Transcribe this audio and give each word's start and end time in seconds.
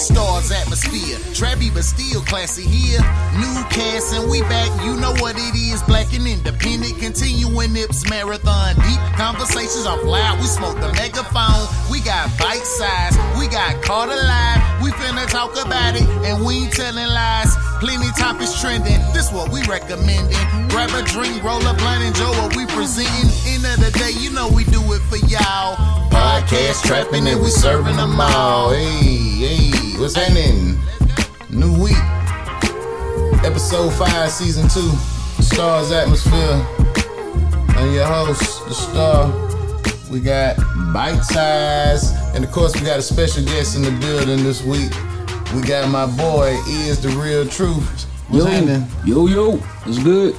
Stars 0.00 0.50
atmosphere, 0.50 1.18
Trappy 1.36 1.72
but 1.72 1.84
still 1.84 2.22
classy 2.22 2.62
here. 2.62 3.00
New 3.36 3.62
cast 3.68 4.14
and 4.14 4.30
we 4.30 4.40
back, 4.42 4.70
you 4.82 4.96
know 4.96 5.12
what 5.20 5.36
it 5.36 5.54
is. 5.54 5.82
Black 5.82 6.14
and 6.14 6.26
independent, 6.26 6.98
continuing 6.98 7.72
Nips 7.74 8.08
marathon. 8.08 8.74
Deep 8.76 9.00
conversations 9.16 9.84
off 9.86 10.02
loud, 10.02 10.40
we 10.40 10.46
smoke 10.46 10.80
the 10.80 10.90
megaphone. 10.94 11.68
We 11.90 12.00
got 12.00 12.30
bite 12.38 12.64
size, 12.64 13.16
we 13.38 13.46
got 13.48 13.82
caught 13.82 14.08
alive. 14.08 14.69
We 14.82 14.90
finna 14.92 15.28
talk 15.28 15.52
about 15.64 15.94
it, 15.94 16.08
and 16.24 16.44
we 16.44 16.64
ain't 16.64 16.72
telling 16.72 17.06
lies. 17.06 17.54
Plenty 17.80 18.10
topics 18.18 18.60
trending, 18.60 19.00
this 19.12 19.30
what 19.30 19.50
we 19.52 19.62
recommending. 19.64 20.36
Grab 20.68 20.90
a 20.94 21.02
drink, 21.02 21.42
roll 21.42 21.60
a 21.66 21.74
blunt, 21.74 22.02
enjoy 22.04 22.30
what 22.30 22.56
we 22.56 22.64
presenting. 22.66 23.30
End 23.46 23.64
of 23.66 23.76
the 23.84 23.90
day, 23.98 24.12
you 24.18 24.30
know 24.30 24.48
we 24.48 24.64
do 24.64 24.80
it 24.92 25.00
for 25.10 25.16
y'all. 25.28 25.76
Podcast 26.10 26.84
trapping 26.84 27.26
and 27.26 27.40
we 27.42 27.48
serving 27.48 27.96
them 27.96 28.20
all. 28.20 28.70
Hey, 28.70 29.56
hey, 29.56 29.98
what's 29.98 30.14
happening? 30.14 30.78
New 31.50 31.72
week, 31.82 31.96
episode 33.44 33.90
five, 33.90 34.30
season 34.30 34.68
two. 34.68 34.90
Stars 35.42 35.90
atmosphere. 35.90 36.64
I'm 37.76 37.92
your 37.92 38.06
host, 38.06 38.66
the 38.68 38.74
star. 38.74 39.49
We 40.10 40.18
got 40.18 40.56
bite 40.92 41.20
size, 41.20 42.10
and 42.34 42.42
of 42.42 42.50
course 42.50 42.74
we 42.74 42.80
got 42.80 42.98
a 42.98 43.02
special 43.02 43.44
guest 43.44 43.76
in 43.76 43.82
the 43.82 43.92
building 44.00 44.42
this 44.42 44.60
week. 44.60 44.90
We 45.54 45.62
got 45.62 45.88
my 45.88 46.04
boy 46.04 46.58
is 46.66 47.00
the 47.00 47.10
real 47.10 47.46
truth. 47.46 48.06
What's 48.26 48.44
yo, 48.44 48.50
happening? 48.50 48.88
yo, 49.04 49.28
yo, 49.28 49.62
it's 49.86 50.02
good. 50.02 50.34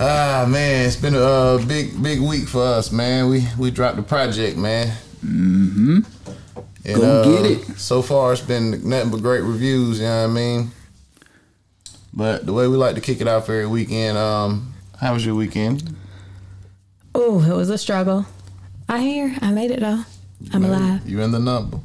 Ah 0.00 0.44
man, 0.48 0.86
it's 0.86 0.96
been 0.96 1.14
a 1.14 1.20
uh, 1.20 1.64
big 1.66 2.02
big 2.02 2.20
week 2.20 2.48
for 2.48 2.60
us, 2.60 2.90
man. 2.90 3.28
We 3.28 3.46
we 3.56 3.70
dropped 3.70 3.98
the 3.98 4.02
project, 4.02 4.58
man. 4.58 4.88
Mm-hmm. 5.24 5.98
And, 6.84 6.96
Go 6.96 7.02
uh, 7.02 7.24
get 7.24 7.50
it. 7.52 7.78
So 7.78 8.02
far, 8.02 8.32
it's 8.32 8.42
been 8.42 8.88
nothing 8.88 9.12
but 9.12 9.22
great 9.22 9.44
reviews. 9.44 10.00
You 10.00 10.06
know 10.06 10.22
what 10.22 10.30
I 10.30 10.34
mean? 10.34 10.70
But 12.12 12.46
the 12.46 12.52
way 12.52 12.66
we 12.66 12.76
like 12.76 12.96
to 12.96 13.00
kick 13.00 13.20
it 13.20 13.28
off 13.28 13.44
every 13.44 13.68
weekend, 13.68 14.18
um, 14.18 14.74
how 15.00 15.14
was 15.14 15.24
your 15.24 15.36
weekend? 15.36 15.96
Oh, 17.14 17.40
it 17.48 17.54
was 17.54 17.70
a 17.70 17.78
struggle. 17.78 18.26
I 18.92 19.00
here. 19.00 19.34
I 19.40 19.50
made 19.50 19.70
it 19.70 19.80
though. 19.80 20.04
I'm 20.52 20.64
alive. 20.64 21.08
You 21.08 21.20
in 21.22 21.30
the 21.32 21.38
number? 21.38 21.78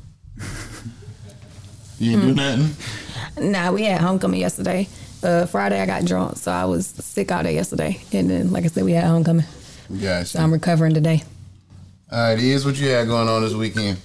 you 2.00 2.18
Hmm. 2.18 2.28
didn't 2.28 2.28
do 2.28 2.34
nothing. 2.36 3.52
Nah, 3.52 3.72
we 3.72 3.84
had 3.84 4.02
homecoming 4.02 4.40
yesterday. 4.42 4.88
Uh, 5.24 5.46
Friday 5.46 5.80
I 5.82 5.86
got 5.86 6.04
drunk, 6.06 6.38
so 6.38 6.52
I 6.52 6.66
was 6.66 6.88
sick 6.88 7.32
all 7.32 7.44
day 7.44 7.56
yesterday. 7.56 8.00
And 8.12 8.30
then, 8.30 8.52
like 8.52 8.66
I 8.66 8.68
said, 8.68 8.84
we 8.84 8.92
had 8.92 9.06
homecoming. 9.06 9.46
We 9.90 10.00
gotcha. 10.00 10.26
So 10.26 10.40
I'm 10.40 10.52
recovering 10.52 10.94
today. 10.94 11.24
All 12.12 12.20
right, 12.20 12.38
is 12.40 12.66
what 12.66 12.76
you 12.78 12.90
had 12.90 13.08
going 13.08 13.30
on 13.30 13.42
this 13.42 13.54
weekend? 13.54 14.00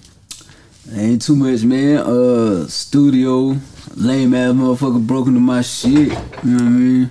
Ain't 0.95 1.23
too 1.23 1.35
much, 1.37 1.63
man. 1.65 1.99
Uh, 1.99 2.67
studio, 2.69 3.57
lame 3.97 4.35
ass 4.35 4.53
motherfucker 4.53 5.05
broke 5.07 5.27
into 5.27 5.41
my 5.41 5.63
shit. 5.63 5.93
You 5.95 6.09
know 6.09 6.55
what 6.55 6.63
I 6.63 6.69
mean? 6.69 7.11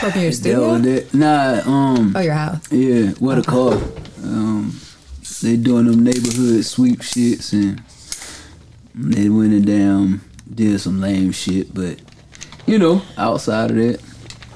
Broken 0.00 0.20
your 0.22 0.32
studio? 0.40 0.72
was 0.72 0.82
that. 0.82 1.14
Nah, 1.14 1.62
um, 1.66 2.12
Oh, 2.14 2.20
your 2.20 2.34
house. 2.34 2.70
yeah, 2.70 3.10
what 3.20 3.38
a 3.38 3.42
call. 3.42 3.80
Um, 4.24 4.80
they 5.42 5.56
doing 5.56 5.86
them 5.86 6.02
neighborhood 6.02 6.64
sweep 6.64 7.00
shits 7.00 7.52
and 7.52 7.82
they 8.94 9.28
went 9.28 9.52
and 9.52 9.66
damn 9.66 10.20
did 10.52 10.80
some 10.80 11.00
lame 11.00 11.32
shit, 11.32 11.74
but 11.74 12.00
you 12.66 12.78
know, 12.78 13.02
outside 13.18 13.70
of 13.70 13.76
that, 13.76 14.00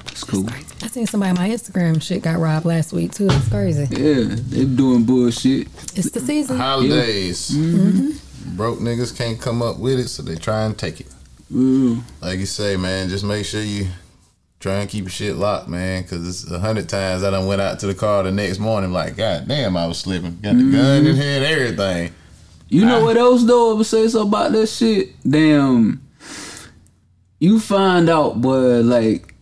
it's 0.07 0.23
cool. 0.23 0.47
I 0.81 0.87
seen 0.87 1.05
somebody 1.05 1.31
on 1.31 1.35
my 1.35 1.49
Instagram 1.49 2.01
shit 2.01 2.23
got 2.23 2.39
robbed 2.39 2.65
last 2.65 2.93
week 2.93 3.11
too. 3.11 3.27
It's 3.29 3.49
crazy. 3.49 3.87
Yeah, 3.91 4.35
they 4.35 4.65
doing 4.65 5.03
bullshit. 5.03 5.67
It's 5.95 6.11
the 6.11 6.19
season. 6.19 6.57
Holidays. 6.57 7.51
Mm-hmm. 7.51 8.55
Broke 8.55 8.79
niggas 8.79 9.15
can't 9.15 9.39
come 9.39 9.61
up 9.61 9.77
with 9.77 9.99
it, 9.99 10.07
so 10.07 10.23
they 10.23 10.35
try 10.35 10.63
and 10.63 10.77
take 10.77 11.01
it. 11.01 11.07
Ooh. 11.53 12.01
Like 12.21 12.39
you 12.39 12.45
say, 12.45 12.77
man, 12.77 13.09
just 13.09 13.23
make 13.23 13.45
sure 13.45 13.61
you 13.61 13.87
try 14.59 14.75
and 14.75 14.89
keep 14.89 15.03
your 15.03 15.09
shit 15.09 15.35
locked, 15.35 15.67
man. 15.67 16.03
Cause 16.03 16.27
it's 16.27 16.51
a 16.51 16.59
hundred 16.59 16.89
times 16.89 17.23
I 17.23 17.31
done 17.31 17.47
went 17.47 17.61
out 17.61 17.79
to 17.79 17.87
the 17.87 17.95
car 17.95 18.23
the 18.23 18.31
next 18.31 18.59
morning, 18.59 18.91
like, 18.91 19.15
God 19.15 19.47
damn, 19.47 19.77
I 19.77 19.87
was 19.87 19.99
slipping. 19.99 20.39
Got 20.41 20.57
the 20.57 20.63
gun 20.63 20.65
in 20.65 21.05
mm-hmm. 21.05 21.21
here 21.21 21.37
and 21.37 21.45
everything. 21.45 22.13
You 22.67 22.85
know 22.85 22.99
I- 22.99 23.03
what 23.03 23.17
else 23.17 23.43
though? 23.43 23.71
I 23.71 23.73
would 23.75 23.85
say 23.85 24.07
something 24.07 24.27
about 24.27 24.51
that 24.51 24.67
shit. 24.67 25.09
Damn, 25.27 26.01
you 27.39 27.59
find 27.59 28.09
out, 28.09 28.41
boy, 28.41 28.81
like 28.81 29.33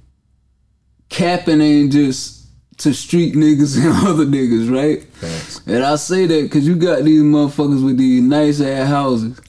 capping 1.09 1.61
ain't 1.61 1.91
just 1.91 2.45
to 2.78 2.94
street 2.94 3.34
niggas 3.34 3.78
and 3.84 4.07
other 4.07 4.25
niggas, 4.25 4.72
right? 4.72 5.03
Facts. 5.03 5.61
And 5.66 5.84
I 5.84 5.95
say 5.95 6.25
that 6.25 6.44
because 6.44 6.67
you 6.67 6.75
got 6.75 7.03
these 7.03 7.22
motherfuckers 7.22 7.84
with 7.84 7.97
these 7.97 8.22
nice 8.22 8.61
ass 8.61 8.88
houses 8.88 9.39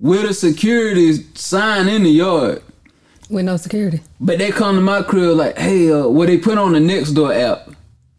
with 0.00 0.28
a 0.28 0.34
security 0.34 1.12
sign 1.34 1.88
in 1.88 2.02
the 2.02 2.10
yard. 2.10 2.62
With 3.30 3.44
no 3.44 3.56
security. 3.56 4.00
But 4.20 4.38
they 4.38 4.50
come 4.50 4.76
to 4.76 4.80
my 4.82 5.02
crib 5.02 5.36
like, 5.36 5.56
hey, 5.58 5.90
uh, 5.90 6.06
what 6.08 6.26
they 6.28 6.38
put 6.38 6.58
on 6.58 6.72
the 6.72 6.80
next 6.80 7.12
door 7.12 7.32
app. 7.32 7.68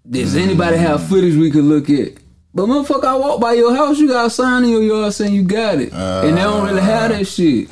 Does 0.10 0.36
anybody 0.36 0.78
have 0.78 1.08
footage 1.08 1.36
we 1.36 1.50
could 1.52 1.64
look 1.66 1.90
at? 1.90 2.14
But 2.54 2.68
motherfucker, 2.68 3.04
I 3.06 3.16
walk 3.16 3.42
by 3.42 3.54
your 3.54 3.76
house, 3.76 3.98
you 4.00 4.08
got 4.08 4.28
a 4.28 4.30
sign 4.30 4.64
in 4.64 4.70
your 4.70 4.82
yard 4.84 5.14
saying 5.14 5.34
you 5.34 5.44
got 5.44 5.80
it. 5.80 5.92
and 5.94 6.38
they 6.38 6.42
don't 6.42 6.66
really 6.66 6.82
have 6.82 7.12
that 7.12 7.26
shit. 7.26 7.70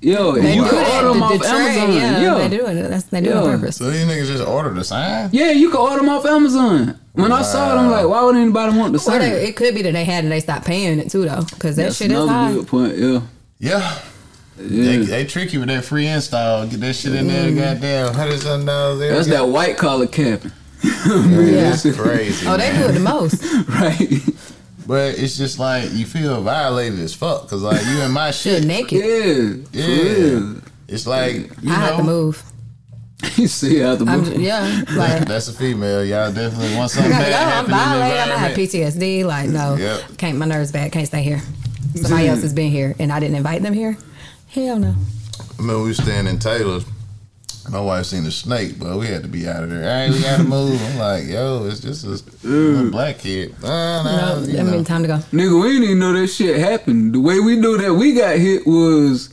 Yo, 0.00 0.34
and 0.36 0.44
you 0.54 0.62
can 0.64 0.74
order 0.74 1.08
them 1.08 1.18
The- 1.18 1.24
off 1.24 1.32
the 1.32 1.38
trade, 1.38 1.50
Amazon. 1.78 1.96
Yeah, 1.96 2.20
Yeah, 2.38 2.48
they 2.48 2.56
do 2.56 2.66
it. 2.66 2.88
That's 2.88 3.04
they 3.04 3.20
do 3.20 3.30
it 3.30 3.36
on 3.36 3.58
purpose. 3.58 3.76
So 3.76 3.90
these 3.90 4.04
niggas 4.06 4.26
just 4.28 4.46
ordered 4.46 4.76
the 4.76 4.84
sign? 4.84 5.30
yeah, 5.32 5.50
you 5.50 5.70
can 5.70 5.80
order 5.80 5.96
them 5.96 6.08
off 6.08 6.24
Amazon. 6.24 6.96
When 7.14 7.32
I 7.32 7.42
saw 7.42 7.72
it, 7.74 7.80
I'm 7.80 7.90
like, 7.90 8.06
why 8.06 8.22
would 8.22 8.36
anybody 8.36 8.78
want 8.78 8.92
the 8.92 8.98
Or 8.98 9.02
sign? 9.02 9.20
they, 9.22 9.48
it 9.48 9.56
could 9.56 9.74
be 9.74 9.82
that 9.82 9.92
they 9.94 10.04
had 10.04 10.22
and 10.22 10.32
they 10.32 10.38
stopped 10.38 10.66
paying 10.66 11.00
it 11.00 11.10
too 11.10 11.24
though, 11.24 11.42
because 11.50 11.74
that 11.76 11.82
That's 11.84 11.96
shit 11.96 12.12
is 12.12 12.16
another 12.16 12.32
high. 12.32 12.52
good 12.52 12.66
point. 12.68 12.96
Yeah, 12.96 13.20
Yeah. 13.58 13.98
Yeah. 14.60 14.84
They, 14.84 14.96
they 14.98 15.24
trick 15.24 15.52
you 15.52 15.60
with 15.60 15.68
that 15.68 15.84
free 15.84 16.06
install. 16.06 16.66
Get 16.66 16.80
that 16.80 16.94
shit 16.94 17.14
in 17.14 17.26
there, 17.28 17.48
mm-hmm. 17.48 17.58
goddamn, 17.58 18.14
hundred 18.14 18.40
something 18.40 18.66
dollars. 18.66 18.98
there. 18.98 19.14
That's 19.14 19.28
that 19.28 19.48
white 19.48 19.76
collar 19.76 20.06
capping. 20.06 20.52
Yeah. 20.82 20.90
That's 21.06 21.96
crazy. 21.96 22.46
Oh, 22.46 22.56
they 22.56 22.72
do 22.76 22.88
it 22.88 22.92
the 22.92 23.00
most. 23.00 23.42
right? 23.68 24.20
But 24.86 25.18
it's 25.18 25.36
just 25.36 25.58
like 25.58 25.92
you 25.92 26.06
feel 26.06 26.40
violated 26.42 26.98
as 27.00 27.14
fuck, 27.14 27.48
cause 27.48 27.62
like 27.62 27.84
you 27.86 28.00
in 28.00 28.10
my 28.10 28.30
Shit 28.32 28.62
shit. 28.62 28.66
naked. 28.66 29.66
Yeah, 29.72 29.86
Yeah. 29.86 30.02
real. 30.02 30.56
It's 30.88 31.06
like 31.06 31.36
you 31.62 31.70
I 31.70 31.74
have 31.74 31.96
to 31.98 32.02
move. 32.02 32.42
You 33.36 33.48
see 33.48 33.80
how 33.80 33.96
the 33.96 34.04
I'm, 34.04 34.24
yeah, 34.40 34.84
like 34.94 35.26
That's 35.26 35.48
a 35.48 35.52
female. 35.52 36.04
Y'all 36.04 36.32
definitely 36.32 36.76
want 36.76 36.92
I 36.92 36.94
something 36.94 37.10
gotta 37.12 37.24
bad 37.24 37.30
go. 37.32 37.36
I'm 37.36 37.48
happen 37.48 37.64
in 37.64 37.70
the 37.70 37.76
violated. 37.76 38.18
I'm 38.18 38.28
gonna 38.28 38.38
have. 38.38 38.56
PTSD. 38.56 39.24
Like, 39.24 39.48
no, 39.50 39.74
Yep. 39.74 40.18
can't. 40.18 40.38
My 40.38 40.46
nerves 40.46 40.70
bad. 40.72 40.92
Can't 40.92 41.06
stay 41.06 41.22
here. 41.22 41.40
Somebody 41.94 42.22
mm-hmm. 42.24 42.30
else 42.30 42.42
has 42.42 42.54
been 42.54 42.70
here, 42.70 42.94
and 42.98 43.12
I 43.12 43.18
didn't 43.18 43.36
invite 43.36 43.62
them 43.62 43.74
here. 43.74 43.98
Hell 44.48 44.78
no. 44.78 44.94
I 45.40 45.44
remember 45.58 45.82
we 45.82 45.88
was 45.88 45.98
staying 45.98 46.26
in 46.26 46.38
Taylor. 46.38 46.80
My 47.70 47.80
wife 47.80 48.06
seen 48.06 48.24
a 48.24 48.30
snake, 48.30 48.78
but 48.78 48.96
we 48.96 49.06
had 49.06 49.22
to 49.22 49.28
be 49.28 49.46
out 49.46 49.62
of 49.62 49.68
there. 49.68 49.82
All 49.82 50.06
right, 50.06 50.10
we 50.10 50.22
gotta 50.22 50.42
move. 50.44 50.80
I'm 50.82 50.98
like, 50.98 51.24
yo, 51.26 51.66
it's 51.66 51.80
just 51.80 52.04
a 52.04 52.46
little 52.46 52.90
black 52.90 53.18
kid. 53.18 53.54
Nah, 53.62 54.02
nah, 54.02 54.40
No, 54.40 54.46
you 54.46 54.58
I 54.58 54.62
know. 54.62 54.70
mean, 54.70 54.84
time 54.84 55.02
to 55.02 55.08
go. 55.08 55.16
Nigga, 55.16 55.62
we 55.62 55.68
didn't 55.72 55.84
even 55.84 55.98
know 55.98 56.14
that 56.14 56.28
shit 56.28 56.58
happened. 56.58 57.14
The 57.14 57.20
way 57.20 57.40
we 57.40 57.56
knew 57.56 57.76
that 57.76 57.92
we 57.92 58.14
got 58.14 58.38
hit 58.38 58.66
was 58.66 59.28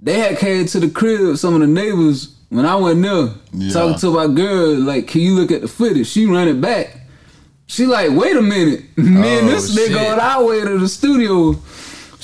they 0.00 0.20
had 0.20 0.38
came 0.38 0.66
to 0.66 0.78
the 0.78 0.88
crib, 0.90 1.36
some 1.38 1.54
of 1.54 1.60
the 1.60 1.66
neighbors, 1.66 2.36
when 2.50 2.64
I 2.66 2.76
went 2.76 3.02
there, 3.02 3.30
Yeah. 3.52 3.72
talking 3.72 3.98
to 3.98 4.12
my 4.12 4.28
girl, 4.28 4.76
like, 4.76 5.08
can 5.08 5.22
you 5.22 5.34
look 5.34 5.50
at 5.50 5.62
the 5.62 5.68
footage? 5.68 6.06
She 6.06 6.24
running 6.26 6.60
back. 6.60 7.00
She 7.66 7.84
like, 7.86 8.12
wait 8.12 8.36
a 8.36 8.42
minute. 8.42 8.84
Me 8.96 9.38
and 9.38 9.48
Oh, 9.48 9.50
this 9.50 9.74
nigga 9.76 10.12
on 10.12 10.20
our 10.20 10.44
way 10.44 10.60
to 10.60 10.78
the 10.78 10.86
studio. 10.88 11.56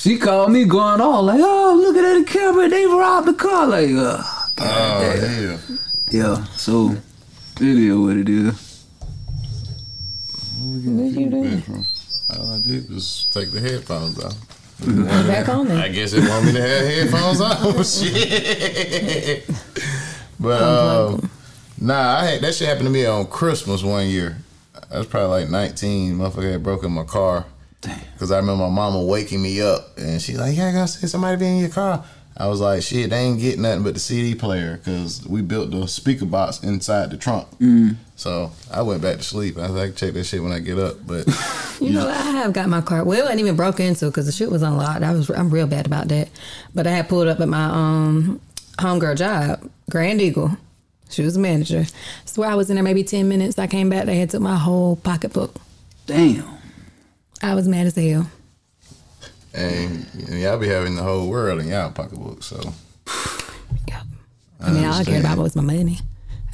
She 0.03 0.19
called 0.19 0.51
me 0.51 0.65
going 0.65 1.01
on 1.01 1.27
like, 1.27 1.39
oh, 1.41 1.79
look 1.81 1.97
at 1.97 2.03
that 2.03 2.27
camera. 2.27 2.69
They 2.69 2.87
robbed 2.87 3.29
the 3.29 3.35
car. 3.35 3.69
Like, 3.69 3.89
uh, 3.91 4.21
Oh 4.59 5.17
hell. 5.21 5.79
yeah. 6.11 6.45
So, 6.57 6.97
it 7.61 7.63
is 7.63 7.97
what 7.97 8.17
it 8.17 8.29
is. 8.29 8.85
What 10.59 11.13
you 11.13 11.31
doing? 11.31 11.63
All 12.31 12.51
I 12.51 12.59
did 12.59 12.91
was 12.91 13.29
take 13.31 13.53
the 13.53 13.61
headphones 13.61 14.19
off. 14.25 14.35
Back 15.29 15.49
on 15.51 15.71
I 15.71 15.89
guess 15.89 16.13
it 16.15 16.29
want 16.29 16.47
me 16.47 16.53
to 16.55 16.61
have 16.61 16.85
headphones 16.85 17.41
on. 17.41 17.85
Shit. 17.85 19.49
But 20.41 20.63
um, 20.63 21.31
nah, 21.81 22.17
I 22.19 22.25
had, 22.25 22.41
that 22.41 22.57
shit 22.57 22.67
happened 22.67 22.87
to 22.87 22.91
me 22.91 23.07
on 23.07 23.27
Christmas 23.29 23.85
one 23.85 24.09
year. 24.09 24.39
I 24.91 24.99
was 24.99 25.07
probably 25.07 25.43
like 25.43 25.51
19. 25.51 26.17
Motherfucker 26.17 26.51
had 26.51 26.65
broken 26.65 26.91
my 26.91 27.05
car. 27.05 27.47
Damn. 27.83 28.01
Cause 28.19 28.31
I 28.33 28.39
remember 28.39 28.65
my 28.65 28.71
mama 28.71 29.03
waking 29.03 29.43
me 29.43 29.61
up 29.61 29.99
and 29.99 30.23
she 30.23 30.37
like, 30.37 30.57
yeah, 30.57 30.69
I 30.69 30.73
gotta 30.73 30.89
say 30.89 31.07
somebody 31.07 31.37
be 31.37 31.47
in 31.47 31.59
your 31.59 31.69
car. 31.69 32.05
I 32.35 32.47
was 32.47 32.61
like, 32.61 32.83
shit, 32.83 33.11
they 33.11 33.19
ain't 33.19 33.41
get 33.41 33.59
nothing 33.59 33.83
but 33.83 33.93
the 33.95 34.01
CD 34.01 34.35
player 34.35 34.79
because 34.79 35.27
we 35.27 35.43
built 35.43 35.71
the 35.71 35.87
speaker 35.87 36.25
box 36.25 36.63
inside 36.63 37.11
the 37.11 37.19
trunk. 37.19 37.47
So 38.17 38.53
I 38.71 38.83
went 38.83 39.03
back 39.03 39.19
to 39.19 39.23
sleep. 39.23 39.59
I 39.59 39.63
was 39.63 39.73
like, 39.73 39.97
check 39.97 40.15
that 40.15 40.25
shit 40.25 40.43
when 40.43 40.53
I 40.53 40.61
get 40.61 40.79
up. 40.79 41.07
But 41.07 41.27
You 41.81 41.91
know, 41.91 42.09
I 42.09 42.13
have 42.13 42.53
got 42.53 42.69
my 42.69 42.81
car. 42.81 43.05
Well, 43.05 43.19
it 43.19 43.23
wasn't 43.23 43.41
even 43.41 43.57
broke 43.57 43.81
into 43.81 44.07
because 44.07 44.27
the 44.27 44.33
shit 44.33 44.51
was 44.51 44.63
unlocked. 44.63 45.03
I 45.03 45.13
was, 45.13 45.29
I'm 45.31 45.51
real 45.51 45.67
bad 45.67 45.85
about 45.87 46.09
that. 46.09 46.29
But 46.75 46.87
I 46.87 46.91
had 46.91 47.09
pulled 47.09 47.27
up 47.29 47.41
at 47.41 47.49
my 47.49 47.65
um 47.65 48.41
homegirl 48.79 49.17
job, 49.19 49.69
Grand 49.91 50.21
Eagle. 50.23 50.57
She 51.11 51.23
was 51.23 51.35
the 51.35 51.41
manager. 51.41 51.85
Swear 52.25 52.49
I 52.51 52.55
was 52.55 52.71
in 52.71 52.77
there 52.77 52.85
maybe 52.85 53.05
ten 53.05 53.29
minutes. 53.29 53.59
I 53.59 53.67
came 53.67 53.91
back. 53.91 54.07
They 54.07 54.17
had 54.17 54.31
took 54.31 54.41
my 54.41 54.57
whole 54.57 54.97
pocketbook. 54.97 55.55
Damn. 56.07 56.45
I 57.43 57.55
was 57.55 57.67
mad 57.69 57.87
as 57.87 57.95
hell. 57.97 58.31
And, 59.55 60.07
and 60.29 60.41
y'all 60.41 60.59
be 60.59 60.69
having 60.69 60.95
the 60.97 61.03
whole 61.03 61.29
world 61.29 61.61
in 61.61 61.69
y'all 61.69 61.91
pocketbook, 61.91 62.43
so 62.43 62.59
Yeah. 63.89 64.03
I 64.61 64.71
mean, 64.71 64.85
all 64.85 64.95
I 64.95 65.05
cared 65.05 65.21
about 65.25 65.39
was 65.39 65.55
my 65.57 65.63
money. 65.63 65.99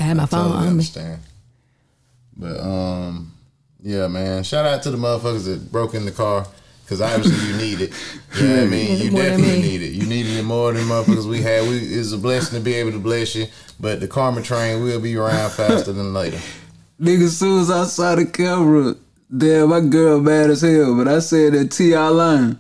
I 0.01 0.05
had 0.05 0.17
my 0.17 0.27
phone 0.27 0.45
totally 0.45 0.57
on 0.59 0.63
me. 0.65 0.71
understand. 0.71 1.21
But 2.37 2.61
um, 2.61 3.33
yeah, 3.83 4.09
man. 4.09 4.43
Shout 4.45 4.65
out 4.65 4.83
to 4.85 4.91
the 4.91 4.97
motherfuckers 4.97 5.45
that 5.45 5.71
broke 5.71 5.95
in 5.95 6.05
the 6.07 6.11
car. 6.13 6.47
Cause 6.89 7.03
obviously 7.03 7.47
you 7.51 7.57
need 7.59 7.81
it. 7.83 7.93
You 8.37 8.47
know 8.49 8.55
what 8.55 8.63
I 8.63 8.67
mean? 8.71 8.99
You 8.99 9.11
definitely 9.11 9.53
me. 9.61 9.61
need 9.61 9.83
it. 9.83 9.91
You 9.93 10.07
needed 10.07 10.39
it 10.39 10.43
more 10.43 10.73
than 10.73 10.85
motherfuckers 10.85 11.27
we 11.27 11.43
had. 11.43 11.69
We 11.69 11.77
it's 11.77 12.13
a 12.13 12.17
blessing 12.19 12.59
to 12.59 12.65
be 12.65 12.73
able 12.75 12.93
to 12.93 12.99
bless 12.99 13.35
you. 13.35 13.47
But 13.79 14.01
the 14.01 14.09
karma 14.09 14.41
train 14.41 14.83
will 14.83 14.99
be 14.99 15.15
around 15.15 15.51
faster 15.51 15.93
than 15.93 16.15
later. 16.15 16.39
Nigga, 16.99 17.25
as 17.25 17.37
soon 17.37 17.61
as 17.61 17.71
I 17.71 17.85
saw 17.85 18.15
the 18.15 18.25
camera, 18.25 18.95
damn, 19.37 19.69
my 19.69 19.81
girl 19.81 20.21
mad 20.21 20.51
as 20.51 20.63
hell. 20.63 20.97
But 20.97 21.09
I 21.09 21.19
said 21.21 21.53
that 21.55 21.71
T.I. 21.71 22.09
line 22.09 22.57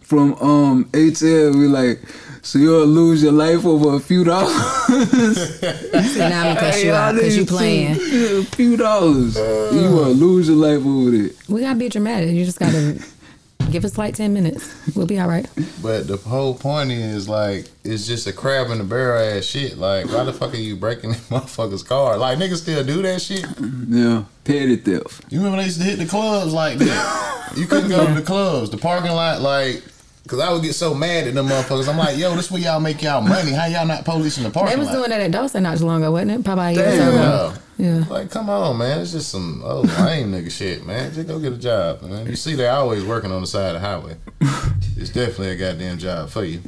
from 0.00 0.34
um 0.34 0.84
ATL, 0.92 1.54
we 1.54 1.66
like, 1.66 2.00
so 2.42 2.58
you'll 2.58 2.86
lose 2.86 3.22
your 3.22 3.32
life 3.32 3.64
over 3.64 3.96
a 3.96 4.00
few 4.00 4.24
dollars. 4.24 4.52
So 6.12 6.28
now 6.28 6.40
I'm 6.40 6.54
gonna 6.54 6.60
cuss 6.60 6.82
you 6.82 6.92
out 6.92 7.14
because 7.14 7.36
you 7.36 7.46
playing. 7.46 7.96
Yeah, 7.96 8.40
a 8.40 8.42
few 8.44 8.76
dollars. 8.76 9.36
you 9.36 9.88
gonna 9.88 10.08
lose 10.10 10.48
your 10.48 10.56
life 10.56 10.84
over 10.84 11.14
it. 11.14 11.36
We 11.48 11.60
gotta 11.60 11.78
be 11.78 11.88
dramatic. 11.88 12.30
You 12.34 12.44
just 12.44 12.58
gotta 12.58 13.02
give 13.72 13.84
us 13.84 13.98
like 13.98 14.14
ten 14.14 14.32
minutes. 14.32 14.72
We'll 14.94 15.06
be 15.06 15.18
all 15.18 15.28
right. 15.28 15.46
But 15.82 16.06
the 16.06 16.16
whole 16.16 16.54
point 16.54 16.92
is 16.92 17.28
like 17.28 17.66
it's 17.84 18.06
just 18.06 18.26
a 18.26 18.32
crab 18.32 18.70
in 18.70 18.78
the 18.78 18.84
barrel 18.84 19.20
ass 19.36 19.44
shit. 19.44 19.78
Like 19.78 20.06
why 20.06 20.24
the 20.24 20.32
fuck 20.32 20.52
are 20.54 20.56
you 20.56 20.76
breaking 20.76 21.10
that 21.12 21.20
motherfucker's 21.30 21.82
car? 21.82 22.16
Like 22.16 22.38
niggas 22.38 22.58
still 22.58 22.84
do 22.84 23.02
that 23.02 23.20
shit. 23.22 23.44
Yeah, 23.88 24.24
petty 24.44 24.76
theft. 24.76 25.24
You 25.30 25.38
remember 25.38 25.58
they 25.58 25.64
used 25.64 25.78
to 25.78 25.84
hit 25.84 25.98
the 25.98 26.06
clubs 26.06 26.52
like 26.52 26.78
that? 26.78 27.52
You 27.56 27.66
couldn't 27.66 27.90
go 27.90 28.06
to 28.06 28.14
the 28.14 28.22
clubs, 28.22 28.70
the 28.70 28.78
parking 28.78 29.12
lot, 29.12 29.40
like. 29.40 29.82
Cause 30.28 30.38
I 30.38 30.52
would 30.52 30.62
get 30.62 30.74
so 30.74 30.94
mad 30.94 31.26
at 31.26 31.34
them 31.34 31.48
motherfuckers. 31.48 31.88
I'm 31.88 31.98
like, 31.98 32.16
yo, 32.16 32.34
this 32.36 32.48
where 32.48 32.60
y'all 32.62 32.78
make 32.78 33.02
y'all 33.02 33.20
money. 33.20 33.50
How 33.50 33.66
y'all 33.66 33.84
not 33.84 34.04
policing 34.04 34.44
the 34.44 34.50
parking? 34.50 34.70
They 34.70 34.76
parking 34.76 34.78
was 34.78 34.86
lot? 34.86 34.94
doing 34.94 35.10
that 35.10 35.20
at 35.20 35.30
Dawson 35.32 35.64
not 35.64 35.78
too 35.78 35.84
long 35.84 36.00
ago, 36.00 36.12
wasn't 36.12 36.30
it? 36.30 36.44
Probably 36.44 36.64
a 36.66 36.70
year 36.70 36.86
or 36.86 36.90
so 36.92 36.96
Damn. 36.96 37.14
ago. 37.14 37.54
Yeah. 37.78 38.04
Like, 38.08 38.30
come 38.30 38.48
on, 38.50 38.78
man. 38.78 39.00
It's 39.00 39.12
just 39.12 39.30
some 39.30 39.62
oh 39.64 39.80
lame 39.80 40.32
nigga 40.32 40.50
shit, 40.50 40.86
man. 40.86 41.12
Just 41.12 41.26
go 41.26 41.38
get 41.40 41.52
a 41.54 41.56
job, 41.58 42.02
man. 42.02 42.26
You 42.26 42.36
see, 42.36 42.54
they're 42.54 42.70
always 42.72 43.04
working 43.04 43.32
on 43.32 43.40
the 43.40 43.46
side 43.46 43.74
of 43.74 43.80
the 43.82 43.86
highway. 43.88 44.16
it's 44.96 45.10
definitely 45.10 45.50
a 45.50 45.56
goddamn 45.56 45.98
job 45.98 46.28
for 46.30 46.44
you. 46.44 46.60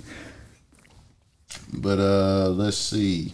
But 1.72 1.98
uh, 1.98 2.48
let's 2.50 2.76
see. 2.78 3.32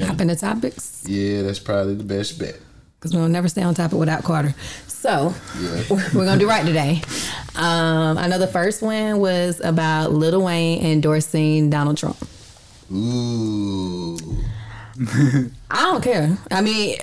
Hop 0.00 0.20
into 0.20 0.36
topics 0.36 1.04
Yeah, 1.08 1.42
that's 1.42 1.58
probably 1.58 1.96
the 1.96 2.04
best 2.04 2.38
bet. 2.38 2.56
because 2.98 3.14
we'll 3.14 3.28
never 3.28 3.48
stay 3.48 3.62
on 3.62 3.74
topic 3.74 3.98
without 3.98 4.22
Carter. 4.22 4.54
So 4.86 5.34
Yeah. 5.60 5.82
we're 6.14 6.24
gonna 6.24 6.38
do 6.38 6.48
right 6.48 6.64
today. 6.64 7.02
Um, 7.56 8.16
I 8.18 8.28
know 8.28 8.38
the 8.38 8.46
first 8.46 8.80
one 8.82 9.18
was 9.18 9.60
about 9.62 10.12
Lil 10.12 10.42
Wayne 10.42 10.84
endorsing 10.86 11.68
Donald 11.70 11.98
Trump. 11.98 12.16
Ooh. 12.92 14.16
I 15.72 15.84
don't 15.84 16.04
care. 16.04 16.36
I 16.50 16.60
mean, 16.60 16.98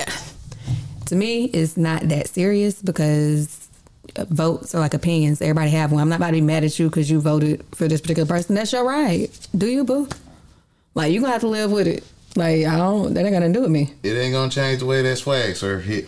to 1.07 1.15
me, 1.15 1.45
it's 1.45 1.75
not 1.75 2.07
that 2.09 2.27
serious 2.27 2.81
because 2.81 3.67
votes 4.15 4.75
are 4.75 4.79
like 4.79 4.93
opinions. 4.93 5.41
Everybody 5.41 5.71
have 5.71 5.91
one. 5.91 6.01
I'm 6.01 6.09
not 6.09 6.17
about 6.17 6.27
to 6.27 6.33
be 6.33 6.41
mad 6.41 6.63
at 6.63 6.77
you 6.77 6.87
because 6.87 7.09
you 7.09 7.19
voted 7.19 7.65
for 7.73 7.87
this 7.87 7.99
particular 7.99 8.27
person. 8.27 8.55
That's 8.55 8.71
your 8.71 8.85
right. 8.85 9.27
Do 9.57 9.67
you, 9.67 9.83
boo? 9.83 10.07
Like 10.93 11.11
you're 11.11 11.21
gonna 11.21 11.33
have 11.33 11.41
to 11.41 11.47
live 11.47 11.71
with 11.71 11.87
it. 11.87 12.03
Like 12.35 12.65
I 12.65 12.77
don't. 12.77 13.15
That 13.15 13.25
ain't 13.25 13.33
gonna 13.33 13.51
do 13.51 13.61
with 13.61 13.71
me. 13.71 13.91
It 14.03 14.13
ain't 14.13 14.33
gonna 14.33 14.51
change 14.51 14.79
the 14.79 14.85
way 14.85 15.01
that 15.01 15.15
swag, 15.17 15.55
sir. 15.55 15.79
Hit. 15.79 16.07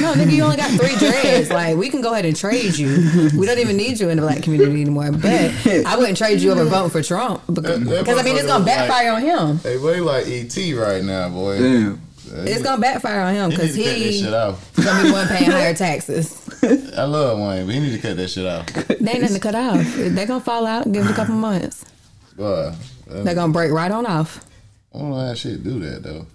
No, 0.00 0.12
nigga, 0.14 0.32
you 0.32 0.42
only 0.44 0.56
got 0.56 0.70
three 0.78 0.94
dreads. 0.96 1.50
Like 1.50 1.76
we 1.76 1.88
can 1.88 2.00
go 2.00 2.12
ahead 2.12 2.24
and 2.26 2.36
trade 2.36 2.76
you. 2.76 3.30
We 3.36 3.46
don't 3.46 3.58
even 3.58 3.76
need 3.76 3.98
you 3.98 4.08
in 4.10 4.16
the 4.18 4.22
black 4.22 4.42
community 4.42 4.80
anymore. 4.82 5.10
But 5.12 5.66
I 5.86 5.96
wouldn't 5.96 6.18
trade 6.18 6.40
you 6.40 6.52
over 6.52 6.64
voting 6.64 6.90
for 6.90 7.02
Trump 7.02 7.42
because, 7.52 7.80
That- 7.80 7.88
that 7.90 8.04
because 8.04 8.18
I 8.18 8.22
mean 8.22 8.36
it's 8.36 8.46
gonna 8.46 8.64
was 8.64 8.66
like- 8.68 8.88
backfire 8.88 9.12
on 9.12 9.22
him. 9.22 9.58
Hey, 9.58 9.78
boy, 9.78 10.02
like 10.04 10.26
ET 10.26 10.56
right 10.74 11.02
now, 11.02 11.28
boy. 11.28 11.58
Damn. 11.58 12.00
It's 12.28 12.62
gonna 12.62 12.80
backfire 12.80 13.20
on 13.20 13.34
him 13.34 13.50
because 13.50 13.74
to 13.74 13.82
cut 13.82 13.88
that 13.90 13.96
he 13.98 14.20
shit 14.22 14.34
off. 14.34 14.74
gonna 14.76 15.02
be 15.04 15.10
one 15.12 15.28
paying 15.28 15.50
higher 15.50 15.74
taxes. 15.74 16.42
I 16.96 17.04
love 17.04 17.38
Wayne, 17.38 17.66
but 17.66 17.74
he 17.74 17.80
need 17.80 17.92
to 17.92 17.98
cut 17.98 18.16
that 18.16 18.28
shit 18.28 18.44
off. 18.46 18.66
They 18.88 19.12
ain't 19.12 19.20
nothing 19.22 19.34
to 19.34 19.40
cut 19.40 19.54
off. 19.54 19.94
They're 19.94 20.26
gonna 20.26 20.40
fall 20.40 20.66
out. 20.66 20.90
Give 20.90 21.04
it 21.06 21.10
a 21.10 21.14
couple 21.14 21.34
months. 21.36 21.84
Boy, 22.36 22.44
uh, 22.44 22.74
They're 23.22 23.34
gonna 23.34 23.52
break 23.52 23.70
right 23.70 23.90
on 23.90 24.04
off. 24.06 24.44
I 24.94 24.98
don't 24.98 25.10
know 25.10 25.26
how 25.26 25.34
shit 25.34 25.62
do 25.62 25.78
that 25.80 26.02
though. 26.02 26.26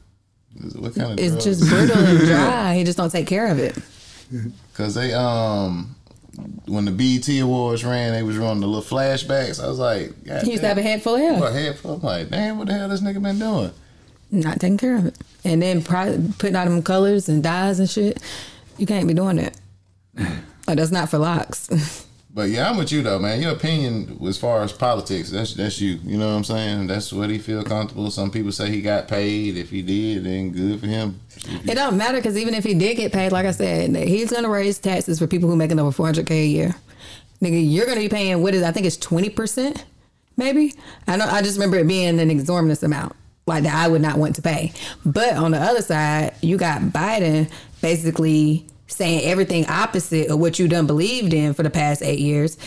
What 0.75 0.93
kind 0.95 1.13
of 1.13 1.19
It's 1.19 1.31
drugs? 1.31 1.45
just 1.59 1.69
brittle 1.69 1.97
and 1.97 2.19
dry. 2.27 2.75
He 2.75 2.83
just 2.83 2.97
don't 2.97 3.09
take 3.11 3.27
care 3.27 3.47
of 3.47 3.59
it. 3.59 3.77
Cause 4.73 4.95
they 4.95 5.13
um 5.13 5.95
when 6.65 6.85
the 6.85 6.91
BET 6.91 7.27
Awards 7.41 7.83
ran, 7.83 8.13
they 8.13 8.23
was 8.23 8.37
running 8.37 8.61
the 8.61 8.67
little 8.67 8.81
flashbacks. 8.83 9.61
I 9.61 9.67
was 9.67 9.79
like, 9.79 10.23
God 10.23 10.43
He 10.43 10.51
used 10.51 10.61
to 10.63 10.67
have 10.69 10.77
a 10.77 10.81
head 10.81 11.01
full 11.01 11.15
of 11.15 11.21
hair, 11.21 11.43
a 11.43 11.51
head 11.51 11.77
full. 11.77 11.95
I'm 11.95 12.01
like, 12.01 12.29
damn, 12.29 12.57
what 12.57 12.67
the 12.67 12.73
hell 12.73 12.87
this 12.89 13.01
nigga 13.01 13.21
been 13.21 13.39
doing? 13.39 13.71
not 14.33 14.61
taking 14.61 14.77
care 14.77 14.95
of 14.95 15.05
it, 15.07 15.17
and 15.43 15.61
then 15.61 15.83
putting 15.83 16.55
out 16.55 16.63
them 16.65 16.81
colors 16.81 17.27
and 17.27 17.43
dyes 17.43 17.79
and 17.79 17.89
shit. 17.89 18.21
You 18.77 18.85
can't 18.85 19.05
be 19.07 19.13
doing 19.13 19.35
that. 19.37 19.57
Like 20.67 20.77
that's 20.77 20.91
not 20.91 21.09
for 21.09 21.17
locks. 21.17 22.05
But 22.33 22.49
yeah, 22.49 22.69
I'm 22.69 22.77
with 22.77 22.93
you 22.93 23.01
though, 23.01 23.19
man. 23.19 23.41
Your 23.41 23.51
opinion 23.51 24.17
as 24.25 24.37
far 24.37 24.61
as 24.63 24.71
politics, 24.71 25.29
that's 25.29 25.53
that's 25.53 25.81
you. 25.81 25.99
You 26.03 26.17
know 26.17 26.27
what 26.27 26.37
I'm 26.37 26.43
saying? 26.45 26.87
That's 26.87 27.11
what 27.11 27.29
he 27.29 27.37
feel 27.37 27.63
comfortable. 27.63 28.09
Some 28.09 28.31
people 28.31 28.53
say 28.53 28.69
he 28.69 28.81
got 28.81 29.09
paid. 29.09 29.57
If 29.57 29.69
he 29.69 29.81
did, 29.81 30.23
then 30.23 30.51
good 30.51 30.79
for 30.79 30.87
him. 30.87 31.19
It 31.65 31.75
don't 31.75 31.97
matter 31.97 32.17
because 32.17 32.37
even 32.37 32.53
if 32.53 32.63
he 32.63 32.73
did 32.73 32.95
get 32.95 33.11
paid, 33.11 33.33
like 33.33 33.45
I 33.45 33.51
said, 33.51 33.93
he's 33.95 34.31
gonna 34.31 34.49
raise 34.49 34.79
taxes 34.79 35.19
for 35.19 35.27
people 35.27 35.49
who 35.49 35.57
making 35.57 35.77
over 35.79 35.91
four 35.91 36.05
hundred 36.05 36.25
k 36.25 36.43
a 36.43 36.45
year. 36.45 36.75
Nigga, 37.41 37.69
you're 37.69 37.85
gonna 37.85 37.99
be 37.99 38.09
paying 38.09 38.41
what 38.41 38.53
is 38.53 38.63
I 38.63 38.71
think 38.71 38.85
it's 38.85 38.97
twenty 38.97 39.29
percent, 39.29 39.83
maybe. 40.37 40.73
I 41.07 41.17
know. 41.17 41.25
I 41.25 41.41
just 41.41 41.57
remember 41.57 41.77
it 41.79 41.87
being 41.87 42.17
an 42.17 42.31
exorbitant 42.31 42.81
amount, 42.81 43.13
like 43.45 43.63
that 43.63 43.75
I 43.75 43.89
would 43.89 44.01
not 44.01 44.17
want 44.17 44.35
to 44.35 44.41
pay. 44.41 44.71
But 45.05 45.33
on 45.33 45.51
the 45.51 45.59
other 45.59 45.81
side, 45.81 46.35
you 46.41 46.55
got 46.55 46.81
Biden 46.81 47.51
basically 47.81 48.65
saying 48.91 49.23
everything 49.23 49.65
opposite 49.67 50.29
of 50.29 50.39
what 50.39 50.59
you 50.59 50.67
done 50.67 50.87
believed 50.87 51.33
in 51.33 51.53
for 51.53 51.63
the 51.63 51.69
past 51.69 52.01
eight 52.01 52.19
years. 52.19 52.57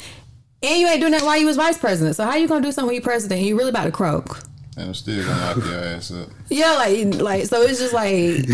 And 0.63 0.81
you 0.81 0.89
ain't 0.89 1.01
doing 1.01 1.13
that 1.13 1.23
while 1.23 1.39
you 1.39 1.47
was 1.47 1.57
vice 1.57 1.77
president. 1.77 2.17
So 2.17 2.25
how 2.25 2.37
you 2.37 2.49
gonna 2.49 2.63
do 2.65 2.73
something 2.73 2.89
when 2.89 2.95
you 2.97 3.03
president? 3.03 3.43
You 3.43 3.57
really 3.57 3.69
about 3.71 3.85
to 3.85 3.93
croak? 3.93 4.41
And 4.77 4.89
I'm 4.89 4.95
still 4.95 5.25
gonna 5.25 5.41
lock 5.41 5.57
your 5.57 5.79
ass 5.79 6.11
up. 6.11 6.29
Yeah, 6.49 6.73
like 6.73 7.15
like 7.21 7.45
so 7.45 7.63
it's 7.63 7.79
just 7.79 7.93
like 7.93 8.47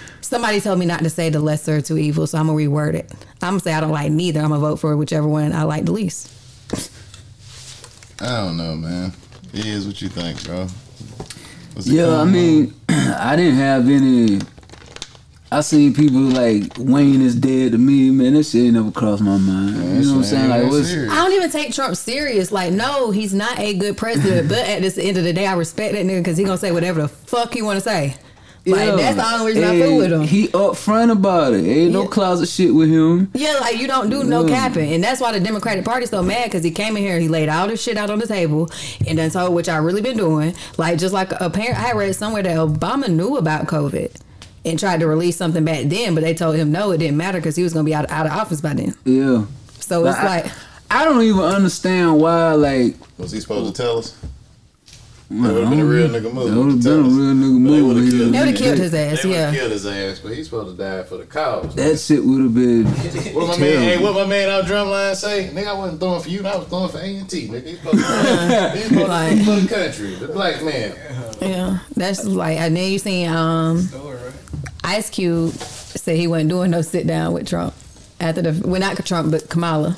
somebody 0.20 0.60
told 0.60 0.78
me 0.78 0.86
not 0.86 1.00
to 1.00 1.10
say 1.10 1.28
the 1.28 1.40
lesser 1.40 1.76
of 1.78 1.84
two 1.84 1.98
evils, 1.98 2.30
so 2.30 2.38
I'm 2.38 2.46
gonna 2.46 2.56
reword 2.56 2.94
it. 2.94 3.12
I'm 3.42 3.52
gonna 3.52 3.60
say 3.60 3.72
I 3.72 3.80
don't 3.80 3.90
like 3.90 4.12
neither. 4.12 4.40
I'm 4.40 4.50
gonna 4.50 4.60
vote 4.60 4.76
for 4.76 4.96
whichever 4.96 5.26
one 5.26 5.52
I 5.52 5.64
like 5.64 5.84
the 5.84 5.92
least. 5.92 6.32
I 8.20 8.46
don't 8.46 8.56
know, 8.56 8.76
man. 8.76 9.12
It 9.52 9.66
is 9.66 9.86
what 9.86 10.00
you 10.00 10.08
think, 10.08 10.44
bro. 10.44 10.68
Yeah, 11.80 12.20
I 12.20 12.24
mean, 12.24 12.74
I 12.88 13.34
didn't 13.36 13.56
have 13.56 13.88
any. 13.88 14.40
I 15.52 15.62
see 15.62 15.90
people 15.90 16.20
like 16.20 16.62
Wayne 16.78 17.20
is 17.20 17.34
dead 17.34 17.72
to 17.72 17.78
me, 17.78 18.10
man. 18.10 18.34
That 18.34 18.44
shit 18.44 18.66
ain't 18.66 18.74
never 18.74 18.92
crossed 18.92 19.20
my 19.20 19.36
mind. 19.36 19.76
Man, 19.78 19.96
you 20.00 20.06
know 20.06 20.12
what 20.12 20.16
I'm 20.18 20.24
saying? 20.24 20.48
Like, 20.48 20.62
ain't 20.62 20.70
what's. 20.70 20.92
I 20.92 21.06
don't 21.16 21.32
even 21.32 21.50
take 21.50 21.74
Trump 21.74 21.96
serious. 21.96 22.52
Like, 22.52 22.72
no, 22.72 23.10
he's 23.10 23.34
not 23.34 23.58
a 23.58 23.74
good 23.74 23.96
president. 23.96 24.48
but 24.48 24.58
at 24.58 24.80
this 24.82 24.96
end 24.96 25.16
of 25.16 25.24
the 25.24 25.32
day, 25.32 25.46
I 25.46 25.54
respect 25.54 25.94
that 25.94 26.06
nigga 26.06 26.18
because 26.18 26.36
he 26.36 26.44
gonna 26.44 26.56
say 26.56 26.70
whatever 26.70 27.02
the 27.02 27.08
fuck 27.08 27.52
he 27.52 27.62
wanna 27.62 27.80
say. 27.80 28.14
Like 28.66 28.88
Yeah. 28.90 28.96
that's 28.96 29.16
the 29.16 29.24
only 29.26 29.46
reason 29.46 29.64
I 29.64 29.74
And 29.74 29.82
fool 29.84 29.96
with 29.96 30.12
him. 30.12 30.20
He 30.22 30.48
upfront 30.48 31.10
about 31.10 31.54
it. 31.54 31.64
Ain't 31.66 31.92
no 31.94 32.06
closet 32.06 32.48
shit 32.48 32.72
with 32.72 32.90
him. 32.90 33.30
Yeah, 33.34 33.54
like 33.60 33.78
you 33.78 33.88
don't 33.88 34.10
do 34.10 34.22
no 34.22 34.46
Yeah. 34.46 34.54
capping, 34.54 34.92
and 34.92 35.02
that's 35.02 35.20
why 35.20 35.32
the 35.32 35.40
Democratic 35.40 35.84
Party's 35.84 36.10
so 36.10 36.22
mad 36.22 36.44
because 36.44 36.62
he 36.62 36.70
came 36.70 36.96
in 36.96 37.02
here, 37.02 37.14
and 37.14 37.22
he 37.22 37.28
laid 37.28 37.48
all 37.48 37.66
this 37.66 37.82
shit 37.82 37.96
out 37.96 38.10
on 38.10 38.18
the 38.20 38.26
table, 38.28 38.70
and 39.08 39.18
then 39.18 39.30
told 39.30 39.54
which 39.54 39.68
I 39.68 39.78
really 39.78 40.02
been 40.02 40.16
doing. 40.16 40.54
Like 40.76 40.98
just 40.98 41.12
like 41.14 41.32
a 41.40 41.50
parent, 41.50 41.82
I 41.82 41.92
read 41.92 42.14
somewhere 42.14 42.42
that 42.44 42.56
Obama 42.56 43.08
knew 43.08 43.36
about 43.36 43.66
COVID 43.66 44.10
and 44.64 44.78
tried 44.78 45.00
to 45.00 45.06
release 45.06 45.36
something 45.36 45.64
back 45.64 45.84
then, 45.86 46.14
but 46.14 46.22
they 46.22 46.34
told 46.34 46.56
him 46.56 46.70
no, 46.72 46.90
it 46.92 46.98
didn't 46.98 47.16
matter 47.16 47.38
because 47.38 47.56
he 47.56 47.62
was 47.62 47.72
gonna 47.72 47.84
be 47.84 47.94
out 47.94 48.10
out 48.10 48.26
of 48.26 48.32
office 48.32 48.60
by 48.60 48.74
then. 48.74 48.94
Yeah. 49.04 49.44
So 49.80 50.04
it's 50.06 50.18
I- 50.18 50.24
like, 50.42 50.52
I 50.90 51.04
don't 51.04 51.22
even 51.22 51.40
understand 51.40 52.20
why. 52.20 52.52
Like, 52.54 52.96
Was 53.18 53.30
he 53.32 53.40
supposed 53.40 53.74
to 53.74 53.82
tell 53.82 53.98
us? 53.98 54.14
man, 55.32 55.42
That 55.44 55.54
would've 55.54 55.70
been 55.70 55.78
a 55.80 55.84
real 55.84 56.08
nigga 56.08 56.34
move. 56.34 56.50
That 56.50 56.56
would 56.60 56.72
have 56.72 56.82
Tell 56.82 57.02
been 57.02 57.06
a 57.06 57.08
real 57.14 57.34
nigga 57.34 57.40
They 57.40 57.80
move. 57.80 57.86
would've 57.86 58.04
Yeah. 58.04 58.10
killed 58.18 58.32
would 58.34 58.48
have 58.48 58.56
killed 58.58 58.78
his 58.78 58.94
ass. 58.94 59.22
They 59.22 59.28
would've 59.28 59.54
Yeah, 59.54 59.60
killed 59.60 59.70
his 59.72 59.86
ass, 59.86 60.18
but 60.20 60.32
he's 60.34 60.44
supposed 60.46 60.76
to 60.76 60.82
die 60.82 61.02
for 61.04 61.16
the 61.18 61.24
cause. 61.24 61.74
That 61.76 61.98
shit 62.00 62.24
would 62.24 62.42
have 62.42 62.54
been. 62.54 62.84
What 63.34 63.46
my 63.48 63.56
man, 63.58 63.82
hey, 63.82 63.98
what 64.02 64.14
my 64.14 64.26
man 64.26 64.48
out 64.50 64.64
drumline 64.64 65.14
say? 65.14 65.50
Nigga, 65.54 65.68
I 65.68 65.72
wasn't 65.74 66.00
throwing 66.00 66.20
for 66.22 66.28
you, 66.28 66.44
I 66.44 66.56
was 66.56 66.66
throwing 66.66 66.88
for 66.90 66.98
A 66.98 67.02
and 67.04 67.30
T. 67.30 67.46
Nigga, 67.48 67.66
he's 67.66 67.78
supposed 67.78 67.98
to, 67.98 68.70
he's 68.74 68.88
supposed 68.88 69.38
to 69.38 69.44
for 69.44 69.60
the 69.60 69.68
country, 69.68 70.14
the 70.16 70.28
black 70.32 70.64
man. 70.64 70.94
yeah. 71.40 71.78
That's 71.96 72.24
like, 72.24 72.58
I 72.58 72.68
then 72.68 72.90
you 72.92 72.98
seen 72.98 73.28
um, 73.28 73.88
Ice 74.84 75.10
Cube 75.10 75.52
said 75.52 76.16
he 76.16 76.26
wasn't 76.26 76.50
doing 76.50 76.70
no 76.70 76.82
sit 76.82 77.06
down 77.06 77.32
with 77.32 77.46
Trump 77.48 77.74
after 78.20 78.42
the 78.42 78.66
well 78.68 78.80
not 78.80 79.04
Trump 79.04 79.30
but 79.30 79.48
Kamala. 79.48 79.96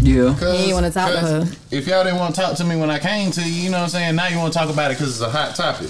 Yeah. 0.00 0.34
Cause, 0.38 0.42
You 0.60 0.66
ain't 0.66 0.74
wanna 0.74 0.90
talk 0.90 1.12
to 1.12 1.18
'cause 1.20 1.48
her. 1.48 1.56
If 1.70 1.86
y'all 1.86 2.04
didn't 2.04 2.18
want 2.18 2.34
to 2.34 2.40
talk 2.40 2.56
to 2.58 2.64
me 2.64 2.76
when 2.76 2.90
I 2.90 2.98
came 2.98 3.30
to 3.32 3.40
you, 3.42 3.64
you 3.64 3.70
know 3.70 3.78
what 3.78 3.84
I'm 3.84 3.90
saying? 3.90 4.16
Now 4.16 4.28
you 4.28 4.38
want 4.38 4.52
to 4.52 4.58
talk 4.58 4.68
about 4.70 4.90
it 4.90 4.98
because 4.98 5.12
it's 5.12 5.20
a 5.20 5.30
hot 5.30 5.54
topic. 5.56 5.88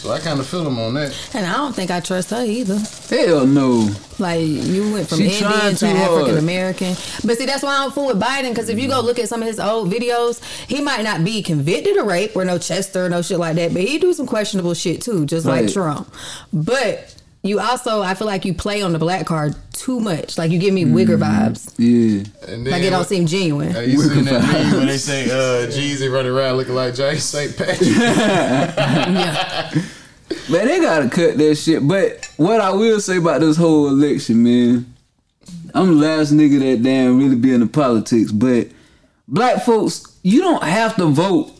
So 0.00 0.10
I 0.10 0.18
kind 0.18 0.40
of 0.40 0.46
feel 0.46 0.66
him 0.66 0.78
on 0.78 0.94
that. 0.94 1.14
And 1.34 1.44
I 1.44 1.52
don't 1.58 1.74
think 1.74 1.90
I 1.90 2.00
trust 2.00 2.30
her 2.30 2.42
either. 2.42 2.78
Hell 3.10 3.46
no. 3.46 3.86
Like 4.18 4.40
you 4.40 4.94
went 4.94 5.06
from 5.10 5.18
She 5.18 5.24
Indian 5.24 5.74
to. 5.74 5.86
African 5.88 6.38
American, 6.38 6.94
but 7.22 7.36
see 7.36 7.44
that's 7.44 7.62
why 7.62 7.76
I 7.76 7.82
don't 7.82 7.94
fool 7.94 8.06
with 8.06 8.18
Biden 8.18 8.48
because 8.48 8.70
if 8.70 8.78
you 8.78 8.88
go 8.88 9.02
look 9.02 9.18
at 9.18 9.28
some 9.28 9.42
of 9.42 9.48
his 9.48 9.60
old 9.60 9.92
videos, 9.92 10.42
he 10.68 10.80
might 10.80 11.02
not 11.02 11.22
be 11.22 11.42
convicted 11.42 11.98
of 11.98 12.06
rape 12.06 12.34
or 12.34 12.46
no 12.46 12.56
Chester 12.56 13.04
or 13.04 13.08
no 13.10 13.20
shit 13.20 13.38
like 13.38 13.56
that, 13.56 13.74
but 13.74 13.82
he 13.82 13.98
do 13.98 14.14
some 14.14 14.26
questionable 14.26 14.72
shit 14.72 15.02
too, 15.02 15.26
just 15.26 15.44
like 15.44 15.70
Trump. 15.70 16.10
But 16.50 17.14
you 17.42 17.58
also, 17.58 18.02
I 18.02 18.14
feel 18.14 18.26
like 18.26 18.44
you 18.44 18.52
play 18.52 18.82
on 18.82 18.92
the 18.92 18.98
black 18.98 19.24
card 19.26 19.54
too 19.72 19.98
much. 19.98 20.36
Like 20.36 20.50
you 20.50 20.58
give 20.58 20.74
me 20.74 20.84
Wigger 20.84 21.18
vibes. 21.18 21.72
Yeah. 21.78 22.24
And 22.52 22.66
then 22.66 22.72
Like 22.72 22.82
it 22.82 22.90
don't 22.90 23.06
seem 23.06 23.26
genuine. 23.26 23.70
Have 23.70 23.88
you 23.88 23.98
seen 24.02 24.24
that 24.24 24.42
meme 24.42 24.72
where 24.72 24.86
they 24.86 24.98
say 24.98 25.24
uh, 25.24 25.66
Jeezy 25.68 26.12
running 26.12 26.32
around 26.32 26.58
looking 26.58 26.74
like 26.74 26.94
James 26.94 27.22
St. 27.24 27.56
Patrick? 27.56 27.80
Man, 30.48 30.66
they 30.66 30.80
gotta 30.80 31.08
cut 31.08 31.36
that 31.38 31.54
shit. 31.56 31.86
But 31.86 32.32
what 32.36 32.60
I 32.60 32.70
will 32.70 33.00
say 33.00 33.16
about 33.16 33.40
this 33.40 33.56
whole 33.56 33.88
election, 33.88 34.42
man, 34.42 34.94
I'm 35.74 35.98
the 35.98 36.06
last 36.06 36.32
nigga 36.32 36.60
that 36.60 36.82
damn 36.82 37.18
really 37.18 37.36
be 37.36 37.52
into 37.52 37.66
politics. 37.66 38.30
But 38.30 38.68
black 39.26 39.64
folks, 39.64 40.16
you 40.22 40.40
don't 40.40 40.62
have 40.62 40.96
to 40.96 41.06
vote 41.06 41.50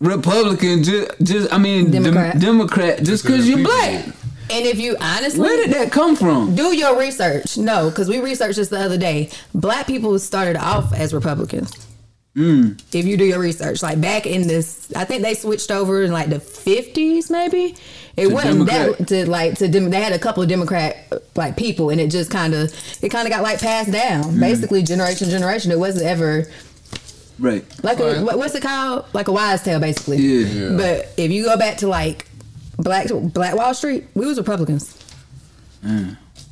Republican. 0.00 0.82
Just, 0.84 1.10
just 1.22 1.52
I 1.52 1.58
mean, 1.58 1.90
dem- 1.90 2.02
Democrat. 2.04 2.38
Democrat, 2.40 3.02
just 3.02 3.24
because 3.24 3.48
you're 3.48 3.58
people 3.58 3.72
black. 3.72 4.04
And 4.50 4.66
if 4.66 4.78
you 4.78 4.96
honestly 5.00 5.40
Where 5.40 5.56
did 5.56 5.74
that 5.74 5.90
come 5.90 6.16
from? 6.16 6.54
do 6.54 6.76
your 6.76 6.98
research, 6.98 7.56
no, 7.56 7.88
because 7.88 8.08
we 8.08 8.20
researched 8.20 8.56
this 8.56 8.68
the 8.68 8.78
other 8.80 8.98
day. 8.98 9.30
Black 9.54 9.86
people 9.86 10.18
started 10.18 10.56
off 10.56 10.92
as 10.92 11.14
Republicans. 11.14 11.72
Mm. 12.36 12.80
If 12.92 13.06
you 13.06 13.16
do 13.16 13.24
your 13.24 13.38
research, 13.38 13.82
like 13.82 14.00
back 14.00 14.26
in 14.26 14.46
this, 14.48 14.92
I 14.96 15.04
think 15.04 15.22
they 15.22 15.34
switched 15.34 15.70
over 15.70 16.02
in 16.02 16.10
like 16.12 16.30
the 16.30 16.40
fifties, 16.40 17.30
maybe. 17.30 17.76
It 18.16 18.28
To 18.28 18.34
wasn't 18.34 18.66
Democrat. 18.66 18.98
that 18.98 19.08
to 19.08 19.30
like 19.30 19.58
to 19.58 19.68
dem- 19.68 19.90
they 19.90 20.00
had 20.02 20.12
a 20.12 20.18
couple 20.18 20.42
of 20.42 20.48
Democrat 20.48 20.96
like 21.36 21.56
people, 21.56 21.90
and 21.90 22.00
it 22.00 22.10
just 22.10 22.30
kind 22.30 22.52
of 22.54 22.72
it 23.02 23.08
kind 23.10 23.26
of 23.26 23.32
got 23.32 23.42
like 23.42 23.60
passed 23.60 23.92
down, 23.92 24.24
Mm. 24.24 24.40
basically 24.40 24.82
generation 24.82 25.26
to 25.28 25.32
generation. 25.32 25.70
It 25.70 25.78
wasn't 25.78 26.06
ever 26.06 26.46
Right. 27.38 27.64
like 27.82 27.98
Right. 27.98 28.20
what- 28.20 28.36
what's 28.38 28.54
it 28.54 28.62
called? 28.62 29.04
Like 29.12 29.28
a 29.28 29.32
wise 29.32 29.62
tale, 29.62 29.80
basically. 29.80 30.18
Yeah. 30.18 30.46
Yeah. 30.70 30.76
But 30.76 31.12
if 31.16 31.30
you 31.30 31.44
go 31.44 31.56
back 31.56 31.78
to 31.78 31.88
like 31.88 32.26
Black 32.78 33.08
Black 33.10 33.54
Wall 33.56 33.72
Street, 33.74 34.04
we 34.14 34.26
was 34.26 34.38
Republicans. 34.38 34.96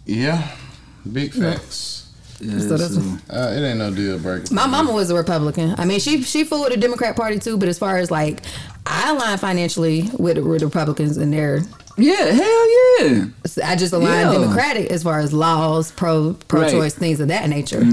yeah, 0.07 0.49
big 1.11 1.33
facts. 1.33 2.09
Yeah, 2.41 2.59
So 2.59 2.77
that's- 2.77 2.95
so- 2.95 3.19
Uh, 3.31 3.53
it 3.57 3.61
ain't 3.65 3.79
no 3.79 3.93
deal 3.93 4.19
breaker. 4.19 4.53
My 4.53 4.67
mama 4.67 4.93
was 4.93 5.11
a 5.11 5.15
Republican. 5.15 5.75
I 5.79 5.85
mean, 5.85 6.01
she 6.01 6.23
she 6.23 6.43
with 6.45 6.71
the 6.71 6.77
Democrat 6.77 7.15
Party 7.17 7.39
too, 7.39 7.57
but 7.57 7.69
as 7.69 7.79
far 7.79 7.99
as 7.99 8.11
like, 8.11 8.41
I 8.87 9.11
align 9.11 9.39
financially 9.39 10.11
with, 10.19 10.39
with 10.39 10.61
the 10.61 10.67
Republicans 10.67 11.17
and 11.19 11.33
their. 11.33 11.61
yeah, 11.97 12.25
hell 12.33 13.01
yeah. 13.01 13.25
I 13.65 13.77
just 13.77 13.93
align 13.93 14.27
Yeah. 14.27 14.33
Democratic 14.33 14.91
as 14.91 15.03
far 15.05 15.21
as 15.21 15.33
laws, 15.33 15.93
pro 15.93 16.35
pro 16.49 16.63
choice, 16.63 16.73
Right. 16.73 16.93
Mm-hmm. 16.93 17.01
things 17.01 17.21
of 17.21 17.29
that 17.29 17.49
nature. 17.49 17.85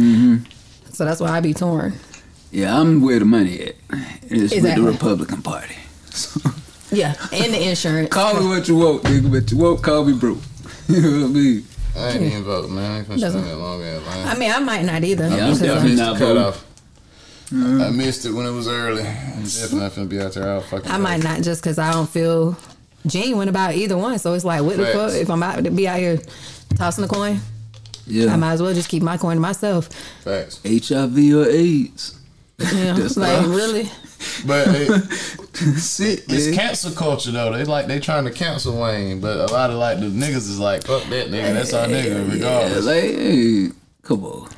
So 0.94 1.06
that's 1.06 1.22
why 1.22 1.30
I 1.30 1.40
be 1.42 1.54
torn. 1.54 1.94
Yeah, 2.52 2.80
I'm 2.80 3.02
where 3.02 3.20
the 3.20 3.26
money 3.26 3.60
at. 3.62 3.76
It's 4.24 4.54
with 4.56 4.76
the 4.76 4.82
Republican 4.82 5.42
Party. 5.44 5.76
Yeah, 6.92 7.16
and 7.32 7.54
the 7.54 7.70
insurance. 7.70 8.10
call 8.10 8.40
me 8.40 8.48
what 8.48 8.68
you 8.68 8.76
want, 8.78 9.04
nigga, 9.04 9.32
but 9.32 9.52
you 9.52 9.58
won't 9.58 9.84
call 9.84 10.04
me 10.06 10.14
broke. 10.14 10.40
you 10.88 11.02
know 11.02 11.12
what 11.22 11.26
I 11.26 11.28
mean? 11.28 11.66
I 11.96 12.08
ain't 12.10 12.22
even 12.22 12.44
vote, 12.44 12.70
man. 12.70 12.92
I 12.92 12.98
ain't 13.00 13.08
gonna 13.08 13.20
Doesn't- 13.22 13.42
spend 13.44 13.54
that 13.60 13.64
long 13.64 13.84
ass 13.84 14.06
line. 14.06 14.28
I 14.28 14.36
mean, 14.40 14.52
I 14.52 14.60
might 14.60 14.86
not 14.86 15.04
either. 15.04 15.28
Yeah, 15.28 15.34
I'm 15.34 15.40
because 15.54 15.60
definitely 15.62 15.90
I'm- 15.92 15.98
not 15.98 16.18
cut 16.18 16.28
voting. 16.28 16.44
off. 16.44 16.66
I 17.52 17.90
missed 17.90 18.26
it 18.26 18.32
when 18.32 18.46
it 18.46 18.52
was 18.52 18.68
early. 18.68 19.02
I'm 19.02 19.42
definitely 19.44 19.80
not 19.80 19.96
gonna 19.96 20.08
be 20.08 20.22
out 20.22 20.34
there 20.34 20.54
all 20.54 20.62
fucking. 20.62 20.90
I 20.92 20.98
might 20.98 21.24
not 21.24 21.42
just 21.42 21.62
because 21.64 21.80
I 21.80 21.92
don't 21.92 22.08
feel 22.10 22.56
genuine 23.08 23.48
about 23.50 23.74
either 23.74 23.98
one. 23.98 24.20
So 24.20 24.34
it's 24.34 24.46
like, 24.46 24.62
what 24.62 24.78
the 24.78 24.86
fuck? 24.88 25.14
If 25.14 25.30
I'm 25.32 25.42
out 25.42 25.64
to 25.64 25.72
be 25.72 25.88
out 25.88 25.98
here 26.00 26.20
tossing 26.76 27.04
a 27.04 27.08
coin, 27.08 27.40
Yeah. 28.06 28.34
I 28.34 28.36
might 28.36 28.54
as 28.54 28.62
well 28.62 28.74
just 28.74 28.88
keep 28.90 29.02
my 29.02 29.18
coin 29.18 29.36
to 29.38 29.42
myself. 29.42 29.88
Facts. 30.24 30.60
HIV 30.64 31.18
or 31.34 31.48
AIDS. 31.50 32.20
You 32.60 32.66
know, 32.84 32.94
That's 32.98 33.18
like 33.18 33.48
really. 33.48 33.90
But 34.46 34.68
it, 34.70 34.90
Shit, 35.80 36.26
it's 36.30 36.48
man. 36.48 36.54
cancel 36.56 36.92
culture 36.92 37.32
though. 37.32 37.52
They 37.52 37.66
like 37.66 37.88
they 37.88 38.00
trying 38.00 38.26
to 38.26 38.32
cancel 38.32 38.80
Wayne, 38.82 39.20
but 39.22 39.38
a 39.38 39.54
lot 39.54 39.70
of 39.70 39.78
like 39.78 40.00
the 40.00 40.06
niggas 40.08 40.36
is 40.36 40.60
like, 40.60 40.84
fuck 40.84 41.04
that 41.04 41.28
nigga. 41.28 41.54
That's 41.54 41.74
our 41.74 41.88
nigga, 41.88 42.40
Yeah, 42.40 42.80
like, 42.80 43.04
hey, 43.04 43.70
come 44.04 44.24
on. 44.26 44.50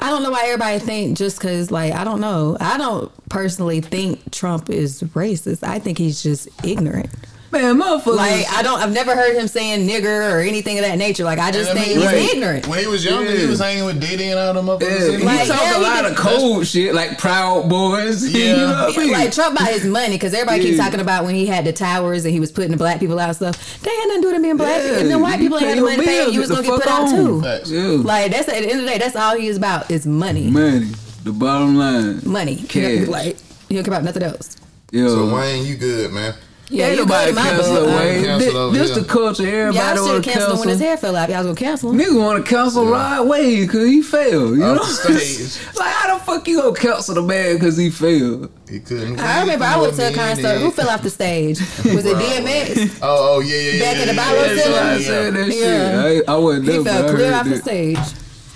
I 0.00 0.10
don't 0.10 0.22
know 0.22 0.30
why 0.30 0.42
everybody 0.44 0.78
think 0.78 1.18
just 1.18 1.38
because, 1.38 1.72
like, 1.72 1.92
I 1.92 2.04
don't 2.04 2.20
know. 2.20 2.56
I 2.60 2.78
don't 2.78 3.10
personally 3.28 3.80
think 3.80 4.30
Trump 4.30 4.70
is 4.70 5.02
racist. 5.02 5.64
I 5.66 5.80
think 5.80 5.98
he's 5.98 6.22
just 6.22 6.48
ignorant. 6.64 7.10
Man, 7.50 7.80
motherfuckers. 7.80 8.16
Like, 8.16 8.46
I 8.52 8.62
don't. 8.62 8.78
I've 8.78 8.92
never 8.92 9.16
heard 9.16 9.34
him 9.34 9.48
saying 9.48 9.88
nigger 9.88 10.32
or 10.34 10.40
anything 10.40 10.78
of 10.78 10.84
that 10.84 10.98
nature. 10.98 11.24
Like, 11.24 11.38
I 11.38 11.50
just 11.50 11.70
And 11.70 11.78
I 11.78 11.82
think 11.82 11.96
mean, 11.96 12.06
he's 12.10 12.12
right. 12.26 12.34
ignorant. 12.36 12.66
When 12.68 12.78
he 12.78 12.86
was 12.86 13.02
younger, 13.04 13.30
he 13.30 13.46
was 13.46 13.58
hanging 13.58 13.86
with 13.86 13.98
Diddy 14.00 14.24
and 14.28 14.38
all 14.38 14.52
them 14.52 14.66
motherfuckers. 14.66 15.12
yeah, 15.12 15.16
he 15.18 15.24
Like, 15.24 15.48
talk 15.48 15.60
yeah, 15.62 15.78
a 15.78 15.80
lot 15.80 16.04
of 16.04 16.14
cold 16.14 16.66
shit, 16.66 16.94
like 16.94 17.16
Proud 17.18 17.68
Boys. 17.70 18.28
Yeah. 18.38 18.44
you 18.44 18.56
know 18.56 18.84
what 18.84 18.98
I 18.98 19.00
mean? 19.00 19.12
Like 19.12 19.32
Trump 19.32 19.56
about 19.58 19.68
his 19.72 19.84
money 19.86 20.16
because 20.16 20.34
everybody 20.34 20.60
keeps 20.62 20.76
talking 20.78 21.00
about 21.00 21.24
when 21.24 21.34
he 21.34 21.46
had 21.46 21.64
the 21.64 21.72
towers 21.72 22.24
and 22.26 22.34
he 22.34 22.40
was 22.40 22.52
putting 22.52 22.70
the 22.70 22.76
black 22.76 23.00
people 23.00 23.18
out 23.18 23.28
and 23.28 23.36
stuff. 23.36 23.80
They 23.80 23.90
had 23.96 24.08
nothing 24.08 24.22
to 24.22 24.28
do 24.28 24.32
with 24.34 24.42
being 24.42 24.56
black, 24.58 24.82
Yeah, 24.82 24.98
and 24.98 25.10
then 25.10 25.20
white 25.22 25.38
people 25.38 25.56
ain't 25.58 25.64
pay 25.64 25.68
had 25.70 25.78
the 25.78 25.80
your 25.80 25.90
money 25.90 26.04
to 26.04 26.24
pay. 26.26 26.30
You 26.30 26.40
was 26.40 26.50
gonna 26.50 26.62
get 26.62 26.70
put 26.72 26.82
fuck 26.84 26.92
out 26.92 27.08
on. 27.08 27.14
too. 27.16 27.42
Facts. 27.42 27.70
yeah. 27.70 27.80
Like 27.82 28.30
that's 28.30 28.48
at 28.48 28.60
the 28.62 28.70
end 28.70 28.80
of 28.80 28.84
the 28.84 28.90
day, 28.92 28.98
that's 28.98 29.16
all 29.16 29.36
he 29.38 29.46
is 29.46 29.56
about 29.56 29.90
is 29.90 30.06
money, 30.06 30.50
money, 30.50 30.88
the 31.24 31.32
bottom 31.32 31.76
line. 31.76 32.20
money. 32.30 32.56
Cash. 32.56 33.06
Like 33.08 33.38
you 33.70 33.76
don't 33.76 33.84
care 33.84 33.94
about 33.94 34.04
nothing 34.04 34.22
else. 34.22 34.56
Yo. 34.92 35.08
So 35.08 35.34
Wayne, 35.34 35.64
you 35.64 35.76
good, 35.76 36.12
man? 36.12 36.34
Yeah, 36.70 36.86
Ain't 36.88 36.96
you 36.96 37.06
nobody 37.06 37.32
my 37.32 37.42
cancel 37.42 37.74
book. 37.76 37.86
Wayne. 37.98 38.24
Cancel 38.24 38.38
This, 38.38 38.54
over 38.54 38.78
this 38.78 38.90
here. 38.94 38.98
the 39.02 39.08
culture. 39.08 39.42
Everybody 39.46 39.76
Yeah, 39.76 39.84
I 39.90 39.94
should 39.94 40.02
want 40.02 40.12
have 40.12 40.22
to 40.24 40.30
cancel. 40.40 40.58
when 40.58 40.68
his 40.68 40.80
hair 40.80 40.96
fell 40.98 41.16
out. 41.16 41.28
Y'all 41.30 41.38
was 41.38 41.46
gonna 41.46 41.56
cancel 41.56 41.90
him. 41.92 41.98
Nigga 41.98 42.18
want 42.22 42.44
to 42.44 42.50
cancel 42.54 42.84
Rod 42.86 43.26
Wave 43.28 43.66
because 43.68 43.88
he 43.88 44.02
failed. 44.02 44.56
You 44.58 44.64
Off 44.64 44.76
know, 44.76 44.84
the 45.14 45.18
stage. 45.20 45.76
like 45.78 45.92
how 45.94 46.18
the 46.18 46.24
fuck 46.24 46.46
you 46.46 46.60
gonna 46.60 46.74
cancel 46.76 47.14
the 47.14 47.22
man 47.22 47.54
because 47.54 47.78
he 47.78 47.88
failed? 47.88 48.50
He 48.68 48.80
couldn't. 48.80 49.18
I 49.18 49.40
remember 49.40 49.64
I 49.64 49.78
went 49.80 49.94
to 49.96 50.08
a 50.08 50.14
concert. 50.14 50.58
Who 50.58 50.70
fell 50.70 50.90
off 50.90 51.02
the 51.02 51.08
stage? 51.08 51.58
Was 51.58 52.04
it 52.04 52.16
DMX? 52.18 52.98
Oh, 53.00 53.36
oh 53.36 53.40
yeah, 53.40 53.56
yeah, 53.56 53.70
yeah. 53.72 53.80
Back 53.80 53.96
yeah, 53.96 54.02
in 54.02 54.08
the 54.08 54.14
yeah, 54.14 54.30
Bible 54.30 54.46
yeah, 54.46 54.54
That's 54.54 54.66
I 54.68 54.92
yeah, 54.92 54.98
said 55.06 55.34
that 55.34 55.46
Yeah. 55.48 56.02
shit. 56.12 56.28
I, 56.28 56.32
I 56.32 56.36
wasn't 56.36 56.64
He 56.66 56.70
there, 56.72 56.82
but 56.82 56.90
I 56.92 57.00
fell 57.00 57.14
clear 57.14 57.26
heard 57.26 57.34
off 57.34 57.44
the 57.44 57.50
that. 57.50 57.62
stage. 57.62 57.96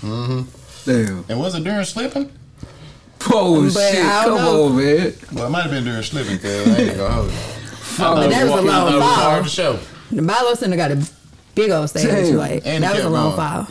Mm-hmm. 0.03 0.41
Damn. 0.85 1.25
And 1.29 1.39
was 1.39 1.55
it 1.55 1.63
during 1.63 1.85
slipping? 1.85 2.31
Oh 3.31 3.63
But 3.73 3.91
shit! 3.91 4.05
I 4.05 4.25
don't 4.25 4.37
Come 4.37 4.45
know. 4.45 4.65
on, 4.65 4.75
man. 4.77 5.13
Well, 5.31 5.47
it 5.47 5.49
might 5.49 5.61
have 5.61 5.71
been 5.71 5.83
during 5.85 6.03
slipping, 6.03 6.37
cause 6.39 6.67
I 6.67 6.77
ain't 6.81 6.97
gonna 6.97 7.13
hold 7.13 7.31
you. 7.31 7.37
But 7.97 8.29
that 8.29 8.43
was 8.43 8.51
a 8.51 8.61
long 8.61 8.87
of 8.87 8.93
the 8.93 8.99
fall. 8.99 9.15
car 9.15 9.37
of 9.39 9.43
the 9.45 9.49
show. 9.49 9.79
The 10.11 10.21
BI-LO 10.21 10.53
Center 10.55 10.75
got 10.77 10.91
a 10.91 11.09
big 11.55 11.71
old 11.71 11.89
stage. 11.89 12.05
Damn. 12.07 12.35
Like 12.37 12.65
And 12.65 12.83
that 12.83 12.91
he 12.91 12.97
was 12.97 13.05
a 13.05 13.09
long 13.09 13.35
going. 13.35 13.37
file. 13.37 13.67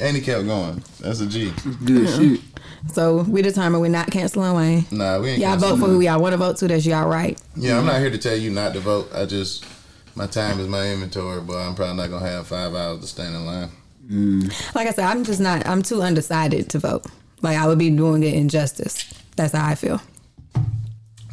And 0.00 0.16
he 0.16 0.22
kept 0.22 0.44
going. 0.46 0.82
That's 1.00 1.20
a 1.20 1.26
G. 1.26 1.52
Good 1.84 2.08
shit. 2.08 2.40
So 2.92 3.22
we 3.22 3.40
determined 3.42 3.80
we're 3.80 3.88
not 3.88 4.10
canceling 4.10 4.52
Wayne. 4.54 4.84
Nah, 4.90 5.18
we 5.20 5.30
ain't. 5.30 5.40
Canceling. 5.42 5.42
Y'all 5.42 5.56
vote 5.58 5.78
for 5.78 5.86
who 5.90 6.00
y'all 6.00 6.20
want 6.20 6.32
to 6.32 6.36
vote 6.36 6.56
to. 6.58 6.68
That's 6.68 6.84
y'all 6.84 7.08
right. 7.08 7.40
Yeah, 7.56 7.78
I'm 7.78 7.86
not 7.86 8.00
here 8.00 8.10
to 8.10 8.18
tell 8.18 8.36
you 8.36 8.50
not 8.50 8.74
to 8.74 8.80
vote. 8.80 9.08
I 9.14 9.24
just 9.24 9.64
my 10.16 10.26
time 10.26 10.60
is 10.60 10.68
my 10.68 10.90
inventory, 10.92 11.40
but 11.40 11.56
I'm 11.56 11.74
probably 11.74 11.96
not 11.96 12.10
gonna 12.10 12.26
have 12.26 12.46
five 12.46 12.74
hours 12.74 13.00
to 13.00 13.06
stand 13.06 13.34
in 13.34 13.46
line. 13.46 13.70
Mm. 14.06 14.74
Like 14.74 14.86
I 14.86 14.90
said, 14.90 15.06
I'm 15.06 15.24
just 15.24 15.40
not. 15.40 15.66
I'm 15.66 15.82
too 15.82 16.02
undecided 16.02 16.68
to 16.70 16.78
vote. 16.78 17.06
Like 17.40 17.56
I 17.56 17.66
would 17.66 17.78
be 17.78 17.88
doing 17.90 18.22
it 18.22 18.34
injustice. 18.34 19.04
That's 19.36 19.52
how 19.54 19.66
I 19.66 19.74
feel. 19.76 20.00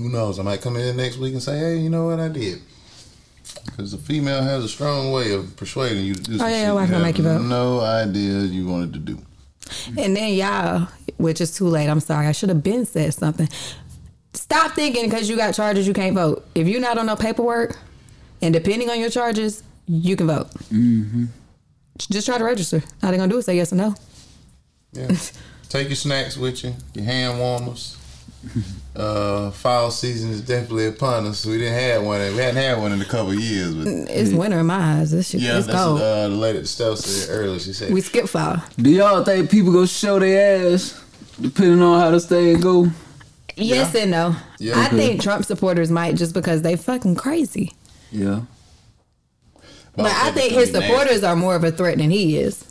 Who 0.01 0.10
knows? 0.10 0.39
I 0.39 0.43
might 0.43 0.62
come 0.62 0.77
in 0.77 0.98
next 0.98 1.17
week 1.17 1.34
and 1.34 1.43
say, 1.43 1.58
"Hey, 1.58 1.77
you 1.77 1.89
know 1.89 2.08
what? 2.08 2.20
I 2.20 2.27
did." 2.27 2.62
Because 3.65 3.91
the 3.91 3.98
female 3.98 4.41
has 4.41 4.63
a 4.63 4.70
strong 4.70 5.12
way 5.12 5.34
of 5.34 5.55
persuading 5.58 6.05
you 6.05 6.15
to 6.15 6.22
do. 6.22 6.38
some 6.38 6.48
Oh, 6.48 6.50
yeah, 6.50 6.65
shit 6.67 6.75
why 6.75 6.86
can 6.86 6.96
I 6.96 7.00
make 7.00 7.17
you 7.17 7.24
vote? 7.24 7.41
No 7.41 7.79
idea 7.79 8.39
you 8.39 8.65
wanted 8.65 8.93
to 8.93 9.00
do. 9.00 9.20
And 9.98 10.15
then 10.15 10.34
y'all, 10.34 10.88
which 11.17 11.41
is 11.41 11.55
too 11.55 11.67
late. 11.67 11.88
I'm 11.88 12.00
sorry. 12.00 12.27
I 12.27 12.31
should 12.31 12.50
have 12.50 12.63
been 12.63 12.86
said 12.86 13.13
something. 13.13 13.48
Stop 14.34 14.72
thinking 14.72 15.10
because 15.10 15.29
you 15.29 15.36
got 15.36 15.53
charges 15.53 15.88
you 15.88 15.93
can't 15.93 16.15
vote. 16.15 16.46
If 16.55 16.67
you're 16.67 16.81
not 16.81 16.98
on 16.98 17.05
no 17.05 17.15
paperwork, 17.15 17.77
and 18.41 18.53
depending 18.53 18.89
on 18.89 19.00
your 19.00 19.10
charges, 19.10 19.63
you 19.88 20.15
can 20.15 20.27
vote. 20.27 20.50
Mm-hmm. 20.72 21.25
Just 21.98 22.25
try 22.25 22.38
to 22.38 22.43
register. 22.43 22.81
All 23.03 23.12
they 23.12 23.17
gonna 23.17 23.31
do 23.31 23.38
is 23.38 23.46
say 23.46 23.55
yes 23.55 23.72
or 23.72 23.75
no. 23.75 23.96
Yeah. 24.93 25.12
Take 25.70 25.88
your 25.88 25.96
snacks 25.96 26.36
with 26.38 26.63
you, 26.63 26.74
your 26.93 27.05
hand 27.05 27.39
warmers. 27.39 27.98
Uh, 28.95 29.51
fall 29.51 29.89
season 29.91 30.31
is 30.31 30.41
definitely 30.41 30.88
upon 30.88 31.25
us. 31.25 31.45
We 31.45 31.57
didn't 31.57 31.79
have 31.79 32.03
one. 32.03 32.19
We 32.19 32.38
hadn't 32.38 32.57
had 32.57 32.77
one 32.77 32.91
in 32.91 33.01
a 33.01 33.05
couple 33.05 33.31
of 33.31 33.39
years, 33.39 33.74
but 33.74 33.88
It's 33.88 34.33
winter 34.33 34.60
in 34.60 34.65
my 34.65 35.00
eyes. 35.00 35.12
This 35.12 35.29
shit 35.29 35.41
yeah, 35.41 35.57
is 35.57 35.67
that's 35.67 35.79
cold. 35.79 36.00
what 36.00 36.03
uh, 36.03 36.27
the 36.27 36.36
lady 36.36 36.57
at 36.57 36.63
the 36.63 36.67
stove 36.67 36.98
said 36.98 37.33
earlier. 37.33 37.60
She 37.60 37.74
said, 37.74 37.93
we 37.93 38.01
skip 38.01 38.27
fall. 38.27 38.57
Do 38.77 38.89
y'all 38.89 39.24
think 39.24 39.50
people 39.50 39.71
go 39.71 39.86
show 39.86 40.19
their 40.19 40.74
ass 40.74 41.01
depending 41.39 41.81
on 41.81 42.00
how 42.00 42.12
this 42.12 42.25
thing 42.25 42.60
go? 42.60 42.88
Yes 43.55 43.95
and 43.95 44.12
no. 44.12 44.36
Yeah. 44.60 44.79
I 44.79 44.88
think 44.88 45.21
Trump 45.21 45.45
supporters 45.45 45.91
might 45.91 46.15
just 46.15 46.33
because 46.33 46.62
they 46.62 46.75
fucking 46.75 47.15
crazy. 47.15 47.74
Yeah. 48.12 48.41
But 49.95 50.07
I 50.07 50.31
think 50.31 50.53
his 50.53 50.71
supporters 50.71 51.24
are 51.24 51.36
more 51.36 51.55
of 51.55 51.63
a 51.63 51.71
threat 51.71 51.98
than 51.98 52.10
he 52.12 52.38
is. 52.38 52.71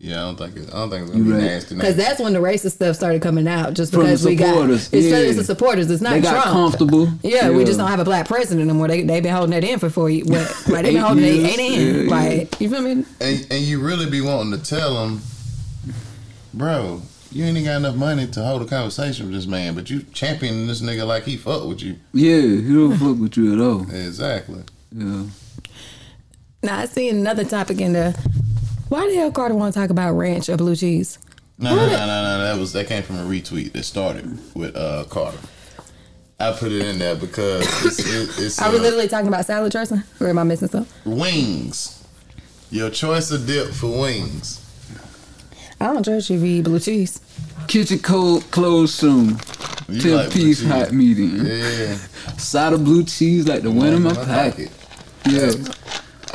Yeah, 0.00 0.20
I 0.22 0.24
don't 0.26 0.36
think 0.36 0.56
it, 0.56 0.68
I 0.72 0.76
don't 0.76 0.90
think 0.90 1.02
it's 1.02 1.10
gonna 1.10 1.24
be 1.24 1.30
You 1.30 1.34
right. 1.34 1.42
nasty. 1.42 1.74
Because 1.74 1.96
that's 1.96 2.20
when 2.20 2.32
the 2.32 2.38
racist 2.38 2.72
stuff 2.74 2.94
started 2.94 3.20
coming 3.20 3.48
out. 3.48 3.74
Just 3.74 3.92
From 3.92 4.02
the 4.02 4.06
because 4.10 4.24
we 4.24 4.36
got 4.36 4.70
it's, 4.70 4.92
yeah. 4.92 5.16
it's 5.16 5.38
the 5.38 5.42
supporters. 5.44 5.90
It's 5.90 6.00
not 6.00 6.12
They 6.12 6.20
got 6.20 6.42
Trump. 6.44 6.46
comfortable. 6.52 7.08
Yeah, 7.24 7.50
we 7.50 7.64
just 7.64 7.78
don't 7.80 7.88
have 7.88 7.98
a 7.98 8.04
black 8.04 8.28
president 8.28 8.68
anymore. 8.70 8.86
They 8.86 9.02
they 9.02 9.20
been 9.20 9.34
holding 9.34 9.50
that 9.60 9.64
in 9.64 9.80
for 9.80 9.90
four 9.90 10.08
years. 10.08 10.28
What? 10.28 10.46
Like 10.68 10.84
they 10.84 10.92
been 10.92 10.96
Eight 10.98 10.98
holding 11.00 11.24
it 11.24 11.34
years. 11.34 11.58
eight 11.58 11.58
in. 11.58 11.72
Yeah, 11.96 12.02
yeah. 12.02 12.10
Like 12.10 12.60
you 12.60 12.70
feel 12.70 12.82
me? 12.82 12.90
and 13.20 13.46
and 13.50 13.60
you 13.64 13.80
really 13.80 14.08
be 14.08 14.20
wanting 14.20 14.52
to 14.56 14.64
tell 14.64 14.94
them, 14.94 15.20
bro, 16.54 17.02
you 17.32 17.44
ain't 17.44 17.56
even 17.56 17.64
got 17.68 17.76
enough 17.78 17.96
money 17.96 18.28
to 18.28 18.44
hold 18.44 18.62
a 18.62 18.66
conversation 18.66 19.26
with 19.26 19.34
this 19.34 19.46
man, 19.46 19.74
but 19.74 19.90
you 19.90 20.02
championing 20.12 20.68
this 20.68 20.80
nigga 20.80 21.06
like 21.08 21.24
he 21.24 21.36
fuck 21.36 21.66
with 21.66 21.82
you. 21.82 21.96
Yeah, 22.12 22.40
he 22.40 22.72
don't 22.72 22.96
fuck 22.96 23.18
with 23.18 23.36
you 23.36 23.52
at 23.52 23.60
all. 23.60 23.82
Exactly. 23.90 24.62
Yeah. 24.92 25.24
Now 26.62 26.78
I 26.78 26.86
see 26.86 27.08
another 27.08 27.42
topic 27.44 27.80
in 27.80 27.92
there. 27.94 28.14
Why 28.88 29.06
the 29.08 29.14
hell 29.16 29.30
Carter 29.30 29.54
want 29.54 29.74
to 29.74 29.80
talk 29.80 29.90
about 29.90 30.12
ranch 30.14 30.48
or 30.48 30.56
blue 30.56 30.74
cheese? 30.76 31.18
No, 31.58 31.74
no, 31.74 31.86
no, 31.86 32.06
no, 32.06 32.22
no. 32.22 32.38
That 32.44 32.58
was 32.58 32.72
that 32.72 32.86
came 32.86 33.02
from 33.02 33.16
a 33.16 33.24
retweet 33.24 33.72
that 33.72 33.84
started 33.84 34.38
with 34.54 34.76
uh 34.76 35.04
Carter. 35.10 35.38
I 36.40 36.52
put 36.52 36.70
it 36.70 36.82
in 36.86 36.98
there 37.00 37.16
because 37.16 37.62
it's, 37.84 37.98
it, 37.98 38.44
it's 38.44 38.58
Are 38.62 38.70
we 38.70 38.78
uh, 38.78 38.82
literally 38.82 39.08
talking 39.08 39.26
about 39.26 39.44
salad 39.44 39.72
dressing, 39.72 40.04
or 40.20 40.28
am 40.28 40.38
I 40.38 40.44
missing 40.44 40.68
something? 40.68 41.16
wings. 41.18 41.94
Your 42.70 42.90
choice 42.90 43.30
of 43.30 43.46
dip 43.46 43.70
for 43.72 44.00
wings. 44.00 44.64
I 45.80 45.92
don't 45.92 46.02
judge 46.02 46.30
you 46.30 46.38
if 46.38 46.44
eat 46.44 46.62
blue 46.62 46.78
cheese. 46.80 47.20
Kitchen 47.66 47.98
cold 47.98 48.48
closed 48.50 48.94
soon. 48.94 49.38
You 49.88 50.00
Ten 50.00 50.16
like 50.16 50.32
piece 50.32 50.64
hot 50.64 50.92
medium. 50.92 51.44
Yeah. 51.46 51.94
Side 52.36 52.72
of 52.72 52.84
blue 52.84 53.04
cheese 53.04 53.48
like 53.48 53.62
the 53.62 53.70
one 53.70 53.88
in 53.88 54.02
my 54.02 54.12
pocket. 54.12 54.70
Yeah. 55.28 55.52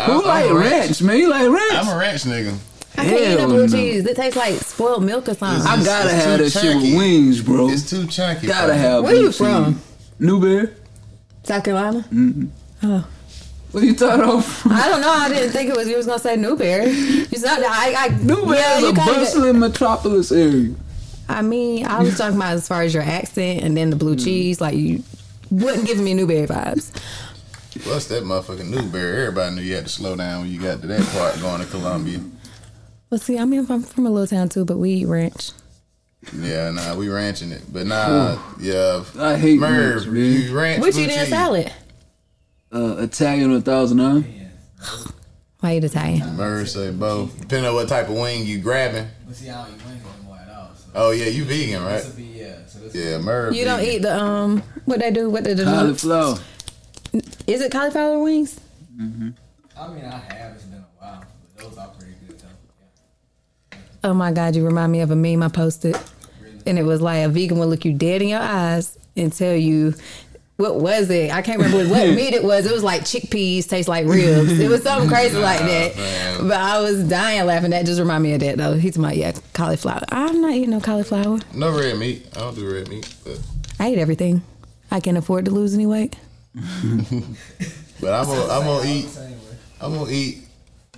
Who 0.01 0.11
I'm 0.21 0.25
like 0.25 0.45
a 0.49 0.53
ranch. 0.55 0.71
ranch, 0.71 1.01
man? 1.01 1.17
You 1.17 1.29
like 1.29 1.49
ranch? 1.49 1.73
I'm 1.73 1.87
a 1.95 1.97
ranch 1.99 2.23
nigga. 2.23 2.57
I 2.97 3.05
can't 3.05 3.19
eat 3.21 3.25
Hell 3.25 3.39
no 3.39 3.47
blue 3.47 3.67
no. 3.67 3.73
cheese. 3.75 4.05
It 4.05 4.15
tastes 4.15 4.35
like 4.37 4.53
spoiled 4.55 5.03
milk 5.03 5.27
or 5.27 5.33
something. 5.33 5.65
I 5.67 5.83
gotta 5.83 6.09
it's 6.13 6.23
have 6.25 6.37
too 6.37 6.43
that 6.43 6.51
shit 6.51 6.75
with 6.75 6.95
wings, 6.95 7.41
bro. 7.41 7.69
It's 7.69 7.89
too 7.89 8.05
chunky. 8.07 8.47
Gotta 8.47 8.73
for 8.73 8.73
me. 8.73 8.79
have. 8.81 9.03
Where 9.03 9.13
blue 9.13 9.21
you 9.21 9.27
cheese. 9.29 9.37
from? 9.37 9.81
Newberry. 10.19 10.69
South 11.43 11.63
Carolina. 11.63 12.05
Oh, 12.83 13.07
what 13.71 13.83
you 13.83 13.93
thought 13.95 14.19
of? 14.19 14.61
I 14.69 14.87
don't 14.89 15.01
know. 15.01 15.09
I 15.09 15.29
didn't 15.29 15.51
think 15.51 15.69
it 15.71 15.75
was 15.75 15.87
you 15.87 15.97
was 15.97 16.05
gonna 16.05 16.19
say 16.19 16.35
Newberry. 16.35 16.89
You 16.91 17.25
said 17.25 17.63
I. 17.63 17.95
I 17.97 18.07
Newberry 18.21 18.57
yeah, 18.57 18.75
is 18.77 18.81
you 18.83 18.89
a 18.89 18.93
kinda- 18.93 19.13
bustling 19.13 19.59
metropolis 19.59 20.31
area. 20.31 20.73
I 21.27 21.41
mean, 21.41 21.85
I 21.87 22.03
was 22.03 22.17
talking 22.17 22.35
about 22.35 22.53
as 22.53 22.67
far 22.67 22.81
as 22.83 22.93
your 22.93 23.01
accent 23.03 23.63
and 23.63 23.75
then 23.75 23.89
the 23.89 23.95
Mm. 23.95 23.99
blue 23.99 24.15
cheese. 24.17 24.61
Like 24.61 24.75
you 24.75 25.01
wasn't 25.49 25.87
giving 25.87 26.03
me 26.03 26.13
Newberry 26.13 26.45
vibes. 26.45 26.91
Plus 27.81 28.07
that 28.07 28.23
motherfucking 28.23 28.69
Newberry. 28.69 29.21
Everybody 29.23 29.55
knew 29.55 29.61
you 29.61 29.75
had 29.75 29.85
to 29.85 29.89
slow 29.89 30.15
down 30.15 30.41
when 30.41 30.51
you 30.51 30.59
got 30.61 30.81
to 30.81 30.87
that 30.87 31.05
part 31.07 31.39
going 31.41 31.61
to 31.61 31.67
Columbia. 31.67 32.19
Well, 33.09 33.19
see, 33.19 33.37
I 33.37 33.45
mean, 33.45 33.65
I'm 33.69 33.81
from 33.83 34.05
a 34.05 34.09
little 34.09 34.27
town 34.27 34.49
too, 34.49 34.65
but 34.65 34.77
we 34.77 34.91
eat 34.91 35.05
ranch. 35.07 35.51
Yeah, 36.39 36.71
nah, 36.71 36.95
we 36.95 37.09
ranching 37.09 37.51
it. 37.51 37.61
But 37.71 37.85
nah, 37.87 38.37
yeah. 38.59 39.03
I 39.19 39.37
hate 39.37 39.59
Merv, 39.59 39.95
ranch, 39.95 40.07
man. 40.07 40.15
you 40.31 40.57
ranch 40.57 40.81
What 40.81 40.93
blue 40.93 41.01
you 41.01 41.07
did 41.07 41.13
in 41.15 41.19
cheese. 41.21 41.29
salad? 41.29 41.73
Uh, 42.71 42.95
Italian 42.99 43.51
or 43.51 43.59
thousand 43.61 43.97
nine. 43.97 44.49
Why 45.59 45.73
you 45.73 45.81
Italian? 45.81 46.35
Merv 46.35 46.69
say 46.69 46.91
both. 46.91 47.39
Depending 47.39 47.67
on 47.69 47.75
what 47.75 47.87
type 47.89 48.09
of 48.09 48.15
wing 48.15 48.45
you 48.45 48.59
grabbing. 48.59 49.07
But 49.27 49.35
see, 49.35 49.49
I 49.49 49.63
don't 49.65 49.75
eat 49.75 49.85
wings 49.85 50.01
anymore 50.17 50.39
at 50.41 50.53
all. 50.55 50.71
So 50.75 50.85
Oh 50.95 51.11
yeah, 51.11 51.27
you 51.27 51.43
vegan, 51.45 51.83
right? 51.83 51.97
this 51.97 52.07
will 52.09 52.15
be 52.17 52.23
yeah. 52.23 52.65
So 52.67 52.79
this 52.79 52.95
Yeah, 52.95 53.17
Merv. 53.19 53.53
You 53.53 53.65
don't 53.65 53.79
vegan. 53.79 53.93
eat 53.95 54.01
the 54.01 54.17
um 54.21 54.61
what 54.85 54.99
they 54.99 55.11
do? 55.11 55.29
What 55.29 55.43
they 55.43 55.55
do? 55.55 55.63
Cauliflower. 55.65 56.37
Is 57.47 57.61
it 57.61 57.71
cauliflower 57.71 58.19
wings? 58.19 58.59
Mm-hmm. 58.97 59.29
I 59.77 59.87
mean, 59.89 60.05
I 60.05 60.17
have. 60.33 60.53
It's 60.55 60.63
been 60.65 60.79
a 60.79 60.85
while, 61.03 61.23
but 61.55 61.63
those 61.65 61.77
are 61.77 61.87
pretty 61.89 62.13
good 62.27 62.39
though. 62.39 62.47
Yeah. 63.71 63.77
Oh 64.03 64.13
my 64.13 64.31
god, 64.31 64.55
you 64.55 64.65
remind 64.65 64.91
me 64.91 65.01
of 65.01 65.11
a 65.11 65.15
meme 65.15 65.43
I 65.43 65.47
posted, 65.49 65.97
and 66.65 66.77
it 66.79 66.83
was 66.83 67.01
like 67.01 67.25
a 67.25 67.29
vegan 67.29 67.57
will 67.59 67.67
look 67.67 67.85
you 67.85 67.93
dead 67.93 68.21
in 68.21 68.29
your 68.29 68.41
eyes 68.41 68.97
and 69.17 69.31
tell 69.33 69.55
you. 69.55 69.93
What 70.57 70.75
was 70.79 71.09
it? 71.09 71.31
I 71.33 71.41
can't 71.41 71.57
remember 71.59 71.89
what 71.91 72.07
meat 72.15 72.35
it 72.35 72.43
was. 72.43 72.67
It 72.67 72.71
was 72.71 72.83
like 72.83 73.01
chickpeas 73.01 73.67
taste 73.67 73.89
like 73.89 74.05
ribs. 74.05 74.59
It 74.59 74.69
was 74.69 74.83
something 74.83 75.09
crazy 75.13 75.35
like 75.35 75.59
that. 75.59 75.95
man. 75.97 76.47
But 76.47 76.57
I 76.57 76.79
was 76.79 77.03
dying 77.09 77.43
laughing. 77.47 77.71
That 77.71 77.87
just 77.87 77.99
remind 77.99 78.21
me 78.21 78.33
of 78.35 78.39
that 78.41 78.57
though. 78.59 78.75
He's 78.75 78.95
my 78.95 79.13
yeah 79.13 79.31
cauliflower. 79.53 80.01
I'm 80.09 80.41
not 80.41 80.53
eating 80.53 80.69
no 80.69 80.79
cauliflower. 80.79 81.39
No 81.55 81.75
red 81.75 81.97
meat. 81.97 82.27
I 82.35 82.41
don't 82.41 82.55
do 82.55 82.71
red 82.71 82.87
meat. 82.87 83.13
But, 83.23 83.39
I 83.79 83.91
eat 83.93 83.97
everything. 83.97 84.43
I 84.91 84.99
can't 84.99 85.17
afford 85.17 85.45
to 85.45 85.51
lose 85.51 85.73
any 85.73 85.87
weight. 85.87 86.15
but 88.01 88.13
I'm 88.13 88.25
gonna 88.25 88.53
I'm 88.53 88.65
gonna 88.65 88.87
eat 88.87 89.05
Same. 89.05 89.39
I'm 89.81 89.93
gonna 89.93 90.11
eat 90.11 90.43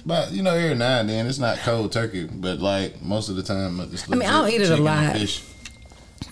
but 0.06 0.32
you 0.32 0.44
know, 0.44 0.54
every 0.54 0.76
now 0.76 1.00
and 1.00 1.10
then 1.10 1.26
it's 1.26 1.40
not 1.40 1.58
cold 1.60 1.92
turkey, 1.92 2.26
but 2.32 2.60
like 2.60 3.02
most 3.02 3.30
of 3.30 3.36
the 3.36 3.44
time 3.44 3.80
it's 3.80 4.10
I 4.12 4.16
mean, 4.16 4.30
I 4.30 4.34
don't 4.34 4.50
eat 4.50 4.62
it 4.62 4.70
a 4.70 4.78
lot. 4.78 5.14
Fish. 5.14 5.42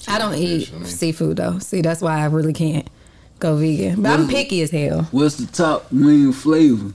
I 0.08 0.20
don't 0.20 0.34
Chicken 0.34 0.48
eat 0.48 0.60
fish, 0.60 0.74
I 0.74 0.78
mean. 0.78 0.86
seafood 0.86 1.38
though. 1.38 1.60
See, 1.60 1.82
that's 1.82 2.02
why 2.02 2.20
I 2.20 2.26
really 2.26 2.54
can't 2.54 2.88
go 3.40 3.56
vegan. 3.56 4.04
But 4.04 4.20
I'm 4.20 4.28
picky 4.28 4.62
as 4.62 4.70
hell. 4.70 5.04
What's 5.12 5.38
the 5.38 5.48
top 5.48 5.92
wing 5.92 6.32
flavor? 6.34 6.94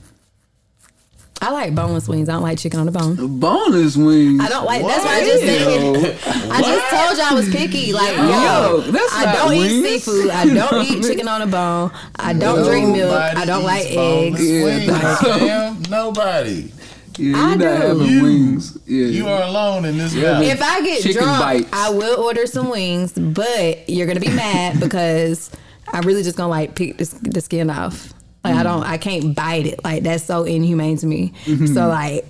I 1.41 1.51
like 1.51 1.73
boneless 1.73 2.07
wings. 2.07 2.27
I 2.27 2.33
don't 2.33 2.41
like 2.41 2.57
chicken 2.59 2.79
on 2.79 2.85
the 2.85 2.91
bone. 2.91 3.15
The 3.15 3.27
boneless 3.27 3.95
wings. 3.95 4.41
I 4.43 4.49
don't 4.49 4.65
like. 4.65 4.81
That's 4.85 5.05
why 5.05 5.15
I 5.15 5.23
just 5.23 5.43
said. 5.43 6.49
I 6.51 6.61
just 6.61 6.89
told 6.89 7.17
y'all 7.17 7.27
I 7.27 7.33
was 7.33 7.49
picky. 7.49 7.93
Like, 7.93 8.15
yo, 8.17 8.23
Yo, 8.25 8.91
that's 8.91 9.13
I 9.15 9.33
don't 9.35 9.53
eat 9.53 9.83
seafood. 10.01 10.29
I 10.31 10.45
don't 10.53 10.85
eat 10.85 11.03
chicken 11.03 11.27
on 11.29 11.39
the 11.41 11.47
bone. 11.47 11.91
I 12.17 12.33
don't 12.33 12.65
drink 12.65 12.89
milk. 12.95 13.13
I 13.13 13.45
don't 13.45 13.63
like 13.63 13.87
Nobody 13.93 14.27
eats 14.33 14.41
eggs. 14.41 15.21
boneless 15.21 15.41
Yeah. 15.41 15.69
wings. 15.71 15.89
Nobody. 15.89 16.71
Yeah, 17.17 17.37
I 17.37 17.51
you 17.53 17.57
do. 17.57 17.65
not 17.65 17.81
having 17.81 18.07
You- 18.07 18.23
wings. 18.23 18.77
Yeah. 18.85 19.05
You 19.07 19.27
are 19.27 19.43
alone 19.43 19.85
in 19.85 19.97
this 19.97 20.13
Yeah, 20.13 20.33
valley. 20.33 20.47
If 20.47 20.61
I 20.61 20.81
get 20.81 21.01
Chicken 21.03 21.23
drunk, 21.23 21.39
bites. 21.39 21.69
I 21.73 21.89
will 21.89 22.19
order 22.21 22.45
some 22.47 22.69
wings, 22.69 23.13
but 23.13 23.89
you're 23.89 24.07
gonna 24.07 24.19
be 24.19 24.29
mad 24.29 24.79
because 24.79 25.51
I'm 25.93 26.03
really 26.03 26.23
just 26.23 26.37
gonna 26.37 26.49
like 26.49 26.75
pick 26.75 26.97
the, 26.97 27.05
the 27.23 27.41
skin 27.41 27.69
off. 27.69 28.13
Like 28.43 28.55
I 28.55 28.63
don't, 28.63 28.83
I 28.83 28.97
can't 28.97 29.35
bite 29.35 29.65
it. 29.67 29.83
Like 29.83 30.03
that's 30.03 30.23
so 30.23 30.43
inhumane 30.43 30.97
to 30.97 31.05
me. 31.05 31.33
So 31.45 31.87
like, 31.87 32.25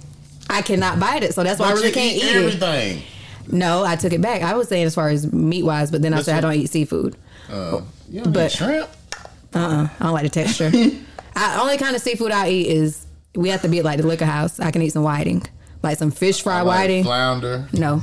I 0.49 0.61
cannot 0.63 0.99
bite 0.99 1.23
it. 1.23 1.33
So 1.35 1.43
that's 1.43 1.59
why 1.59 1.69
I 1.69 1.73
really 1.73 1.91
can't 1.91 2.15
eat 2.17 2.23
eat 2.23 2.35
it. 2.35 2.35
everything. 2.35 3.03
No, 3.51 3.83
I 3.83 3.95
took 3.95 4.13
it 4.13 4.21
back. 4.21 4.41
I 4.41 4.55
was 4.55 4.67
saying 4.67 4.85
as 4.85 4.95
far 4.95 5.09
as 5.09 5.31
meat 5.31 5.63
wise, 5.63 5.91
but 5.91 6.01
then 6.01 6.13
I 6.13 6.17
That's 6.17 6.25
said 6.25 6.37
I 6.37 6.41
don't 6.41 6.53
eat 6.53 6.69
seafood. 6.69 7.15
Uh, 7.49 7.81
you 8.09 8.23
don't 8.23 8.33
But- 8.33 8.51
eat 8.51 8.57
shrimp. 8.57 8.89
Uh, 9.53 9.57
uh 9.59 9.87
I 9.99 10.03
don't 10.03 10.13
like 10.13 10.23
the 10.23 10.29
texture. 10.29 10.71
I 11.35 11.59
only 11.61 11.77
kind 11.77 11.95
of 11.95 12.01
seafood 12.01 12.31
I 12.31 12.49
eat 12.49 12.67
is 12.67 13.05
we 13.35 13.49
have 13.49 13.61
to 13.61 13.67
be 13.67 13.79
at 13.79 13.85
like 13.85 13.99
the 14.01 14.05
liquor 14.07 14.25
house. 14.25 14.59
I 14.59 14.71
can 14.71 14.81
eat 14.81 14.91
some 14.93 15.03
whiting, 15.03 15.43
like 15.83 15.97
some 15.97 16.11
fish 16.11 16.41
fry 16.41 16.59
I 16.59 16.61
like 16.61 16.77
whiting. 16.79 17.03
flounder. 17.03 17.67
No, 17.73 18.01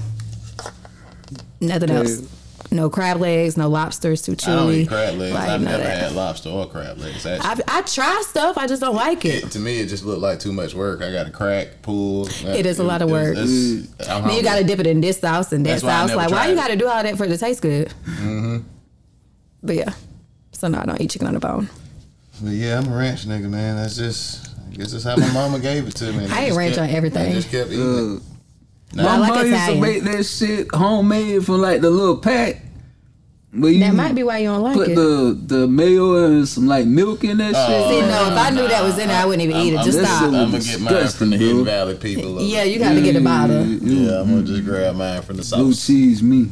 nothing 1.60 1.90
else. 1.90 2.20
No 2.70 2.90
crab 2.90 3.20
legs, 3.20 3.56
no 3.56 3.68
lobsters, 3.68 4.22
too 4.22 4.32
chewy. 4.32 4.48
I 4.48 4.56
don't 4.56 4.72
eat 4.72 4.88
crab 4.88 5.14
legs. 5.14 5.34
Like, 5.34 5.48
I've 5.48 5.60
never 5.60 5.82
that. 5.84 5.98
had 6.04 6.12
lobster 6.12 6.48
or 6.48 6.66
crab 6.66 6.98
legs. 6.98 7.24
Actually. 7.24 7.62
I, 7.68 7.78
I 7.78 7.82
try 7.82 8.22
stuff, 8.26 8.58
I 8.58 8.66
just 8.66 8.80
don't 8.82 8.94
like 8.96 9.24
it. 9.24 9.44
It, 9.44 9.50
to 9.52 9.58
me, 9.60 9.78
it 9.80 9.86
just 9.86 10.04
looked 10.04 10.20
like 10.20 10.40
too 10.40 10.52
much 10.52 10.74
work. 10.74 11.00
I 11.00 11.12
got 11.12 11.24
to 11.26 11.30
crack, 11.32 11.82
pull. 11.82 12.26
It 12.44 12.66
is 12.66 12.78
a 12.78 12.84
lot 12.84 13.02
of 13.02 13.10
work. 13.10 13.36
it's- 13.36 14.08
I'm 14.08 14.26
then 14.26 14.36
you 14.36 14.42
got 14.42 14.58
to 14.58 14.64
dip 14.64 14.80
it 14.80 14.86
in 14.86 15.00
this 15.00 15.18
sauce 15.20 15.52
and 15.52 15.64
that 15.66 15.80
That's 15.80 15.82
sauce. 15.82 16.08
never 16.08 16.16
Like, 16.18 16.30
why 16.30 16.36
tried 16.38 16.48
you 16.50 16.54
got 16.56 16.68
to 16.68 16.76
do 16.76 16.88
all 16.88 17.02
that 17.02 17.16
for 17.16 17.24
it 17.24 17.28
to 17.28 17.38
taste 17.38 17.62
good? 17.62 17.88
Mm-hmm. 18.04 18.58
But 19.62 19.76
yeah, 19.76 19.92
so 20.52 20.68
no, 20.68 20.78
I 20.80 20.84
don't 20.86 21.00
eat 21.00 21.10
chicken 21.10 21.28
on 21.28 21.34
the 21.34 21.40
bone. 21.40 21.68
But 22.42 22.50
yeah, 22.52 22.78
I'm 22.78 22.92
a 22.92 22.96
ranch 22.96 23.26
nigga, 23.26 23.48
man. 23.48 23.76
That's 23.76 23.96
just. 23.96 24.50
I 24.70 24.74
guess 24.74 24.92
that's 24.92 25.04
how 25.04 25.16
my 25.16 25.32
mama 25.32 25.58
gave 25.58 25.86
it 25.88 25.96
to 25.96 26.12
me. 26.12 26.26
I 26.30 26.40
ate 26.42 26.46
just 26.48 26.58
ranch 26.58 26.74
kept- 26.74 26.88
on 26.90 26.94
everything. 26.94 27.30
I 27.30 27.32
just 27.32 27.50
kept 27.50 27.70
eating 27.70 28.20
My 28.94 29.18
like 29.18 29.28
mom 29.34 29.46
used 29.46 29.66
to 29.66 29.80
make 29.80 30.02
that 30.04 30.24
shit 30.24 30.68
homemade 30.74 31.44
from 31.44 31.60
like 31.60 31.80
the 31.80 31.90
little 31.90 32.16
pack. 32.18 32.62
But 33.52 33.68
you 33.68 33.80
That 33.80 33.94
might 33.94 34.14
be 34.14 34.22
why 34.22 34.38
you 34.38 34.48
don't 34.48 34.62
like 34.62 34.74
put 34.74 34.88
it. 34.90 34.94
Put 34.94 35.00
the 35.48 35.56
the 35.60 35.66
mayo 35.68 36.26
and 36.26 36.46
some 36.46 36.66
like 36.66 36.86
milk 36.86 37.24
in 37.24 37.38
that 37.38 37.54
Oh, 37.56 37.88
See, 37.90 38.00
shit. 38.00 38.08
no, 38.08 38.26
if 38.30 38.36
I 38.36 38.50
knew 38.50 38.68
that 38.68 38.82
was 38.82 38.98
in 38.98 39.08
there, 39.08 39.16
I 39.22 39.24
wouldn't 39.24 39.42
even 39.48 39.56
eat 39.62 39.72
it. 39.72 39.78
I'm, 39.78 39.84
Just 39.84 39.98
stop. 39.98 40.22
I'm 40.24 40.32
gonna 40.32 40.50
get 40.50 40.58
mine 40.58 40.66
from 40.68 40.84
the 40.84 40.90
disgusting, 40.90 41.32
Hidden. 41.32 41.64
Valley 41.64 41.94
people. 41.96 42.42
Yeah, 42.42 42.64
you 42.64 42.78
got 42.78 42.92
to 42.94 43.00
get 43.00 43.14
the 43.14 43.20
bottle. 43.22 43.64
Yeah, 43.64 44.20
I'm 44.20 44.28
gonna 44.28 44.42
just 44.42 44.64
grab 44.64 44.94
mine 44.96 45.22
from 45.22 45.36
the 45.38 45.42
Blue 45.56 45.72
sauce. 45.72 45.86
cheese 45.86 46.22
me. 46.22 46.50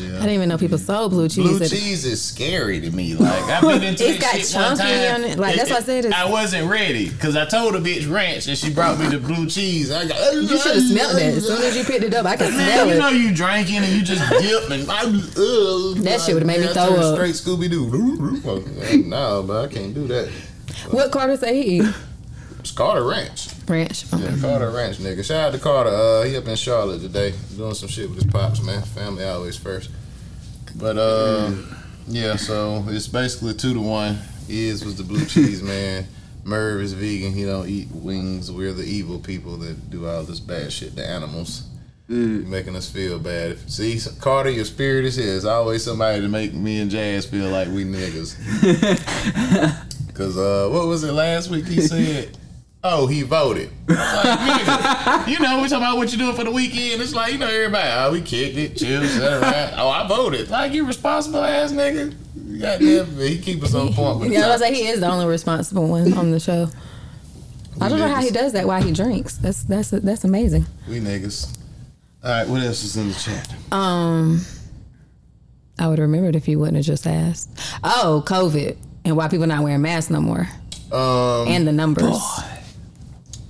I 0.00 0.26
didn't 0.26 0.30
even 0.30 0.48
know 0.48 0.58
people 0.58 0.78
sold 0.78 1.10
blue 1.10 1.28
cheese. 1.28 1.58
Blue 1.58 1.68
cheese 1.68 2.04
is 2.04 2.22
scary 2.22 2.80
to 2.80 2.90
me. 2.90 3.14
Like 3.14 3.42
I've 3.44 3.62
been 3.62 3.82
into 3.82 4.04
It's 4.08 4.18
this 4.18 4.18
got 4.20 4.36
shit 4.36 4.54
one 4.54 4.76
chunky 4.76 5.06
time. 5.06 5.14
on 5.24 5.30
it. 5.30 5.38
Like, 5.38 5.56
that's 5.56 5.70
why 5.70 5.76
I 5.76 5.80
said 5.80 6.04
it's- 6.04 6.14
I 6.26 6.30
wasn't 6.30 6.70
ready 6.70 7.08
because 7.10 7.36
I 7.36 7.44
told 7.46 7.74
a 7.74 7.80
bitch 7.80 8.10
ranch 8.10 8.46
and 8.48 8.56
she 8.56 8.72
brought 8.72 8.98
me 8.98 9.06
the 9.08 9.18
blue 9.18 9.48
cheese. 9.48 9.90
I 9.90 10.06
got. 10.06 10.34
You 10.34 10.46
should 10.58 10.74
have 10.76 10.82
smelled 10.84 11.16
it. 11.16 11.36
As 11.38 11.46
soon 11.46 11.62
as 11.62 11.76
you 11.76 11.84
picked 11.84 12.04
it 12.04 12.14
up, 12.14 12.26
I 12.26 12.36
could 12.36 12.50
Man, 12.52 12.68
smell 12.72 12.88
you 12.88 12.98
know 13.00 13.08
it. 13.08 13.16
you 13.30 13.34
drinking 13.34 13.76
and 13.78 13.92
you 13.92 14.02
just 14.02 14.28
dip 14.40 14.70
and 14.70 14.90
I, 14.90 15.00
uh, 15.02 16.02
That 16.02 16.20
shit 16.24 16.34
would've 16.34 16.46
made 16.46 16.60
me 16.60 16.68
throw 16.68 16.94
up. 16.96 17.14
Straight 17.16 17.34
Scooby 17.34 17.68
Doo. 17.70 17.82
No, 19.06 19.42
but 19.46 19.64
I 19.64 19.68
can't 19.72 19.94
do 19.94 20.06
that. 20.08 20.28
What 20.90 21.10
Carter 21.12 21.36
say 21.36 21.62
he 21.62 21.78
eat? 21.80 21.94
It's 22.72 22.78
Carter 22.78 23.04
Ranch. 23.04 23.48
Ranch. 23.68 24.06
Yeah, 24.14 24.34
Carter 24.40 24.70
Ranch 24.70 24.96
nigga. 24.96 25.22
Shout 25.22 25.48
out 25.48 25.52
to 25.52 25.58
Carter. 25.58 25.90
Uh, 25.90 26.22
he 26.22 26.34
up 26.38 26.48
in 26.48 26.56
Charlotte 26.56 27.02
today, 27.02 27.34
doing 27.54 27.74
some 27.74 27.90
shit 27.90 28.08
with 28.08 28.22
his 28.22 28.32
pops, 28.32 28.62
man. 28.62 28.80
Family 28.80 29.26
always 29.26 29.58
first. 29.58 29.90
But 30.76 30.96
uh, 30.96 31.52
yeah. 32.08 32.36
So 32.36 32.82
it's 32.88 33.08
basically 33.08 33.52
two 33.52 33.74
to 33.74 33.80
one. 33.80 34.16
Is 34.48 34.86
was 34.86 34.96
the 34.96 35.02
blue 35.02 35.26
cheese 35.26 35.62
man. 35.62 36.06
Merv 36.44 36.80
is 36.80 36.94
vegan. 36.94 37.34
He 37.34 37.44
don't 37.44 37.68
eat 37.68 37.88
wings. 37.92 38.50
We're 38.50 38.72
the 38.72 38.84
evil 38.84 39.18
people 39.18 39.58
that 39.58 39.90
do 39.90 40.06
all 40.06 40.22
this 40.22 40.40
bad 40.40 40.72
shit 40.72 40.96
to 40.96 41.06
animals. 41.06 41.64
Mm. 42.08 42.46
Making 42.46 42.74
us 42.76 42.90
feel 42.90 43.18
bad. 43.18 43.70
See, 43.70 44.00
Carter, 44.18 44.48
your 44.48 44.64
spirit 44.64 45.04
is 45.04 45.16
here. 45.16 45.36
It's 45.36 45.44
always 45.44 45.84
somebody 45.84 46.22
to 46.22 46.28
make 46.28 46.54
me 46.54 46.80
and 46.80 46.90
Jazz 46.90 47.26
feel 47.26 47.50
like 47.50 47.68
we 47.68 47.84
niggas. 47.84 48.34
Cause 50.14 50.38
uh, 50.38 50.70
what 50.70 50.86
was 50.86 51.04
it 51.04 51.12
last 51.12 51.50
week? 51.50 51.66
He 51.66 51.80
said, 51.80 52.36
"Oh, 52.84 53.06
he 53.06 53.22
voted." 53.22 53.70
Like, 53.88 55.28
you 55.28 55.38
know, 55.38 55.60
we 55.62 55.68
talking 55.68 55.76
about 55.78 55.96
what 55.96 56.12
you 56.12 56.18
doing 56.18 56.34
for 56.34 56.44
the 56.44 56.50
weekend. 56.50 57.00
It's 57.02 57.14
like 57.14 57.32
you 57.32 57.38
know, 57.38 57.46
everybody. 57.48 57.88
Oh, 57.88 58.12
we 58.12 58.20
kicked 58.22 58.56
it, 58.56 58.76
chill, 58.76 59.04
sat 59.06 59.42
around. 59.42 59.74
Oh, 59.78 59.88
I 59.88 60.06
voted. 60.06 60.48
Like 60.50 60.72
you 60.72 60.86
responsible 60.86 61.42
ass 61.42 61.72
nigga. 61.72 62.14
Goddamn, 62.60 63.16
he 63.18 63.38
keep 63.38 63.62
us 63.62 63.74
on 63.74 63.92
point 63.92 64.20
with 64.20 64.32
Yeah, 64.32 64.46
I 64.46 64.48
was 64.50 64.60
like, 64.60 64.74
he 64.74 64.86
is 64.86 65.00
the 65.00 65.10
only 65.10 65.26
responsible 65.26 65.88
one 65.88 66.12
on 66.14 66.30
the 66.30 66.40
show. 66.40 66.68
I 67.80 67.88
don't 67.88 67.98
know 67.98 68.08
how 68.08 68.20
he 68.20 68.30
does 68.30 68.52
that 68.52 68.66
while 68.66 68.82
he 68.82 68.92
drinks. 68.92 69.36
That's 69.36 69.62
that's 69.64 69.90
that's 69.90 70.24
amazing. 70.24 70.66
We 70.88 71.00
niggas. 71.00 71.56
All 72.22 72.30
right, 72.30 72.48
what 72.48 72.62
else 72.62 72.84
is 72.84 72.96
in 72.96 73.08
the 73.08 73.14
chat? 73.14 73.52
Um, 73.72 74.42
I 75.78 75.88
would 75.88 75.98
have 75.98 76.08
remembered 76.08 76.36
if 76.36 76.46
you 76.46 76.58
wouldn't 76.60 76.76
have 76.76 76.84
just 76.86 77.06
asked. 77.06 77.50
Oh, 77.82 78.22
COVID 78.26 78.76
and 79.04 79.16
why 79.16 79.26
people 79.28 79.46
not 79.46 79.64
wearing 79.64 79.82
masks 79.82 80.10
no 80.10 80.20
more, 80.20 80.46
Um, 80.92 81.48
and 81.48 81.66
the 81.66 81.72
numbers. 81.72 82.16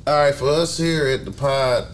All 0.06 0.14
right, 0.14 0.34
for 0.34 0.48
us 0.48 0.76
here 0.76 1.06
at 1.06 1.24
the 1.24 1.30
pod, 1.30 1.86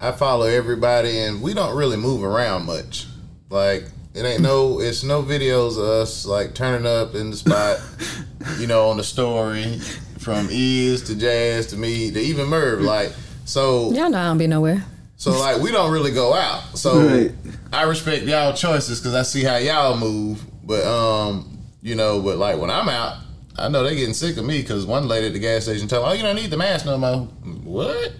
I 0.00 0.12
follow 0.12 0.46
everybody, 0.46 1.18
and 1.18 1.42
we 1.42 1.54
don't 1.54 1.76
really 1.76 1.96
move 1.96 2.22
around 2.22 2.66
much. 2.66 3.06
Like 3.50 3.84
it 4.14 4.24
ain't 4.24 4.42
no, 4.42 4.80
it's 4.80 5.02
no 5.02 5.22
videos 5.22 5.72
of 5.76 5.84
us 5.84 6.24
like 6.24 6.54
turning 6.54 6.86
up 6.86 7.14
in 7.16 7.30
the 7.30 7.36
spot, 7.36 7.80
you 8.60 8.66
know, 8.68 8.88
on 8.90 8.96
the 8.96 9.04
story 9.04 9.78
from 10.18 10.48
Iz 10.50 11.02
to 11.04 11.16
Jazz 11.16 11.66
to 11.68 11.76
me 11.76 12.10
to 12.12 12.20
even 12.20 12.46
Merv. 12.46 12.80
Like 12.82 13.12
so, 13.44 13.92
Y'all 13.92 14.08
know 14.10 14.18
I 14.18 14.24
don't 14.26 14.38
be 14.38 14.46
nowhere. 14.46 14.84
so 15.16 15.32
like 15.32 15.60
we 15.60 15.72
don't 15.72 15.90
really 15.92 16.12
go 16.12 16.32
out. 16.32 16.78
So 16.78 17.06
Right. 17.08 17.32
I 17.72 17.82
respect 17.84 18.22
y'all 18.24 18.52
choices 18.54 19.00
because 19.00 19.14
I 19.14 19.22
see 19.22 19.42
how 19.42 19.56
y'all 19.56 19.96
move. 19.96 20.44
But 20.64 20.84
um, 20.84 21.58
you 21.82 21.96
know, 21.96 22.20
but 22.20 22.38
like 22.38 22.58
when 22.58 22.70
I'm 22.70 22.88
out, 22.88 23.16
I 23.58 23.68
know 23.68 23.82
they're 23.82 23.94
getting 23.94 24.14
sick 24.14 24.36
of 24.36 24.44
me 24.44 24.60
because 24.60 24.84
one 24.86 25.08
lady 25.08 25.28
at 25.28 25.32
the 25.32 25.38
gas 25.38 25.64
station 25.64 25.88
told 25.88 26.04
me, 26.06 26.10
"Oh, 26.10 26.14
you 26.14 26.22
don't 26.22 26.36
need 26.36 26.50
the 26.50 26.56
mask 26.56 26.84
no 26.86 26.98
more." 26.98 27.26
What? 27.64 28.12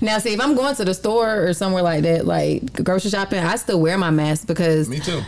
Now, 0.00 0.18
see, 0.18 0.32
if 0.32 0.40
I'm 0.40 0.54
going 0.54 0.74
to 0.76 0.84
the 0.84 0.94
store 0.94 1.46
or 1.46 1.52
somewhere 1.52 1.82
like 1.82 2.02
that, 2.04 2.26
like 2.26 2.72
grocery 2.84 3.10
shopping, 3.10 3.40
I 3.40 3.56
still 3.56 3.80
wear 3.80 3.98
my 3.98 4.10
mask 4.10 4.46
because 4.46 4.88
Me 4.88 4.98
too. 4.98 5.20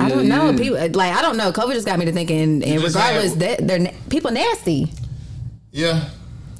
I 0.00 0.08
don't 0.08 0.26
know 0.28 0.50
Yeah. 0.50 0.56
people. 0.56 0.78
Like 0.98 1.12
I 1.14 1.22
don't 1.22 1.36
know. 1.36 1.52
COVID 1.52 1.74
just 1.74 1.86
got 1.86 1.98
me 1.98 2.04
to 2.06 2.12
thinking, 2.12 2.62
and 2.64 2.82
regardless, 2.82 3.32
had- 3.34 3.40
that 3.40 3.66
they're 3.68 3.92
people 4.08 4.30
nasty. 4.30 4.90
Yeah. 5.72 6.08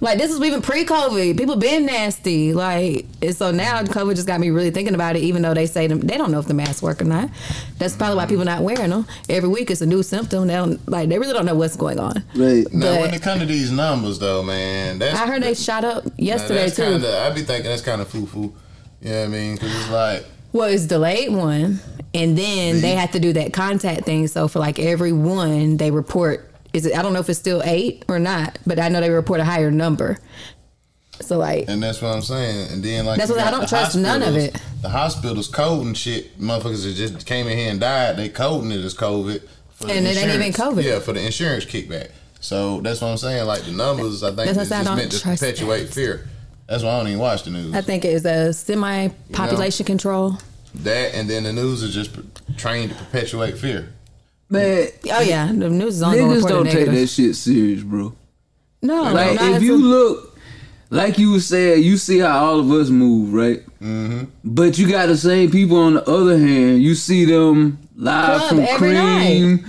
Like 0.01 0.19
this 0.19 0.31
is 0.31 0.41
even 0.43 0.61
pre-COVID. 0.61 1.39
People 1.39 1.57
been 1.57 1.87
nasty. 1.87 2.53
Like 2.53 3.07
and 3.23 3.35
so 3.35 3.51
now 3.51 3.83
COVID 3.83 4.15
just 4.15 4.27
got 4.27 4.41
me 4.41 4.51
really 4.51 4.71
thinking 4.71 4.95
about 4.95 5.17
it. 5.17 5.21
Even 5.21 5.41
though 5.43 5.55
they 5.55 5.67
say 5.67 5.87
them, 5.87 6.01
they 6.01 6.19
don't 6.19 6.31
know 6.31 6.39
if 6.39 6.47
the 6.47 6.55
masks 6.55 6.83
work 6.83 7.01
or 7.01 7.05
not. 7.07 7.31
That's 7.79 7.97
probably 7.97 8.17
why 8.17 8.27
people 8.27 8.45
not 8.45 8.63
wearing 8.63 8.91
them. 8.91 9.07
Every 9.29 9.49
week 9.49 9.71
it's 9.71 9.81
a 9.81 9.87
new 9.87 10.03
symptom. 10.03 10.47
They 10.47 10.55
don't 10.55 10.87
like. 10.89 11.09
They 11.09 11.19
really 11.19 11.33
don't 11.33 11.47
know 11.47 11.55
what's 11.55 11.77
going 11.77 11.99
on. 11.99 12.23
Right. 12.35 12.67
Now 12.73 12.95
But- 12.95 13.01
when 13.01 13.15
it 13.15 13.23
comes 13.23 13.41
to 13.41 13.47
these 13.47 13.71
numbers 13.73 14.19
though, 14.19 14.43
man, 14.43 14.99
that's 14.99 15.19
I 15.19 15.27
heard 15.27 15.43
they 15.43 15.55
shot 15.55 15.85
up 15.85 16.05
now, 16.05 16.13
yesterday 16.19 16.65
that's 16.65 16.77
too. 16.77 16.83
Kinda, 16.83 17.21
I 17.23 17.31
be 17.31 17.43
thinking 17.43 17.71
that's 17.71 17.83
kind 17.83 18.01
of 18.03 18.09
foo 18.09 18.27
foo. 18.27 18.53
You 19.01 19.11
know 19.11 19.19
what 19.21 19.25
I 19.25 19.29
mean? 19.29 19.55
Because 19.55 19.75
it's 19.75 19.91
like 19.91 20.25
Well, 20.53 20.69
it's 20.69 20.85
delayed 20.87 21.33
one, 21.33 21.81
and 22.15 22.37
then 22.37 22.81
they 22.81 22.93
have 22.93 23.13
to 23.13 23.21
do 23.21 23.33
that 23.35 23.53
contact 23.53 24.05
thing. 24.05 24.27
So 24.29 24.47
for 24.49 24.59
like 24.59 24.79
every 24.79 25.13
one, 25.13 25.79
they 25.79 25.91
report. 25.91 26.51
Is 26.77 26.85
it? 26.85 26.97
I 26.97 27.03
don't 27.03 27.15
know 27.15 27.21
if 27.21 27.29
it's 27.31 27.39
still 27.39 27.62
eight 27.65 28.05
or 28.07 28.19
not, 28.19 28.59
but 28.67 28.79
I 28.79 28.91
know 28.91 29.01
they 29.01 29.09
report 29.11 29.41
a 29.41 29.45
higher 29.45 29.71
number. 29.71 30.19
So 31.23 31.39
like, 31.39 31.65
And 31.69 31.83
that's 31.83 32.03
what 32.03 32.15
I'm 32.15 32.21
saying. 32.21 32.73
And 32.73 32.85
then 32.85 33.07
like 33.07 33.17
That's 33.17 33.31
you 33.31 33.37
what 33.37 33.47
I 33.47 33.51
don't 33.51 33.67
trust 33.67 33.97
none 33.97 34.23
of 34.23 34.37
it. 34.37 34.61
The 34.83 34.91
hospitals 34.91 35.49
coding 35.49 35.95
shit. 35.95 36.39
Motherfuckers 36.39 36.85
that 36.85 36.95
just 36.95 37.27
came 37.27 37.47
in 37.49 37.57
here 37.57 37.71
and 37.71 37.81
died. 37.81 38.19
They 38.19 38.29
coding 38.29 38.71
it 38.71 38.85
as 38.85 38.95
COVID. 38.95 39.41
For 39.71 39.87
the 39.87 39.95
And 39.95 40.07
it 40.07 40.19
ain't 40.19 40.35
even 40.35 40.53
COVID. 40.53 40.85
Yeah, 40.85 40.99
for 40.99 41.15
the 41.15 41.25
insurance 41.25 41.65
kickback. 41.65 42.11
So 42.41 42.83
that's 42.83 43.01
what 43.01 43.09
I'm 43.09 43.17
saying. 43.17 43.47
Like 43.47 43.62
the 43.62 43.73
numbers, 43.73 44.23
I 44.23 44.29
think 44.35 44.55
That's 44.55 44.71
what 44.71 44.79
I 44.79 44.85
just 44.85 44.97
meant 44.97 45.12
to 45.12 45.21
perpetuate 45.21 45.89
fear. 45.89 46.29
That's 46.67 46.83
why 46.83 46.91
I 46.91 46.99
don't 46.99 47.09
even 47.09 47.21
watch 47.21 47.45
the 47.45 47.51
news. 47.51 47.75
I 47.75 47.81
think 47.81 48.05
it 48.05 48.12
is 48.12 48.27
a 48.27 48.53
semi-population 48.53 49.87
control. 49.87 50.39
that 50.75 51.15
and 51.15 51.31
then 51.31 51.45
the 51.45 51.53
news 51.53 51.83
is 51.83 51.95
just 51.95 52.11
trained 52.59 52.91
to 52.91 52.97
perpetuate 52.97 53.57
fear. 53.57 53.93
Man, 54.49 54.89
Oh 55.13 55.21
yeah, 55.21 55.47
the 55.53 55.69
news 55.71 55.97
is 55.97 56.03
only 56.03 56.19
going 56.19 56.31
niggas 56.41 56.49
don't 56.49 56.65
take 56.71 56.87
that 56.87 57.07
shit 57.09 57.35
serious, 57.35 57.83
bro. 57.83 58.15
No, 58.83 59.03
Like 59.13 59.35
not 59.41 59.55
if 59.55 59.63
you 59.63 59.75
a- 59.75 59.77
look, 59.77 60.39
like 60.91 61.19
you 61.19 61.41
said, 61.41 61.81
you 61.81 61.97
see 61.97 62.21
how 62.21 62.45
all 62.47 62.61
of 62.61 62.71
us 62.71 62.89
move, 62.89 63.35
right? 63.35 63.61
Mm-hmm. 63.81 64.25
But 64.45 64.79
you 64.79 64.89
got 64.89 65.07
the 65.07 65.17
same 65.17 65.51
people 65.51 65.79
on 65.79 65.95
the 65.95 66.09
other 66.09 66.39
hand. 66.39 66.81
You 66.83 66.95
see 66.95 67.25
them 67.25 67.79
live 67.97 68.39
Club 68.39 68.49
from 68.51 68.59
every 68.61 68.77
Cream, 68.79 69.67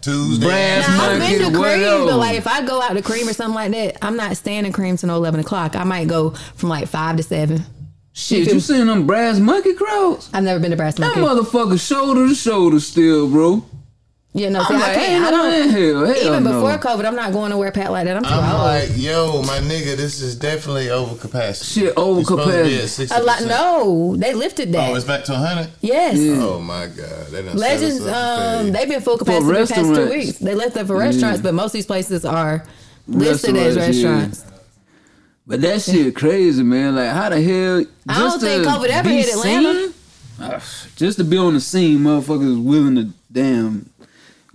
Tuesday. 0.00 0.46
Brass 0.46 0.88
Now, 0.88 1.10
I've 1.10 1.18
been 1.18 1.38
to 1.38 1.44
cream, 1.46 1.58
whatever. 1.58 2.04
but 2.06 2.16
like 2.18 2.36
if 2.36 2.46
I 2.46 2.64
go 2.64 2.80
out 2.80 2.92
to 2.94 3.02
cream 3.02 3.28
or 3.28 3.32
something 3.32 3.54
like 3.54 3.72
that, 3.72 3.98
I'm 4.04 4.16
not 4.16 4.36
staying 4.36 4.64
in 4.64 4.72
cream 4.72 4.96
till 4.96 5.08
no 5.08 5.16
eleven 5.16 5.40
o'clock. 5.40 5.74
I 5.74 5.82
might 5.84 6.06
go 6.06 6.30
from 6.54 6.68
like 6.68 6.86
five 6.86 7.16
to 7.16 7.22
seven. 7.24 7.64
Shit, 8.12 8.52
you 8.52 8.60
seen 8.60 8.86
them 8.86 9.06
brass 9.06 9.38
monkey 9.38 9.74
crowds? 9.74 10.30
I've 10.32 10.42
never 10.44 10.60
been 10.60 10.72
to 10.72 10.76
Brass 10.76 10.98
monkey. 10.98 11.20
That 11.20 11.26
motherfucker 11.26 11.80
shoulder 11.84 12.28
to 12.28 12.34
shoulder 12.34 12.78
still, 12.80 13.28
bro. 13.30 13.64
Yeah, 14.32 14.48
no, 14.50 14.62
see, 14.62 14.74
I'm 14.74 14.80
I 14.80 14.86
like, 14.86 14.94
can't. 14.94 15.10
ain't 15.12 15.24
I 15.24 15.30
don't. 15.32 15.54
in 15.54 15.68
hell, 15.70 16.06
hell 16.06 16.16
Even 16.16 16.44
no. 16.44 16.52
before 16.52 16.78
COVID, 16.78 17.04
I'm 17.04 17.16
not 17.16 17.32
going 17.32 17.50
to 17.50 17.56
wear 17.56 17.70
a 17.70 17.72
pat 17.72 17.90
like 17.90 18.04
that. 18.04 18.16
I'm 18.16 18.22
too 18.22 18.28
I'm 18.28 18.54
old. 18.54 18.62
like, 18.62 18.88
yo, 18.94 19.42
my 19.42 19.58
nigga, 19.58 19.96
this 19.96 20.20
is 20.22 20.36
definitely 20.36 20.88
over 20.88 21.16
capacity. 21.16 21.80
Shit, 21.80 21.94
over 21.96 22.20
It's 22.20 22.28
supposed 22.28 22.48
to 22.48 22.62
be 22.62 22.74
at 22.76 22.80
capacity. 22.80 23.12
a 23.12 23.22
lot. 23.24 23.42
No, 23.42 24.16
they 24.16 24.32
lifted 24.34 24.72
that. 24.72 24.88
Oh, 24.88 24.94
it's 24.94 25.04
back 25.04 25.24
to 25.24 25.32
100? 25.32 25.70
yes. 25.80 26.16
Oh 26.40 26.60
my 26.60 26.86
God. 26.86 27.26
They 27.32 27.42
done 27.42 27.50
set 27.50 27.56
Legends, 27.58 28.00
us 28.02 28.06
up 28.06 28.12
to 28.14 28.14
um, 28.14 28.64
fail. 28.66 28.72
they've 28.72 28.88
been 28.88 29.00
full 29.00 29.18
capacity 29.18 29.44
for 29.46 29.52
the 29.52 29.66
past 29.66 29.94
two 29.96 30.10
weeks. 30.10 30.38
They 30.38 30.54
left 30.54 30.74
that 30.74 30.86
for 30.86 30.96
restaurants, 30.96 31.40
but 31.40 31.52
most 31.52 31.70
of 31.70 31.72
these 31.72 31.86
places 31.86 32.24
are 32.24 32.64
listed 33.08 33.56
as 33.56 33.76
Restaurants, 33.76 34.44
yeah. 34.46 34.56
But 35.44 35.60
that 35.62 35.82
shit 35.82 36.14
crazy, 36.14 36.62
man. 36.62 36.94
Like 36.94 37.10
how 37.10 37.30
the 37.30 37.42
hell? 37.42 37.84
I 38.08 38.18
don't 38.20 38.38
think 38.38 38.62
to 38.62 38.70
COVID 38.70 38.88
ever 38.90 39.08
hit 39.08 39.28
Atlanta. 39.34 39.92
seen? 40.38 40.94
Just 40.94 41.18
to 41.18 41.24
be 41.24 41.36
on 41.36 41.54
the 41.54 41.60
scene, 41.60 41.98
motherfuckers 41.98 42.62
willing 42.62 42.94
to 42.94 43.08
damn 43.32 43.89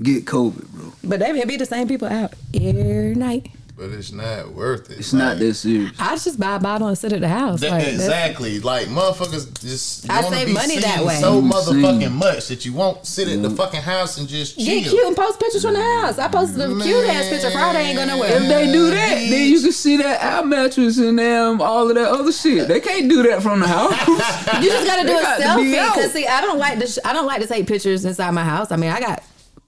get 0.02 0.26
COVID, 0.26 0.68
bro. 0.70 0.94
But 1.04 1.20
they 1.20 1.46
be 1.46 1.58
the 1.58 1.66
same 1.66 1.88
people 1.88 2.08
out 2.08 2.34
every 2.54 3.16
night. 3.16 3.50
But 3.78 3.90
it's 3.90 4.14
not 4.14 4.54
worth 4.54 4.90
it. 4.90 5.00
It's 5.00 5.12
not 5.12 5.32
Like, 5.32 5.40
that 5.40 5.54
serious. 5.56 5.92
I 6.00 6.16
just 6.16 6.40
buy 6.40 6.56
a 6.56 6.60
bottle 6.62 6.88
and 6.88 6.98
sit 6.98 7.12
at 7.12 7.20
the 7.20 7.28
house. 7.28 7.60
that- 7.60 7.72
like, 7.72 7.88
exactly. 7.88 8.62
Like 8.62 8.88
motherfuckers 8.88 9.52
just 9.60 10.10
I 10.10 10.22
wanna 10.22 10.34
save 10.38 10.48
be 10.48 10.54
money 10.54 10.80
that 10.80 11.04
way. 11.04 11.20
so 11.20 11.42
motherfucking 11.42 12.00
seen. 12.04 12.14
much 12.14 12.48
that 12.48 12.66
you 12.66 12.72
won't 12.72 13.06
sit 13.06 13.28
at 13.28 13.42
the 13.42 13.50
fucking 13.50 13.82
house 13.82 14.18
and 14.18 14.30
just 14.30 14.56
chill. 14.56 14.66
Get 14.66 14.86
cute 14.90 15.06
and 15.06 15.14
post 15.14 15.42
pictures 15.42 15.62
from 15.62 15.74
the 15.74 15.82
house. 15.82 16.18
I 16.18 16.30
posted 16.30 16.62
a 16.62 16.68
cute 16.82 17.06
ass 17.06 17.28
picture 17.28 17.52
Friday. 17.52 17.80
Ain't 17.88 17.98
going 17.98 18.08
nowhere. 18.08 18.30
If 18.42 18.48
they 18.48 18.72
do 18.72 18.90
that, 18.92 19.16
then 19.30 19.50
you 19.50 19.60
can 19.60 19.74
see 19.74 19.98
that 19.98 20.24
our 20.24 20.46
mattress 20.46 20.98
and 20.98 21.20
them 21.20 21.62
all 21.62 21.90
of 21.90 21.96
that 21.96 22.08
other 22.08 22.32
shit. 22.32 22.70
They 22.70 22.80
can't 22.80 23.10
do 23.10 23.24
that 23.24 23.44
from 23.44 23.60
the 23.60 23.68
house. 23.68 23.92
You 24.64 24.70
just 24.70 24.88
gotta 24.88 25.02
do 25.02 25.08
They 25.10 25.20
a 25.20 25.22
got 25.22 25.42
selfie. 25.42 25.94
Cause 25.96 26.14
see, 26.14 26.26
I 26.26 26.40
don't 26.40 26.60
like 26.60 26.80
to. 26.80 26.88
Sh- 26.88 27.00
I 27.04 27.12
don't 27.12 27.26
like 27.26 27.42
to 27.42 27.48
take 27.48 27.68
pictures 27.68 28.06
inside 28.06 28.32
my 28.32 28.46
house. 28.46 28.72
I 28.72 28.78
mean, 28.78 28.90
I 28.90 29.02
got. 29.02 29.22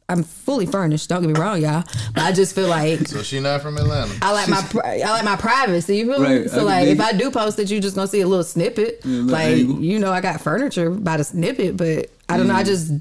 I'm 0.10 0.24
fully 0.24 0.66
furnished. 0.66 1.10
Don't 1.10 1.22
get 1.22 1.34
me 1.34 1.40
wrong, 1.40 1.62
y'all. 1.62 1.84
But 2.14 2.24
I 2.24 2.32
just 2.32 2.56
feel 2.56 2.70
like 2.70 3.08
So 3.08 3.24
she 3.24 3.42
not 3.42 3.62
from 3.62 3.78
Atlanta. 3.78 4.14
I 4.22 4.32
like 4.32 4.48
my 4.48 4.62
pri- 4.62 5.02
I 5.02 5.10
like 5.12 5.26
my 5.26 5.36
privacy. 5.36 5.98
You 5.98 6.06
feel 6.06 6.20
me? 6.20 6.26
Right, 6.26 6.42
I 6.44 6.48
So 6.48 6.58
can 6.58 6.66
like, 6.66 6.86
dig 6.86 7.00
if. 7.00 7.04
I 7.04 7.12
do 7.12 7.30
post 7.30 7.60
it, 7.60 7.70
you 7.70 7.82
just 7.82 7.96
gonna 7.96 8.08
see 8.08 8.22
a 8.22 8.28
little 8.28 8.44
snippet. 8.44 9.04
little 9.06 9.28
like 9.28 9.48
angle. 9.48 9.82
you 9.82 10.00
know, 10.00 10.12
I 10.12 10.22
got 10.22 10.40
furniture 10.40 10.90
by 10.90 11.18
the 11.18 11.26
snippet, 11.26 11.76
but 11.76 12.10
I 12.30 12.38
don't 12.38 12.48
know. 12.48 12.56
I 12.56 12.64
mm. 12.64 12.68
just 12.68 12.94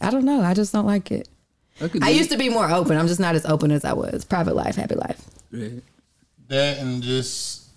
I 0.00 0.10
don't 0.10 0.24
know. 0.24 0.42
I 0.42 0.54
just 0.54 0.72
don't 0.72 0.86
like 0.86 1.12
it. 1.12 1.28
could 1.78 2.02
I 2.02 2.08
dig 2.08 2.16
used 2.16 2.30
to 2.30 2.36
be 2.36 2.48
more 2.48 2.68
open. 2.68 2.96
I'm 2.96 3.06
just 3.06 3.20
not 3.20 3.36
as 3.36 3.46
open 3.46 3.70
as 3.70 3.84
I 3.84 3.92
was. 3.92 4.24
Private 4.24 4.56
life, 4.56 4.74
happy 4.74 4.96
life. 4.96 5.24
it. 5.52 5.84
That 6.48 6.78
and 6.78 7.02
just 7.02 7.67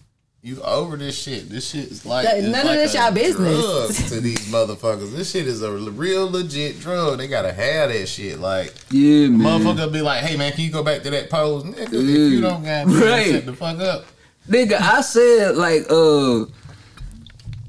you 0.43 0.59
over 0.63 0.97
this 0.97 1.15
shit. 1.21 1.49
This 1.49 1.69
shit 1.69 1.91
is 1.91 2.03
like 2.05 2.25
That- 2.25 2.39
it's 2.39 2.47
none 2.47 2.61
of 2.61 2.65
like 2.67 2.77
this 2.79 2.95
a 2.95 2.97
y'all 2.97 3.11
business. 3.11 4.09
to 4.09 4.19
these 4.19 4.39
motherfuckers. 4.51 5.15
This 5.15 5.29
shit 5.31 5.45
is 5.47 5.61
a 5.61 5.71
real 5.71 6.29
legit 6.31 6.79
drug. 6.79 7.19
They 7.19 7.27
gotta 7.27 7.51
have 7.53 7.89
that 7.89 8.07
shit. 8.07 8.39
Like 8.39 8.73
Yeah, 8.89 9.27
man. 9.27 9.61
motherfucker 9.61 9.91
be 9.93 10.01
like, 10.01 10.23
hey 10.23 10.35
man, 10.37 10.51
can 10.53 10.63
you 10.63 10.71
go 10.71 10.81
back 10.83 11.03
to 11.03 11.11
that 11.11 11.29
pose, 11.29 11.63
nigga? 11.63 11.93
If 11.93 11.93
you 11.93 12.41
don't 12.41 12.63
got 12.63 12.87
Right. 12.87 13.31
shut 13.31 13.45
the 13.45 13.53
fuck 13.53 13.79
up. 13.79 14.05
Nigga, 14.49 14.81
I 14.81 15.01
said 15.01 15.55
like 15.57 15.85
uh 15.91 16.45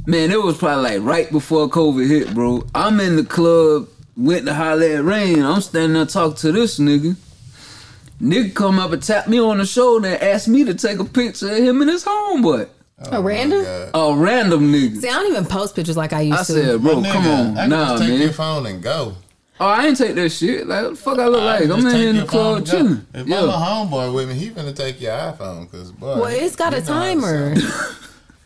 man, 0.07 0.31
it 0.31 0.43
was 0.43 0.57
probably 0.57 0.99
like 0.99 1.07
right 1.07 1.31
before 1.31 1.69
COVID 1.69 2.09
hit, 2.09 2.33
bro. 2.35 2.65
I'm 2.75 3.01
in 3.01 3.17
the 3.17 3.25
club, 3.25 3.89
went 4.17 4.47
to 4.47 4.55
holler 4.55 4.87
at 4.87 5.05
Rain. 5.05 5.43
I'm 5.43 5.61
standing 5.61 5.93
there 5.93 6.07
talking 6.07 6.37
to 6.39 6.53
this 6.53 6.79
nigga. 6.79 7.17
Nigga 8.23 8.55
come 8.55 8.79
up 8.79 8.93
and 8.93 9.03
tap 9.03 9.27
me 9.27 9.41
on 9.41 9.59
the 9.59 9.67
shoulder 9.67 10.09
and 10.09 10.23
ask 10.23 10.47
me 10.47 10.65
to 10.65 10.75
take 10.75 10.99
a 11.01 11.05
picture 11.05 11.51
of 11.51 11.59
him 11.59 11.81
and 11.83 11.91
his 11.91 12.05
homeboy. 12.05 12.69
Oh, 13.11 13.19
a 13.19 13.21
random? 13.21 13.65
A 13.95 14.15
random 14.17 14.73
nigga. 14.73 15.01
See, 15.01 15.09
I 15.09 15.13
don't 15.15 15.31
even 15.33 15.45
post 15.45 15.75
pictures 15.75 15.97
like 15.97 16.13
I 16.13 16.21
used 16.21 16.35
I 16.51 16.55
to. 16.55 16.61
I 16.61 16.65
said, 16.67 16.83
bro, 16.83 17.01
My 17.01 17.11
come 17.11 17.27
on. 17.27 17.59
I 17.59 17.67
Nah, 17.67 17.89
just 17.89 18.03
take 18.03 18.11
man. 18.11 18.21
your 18.21 18.33
phone 18.33 18.67
and 18.67 18.81
go. 18.83 19.17
Oh, 19.59 19.67
I 19.67 19.87
ain't 19.87 19.97
take 19.97 20.15
that 20.15 20.31
shit. 20.31 20.67
Like, 20.69 20.85
what 20.85 20.91
the 20.91 20.97
fuck 20.97 21.19
I 21.19 21.27
look 21.27 21.43
like? 21.43 21.65
I'm 21.65 21.85
in 21.87 21.97
here 21.97 22.11
in 22.11 22.17
the 22.17 22.25
club 22.27 22.59
and 22.59 22.67
chilling. 22.67 23.07
If 23.13 23.27
my 23.27 23.35
Yeah. 23.35 23.41
little 23.43 23.55
homeboy 23.61 24.15
with 24.15 24.29
me, 24.29 24.35
he 24.35 24.51
finna 24.51 24.75
take 24.75 25.01
your 25.01 25.13
iPhone, 25.13 25.69
cause 25.71 25.91
boy. 25.91 26.21
Well, 26.21 26.27
it's 26.27 26.55
got 26.55 26.75
a 26.75 26.81
know 26.81 26.87
how 26.95 27.03
to 27.05 27.11
timer. 27.17 27.55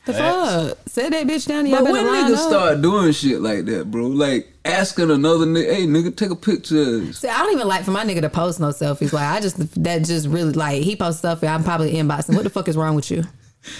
The 0.06 0.12
Facts. 0.14 0.68
fuck? 0.68 0.78
Set 0.86 1.10
that 1.10 1.26
bitch 1.26 1.46
down. 1.48 1.66
Y'all 1.66 1.82
But 1.82 1.90
when 1.92 2.06
line 2.06 2.30
niggas 2.32 2.46
start 2.46 2.80
doing 2.80 3.10
shit 3.12 3.40
like 3.40 3.64
that, 3.64 3.90
bro, 3.90 4.06
like 4.06 4.52
asking 4.66 5.10
another 5.10 5.46
nigga, 5.46 5.74
hey 5.74 5.86
nigga, 5.86 6.16
take 6.16 6.30
a 6.30 6.36
picture. 6.36 7.12
See, 7.12 7.28
I 7.28 7.38
don't 7.38 7.52
even 7.54 7.66
like 7.68 7.84
for 7.84 7.90
my 7.92 8.04
nigga 8.04 8.20
to 8.22 8.28
post 8.30 8.60
no 8.60 8.68
selfies. 8.68 9.12
Like, 9.12 9.24
I 9.26 9.40
just 9.40 9.82
that 9.82 10.04
just 10.04 10.26
really 10.28 10.52
like 10.52 10.82
he 10.82 10.96
posts 10.96 11.20
stuff. 11.20 11.42
I'm 11.44 11.64
probably 11.64 11.92
inboxing. 11.94 12.34
What 12.34 12.44
the 12.44 12.50
fuck 12.50 12.68
is 12.68 12.76
wrong 12.76 12.94
with 12.94 13.10
you? 13.10 13.24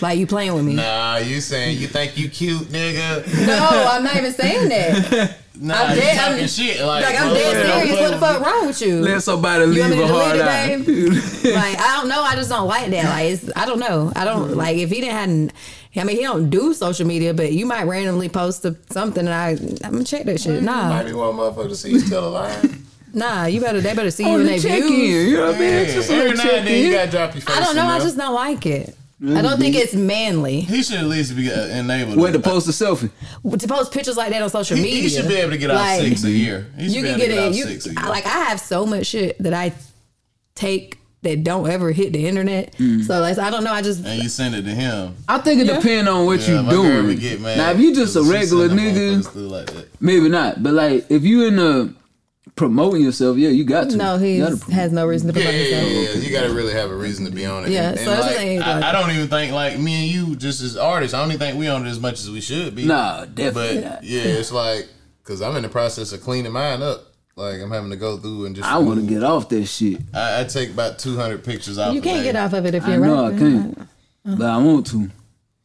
Like, 0.01 0.19
you 0.19 0.27
playing 0.27 0.53
with 0.55 0.65
me? 0.65 0.75
Nah, 0.75 1.19
you 1.19 1.41
saying 1.41 1.79
you 1.79 1.87
think 1.87 2.19
you 2.19 2.29
cute, 2.29 2.63
nigga? 2.69 3.47
No, 3.47 3.87
I'm 3.93 4.03
not 4.03 4.17
even 4.17 4.33
saying 4.33 4.69
that. 4.69 5.39
Nah, 5.59 5.75
I'm 5.75 5.95
you 5.95 6.03
dead- 6.03 6.17
talking 6.19 6.39
I'm- 6.41 6.49
shit. 6.49 6.81
Like, 6.85 7.05
Like, 7.05 7.21
I'm 7.21 7.33
dead 7.33 7.53
don't 7.67 7.87
serious. 7.87 8.01
What 8.01 8.11
the 8.11 8.19
fuck 8.19 8.45
wrong 8.47 8.67
with 8.67 8.83
you? 8.83 9.01
Let 9.01 9.23
somebody 9.23 9.65
You 9.65 9.71
leave 9.71 9.81
want 9.85 9.93
me 9.97 10.03
a 10.03 10.07
to 10.07 10.13
hard 10.13 10.33
delete 10.33 11.47
eye. 11.47 11.51
like 11.55 11.79
I 11.81 11.97
don't 11.97 12.09
know. 12.09 12.21
I 12.23 12.35
just 12.35 12.51
don't 12.51 12.67
like 12.69 12.91
that. 12.91 13.05
Like 13.05 13.31
it's, 13.33 13.51
I 13.57 13.65
don't 13.65 13.79
know. 13.79 14.13
I 14.17 14.25
don't 14.25 14.55
like 14.57 14.77
if 14.77 14.91
he 14.91 15.01
didn't 15.01 15.15
have. 15.17 15.53
I 15.97 16.05
mean, 16.05 16.17
he 16.17 16.23
don't 16.23 16.51
do 16.51 16.75
social 16.75 17.07
media, 17.07 17.33
but 17.35 17.53
you 17.53 17.65
might 17.67 17.85
randomly 17.85 18.29
post 18.29 18.65
a, 18.65 18.77
something, 18.91 19.27
and 19.27 19.35
I 19.35 19.51
I'm 19.85 19.93
gonna 19.93 20.05
check 20.05 20.25
that 20.25 20.41
shit. 20.41 20.63
Nah, 20.63 20.89
Might 20.91 21.05
be 21.07 21.13
one 21.13 21.35
motherfucker 21.35 21.69
to 21.71 21.77
see 21.77 21.91
you 21.93 22.01
still 22.01 22.29
alive. 22.29 22.83
nah. 23.15 23.47
You 23.47 23.61
better 23.61 23.81
they 23.81 23.95
better 23.95 24.11
see 24.11 24.25
you 24.25 24.31
On 24.31 24.41
in 24.41 24.47
the 24.47 24.59
their 24.59 24.61
check 24.81 24.83
views. 24.85 25.31
you 25.31 25.37
know 25.39 25.47
what 25.47 25.55
I 25.57 25.59
mean? 25.59 25.69
Yeah, 25.71 25.79
It's 25.81 25.95
just 25.95 26.11
a 26.11 26.15
every 26.15 26.29
little 26.31 26.37
now 26.45 26.51
check 26.51 26.59
and 26.59 26.67
then 26.69 26.81
you 26.81 26.87
in. 26.89 26.93
gotta 26.93 27.11
drop 27.11 27.35
your 27.35 27.43
face. 27.43 27.57
I 27.57 27.61
don't 27.61 27.77
know. 27.77 27.83
in 27.83 27.89
I 27.89 27.99
there. 27.99 28.07
just 28.07 28.17
don't 28.19 28.35
like 28.35 28.67
it. 28.67 28.97
I 29.35 29.41
don't 29.41 29.59
think 29.59 29.75
it's 29.75 29.95
manly 29.95 30.61
He 30.61 30.83
should 30.83 30.99
at 30.99 31.07
least 31.07 31.35
be 31.35 31.51
uh, 31.51 31.59
enabled. 31.69 32.19
Wait 32.19 32.33
to 32.33 32.39
post 32.39 32.69
a 32.69 32.73
selfie. 32.73 33.11
to 33.59 33.67
post 33.67 33.91
pictures 33.91 34.19
like 34.19 34.29
that 34.31 34.43
on 34.43 34.51
social 34.51 34.77
He, 34.77 34.83
media. 34.83 35.01
he 35.05 35.09
should 35.09 35.27
be 35.27 35.37
able 35.37 35.53
to 35.53 35.57
get 35.59 35.71
out 35.71 35.77
Like, 35.77 36.03
six 36.03 36.23
a 36.25 36.31
year. 36.31 36.67
He 36.77 36.85
should 36.89 36.97
You 36.97 37.03
be 37.03 37.09
can 37.09 37.21
able 37.21 37.21
to 37.21 37.27
get 37.27 37.35
get 37.35 37.39
it. 37.45 37.49
out 37.49 37.55
You 37.55 37.65
six 37.65 37.87
a 37.87 37.95
year. 37.95 38.09
like 38.11 38.27
I 38.27 38.45
have 38.45 38.61
so 38.61 38.85
much 38.85 39.07
shit 39.07 39.39
that 39.43 39.55
I 39.55 39.73
take 40.55 40.99
that 41.27 41.45
don't 41.45 41.69
ever 41.69 41.93
hit 41.93 42.13
the 42.13 42.27
internet. 42.27 42.73
Mm. 42.79 43.05
So 43.05 43.21
like, 43.21 43.39
I 43.39 43.51
don't 43.51 43.65
know. 43.65 43.73
I 43.73 43.83
just 43.83 44.05
and 44.05 44.23
you 44.23 44.29
send 44.29 44.55
it 44.55 44.63
to 44.63 44.71
him. 44.71 45.15
I 45.29 45.39
think 45.39 45.61
it 45.61 45.67
Yeah. 45.67 45.77
depends 45.81 46.09
on 46.09 46.27
what 46.27 46.41
Yeah, 46.41 46.57
you 46.57 46.63
my 46.63 46.71
girl 46.71 47.03
doing. 47.03 47.19
get 47.19 47.41
mad 47.41 47.59
now, 47.59 47.71
if 47.73 47.79
you 47.81 47.95
just 47.95 48.17
a 48.17 48.23
regular 48.23 48.69
nigga, 48.69 49.51
like 49.51 49.71
maybe 50.01 50.29
not. 50.29 50.63
But 50.63 50.73
like, 50.75 51.07
if 51.11 51.23
you 51.25 51.47
in 51.47 51.57
the 51.57 51.95
promoting 52.55 53.03
yourself, 53.03 53.37
yeah, 53.37 53.51
you 53.51 53.65
got 53.65 53.91
to. 53.91 53.97
no. 53.97 54.17
He 54.19 54.37
You 54.37 54.45
gotta 54.45 54.57
promote. 54.57 54.75
has 54.75 54.93
no 54.93 55.07
reason 55.07 55.33
to 55.33 55.39
Yeah, 55.39 55.45
promote 55.47 55.61
yeah, 55.61 55.77
himself. 55.81 55.93
yeah, 55.93 56.21
yeah, 56.21 56.27
You 56.27 56.31
gotta 56.33 56.55
really 56.55 56.73
have 56.73 56.91
a 56.91 56.97
reason 56.97 57.25
to 57.27 57.31
be 57.31 57.45
on 57.45 57.65
it. 57.65 57.71
Yeah, 57.71 57.91
And- 57.91 57.99
so 58.01 58.13
and, 58.13 58.21
like, 58.21 58.67
like- 58.67 58.85
I, 58.85 58.89
I 58.89 58.93
don't 58.93 59.11
even 59.15 59.29
think 59.29 59.53
like 59.53 59.79
me 59.79 59.95
and 60.05 60.11
you, 60.29 60.37
just 60.37 60.63
as 60.63 60.77
artists, 60.77 61.13
I 61.15 61.19
don't 61.21 61.29
even 61.33 61.39
think 61.41 61.59
we 61.59 61.69
on 61.69 61.87
it 61.87 61.91
as 61.91 62.01
much 62.01 62.21
as 62.21 62.31
we 62.31 62.41
should 62.41 62.75
be. 62.75 62.85
Nah, 62.87 63.21
but 63.21 63.35
definitely 63.35 63.83
not. 63.83 64.05
yeah, 64.05 64.23
it's 64.23 64.53
like 64.53 64.87
because 65.23 65.43
I'm 65.43 65.57
in 65.57 65.63
the 65.65 65.69
process 65.69 66.13
of 66.13 66.23
cleaning 66.23 66.53
mine 66.53 66.81
up. 66.83 67.13
Like 67.37 67.61
I'm 67.61 67.71
having 67.71 67.91
to 67.91 67.97
go 67.97 68.17
through 68.17 68.47
and 68.47 68.57
just. 68.57 68.67
I 68.67 68.79
want 68.79 68.99
to 68.99 69.07
get 69.07 69.23
off 69.23 69.51
that 69.51 69.67
shit. 69.67 70.01
I, 70.15 70.41
I 70.41 70.45
take 70.45 70.71
about 70.71 70.99
200 70.99 71.45
pictures 71.45 71.77
off. 71.77 71.95
You 71.95 72.01
can't 72.01 72.25
get 72.25 72.35
off 72.35 72.55
of 72.55 72.65
it 72.65 72.75
if 72.75 72.87
you're 72.87 72.99
know 72.99 73.27
I 73.27 73.39
can't, 73.39 73.79
but 74.25 74.47
I 74.47 74.57
want 74.57 74.87
to. 74.87 75.11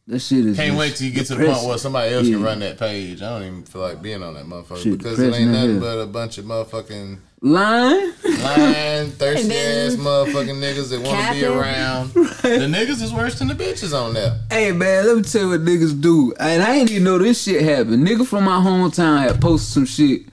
That 0.08 0.20
shit 0.20 0.46
is. 0.48 0.58
Can't 0.58 0.78
wait 0.78 0.98
till 0.98 1.08
you 1.08 1.14
get 1.14 1.28
to 1.28 1.36
the 1.36 1.46
point 1.46 1.66
where 1.66 1.78
somebody 1.78 2.14
else 2.14 2.28
can 2.28 2.44
run 2.44 2.60
that 2.60 2.78
page. 2.78 3.22
I 3.22 3.30
don't 3.30 3.48
even 3.48 3.64
feel 3.64 3.84
like 3.84 4.02
being 4.02 4.22
on 4.22 4.34
that 4.34 4.46
motherfucker 4.46 4.84
Shit 4.84 4.98
because 4.98 5.18
it 5.18 5.34
ain't 5.34 5.52
nothing 5.52 5.80
but 5.80 5.98
a 5.98 6.08
bunch 6.08 6.38
of 6.40 6.44
motherfucking 6.44 7.20
Lying. 7.44 8.12
lying, 8.42 9.12
thirsty 9.12 9.56
ass 9.56 9.96
motherfucking 9.96 10.60
niggas 10.60 10.90
that 10.90 11.00
want 11.02 11.26
to 11.26 11.34
be 11.34 11.40
capping. 11.40 11.58
around. 11.58 12.10
the 12.14 12.68
niggas 12.68 13.02
is 13.02 13.14
worse 13.14 13.40
than 13.40 13.48
the 13.48 13.54
bitches 13.54 13.98
on 13.98 14.14
there. 14.14 14.42
Hey 14.50 14.74
man, 14.74 15.08
let 15.08 15.16
me 15.16 15.24
tell 15.24 15.44
you 15.44 15.50
what 15.52 15.62
niggas 15.62 16.02
do. 16.02 16.34
And 16.38 16.62
I 16.62 16.76
ain't 16.76 16.92
even 16.92 17.06
know 17.06 17.18
this 17.18 17.42
shit 17.42 17.62
happened. 17.62 18.06
Nigga 18.06 18.28
from 18.28 18.44
my 18.44 18.58
hometown 18.60 19.22
had 19.22 19.40
posted 19.40 19.72
some 19.72 19.86
shit 19.86 20.31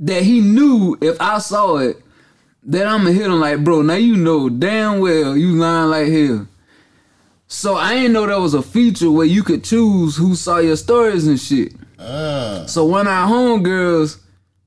that 0.00 0.22
he 0.22 0.40
knew 0.40 0.96
if 1.00 1.16
I 1.20 1.38
saw 1.38 1.76
it, 1.76 2.00
that 2.64 2.86
I'ma 2.86 3.10
hit 3.10 3.26
him 3.26 3.40
like, 3.40 3.62
bro, 3.62 3.82
now 3.82 3.94
you 3.94 4.16
know 4.16 4.48
damn 4.48 5.00
well 5.00 5.36
you 5.36 5.52
lying 5.52 5.90
like 5.90 6.08
hell. 6.08 6.48
So 7.46 7.74
I 7.76 7.94
ain't 7.94 8.12
know 8.12 8.26
there 8.26 8.40
was 8.40 8.54
a 8.54 8.62
feature 8.62 9.10
where 9.10 9.26
you 9.26 9.42
could 9.42 9.62
choose 9.64 10.16
who 10.16 10.34
saw 10.34 10.58
your 10.58 10.76
stories 10.76 11.26
and 11.26 11.38
shit. 11.38 11.74
Uh, 11.98 12.66
So 12.66 12.84
one 12.86 13.06
of 13.06 13.12
our 13.12 13.28
homegirls, 13.28 14.18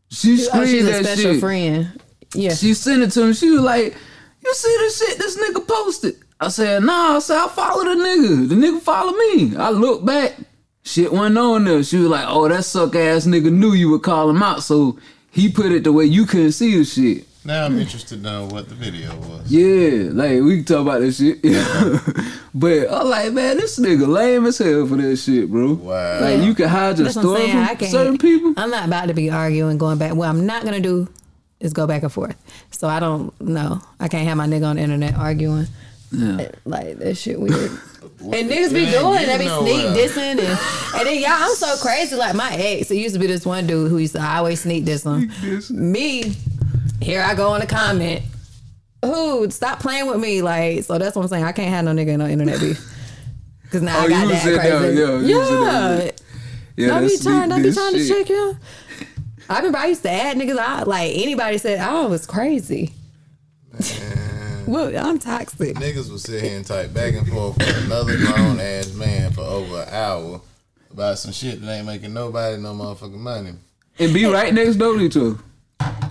she 0.10 0.48
Oh, 0.54 0.66
she's 0.66 0.84
a 0.88 0.92
that 0.92 1.06
special 1.06 1.32
shit. 1.34 1.40
friend. 1.40 2.02
Yeah. 2.34 2.54
She 2.54 2.74
sent 2.74 3.04
it 3.04 3.12
to 3.12 3.24
him. 3.24 3.34
She 3.34 3.50
was 3.50 3.62
like, 3.62 3.96
"You 4.46 4.54
see 4.54 4.78
the 4.80 4.94
shit 4.94 5.18
this 5.18 5.38
nigga 5.38 5.68
posted?" 5.68 6.16
I 6.40 6.50
said, 6.50 6.84
"Nah." 6.84 7.16
I 7.16 7.20
said, 7.20 7.38
"I 7.38 7.48
follow 7.48 7.84
the 7.84 7.96
nigga. 8.02 8.50
The 8.50 8.56
nigga 8.56 8.80
follow 8.82 9.14
me." 9.14 9.56
I 9.58 9.72
look 9.72 10.06
back, 10.06 10.36
shit 10.84 11.12
went 11.12 11.38
on 11.38 11.66
there. 11.66 11.84
She 11.84 11.98
was 11.98 12.10
like, 12.10 12.26
"Oh, 12.28 12.48
that 12.48 12.64
suck 12.64 12.96
ass 12.96 13.26
nigga 13.26 13.52
knew 13.52 13.74
you 13.74 13.90
would 13.90 14.04
call 14.04 14.30
him 14.30 14.44
out, 14.44 14.62
so 14.64 14.98
he 15.38 15.50
put 15.50 15.72
it 15.72 15.84
the 15.84 15.94
way 15.94 16.06
you 16.06 16.26
couldn't 16.26 16.52
see 16.52 16.78
the 16.78 16.84
shit." 16.84 17.28
now 17.48 17.66
I'm 17.66 17.80
interested 17.80 18.18
to 18.18 18.22
know 18.22 18.46
what 18.48 18.68
the 18.68 18.76
video 18.76 19.16
was. 19.16 19.50
Yeah, 19.50 20.10
like 20.12 20.42
we 20.42 20.58
can 20.58 20.66
talk 20.66 20.82
about 20.82 21.00
this 21.00 21.18
shit. 21.18 21.42
but 22.54 22.92
I'm 22.92 23.08
like, 23.08 23.32
man, 23.32 23.56
this 23.56 23.80
nigga 23.80 24.06
lame 24.06 24.46
as 24.46 24.58
hell 24.58 24.86
for 24.86 24.98
that 24.98 25.16
shit, 25.16 25.50
bro. 25.50 25.76
Wow. 25.76 26.20
Like 26.20 26.42
you 26.42 26.54
can 26.54 26.68
hide 26.68 26.98
your 26.98 27.06
That's 27.06 27.16
what 27.16 27.26
I'm 27.26 27.36
story 27.36 27.42
saying. 27.44 27.58
I 27.58 27.68
from 27.68 27.78
can't. 27.78 27.92
certain 27.92 28.18
people. 28.18 28.54
I'm 28.58 28.70
not 28.70 28.86
about 28.86 29.06
to 29.06 29.14
be 29.14 29.30
arguing, 29.30 29.78
going 29.78 29.98
back. 29.98 30.14
What 30.14 30.28
I'm 30.28 30.46
not 30.46 30.66
gonna 30.66 30.82
do 30.82 31.08
is 31.62 31.72
go 31.72 31.88
back 31.88 32.04
and 32.04 32.12
forth. 32.12 32.36
So 32.72 32.90
I 32.90 33.00
don't 33.00 33.40
know. 33.40 33.82
I 34.00 34.10
can't 34.10 34.28
have 34.28 34.36
my 34.38 34.46
nigga 34.46 34.68
on 34.68 34.76
the 34.76 34.82
internet 34.82 35.16
arguing. 35.16 35.68
Yeah. 36.12 36.50
Like 36.66 36.98
that 37.00 37.16
shit 37.16 37.40
weird. 37.40 37.72
And 38.20 38.50
niggas 38.50 38.74
be 38.74 38.90
doing, 38.90 39.20
you 39.22 39.26
they 39.28 39.38
be 39.38 39.48
sneak 39.48 39.86
dissing, 39.96 40.40
and, 40.40 40.40
and 40.40 41.08
then 41.08 41.22
y'all, 41.22 41.30
I'm 41.34 41.54
so 41.54 41.78
crazy. 41.78 42.16
Like 42.16 42.34
my 42.34 42.52
ex, 42.52 42.90
it 42.90 42.96
used 42.96 43.14
to 43.14 43.20
be 43.20 43.28
this 43.28 43.46
one 43.46 43.68
dude 43.68 43.92
who 43.92 44.00
used 44.00 44.16
to 44.16 44.22
always 44.26 44.62
sneak 44.62 44.86
diss 44.86 45.06
him. 45.06 45.32
Me, 45.70 46.34
here 47.00 47.22
I 47.22 47.36
go 47.36 47.50
on 47.50 47.60
the 47.60 47.68
comment. 47.68 48.24
Who 49.06 49.48
stop 49.52 49.80
playing 49.80 50.08
with 50.08 50.20
me? 50.20 50.42
Like, 50.42 50.84
so 50.84 50.98
that's 50.98 51.16
what 51.16 51.22
I'm 51.22 51.28
saying. 51.28 51.44
I 51.44 51.52
can't 51.52 51.70
have 51.70 51.86
no 51.86 51.92
nigga 51.92 52.14
in 52.14 52.20
no 52.20 52.26
internet 52.28 52.60
beef. 52.60 52.80
Cause 53.72 53.84
now 53.84 53.98
Oh, 54.00 54.06
I 54.06 54.10
got 54.10 54.28
that 54.30 54.42
said 54.42 54.54
that, 54.56 54.60
crazy. 54.62 55.00
yeah, 55.00 55.06
that, 55.06 55.22
yeah. 55.28 56.12
Yeah, 56.76 56.88
Don't 56.88 57.08
be 57.08 57.18
trying. 57.18 57.40
sneak 57.42 57.50
Don't 57.50 57.58
be 57.60 57.64
diss 57.64 57.76
trying 57.76 57.94
to 57.94 58.08
check 58.08 58.28
him. 58.28 58.60
I 59.48 59.58
remember 59.58 59.78
I 59.78 59.86
used 59.88 60.02
to 60.04 60.12
add 60.12 60.38
niggas 60.38 60.58
out. 60.58 60.88
Like 60.88 61.12
anybody 61.14 61.60
said, 61.60 61.80
"Oh, 61.88 62.08
it 62.08 62.10
was 62.10 62.26
crazy." 62.26 62.94
Well, 64.68 65.08
I'm 65.08 65.18
toxic. 65.20 65.76
Niggas 65.78 66.10
will 66.10 66.20
sit 66.20 66.44
here 66.44 66.58
and 66.58 66.66
type 66.66 66.94
back 66.94 67.14
and 67.14 67.28
forth 67.28 67.58
with 67.58 67.86
another 67.86 68.18
grown 68.18 68.60
ass 68.60 68.94
man 68.94 69.32
for 69.32 69.42
over 69.42 69.82
an 69.82 69.90
hour 69.90 70.42
about 70.92 71.18
some 71.18 71.32
shit 71.32 71.62
that 71.62 71.72
ain't 71.72 71.86
making 71.86 72.14
nobody 72.14 72.62
no 72.62 72.74
motherfucking 72.74 73.14
money. 73.14 73.54
And 74.00 74.14
be 74.14 74.26
right 74.26 74.54
next 74.54 74.76
door 74.76 74.96
to 74.96 75.02
each 75.02 75.18
other. 75.18 75.38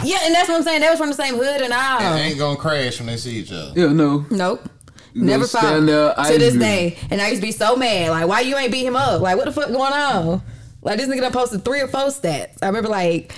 Yeah, 0.05 0.19
and 0.25 0.35
that's 0.35 0.49
what 0.49 0.57
I'm 0.57 0.63
saying. 0.63 0.81
They 0.81 0.89
was 0.89 0.99
from 0.99 1.09
the 1.09 1.15
same 1.15 1.35
hood 1.35 1.61
and 1.61 1.73
all. 1.73 2.01
And 2.01 2.21
ain't 2.21 2.39
gonna 2.39 2.57
crash 2.57 2.99
when 2.99 3.07
they 3.07 3.17
see 3.17 3.37
each 3.37 3.53
other. 3.53 3.73
Yeah, 3.75 3.93
no. 3.93 4.25
Nope. 4.31 4.69
You 5.13 5.23
Never 5.23 5.39
gonna 5.39 5.49
fought 5.49 5.61
stand 5.61 5.89
there, 5.89 6.15
to 6.15 6.39
this 6.39 6.55
day. 6.55 6.99
And 7.11 7.21
I 7.21 7.29
used 7.29 7.41
to 7.41 7.47
be 7.47 7.53
so 7.53 7.75
mad. 7.75 8.11
Like, 8.11 8.29
why 8.29 8.41
you 8.41 8.57
ain't 8.57 8.71
beat 8.71 8.85
him 8.85 8.97
up? 8.97 9.21
Like, 9.23 9.37
what 9.37 9.47
the 9.47 9.53
fuck 9.53 9.69
going 9.69 9.93
on? 9.93 10.43
Like, 10.83 10.99
this 10.99 11.09
nigga 11.09 11.21
done 11.21 11.33
posted 11.33 11.65
three 11.65 11.81
or 11.81 11.89
four 11.89 12.07
stats. 12.07 12.59
I 12.63 12.67
remember, 12.67 12.91
like, 12.91 13.35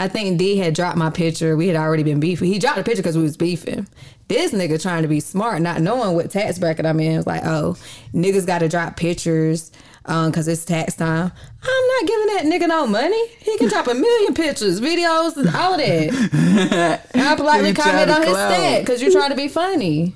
I 0.00 0.08
think 0.08 0.38
D 0.38 0.56
had 0.56 0.74
dropped 0.74 0.96
my 0.96 1.10
picture. 1.10 1.56
We 1.56 1.68
had 1.68 1.76
already 1.76 2.02
been 2.02 2.18
beefing. 2.18 2.50
He 2.50 2.58
dropped 2.58 2.78
a 2.78 2.82
picture 2.82 3.02
because 3.02 3.16
we 3.16 3.22
was 3.24 3.36
beefing. 3.36 3.86
This 4.28 4.52
nigga 4.52 4.80
trying 4.80 5.02
to 5.02 5.08
be 5.08 5.20
smart, 5.20 5.62
not 5.62 5.80
knowing 5.80 6.14
what 6.14 6.30
tax 6.30 6.58
bracket 6.58 6.84
I'm 6.84 7.00
in. 7.00 7.16
was 7.16 7.26
like, 7.26 7.44
oh, 7.44 7.76
niggas 8.12 8.46
got 8.46 8.58
to 8.58 8.68
drop 8.68 8.96
pictures 8.96 9.72
um, 10.04 10.32
cause 10.32 10.48
it's 10.48 10.64
tax 10.64 10.96
time. 10.96 11.30
I'm 11.62 11.86
not 11.86 12.06
giving 12.06 12.26
that 12.34 12.42
nigga 12.44 12.68
no 12.68 12.86
money. 12.86 13.28
He 13.40 13.58
can 13.58 13.68
drop 13.68 13.86
a 13.86 13.94
million 13.94 14.34
pictures, 14.34 14.80
videos, 14.80 15.36
and 15.36 15.54
all 15.54 15.74
of 15.74 15.80
that. 15.80 17.06
And 17.14 17.22
I 17.22 17.36
politely 17.36 17.74
comment 17.74 18.10
on 18.10 18.22
his 18.22 18.30
stat 18.30 18.80
because 18.80 19.02
you're 19.02 19.12
trying 19.12 19.30
to 19.30 19.36
be 19.36 19.48
funny. 19.48 20.14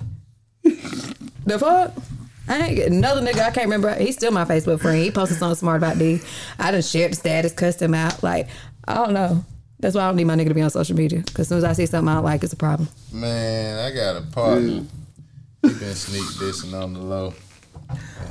the 0.63 1.59
fuck? 1.59 1.93
I 2.49 2.59
ain't 2.67 2.77
get 2.77 2.91
another 2.91 3.21
nigga. 3.21 3.41
I 3.41 3.51
can't 3.51 3.67
remember. 3.67 3.95
He's 3.95 4.17
still 4.17 4.31
my 4.31 4.45
Facebook 4.45 4.81
friend. 4.81 4.99
He 4.99 5.11
posted 5.11 5.39
something 5.39 5.57
smart 5.57 5.79
about 5.79 5.99
D. 5.99 6.21
I 6.59 6.71
done 6.71 6.83
shared 6.83 7.13
the 7.13 7.17
status, 7.17 7.53
cussed 7.53 7.81
him 7.81 7.95
out. 7.95 8.23
Like 8.23 8.49
I 8.87 8.95
don't 8.95 9.13
know. 9.13 9.45
That's 9.83 9.95
why 9.97 10.03
I 10.05 10.07
don't 10.07 10.17
need 10.17 10.25
my 10.25 10.37
nigga 10.37 10.49
to 10.49 10.55
be 10.55 10.63
on 10.63 10.71
social 10.71 10.97
media. 10.97 11.19
Because 11.19 11.41
as 11.41 11.49
soon 11.49 11.59
as 11.59 11.65
I 11.65 11.73
see 11.75 11.87
something 11.87 12.09
I 12.09 12.15
don't 12.15 12.25
like, 12.25 12.43
it's 12.45 12.53
a 12.53 12.57
problem. 12.57 12.89
Man, 13.13 13.79
I 13.79 13.95
got 13.95 14.17
a 14.17 14.23
partner. 14.23 14.85
He 15.61 15.69
been 15.75 15.95
sneak 15.95 16.23
dissing 16.23 16.73
on 16.81 16.93
the 16.95 17.01
low. 17.01 17.35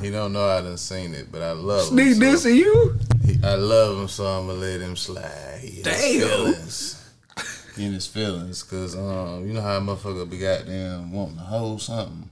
He 0.02 0.10
don't 0.10 0.34
know 0.34 0.48
I 0.48 0.62
done 0.62 0.78
seen 0.78 1.14
it, 1.14 1.32
but 1.32 1.42
I 1.42 1.52
love 1.52 1.90
him. 1.92 1.98
Sneak 1.98 2.14
so- 2.16 2.20
this 2.20 2.46
and 2.46 2.56
you? 2.56 2.98
He, 3.26 3.38
I 3.44 3.56
love 3.56 4.00
him, 4.00 4.08
so 4.08 4.26
I'm 4.26 4.48
gonna 4.48 4.60
let 4.60 4.82
him 4.82 4.96
slide. 4.96 5.60
He 5.62 5.68
in 5.68 5.74
his 5.76 5.84
Damn. 5.84 6.30
feelings. 6.30 6.98
He 7.78 7.86
in 7.86 7.94
his 7.94 8.06
feelings, 8.06 8.64
cause 8.64 8.98
um, 8.98 9.48
you 9.48 9.54
know 9.54 9.62
how 9.62 9.78
a 9.78 9.80
motherfucker 9.80 10.30
be 10.30 10.40
goddamn 10.40 11.14
wanting 11.14 11.38
to 11.38 11.44
hold 11.44 11.82
something. 11.82 12.30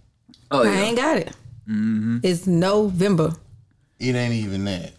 Oh 0.51 0.63
I 0.65 0.69
ain't 0.69 0.97
got 0.97 1.15
it. 1.17 1.31
It's 1.65 2.45
November. 2.45 3.31
It 3.99 4.15
ain't 4.15 4.33
even 4.33 4.65
that. 4.65 4.91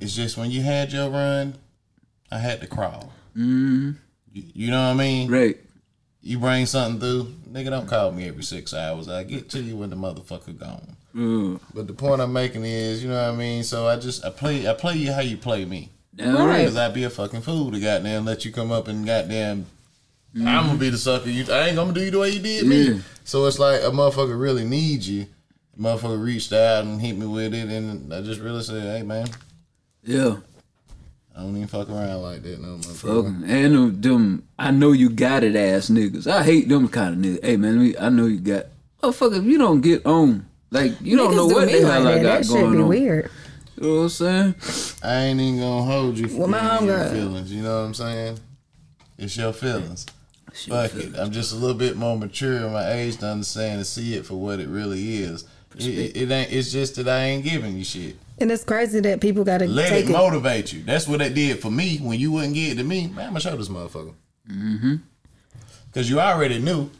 It's 0.00 0.14
just 0.14 0.36
when 0.36 0.52
you 0.52 0.62
had 0.62 0.92
your 0.92 1.10
run, 1.10 1.54
I 2.34 2.38
had 2.38 2.60
to 2.60 2.66
crawl. 2.66 3.12
Mm-hmm. 3.36 3.92
You, 4.32 4.42
you 4.54 4.70
know 4.70 4.88
what 4.88 4.94
I 4.94 4.94
mean? 4.94 5.30
Right. 5.30 5.56
You 6.20 6.38
bring 6.38 6.66
something 6.66 7.00
through, 7.00 7.32
nigga. 7.48 7.70
Don't 7.70 7.86
call 7.86 8.10
me 8.10 8.26
every 8.26 8.42
six 8.42 8.74
hours. 8.74 9.08
I 9.08 9.22
get 9.22 9.50
to 9.50 9.60
you 9.60 9.76
when 9.76 9.90
the 9.90 9.96
motherfucker 9.96 10.58
gone. 10.58 10.96
Mm. 11.14 11.60
But 11.72 11.86
the 11.86 11.92
point 11.92 12.20
I'm 12.20 12.32
making 12.32 12.64
is, 12.64 13.04
you 13.04 13.08
know 13.10 13.22
what 13.22 13.34
I 13.34 13.36
mean. 13.36 13.62
So 13.62 13.86
I 13.86 13.96
just 13.96 14.24
I 14.24 14.30
play 14.30 14.66
I 14.68 14.74
play 14.74 14.96
you 14.96 15.12
how 15.12 15.20
you 15.20 15.36
play 15.36 15.64
me. 15.64 15.90
Damn 16.16 16.36
Right. 16.36 16.58
Because 16.58 16.76
I'd 16.76 16.94
be 16.94 17.04
a 17.04 17.10
fucking 17.10 17.42
fool 17.42 17.70
to 17.70 17.78
goddamn 17.78 18.24
let 18.24 18.44
you 18.44 18.50
come 18.52 18.72
up 18.72 18.88
and 18.88 19.06
goddamn. 19.06 19.66
I'm 20.36 20.66
gonna 20.66 20.78
be 20.78 20.90
the 20.90 20.98
sucker. 20.98 21.30
You, 21.30 21.44
I 21.52 21.68
ain't 21.68 21.76
gonna 21.76 21.92
do 21.92 22.02
you 22.02 22.10
the 22.10 22.18
way 22.18 22.30
you 22.30 22.40
did 22.40 22.66
me. 22.66 22.82
Yeah. 22.82 22.98
So 23.22 23.46
it's 23.46 23.60
like 23.60 23.82
a 23.82 23.90
motherfucker 23.90 24.38
really 24.38 24.64
needs 24.64 25.08
you. 25.08 25.26
Motherfucker 25.78 26.22
reached 26.22 26.52
out 26.52 26.84
and 26.84 27.00
hit 27.00 27.16
me 27.16 27.26
with 27.26 27.54
it, 27.54 27.68
and 27.68 28.12
I 28.12 28.20
just 28.20 28.40
really 28.40 28.62
said, 28.62 28.82
"Hey 28.82 29.02
man, 29.02 29.28
Yeah. 30.02 30.38
I 31.36 31.40
don't 31.40 31.56
even 31.56 31.66
fuck 31.66 31.88
around 31.88 32.22
like 32.22 32.42
that 32.42 32.60
no 32.60 32.76
motherfucker." 32.76 33.24
Fucking 33.24 33.44
and 33.50 33.74
them, 33.74 34.00
them 34.00 34.42
I 34.58 34.70
know 34.70 34.92
you 34.92 35.10
got 35.10 35.42
it 35.44 35.56
ass 35.56 35.90
niggas. 35.90 36.26
I 36.26 36.42
hate 36.44 36.68
them 36.68 36.88
kind 36.88 37.14
of 37.14 37.20
niggas. 37.32 37.44
Hey 37.44 37.56
man, 37.56 37.78
me- 37.82 37.96
I 37.98 38.08
know 38.08 38.26
you 38.26 38.38
got 38.40 38.66
motherfucker. 39.02 39.38
If 39.38 39.44
you 39.44 39.58
don't 39.58 39.80
get 39.80 40.04
on, 40.06 40.46
like 40.70 41.00
you 41.00 41.16
don't 41.16 41.34
know 41.36 41.48
do 41.48 41.54
what 41.56 41.66
the 41.70 41.80
hell 41.80 41.88
like 41.88 41.98
I 41.98 42.02
that. 42.18 42.22
got 42.22 42.36
That 42.38 42.46
should 42.46 42.52
going 42.52 42.72
be 42.72 42.82
on. 42.82 42.88
weird. 42.88 43.30
You 43.76 43.82
know 43.88 43.94
what 43.96 44.02
I'm 44.02 44.08
saying? 44.10 44.54
I 45.02 45.14
ain't 45.24 45.40
even 45.40 45.60
gonna 45.60 45.82
hold 45.82 46.16
you 46.16 46.28
for 46.28 46.38
Well, 46.38 46.48
my 46.48 46.76
any 46.76 46.86
your 46.86 46.96
homegirl- 46.98 47.10
feelings. 47.12 47.52
You 47.52 47.62
know 47.62 47.80
what 47.80 47.86
I'm 47.86 47.94
saying? 47.94 48.38
It's 49.18 49.36
your 49.36 49.52
feelings. 49.52 50.06
Fuck 50.68 50.94
it. 50.94 51.16
I'm 51.18 51.32
just 51.32 51.52
a 51.52 51.56
little 51.56 51.76
bit 51.76 51.96
more 51.96 52.16
mature 52.16 52.58
in 52.58 52.72
my 52.72 52.92
age 52.92 53.16
to 53.16 53.26
understand 53.26 53.78
and 53.78 53.86
see 53.86 54.14
it 54.14 54.24
for 54.24 54.36
what 54.36 54.60
it 54.60 54.68
really 54.68 55.16
is. 55.24 55.44
It, 55.76 55.86
it, 55.88 56.16
it 56.16 56.30
ain't. 56.30 56.52
It's 56.52 56.70
just 56.70 56.94
that 56.94 57.08
I 57.08 57.24
ain't 57.24 57.42
giving 57.42 57.76
you 57.76 57.82
shit. 57.82 58.16
And 58.40 58.50
it's 58.50 58.64
crazy 58.64 59.00
that 59.00 59.20
people 59.20 59.44
got 59.44 59.58
to 59.58 59.66
Let 59.68 59.88
take 59.88 60.06
it 60.06 60.10
it. 60.10 60.12
motivate 60.12 60.72
you. 60.72 60.82
That's 60.82 61.06
what 61.06 61.20
it 61.20 61.34
did 61.34 61.60
for 61.60 61.70
me 61.70 61.98
when 61.98 62.18
you 62.18 62.32
wouldn't 62.32 62.54
get 62.54 62.72
it 62.72 62.74
to 62.76 62.84
me. 62.84 63.06
Man, 63.06 63.28
I'ma 63.28 63.38
show 63.38 63.56
this 63.56 63.68
motherfucker. 63.68 64.14
Mm-hmm. 64.50 64.96
Cause 65.92 66.10
you 66.10 66.20
already 66.20 66.58
knew. 66.58 66.90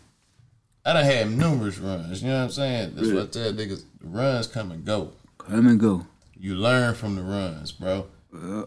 I 0.84 0.92
done 0.92 1.04
had 1.04 1.30
numerous 1.30 1.78
runs. 1.78 2.22
You 2.22 2.28
know 2.28 2.36
what 2.38 2.44
I'm 2.44 2.50
saying? 2.50 2.92
That's 2.94 3.08
what 3.08 3.22
I 3.22 3.26
tell 3.26 3.52
niggas. 3.52 3.82
The 4.00 4.06
runs 4.06 4.46
come 4.46 4.70
and 4.70 4.84
go. 4.84 5.12
Come 5.38 5.66
and 5.66 5.80
go. 5.80 6.06
You 6.38 6.54
learn 6.54 6.94
from 6.94 7.16
the 7.16 7.22
runs, 7.22 7.72
bro. 7.72 8.06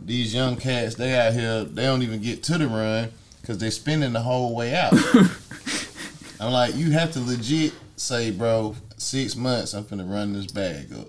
These 0.02 0.34
young 0.34 0.56
cats, 0.58 0.96
they 0.96 1.14
out 1.14 1.34
here, 1.34 1.64
they 1.64 1.84
don't 1.84 2.02
even 2.02 2.22
get 2.22 2.42
to 2.44 2.58
the 2.58 2.68
run 2.68 3.12
because 3.42 3.58
they're 3.60 3.70
spending 3.72 4.14
the 4.14 4.22
whole 4.22 4.56
way 4.56 4.74
out. 4.76 4.94
I'm 6.40 6.52
like, 6.52 6.76
you 6.76 6.92
have 6.92 7.12
to 7.14 7.20
legit 7.20 7.74
say, 7.96 8.32
bro, 8.32 8.76
six 8.98 9.36
months, 9.36 9.74
I'm 9.74 9.84
finna 9.84 10.10
run 10.10 10.34
this 10.34 10.48
bag 10.52 10.92
up. 10.94 11.08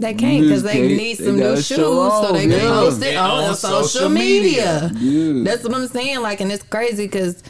They 0.00 0.14
can't 0.14 0.44
because 0.44 0.62
they 0.62 0.76
Newscape, 0.76 0.96
need 0.96 1.18
they 1.18 1.24
some 1.24 1.36
new 1.36 1.56
shoes 1.56 1.76
so 1.76 2.00
off, 2.00 2.32
they 2.32 2.42
can 2.42 2.50
yeah. 2.52 2.58
post 2.58 3.02
it 3.02 3.16
on, 3.16 3.44
on 3.44 3.54
social, 3.54 3.84
social 3.84 4.08
media. 4.08 4.90
media. 4.94 5.00
Yeah. 5.00 5.44
That's 5.44 5.62
what 5.62 5.74
I'm 5.74 5.86
saying. 5.88 6.20
Like, 6.20 6.40
and 6.40 6.50
it's 6.50 6.62
crazy 6.62 7.06
because 7.06 7.42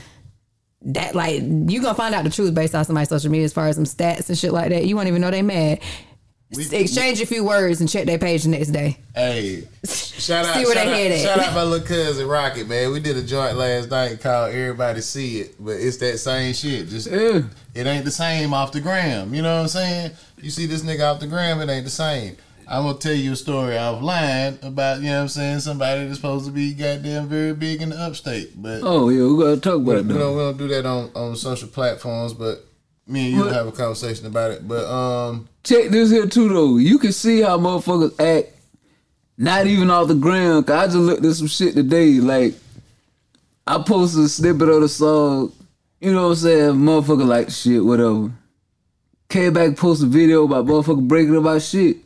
that, 0.82 1.14
like, 1.14 1.42
you 1.42 1.80
gonna 1.80 1.94
find 1.94 2.14
out 2.14 2.24
the 2.24 2.30
truth 2.30 2.52
based 2.54 2.74
off 2.74 2.86
somebody's 2.86 3.08
social 3.08 3.30
media 3.30 3.44
as 3.44 3.52
far 3.52 3.68
as 3.68 3.76
some 3.76 3.84
stats 3.84 4.28
and 4.28 4.36
shit 4.36 4.52
like 4.52 4.70
that. 4.70 4.84
You 4.84 4.96
won't 4.96 5.08
even 5.08 5.20
know 5.20 5.30
they 5.30 5.42
mad. 5.42 5.80
We- 6.56 6.66
Exchange 6.76 7.20
a 7.20 7.26
few 7.26 7.44
words 7.44 7.80
and 7.80 7.88
check 7.88 8.06
their 8.06 8.18
page 8.18 8.42
the 8.42 8.48
next 8.48 8.68
day. 8.68 8.96
Hey, 9.14 9.68
shout 9.84 10.44
out, 10.46 10.54
See 10.56 10.64
where 10.64 10.74
shout, 10.74 10.84
they 10.86 10.90
out 10.90 10.96
head 10.96 11.12
at. 11.12 11.20
shout 11.20 11.38
out 11.38 11.54
my 11.54 11.62
little 11.62 11.86
cousin 11.86 12.26
Rocket, 12.26 12.66
man. 12.68 12.90
We 12.90 12.98
did 12.98 13.16
a 13.16 13.22
joint 13.22 13.56
last 13.56 13.88
night 13.90 14.20
called 14.20 14.52
Everybody 14.52 15.00
See 15.00 15.40
It, 15.42 15.54
but 15.60 15.72
it's 15.76 15.98
that 15.98 16.18
same 16.18 16.52
shit. 16.52 16.88
Just 16.88 17.08
Yeah. 17.08 17.42
it 17.74 17.86
ain't 17.86 18.04
the 18.04 18.10
same 18.10 18.52
off 18.52 18.72
the 18.72 18.80
gram. 18.80 19.32
You 19.32 19.42
know 19.42 19.54
what 19.54 19.62
I'm 19.62 19.68
saying? 19.68 20.10
You 20.42 20.50
see 20.50 20.66
this 20.66 20.82
nigga 20.82 21.12
off 21.14 21.20
the 21.20 21.28
gram, 21.28 21.60
it 21.60 21.70
ain't 21.72 21.84
the 21.84 21.90
same. 21.90 22.36
I'm 22.66 22.84
gonna 22.84 22.98
tell 22.98 23.12
you 23.14 23.32
a 23.32 23.36
story 23.36 23.74
offline 23.74 24.62
about, 24.64 24.98
you 25.00 25.06
know 25.06 25.16
what 25.16 25.22
I'm 25.22 25.28
saying, 25.28 25.60
somebody 25.60 26.04
that's 26.04 26.16
supposed 26.16 26.46
to 26.46 26.52
be 26.52 26.72
goddamn 26.72 27.26
very 27.28 27.52
big 27.52 27.82
in 27.82 27.90
the 27.90 27.96
upstate. 27.96 28.60
But 28.60 28.80
Oh 28.82 29.08
yeah, 29.08 29.24
we 29.26 29.42
gotta 29.42 29.60
talk 29.60 29.76
about 29.80 29.98
it 29.98 30.06
we 30.06 30.14
don't, 30.14 30.36
we 30.36 30.42
don't 30.42 30.56
do 30.58 30.68
that 30.68 30.86
on, 30.86 31.10
on 31.16 31.36
social 31.36 31.68
platforms, 31.68 32.32
but 32.32 32.64
me 33.10 33.26
and 33.26 33.30
you 33.32 33.38
will 33.38 33.46
What? 33.46 33.54
have 33.54 33.66
a 33.66 33.72
conversation 33.72 34.26
about 34.26 34.50
it. 34.52 34.66
But 34.66 34.84
um 34.86 35.48
Check 35.64 35.90
this 35.90 36.10
here 36.10 36.26
too 36.26 36.48
though. 36.48 36.76
You 36.78 36.98
can 36.98 37.12
see 37.12 37.40
how 37.42 37.58
motherfuckers 37.58 38.18
act. 38.20 38.48
Not 39.36 39.66
even 39.66 39.90
off 39.90 40.08
the 40.08 40.14
ground. 40.14 40.66
Cause 40.66 40.76
I 40.76 40.86
just 40.86 40.96
looked 40.96 41.24
at 41.24 41.34
some 41.34 41.46
shit 41.46 41.74
today. 41.74 42.12
Like 42.20 42.54
I 43.66 43.82
posted 43.82 44.24
a 44.24 44.28
snippet 44.28 44.68
of 44.68 44.80
the 44.82 44.88
song. 44.88 45.52
You 46.00 46.12
know 46.12 46.22
what 46.24 46.28
I'm 46.30 46.34
saying? 46.36 46.74
Motherfucker 46.76 47.26
like 47.26 47.50
shit, 47.50 47.84
whatever. 47.84 48.30
Came 49.28 49.52
back, 49.52 49.76
posted 49.76 50.08
a 50.08 50.10
video 50.10 50.44
about 50.44 50.66
motherfucker 50.66 51.06
breaking 51.06 51.36
about 51.36 51.62
shit. 51.62 51.98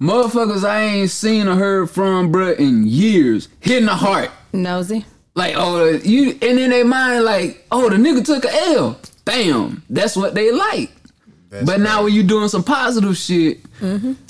Motherfuckers 0.00 0.64
I 0.68 0.80
ain't 0.82 1.10
seen 1.10 1.46
or 1.48 1.54
heard 1.54 1.88
from, 1.88 2.32
bruh, 2.32 2.58
in 2.58 2.86
years. 2.86 3.48
Hitting 3.60 3.86
the 3.86 3.94
heart. 3.94 4.30
Nosy. 4.52 5.06
Like, 5.34 5.54
oh, 5.56 5.88
you, 6.04 6.30
and 6.42 6.58
in 6.58 6.70
their 6.70 6.84
mind, 6.84 7.24
like, 7.24 7.64
oh, 7.70 7.88
the 7.88 7.96
nigga 7.96 8.24
took 8.24 8.44
a 8.44 8.52
L. 8.52 8.98
Bam. 9.24 9.82
That's 9.88 10.16
what 10.16 10.34
they 10.34 10.52
like. 10.52 10.90
that's 11.50 11.66
But 11.66 11.80
now 11.80 12.04
when 12.04 12.12
you 12.12 12.22
doing 12.22 12.48
some 12.48 12.62
positive 12.64 13.16
shit, 13.16 13.60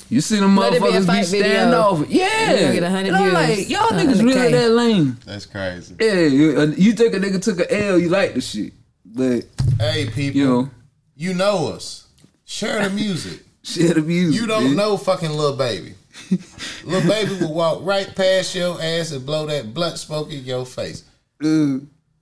you 0.09 0.21
see 0.21 0.39
them 0.39 0.55
Mm-hmm. 0.55 0.57
Let 0.59 0.73
it 0.73 0.81
be 0.81 0.87
motherfuckers 0.87 0.99
be, 1.01 1.05
fight 1.05 1.27
video. 1.27 1.47
standoff. 1.47 2.05
Yeah. 2.09 2.51
You 2.51 2.59
gonna 2.59 2.73
get 2.73 2.83
And 2.83 3.15
I'm 3.15 3.23
views, 3.23 3.33
like, 3.33 3.69
y'all 3.69 3.89
niggas 3.89 4.23
really 4.23 4.51
that 4.51 4.71
lame. 4.71 5.17
that's 5.25 5.45
crazy. 5.45 5.95
Yeah, 5.99 6.13
you, 6.21 6.59
uh, 6.59 6.65
you 6.77 6.93
think 6.93 7.13
a 7.13 7.19
nigga 7.19 7.41
took 7.41 7.59
a 7.59 7.85
L, 7.87 7.99
you 7.99 8.09
like 8.09 8.33
the 8.33 8.41
shit. 8.41 8.73
But, 9.05 9.45
Hey 9.79 10.05
people, 10.09 10.39
you 10.39 10.45
know, 10.47 10.69
you 11.15 11.33
know 11.33 11.67
us. 11.69 12.07
Share 12.45 12.83
the 12.83 12.89
music. 12.89 13.41
Share 13.63 13.93
the 13.95 14.01
music. 14.01 14.39
You 14.39 14.47
don't 14.47 14.75
know 14.75 14.97
fucking 14.97 15.31
little 15.31 15.57
baby. 15.57 15.95
little 16.83 17.09
baby 17.09 17.35
will 17.39 17.53
walk 17.53 17.79
right 17.83 18.13
past 18.15 18.53
your 18.55 18.81
ass 18.81 19.11
and 19.11 19.25
blow 19.25 19.45
that 19.47 19.73
blunt 19.73 19.97
smoke 19.97 20.31
in 20.31 20.43
your 20.45 20.65
face. 20.65 21.03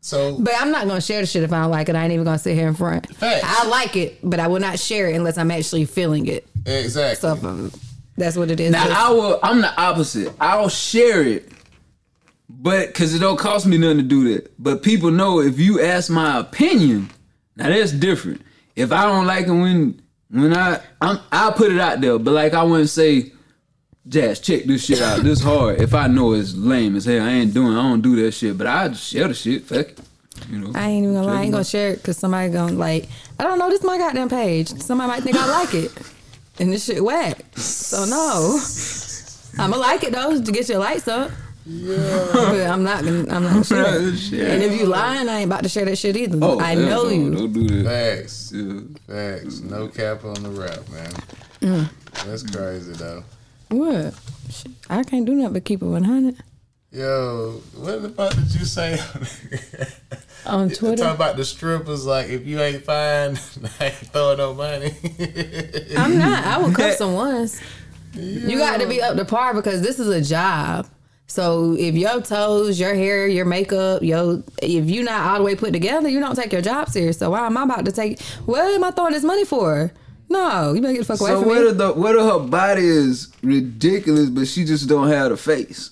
So 0.04 0.38
But 0.38 0.54
I'm 0.60 0.70
not 0.70 0.86
gonna 0.86 1.00
share 1.00 1.22
the 1.22 1.26
shit 1.26 1.44
if 1.44 1.54
I 1.54 1.62
don't 1.62 1.72
like 1.72 1.88
it. 1.88 1.96
I 1.96 2.04
ain't 2.04 2.12
even 2.12 2.26
gonna 2.26 2.38
sit 2.38 2.56
here 2.56 2.68
in 2.68 2.74
front. 2.76 3.16
Facts. 3.16 3.46
I 3.48 3.66
like 3.70 3.96
it, 3.96 4.20
but 4.22 4.38
I 4.38 4.48
will 4.48 4.60
not 4.60 4.78
share 4.78 5.08
it 5.08 5.16
unless 5.16 5.38
I'm 5.38 5.50
actually 5.50 5.86
feeling 5.86 6.28
it. 6.28 6.46
exactly. 6.66 7.22
So 7.22 7.48
um, 7.48 7.72
that's 8.18 8.36
what 8.36 8.52
it 8.52 8.60
is. 8.60 8.72
Now 8.74 8.84
It's- 8.84 8.98
I 9.00 9.10
will. 9.12 9.39
I'm 9.42 9.62
the 9.62 9.74
opposite. 9.82 10.34
I'll 10.42 10.68
share 10.68 11.24
it, 11.24 11.50
but 12.50 12.88
because 12.88 13.16
it 13.16 13.20
don't 13.20 13.38
cost 13.39 13.66
me 13.66 13.78
nothing 13.78 13.98
to 14.00 14.04
do 14.04 14.34
that. 14.34 14.54
But 14.60 14.84
people 14.84 15.10
know 15.10 15.39
if 15.39 15.58
you 15.58 15.82
ask 15.82 16.10
my 16.10 16.38
opinion, 16.38 17.10
now 17.56 17.70
that's 17.70 17.94
different. 17.94 18.42
If 18.76 18.92
I 18.92 19.06
don't 19.06 19.26
like 19.26 19.48
it 19.48 19.52
when 19.52 20.02
when 20.32 20.54
I 20.54 20.82
I'm 21.00 21.18
I'll 21.32 21.54
put 21.54 21.72
it 21.72 21.80
out 21.80 22.02
there, 22.02 22.20
but 22.20 22.32
like 22.32 22.54
I 22.54 22.63
wouldn't 22.63 22.89
say, 22.89 23.32
Jazz, 24.08 24.39
check 24.42 24.66
this 24.66 24.86
shit 24.86 25.02
out. 25.02 25.22
This 25.22 25.42
hard. 25.42 25.80
If 25.80 25.94
I 25.94 26.08
know 26.08 26.34
it's 26.34 26.54
lame 26.54 26.98
as 26.98 27.06
hell, 27.06 27.26
I 27.26 27.30
ain't 27.30 27.54
doing. 27.54 27.78
I 27.78 27.82
don't 27.84 28.02
do 28.02 28.22
that 28.24 28.34
shit. 28.34 28.58
But 28.58 28.68
I 28.68 28.92
share 28.94 29.30
the 29.30 29.34
shit. 29.34 29.63
Fuck 29.63 29.89
it. 29.89 30.00
You 30.50 30.60
know. 30.60 30.72
I 30.76 30.88
ain't 30.89 31.04
even 31.04 31.16
gonna 31.16 31.28
lie. 31.28 31.39
I 31.39 31.44
ain't 31.44 31.52
gonna 31.52 31.63
share 31.63 31.92
it 31.92 31.98
because 31.98 32.18
somebody 32.18 32.52
gonna 32.52 32.74
like. 32.74 33.08
I 33.39 33.44
don't 33.44 33.60
know. 33.60 33.70
This 33.70 33.84
my 33.84 33.98
goddamn 33.98 34.30
page. 34.30 34.70
Somebody 34.82 35.10
might 35.10 35.24
think 35.24 35.38
I 35.38 35.48
like 35.48 35.74
it, 35.74 35.92
and 36.60 36.74
this 36.74 36.86
shit 36.86 37.02
whack. 37.04 37.46
So 37.56 38.04
no, 38.04 38.60
I'ma 39.58 39.78
like 39.78 40.04
it 40.04 40.12
though 40.12 40.42
to 40.42 40.52
get 40.52 40.68
your 40.68 40.80
likes 40.80 41.08
up. 41.08 41.32
Yeah. 41.66 42.30
But 42.34 42.68
I'm 42.68 42.84
not 42.84 43.06
gonna. 43.06 43.20
I'm 43.30 43.44
not 43.44 43.54
gonna 43.54 43.63
share. 43.63 43.86
it. 43.86 44.34
And 44.52 44.63
if 44.63 44.78
you 44.78 44.86
lying, 44.86 45.30
I 45.30 45.39
ain't 45.39 45.50
about 45.50 45.63
to 45.63 45.70
share 45.70 45.86
that 45.86 45.98
shit 45.98 46.18
either. 46.18 46.38
Oh, 46.42 46.60
I 46.60 46.76
hell 46.76 46.82
know 46.82 47.04
no, 47.04 47.10
you. 47.10 47.36
Don't 47.36 47.54
do 47.54 47.84
that. 47.84 48.18
Facts. 48.20 48.52
Yeah. 48.54 48.80
Facts. 49.08 49.60
No 49.62 49.88
cap 49.88 50.26
on 50.26 50.44
the 50.44 50.50
rap, 50.50 50.89
man. 50.89 51.13
Mm. 51.62 51.89
That's 52.26 52.44
crazy 52.44 52.92
though. 52.94 53.24
What? 53.73 54.13
I 54.89 55.03
can't 55.03 55.25
do 55.25 55.33
nothing 55.33 55.53
but 55.53 55.65
keep 55.65 55.81
it 55.81 55.86
100 55.86 56.36
Yo, 56.91 57.62
what 57.75 58.03
the 58.03 58.09
fuck 58.09 58.33
did 58.36 58.53
you 58.53 58.65
say? 58.65 58.99
on 60.45 60.69
Twitter. 60.69 61.03
Talk 61.03 61.15
about 61.15 61.38
the 61.38 61.45
strippers. 61.45 62.05
Like 62.05 62.29
if 62.29 62.45
you 62.45 62.59
ain't 62.62 62.83
fine, 62.83 63.38
I 63.79 63.86
ain't 63.86 63.95
throwing 64.12 64.38
no 64.38 64.53
money. 64.53 64.95
I'm 65.97 66.17
not. 66.17 66.43
I 66.45 66.57
will 66.59 66.71
cuff 66.71 66.95
some 66.95 67.13
once. 67.13 67.59
You 68.13 68.57
got 68.57 68.79
to 68.79 68.88
be 68.88 69.01
up 69.01 69.17
to 69.17 69.25
par 69.25 69.53
because 69.55 69.81
this 69.81 69.99
is 69.99 70.07
a 70.07 70.21
job. 70.21 70.88
So 71.25 71.75
if 71.79 71.95
your 71.95 72.21
toes, 72.21 72.79
your 72.79 72.93
hair, 72.93 73.27
your 73.27 73.45
makeup, 73.45 74.03
yo, 74.03 74.43
if 74.62 74.88
you 74.88 75.01
not 75.03 75.25
all 75.25 75.38
the 75.39 75.43
way 75.43 75.55
put 75.55 75.73
together, 75.73 76.09
you 76.09 76.19
don't 76.19 76.36
take 76.36 76.53
your 76.53 76.62
job 76.62 76.89
serious. 76.89 77.17
So 77.17 77.31
why 77.31 77.47
am 77.47 77.57
I 77.57 77.63
about 77.63 77.86
to 77.86 77.91
take? 77.91 78.21
What 78.45 78.71
am 78.71 78.83
I 78.83 78.91
throwing 78.91 79.13
this 79.13 79.23
money 79.23 79.45
for? 79.45 79.91
No, 80.34 80.74
you 80.74 80.82
better 80.82 80.93
get 80.93 81.00
the 81.00 81.06
fuck 81.06 81.22
away 81.22 81.30
So 81.30 81.39
from 81.41 81.50
whether 81.50 81.72
me. 81.72 81.78
the 81.78 81.93
whether 81.93 82.24
her 82.24 82.39
body 82.39 82.86
is 82.86 83.32
ridiculous, 83.43 84.30
but 84.30 84.48
she 84.48 84.65
just 84.65 84.89
don't 84.89 85.08
have 85.10 85.30
the 85.30 85.38
face. 85.38 85.91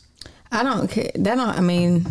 I 0.51 0.63
don't 0.63 0.89
care. 0.89 1.11
That 1.15 1.35
don't. 1.35 1.47
I 1.49 1.61
mean, 1.61 2.05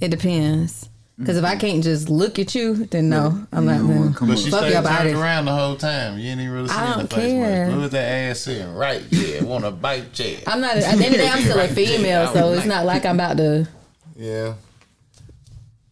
it 0.00 0.10
depends. 0.10 0.88
Because 1.18 1.36
if 1.36 1.44
I 1.44 1.52
mm-hmm. 1.52 1.60
can't 1.60 1.82
just 1.82 2.08
look 2.08 2.38
at 2.38 2.54
you, 2.54 2.84
then 2.86 3.08
no, 3.08 3.44
I'm 3.52 3.64
not. 3.64 3.80
You 3.80 3.88
Gonna, 3.88 4.14
come 4.14 4.28
but 4.28 4.36
on. 4.36 4.44
she 4.44 4.50
Fuck 4.50 4.60
stayed 4.60 4.72
your 4.74 4.82
turned 4.82 5.16
around 5.16 5.46
the 5.46 5.52
whole 5.52 5.74
time. 5.76 6.18
You 6.18 6.30
ain't 6.30 6.40
even 6.40 6.52
really 6.52 6.68
seen 6.68 6.76
I 6.76 6.90
the 6.90 6.98
don't 6.98 7.12
face 7.12 7.32
care. 7.32 7.66
much. 7.66 7.74
What 7.74 7.82
was 7.82 7.90
that 7.90 8.04
ass 8.30 8.40
sitting 8.40 8.72
right 8.74 9.02
there? 9.10 9.44
Want 9.46 9.64
to 9.64 9.72
bite 9.72 10.12
Chad? 10.12 10.44
I'm 10.46 10.60
not. 10.60 10.76
At 10.76 10.82
the 10.82 10.88
end 10.88 11.00
of 11.06 11.10
the 11.12 11.16
day, 11.16 11.28
I'm 11.28 11.40
still 11.42 11.58
a 11.58 11.68
female, 11.68 12.32
so 12.32 12.50
it's 12.52 12.58
like- 12.58 12.66
not 12.68 12.84
like 12.84 13.04
I'm 13.04 13.16
about 13.16 13.36
to 13.38 13.66
Yeah, 14.14 14.54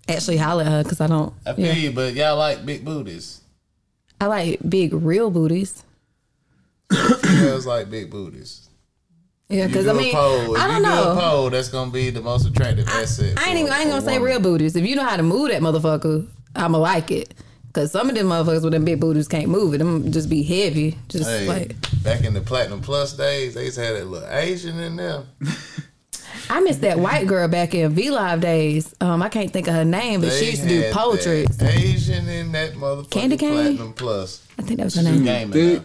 actually 0.09 0.37
holler 0.37 0.63
at 0.63 0.71
her 0.71 0.83
because 0.85 1.01
I 1.01 1.07
don't. 1.09 1.33
I 1.45 1.55
feel 1.55 1.67
yeah. 1.67 1.73
you, 1.73 1.91
but 1.91 2.15
y'all 2.15 2.37
like 2.37 2.65
big 2.65 2.85
booties. 2.85 3.36
I 4.21 4.27
like 4.27 4.61
big 4.69 4.93
real 4.93 5.31
booties. 5.31 5.85
Females 6.91 7.67
like 7.67 7.91
big 7.91 8.11
booties. 8.11 8.69
Yeah, 9.49 9.69
because 9.69 9.87
I 9.87 9.93
mean, 9.93 10.15
a 10.15 10.19
pole. 10.19 10.59
I 10.59 10.67
don't 10.67 10.83
you 10.83 10.91
do 10.91 11.11
a 11.11 11.21
pole, 11.21 11.51
that's 11.51 11.69
gonna 11.69 11.91
be 11.91 12.11
the 12.11 12.21
most 12.21 12.47
attractive 12.47 12.89
asset. 12.89 13.39
I 13.39 13.51
ain't 13.51 13.59
even. 13.59 13.73
I 13.73 13.81
ain't 13.81 13.91
gonna 13.91 14.03
say 14.03 14.19
real 14.19 14.41
booties. 14.41 14.75
If 14.75 14.85
you 14.87 14.97
know 14.97 15.05
how 15.05 15.17
to 15.17 15.23
move 15.23 15.51
that 15.51 15.63
motherfucker, 15.63 16.27
I'ma 16.55 16.79
like 16.79 17.11
it. 17.11 17.33
Cause 17.73 17.93
some 17.93 18.09
of 18.09 18.15
them 18.15 18.29
motherfuckers 18.29 18.63
with 18.63 18.73
them 18.73 18.87
big 18.87 19.01
booties 19.01 19.29
can't 19.29 19.49
move 19.49 19.75
it. 19.75 19.79
Them 19.79 20.11
just 20.11 20.31
be 20.31 20.43
heavy. 20.43 20.97
Just 21.09 21.29
Hey, 21.29 21.47
like 21.47 21.77
back 22.03 22.25
in 22.25 22.33
the 22.33 22.41
platinum 22.41 22.81
plus 22.81 23.13
days, 23.13 23.53
they 23.53 23.67
used 23.67 23.77
to 23.77 23.85
have 23.85 23.97
that 23.97 24.07
little 24.07 24.29
Asian 24.31 24.81
in 24.81 24.97
there. 24.97 25.25
I 26.49 26.61
miss 26.61 26.77
that 26.79 26.99
white 26.99 27.27
girl 27.27 27.49
back 27.49 27.75
in 27.75 27.93
V 27.93 28.11
Live 28.11 28.41
days. 28.41 28.95
Um, 29.01 29.23
I 29.23 29.29
can't 29.29 29.53
think 29.53 29.67
of 29.69 29.75
her 29.75 29.85
name, 29.85 30.21
but 30.21 30.33
she 30.33 30.51
used 30.51 30.63
to 30.63 30.69
do 30.69 30.81
had 30.83 30.93
poetry. 30.93 31.45
that 31.45 31.75
Asian 31.75 32.29
in 32.29 32.53
that 32.53 32.73
motherfucking 32.75 33.11
Candy 33.11 33.37
cane? 33.37 33.53
platinum 33.55 33.93
plus. 33.95 34.47
I 34.59 34.63
think 34.63 34.79
that 34.79 34.85
was 34.85 34.95
her 34.95 35.03
She 35.03 35.11
name. 35.11 35.25
gaming 35.25 35.53
Thick. 35.53 35.79
now. 35.81 35.85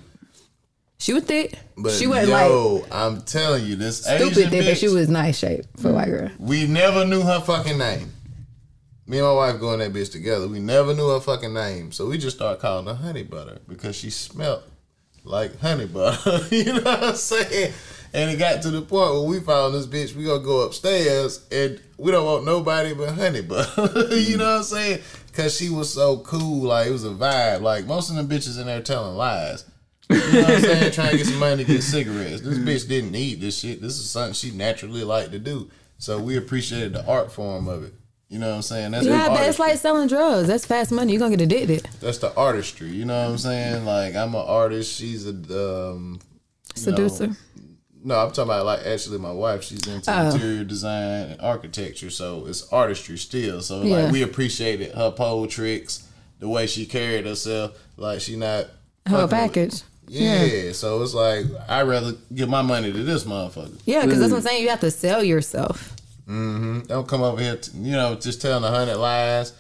She 1.00 1.14
was 1.14 1.24
thick. 1.24 1.58
But 1.78 1.94
she 1.94 2.06
wasn't 2.06 2.30
like 2.30 2.48
yo, 2.50 2.86
I'm 2.92 3.22
telling 3.24 3.66
you, 3.66 3.76
this 3.76 4.04
stupid 4.04 4.22
Asian 4.38 4.50
thick, 4.52 4.52
but 4.52 4.72
bitch, 4.74 4.80
she 4.80 4.88
was 4.88 5.10
nice 5.10 5.38
shape 5.40 5.66
for 5.78 5.90
a 5.90 5.94
white 5.94 6.10
girl. 6.10 6.30
we 6.38 6.68
never 6.68 7.06
knew 7.06 7.22
her 7.22 7.40
fucking 7.42 7.78
name. 7.80 8.12
Me 9.08 9.18
and 9.18 9.26
my 9.26 9.34
wife 9.34 9.60
going 9.60 9.80
that 9.80 9.92
bitch 9.94 10.12
together. 10.12 10.48
We 10.48 10.60
never 10.60 10.94
knew 10.94 11.10
her 11.10 11.20
fucking 11.20 11.54
name, 11.54 11.92
so 11.92 12.06
we 12.08 12.18
just 12.20 12.36
started 12.38 12.62
calling 12.62 12.86
her 12.86 12.94
Honey 12.94 13.24
Butter 13.24 13.58
because 13.68 13.96
she 13.96 14.10
smelled 14.12 14.64
like 15.24 15.60
honey 15.60 15.86
butter. 15.86 16.46
you 16.56 16.66
know 16.66 16.82
what 16.82 17.04
I'm 17.04 17.16
saying? 17.16 17.74
And 18.14 18.30
it 18.30 18.38
got 18.38 18.62
to 18.64 18.72
the 18.72 18.82
point 18.82 19.14
where 19.14 19.24
we 19.24 19.40
found 19.40 19.74
this 19.74 19.88
bitch. 19.88 20.16
We 20.16 20.26
gonna 20.26 20.44
go 20.44 20.62
upstairs 20.62 21.46
and 21.52 21.82
we 21.98 22.12
don't 22.12 22.26
want 22.26 22.46
nobody 22.46 22.94
but 22.94 23.14
honey 23.14 23.42
butter. 23.42 23.88
you 24.16 24.38
know 24.38 24.46
what 24.46 24.58
I'm 24.58 24.64
saying? 24.64 25.02
Cause 25.34 25.56
she 25.56 25.70
was 25.70 25.94
so 25.94 26.18
cool. 26.20 26.68
Like 26.68 26.88
it 26.88 26.92
was 26.92 27.06
a 27.06 27.10
vibe. 27.10 27.62
Like 27.62 27.86
most 27.86 28.10
of 28.10 28.18
them 28.18 28.28
bitches 28.28 28.60
in 28.60 28.68
there 28.68 28.82
telling 28.82 29.16
lies. 29.16 29.64
You 30.10 30.18
know 30.18 30.42
what 30.42 30.50
I'm 30.50 30.62
saying? 30.62 30.92
Trying 30.92 31.12
to 31.12 31.18
get 31.18 31.28
some 31.28 31.40
money 31.40 31.64
to 31.64 31.72
get 31.72 31.84
cigarettes. 31.84 32.42
This 32.42 32.58
bitch 32.58 32.90
didn't 32.90 33.12
need 33.12 33.40
this 33.40 33.58
shit. 33.58 33.82
This 33.82 33.98
is 33.98 34.10
something 34.10 34.34
she 34.34 34.52
naturally 34.52 35.06
liked 35.06 35.32
to 35.32 35.40
do. 35.40 35.70
So 35.98 36.20
we 36.20 36.36
appreciated 36.36 36.94
the 36.94 37.06
art 37.06 37.32
form 37.32 37.70
of 37.70 37.84
it. 37.84 37.94
You 38.28 38.40
know 38.40 38.50
what 38.50 38.56
I'm 38.56 38.62
saying? 38.62 38.92
That's 38.92 39.06
Yeah, 39.06 39.28
but 39.28 39.48
it's 39.48 39.60
like 39.60 39.78
selling 39.78 40.08
drugs. 40.08 40.48
That's 40.48 40.66
fast 40.66 40.92
money. 40.92 41.14
You're 41.14 41.20
gonna 41.20 41.36
get 41.36 41.44
addicted. 41.44 41.88
That's 42.00 42.18
the 42.18 42.34
artistry. 42.36 42.88
You 42.90 43.06
know 43.06 43.24
what 43.24 43.32
I'm 43.32 43.38
saying? 43.38 43.86
Like 43.86 44.16
I'm 44.16 44.34
an 44.36 44.46
artist. 44.46 44.98
She's 44.98 45.28
a 45.28 45.32
um, 45.32 45.38
you 45.48 45.52
know, 45.54 46.20
Seducer. 46.76 47.36
No, 48.04 48.20
I'm 48.20 48.30
talking 48.30 48.44
about 48.44 48.66
like 48.66 48.86
actually 48.86 49.18
my 49.20 49.32
wife. 49.32 49.64
She's 49.64 49.86
into 49.88 50.12
Oh. 50.14 50.30
interior 50.32 50.64
design 50.64 51.04
and 51.32 51.42
architecture, 51.42 52.10
so 52.10 52.46
it's 52.48 52.68
artistry 52.72 53.18
still. 53.18 53.62
So 53.62 53.82
Yeah. 53.84 53.98
like 54.04 54.12
we 54.12 54.22
appreciated 54.24 54.94
her 54.96 55.12
pole 55.12 55.48
tricks, 55.48 56.04
the 56.40 56.48
way 56.50 56.68
she 56.68 56.86
carried 56.86 57.26
herself. 57.26 57.72
Like 57.98 58.22
she 58.22 58.36
not 58.36 58.68
Her 59.08 59.28
package. 59.28 59.82
Yeah, 60.08 60.74
so 60.74 61.02
it's 61.02 61.14
like 61.14 61.46
I'd 61.70 61.84
rather 61.88 62.14
give 62.36 62.50
my 62.50 62.62
money 62.62 62.92
to 62.92 63.04
this 63.04 63.24
motherfucker. 63.24 63.80
Yeah, 63.86 64.04
because 64.06 64.20
that's 64.20 64.32
what 64.32 64.38
I'm 64.40 64.44
saying. 64.44 64.62
You 64.64 64.70
have 64.70 64.82
to 64.82 64.92
sell 64.92 65.24
yourself. 65.24 65.96
Mm-hmm. 66.28 66.82
Don't 66.88 67.08
come 67.08 67.22
over 67.22 67.42
here, 67.42 67.56
to, 67.58 67.78
you 67.78 67.92
know, 67.94 68.16
just 68.16 68.42
telling 68.42 68.64
a 68.64 68.70
hundred 68.70 68.98
lies. 68.98 69.54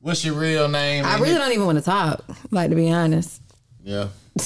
What's 0.00 0.24
your 0.24 0.34
real 0.34 0.68
name? 0.68 1.04
I 1.04 1.18
really 1.18 1.34
don't 1.34 1.52
even 1.52 1.66
want 1.66 1.78
to 1.78 1.84
talk. 1.84 2.24
Like 2.50 2.70
to 2.70 2.76
be 2.76 2.90
honest, 2.90 3.40
Yeah, 3.84 4.08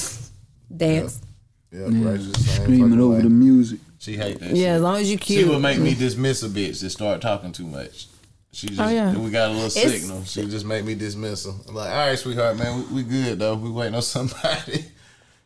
dance. 0.75 1.19
yeah, 1.21 1.24
right. 1.71 2.19
Just 2.19 2.55
Screaming 2.61 2.99
over 2.99 3.15
way. 3.15 3.21
the 3.21 3.29
music. 3.29 3.79
She 3.99 4.15
hate 4.17 4.39
that. 4.39 4.49
Yeah, 4.51 4.55
shit. 4.55 4.67
as 4.67 4.81
long 4.81 4.97
as 4.97 5.11
you 5.11 5.17
She 5.17 5.35
cute. 5.37 5.49
would 5.49 5.59
make 5.61 5.79
me 5.79 5.93
dismiss 5.95 6.43
a 6.43 6.49
bitch 6.49 6.81
that 6.81 6.89
start 6.91 7.21
talking 7.21 7.51
too 7.51 7.65
much. 7.65 8.07
She 8.51 8.67
just, 8.67 8.79
Oh, 8.79 8.87
yeah. 8.87 9.17
we 9.17 9.29
got 9.31 9.49
a 9.49 9.53
little 9.53 9.65
It's- 9.67 10.01
signal. 10.01 10.23
She 10.23 10.45
just 10.45 10.65
made 10.65 10.85
me 10.85 10.95
dismiss 10.95 11.45
her. 11.45 11.51
I'm 11.67 11.75
like, 11.75 11.89
all 11.91 12.07
right, 12.07 12.17
sweetheart, 12.19 12.57
man, 12.57 12.77
we, 12.93 13.01
we 13.01 13.03
good 13.03 13.39
though. 13.39 13.55
We 13.55 13.69
waiting 13.69 13.95
on 13.95 14.01
somebody. 14.03 14.85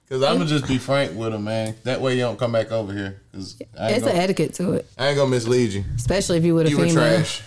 Cause 0.10 0.24
I'm 0.24 0.38
gonna 0.40 0.50
just 0.50 0.68
be 0.68 0.80
frank 0.80 1.16
with 1.16 1.32
her, 1.34 1.38
man. 1.40 1.76
That 1.84 2.02
way 2.02 2.16
you 2.16 2.22
don't 2.22 2.38
come 2.40 2.52
back 2.52 2.72
over 2.72 2.92
here. 2.92 3.22
Cause 3.32 3.56
it's 3.62 4.06
an 4.08 4.16
etiquette 4.16 4.56
to 4.56 4.74
it, 4.74 4.88
I 4.98 5.10
ain't 5.10 5.18
gonna 5.18 5.30
mislead 5.30 5.72
you. 5.72 5.84
especially 5.96 6.40
if 6.40 6.46
you 6.46 6.56
with 6.56 6.66
a 6.66 6.72
You 6.72 6.80
were 6.80 6.90
trash. 6.90 7.44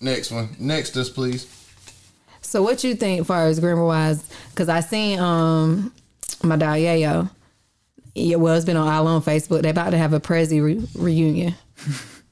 Next 0.00 0.30
one. 0.30 0.56
Next 0.58 0.96
us, 0.96 1.10
please. 1.10 1.46
So 2.40 2.62
what 2.62 2.82
you 2.82 2.94
think, 2.94 3.26
far 3.26 3.46
as 3.46 3.60
grammar 3.60 3.84
wise? 3.84 4.26
Because 4.50 4.70
I 4.70 4.80
seen 4.80 5.18
um 5.18 5.92
my 6.42 6.56
dog 6.56 6.78
Yayo. 6.78 7.28
Yeah, 8.18 8.36
well, 8.36 8.54
it's 8.54 8.64
been 8.66 8.76
on 8.76 8.88
all 8.88 9.06
on 9.06 9.22
Facebook. 9.22 9.62
They 9.62 9.70
about 9.70 9.90
to 9.90 9.98
have 9.98 10.12
a 10.12 10.20
Prezi 10.20 10.62
re- 10.62 10.88
reunion, 10.94 11.54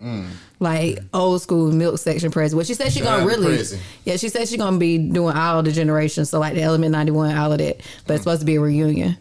Mm. 0.03 0.28
like 0.61 0.99
old 1.14 1.41
school 1.43 1.70
milk 1.72 1.99
section 1.99 2.30
Prezi. 2.30 2.55
Well, 2.55 2.64
she 2.64 2.74
said 2.74 2.93
she 2.93 3.01
gonna 3.01 3.24
really, 3.26 3.57
Prezi. 3.59 3.78
yeah, 4.05 4.16
she 4.16 4.28
said 4.28 4.49
she 4.49 4.57
gonna 4.57 4.78
be 4.78 4.99
doing 4.99 5.37
all 5.37 5.62
the 5.62 5.72
generations. 5.72 6.28
So 6.30 6.39
like 6.41 6.55
the 6.55 6.62
Element 6.62 6.93
ninety 6.93 7.12
one, 7.12 7.37
all 7.37 7.53
of 7.53 7.59
that. 7.59 7.80
But 8.07 8.14
it's 8.14 8.22
supposed 8.22 8.41
to 8.41 8.47
be 8.47 8.57
a 8.57 8.61
reunion. 8.61 9.16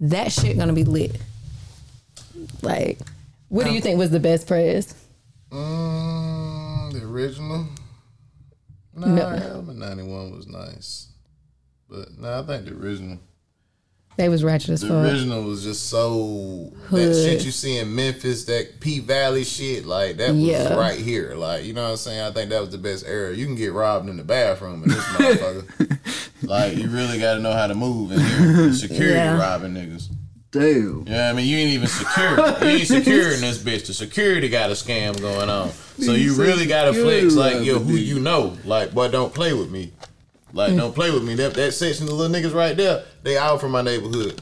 That 0.00 0.30
shit 0.32 0.56
gonna 0.56 0.72
be 0.72 0.84
lit. 0.84 1.20
Like, 2.62 2.98
what 3.48 3.66
do 3.66 3.72
you 3.72 3.80
think 3.80 3.98
was 3.98 4.10
the 4.10 4.20
best 4.20 4.46
Prez? 4.46 4.94
Mm, 5.50 6.92
the 6.92 7.02
original. 7.04 7.66
Nah, 8.94 9.06
No. 9.06 9.26
Element 9.28 9.78
91 9.78 10.30
was 10.36 10.46
nice. 10.46 11.08
But 11.88 12.18
nah, 12.18 12.40
I 12.40 12.46
think 12.46 12.66
the 12.66 12.72
original. 12.74 13.18
They 14.20 14.28
was 14.28 14.44
ratchet 14.44 14.68
as 14.68 14.82
fuck. 14.82 14.90
The 14.90 15.00
original 15.10 15.42
was 15.44 15.62
just 15.64 15.88
so 15.88 16.70
that 16.90 17.14
shit 17.14 17.42
you 17.42 17.50
see 17.50 17.78
in 17.78 17.94
Memphis, 17.94 18.44
that 18.44 18.78
P 18.78 18.98
Valley 18.98 19.44
shit, 19.44 19.86
like 19.86 20.18
that 20.18 20.32
was 20.32 20.38
Yeah. 20.42 20.74
right 20.74 20.98
here. 20.98 21.34
Like, 21.36 21.64
you 21.64 21.72
know 21.72 21.84
what 21.84 21.90
I'm 21.92 21.96
saying? 21.96 22.20
I 22.20 22.30
think 22.30 22.50
that 22.50 22.60
was 22.60 22.68
the 22.68 22.76
best 22.76 23.06
era. 23.06 23.34
You 23.34 23.46
can 23.46 23.54
get 23.54 23.72
robbed 23.72 24.10
in 24.10 24.18
the 24.18 24.22
bathroom 24.22 24.82
in 24.82 24.90
this 24.90 25.02
motherfucker. 25.04 25.98
like, 26.42 26.76
you 26.76 26.88
really 26.90 27.18
gotta 27.18 27.40
know 27.40 27.52
how 27.54 27.66
to 27.66 27.74
move 27.74 28.12
in 28.12 28.20
here. 28.20 28.66
The 28.68 28.74
security 28.74 29.14
Yeah. 29.14 29.38
robbing 29.40 29.72
niggas. 29.72 30.08
Damn. 30.52 31.04
Yeah, 31.06 31.30
I 31.30 31.32
mean, 31.32 31.46
you 31.46 31.56
ain't 31.56 31.70
even 31.70 31.88
secure. 31.88 32.36
You 32.60 32.76
ain't 32.76 32.86
secure 32.88 33.32
in 33.32 33.40
this 33.40 33.56
bitch. 33.56 33.86
The 33.86 33.94
security 33.94 34.50
got 34.50 34.68
a 34.68 34.74
scam 34.74 35.18
going 35.18 35.48
on. 35.48 35.70
So 35.98 36.12
you 36.12 36.34
really 36.34 36.66
gotta 36.66 36.92
flex 36.92 37.34
like, 37.36 37.64
yo, 37.64 37.78
who 37.78 37.94
you 37.94 38.18
know. 38.18 38.58
Like, 38.66 38.92
boy, 38.92 39.08
don't 39.08 39.32
play 39.32 39.54
with 39.54 39.70
me. 39.70 39.92
Like, 40.52 40.72
mm. 40.72 40.78
don't 40.78 40.94
play 40.94 41.10
with 41.10 41.24
me. 41.24 41.34
That 41.34 41.54
that 41.54 41.72
section 41.72 42.06
of 42.06 42.14
little 42.14 42.34
niggas 42.34 42.54
right 42.54 42.76
there, 42.76 43.04
they 43.22 43.38
out 43.38 43.60
from 43.60 43.72
my 43.72 43.82
neighborhood. 43.82 44.40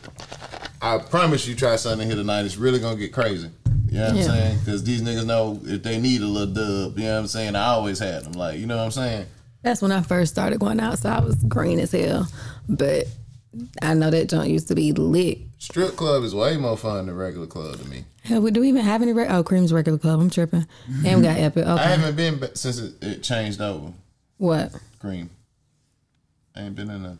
I 0.80 0.98
promise 0.98 1.46
you, 1.46 1.54
try 1.54 1.76
something 1.76 2.06
here 2.06 2.16
tonight. 2.16 2.44
It's 2.44 2.56
really 2.56 2.78
gonna 2.78 2.96
get 2.96 3.12
crazy. 3.12 3.50
You 3.90 3.98
know 3.98 4.04
what 4.04 4.16
I'm 4.16 4.22
saying? 4.22 4.58
Because 4.58 4.84
these 4.84 5.02
niggas 5.02 5.26
know 5.26 5.60
if 5.64 5.82
they 5.82 5.98
need 5.98 6.20
a 6.20 6.26
little 6.26 6.52
dub. 6.52 6.98
You 6.98 7.04
know 7.04 7.14
what 7.14 7.20
I'm 7.20 7.26
saying? 7.26 7.56
I 7.56 7.68
always 7.68 7.98
had 7.98 8.24
them. 8.24 8.32
Like, 8.32 8.58
you 8.58 8.66
know 8.66 8.76
what 8.76 8.84
I'm 8.84 8.90
saying? 8.90 9.26
That's 9.62 9.82
when 9.82 9.92
I 9.92 10.02
first 10.02 10.32
started 10.32 10.60
going 10.60 10.78
out, 10.78 10.98
so 10.98 11.08
I 11.08 11.20
was 11.20 11.36
green 11.44 11.80
as 11.80 11.92
hell, 11.92 12.28
but 12.68 13.06
I 13.82 13.94
know 13.94 14.10
that 14.10 14.28
joint 14.28 14.50
used 14.50 14.68
to 14.68 14.74
be 14.74 14.92
lit. 14.92 15.38
Strip 15.58 15.96
club 15.96 16.22
is 16.22 16.34
way 16.34 16.56
more 16.56 16.76
fun 16.76 17.06
than 17.06 17.16
regular 17.16 17.46
club 17.46 17.78
to 17.78 17.88
me. 17.88 18.04
Hell, 18.22 18.42
do 18.42 18.60
we 18.60 18.68
even 18.68 18.82
have 18.82 19.02
any? 19.02 19.12
Re- 19.12 19.26
oh, 19.28 19.42
Cream's 19.42 19.72
regular 19.72 19.98
club. 19.98 20.20
I'm 20.20 20.30
tripping. 20.30 20.66
And 21.04 21.20
we 21.20 21.26
got 21.26 21.38
Epic. 21.38 21.64
Okay, 21.66 21.82
I 21.82 21.88
haven't 21.88 22.16
been 22.16 22.54
since 22.54 22.78
it, 22.78 22.94
it 23.02 23.22
changed 23.22 23.60
over. 23.60 23.92
what? 24.36 24.72
Cream. 25.00 25.30
I 26.58 26.62
ain't 26.62 26.74
been 26.74 26.90
in 26.90 27.04
a. 27.06 27.18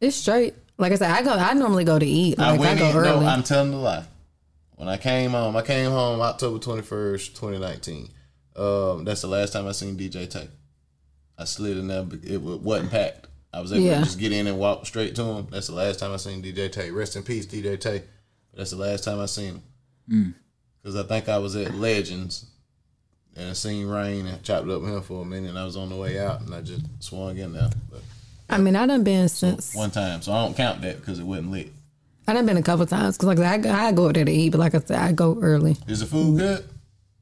It's 0.00 0.16
straight. 0.16 0.54
Like 0.78 0.92
I 0.92 0.96
said, 0.96 1.10
I 1.10 1.22
go. 1.22 1.32
I 1.32 1.52
normally 1.54 1.84
go 1.84 1.98
to 1.98 2.06
eat. 2.06 2.38
I 2.38 2.50
Like 2.52 2.58
I, 2.60 2.60
went 2.60 2.78
go 2.80 2.90
in. 2.90 2.96
early. 2.96 3.20
No, 3.24 3.26
I'm 3.30 3.42
telling 3.42 3.70
the 3.70 3.76
lie. 3.76 4.04
When 4.76 4.88
I 4.88 4.96
came 4.96 5.30
home, 5.30 5.56
I 5.56 5.62
came 5.62 5.90
home 5.90 6.20
October 6.20 6.58
21st, 6.58 7.28
2019. 7.34 8.08
Um, 8.56 9.04
that's 9.04 9.22
the 9.22 9.26
last 9.28 9.52
time 9.52 9.66
I 9.66 9.72
seen 9.72 9.96
DJ 9.96 10.28
Tay. 10.28 10.48
I 11.38 11.44
slid 11.44 11.76
in 11.78 11.88
there. 11.88 12.02
but 12.02 12.18
It 12.24 12.40
wasn't 12.40 12.90
packed. 12.90 13.26
I 13.52 13.60
was 13.60 13.72
able 13.72 13.84
Yeah. 13.84 13.98
to 14.00 14.04
just 14.04 14.18
get 14.18 14.32
in 14.32 14.46
and 14.46 14.58
walk 14.58 14.84
straight 14.86 15.14
to 15.16 15.22
him. 15.22 15.46
That's 15.50 15.68
the 15.68 15.74
last 15.74 15.98
time 15.98 16.12
I 16.12 16.16
seen 16.16 16.42
DJ 16.42 16.70
Tay. 16.70 16.90
Rest 16.90 17.16
in 17.16 17.22
peace, 17.22 17.46
DJ 17.46 17.78
Tay. 17.80 18.02
That's 18.54 18.70
the 18.70 18.76
last 18.76 19.04
time 19.04 19.18
I 19.20 19.26
seen 19.26 19.62
him. 20.08 20.34
Because 20.82 20.96
I 20.96 21.02
think 21.04 21.28
I 21.28 21.38
was 21.38 21.56
at 21.56 21.74
Legends 21.74 22.46
and 23.34 23.50
I 23.50 23.52
seen 23.54 23.86
Rain 23.86 24.26
and 24.26 24.42
chopped 24.42 24.68
up 24.68 24.82
with 24.82 24.90
him 24.92 25.02
for 25.02 25.22
a 25.22 25.24
minute. 25.26 25.50
And 25.50 25.58
I 25.58 25.64
was 25.64 25.76
on 25.76 25.88
the 25.88 25.96
way 25.96 26.18
out 26.18 26.42
and 26.42 26.54
I 26.54 26.60
just 26.60 26.82
swung 27.02 27.36
in 27.38 27.52
there. 27.54 27.70
But 27.90 28.02
I 28.48 28.58
mean, 28.58 28.76
I 28.76 28.86
done 28.86 29.02
been 29.04 29.28
since. 29.28 29.74
one 29.74 29.90
time, 29.90 30.22
so 30.22 30.32
I 30.32 30.44
don't 30.44 30.56
count 30.56 30.80
that 30.82 30.98
because 31.00 31.18
it 31.18 31.24
wasn't 31.24 31.50
lit. 31.50 31.72
I 32.28 32.32
done 32.32 32.46
been 32.46 32.56
a 32.56 32.62
couple 32.62 32.86
times 32.86 33.16
because 33.16 33.28
like 33.28 33.38
I 33.38 33.58
go, 33.58 33.70
I 33.72 33.92
go 33.92 34.10
there 34.12 34.24
to 34.24 34.30
eat, 34.32 34.50
but 34.50 34.58
like 34.58 34.74
I 34.74 34.80
said, 34.80 34.98
I 34.98 35.12
go 35.12 35.38
early. 35.40 35.76
Is 35.86 36.00
the 36.00 36.06
food 36.06 36.38
good? 36.38 36.64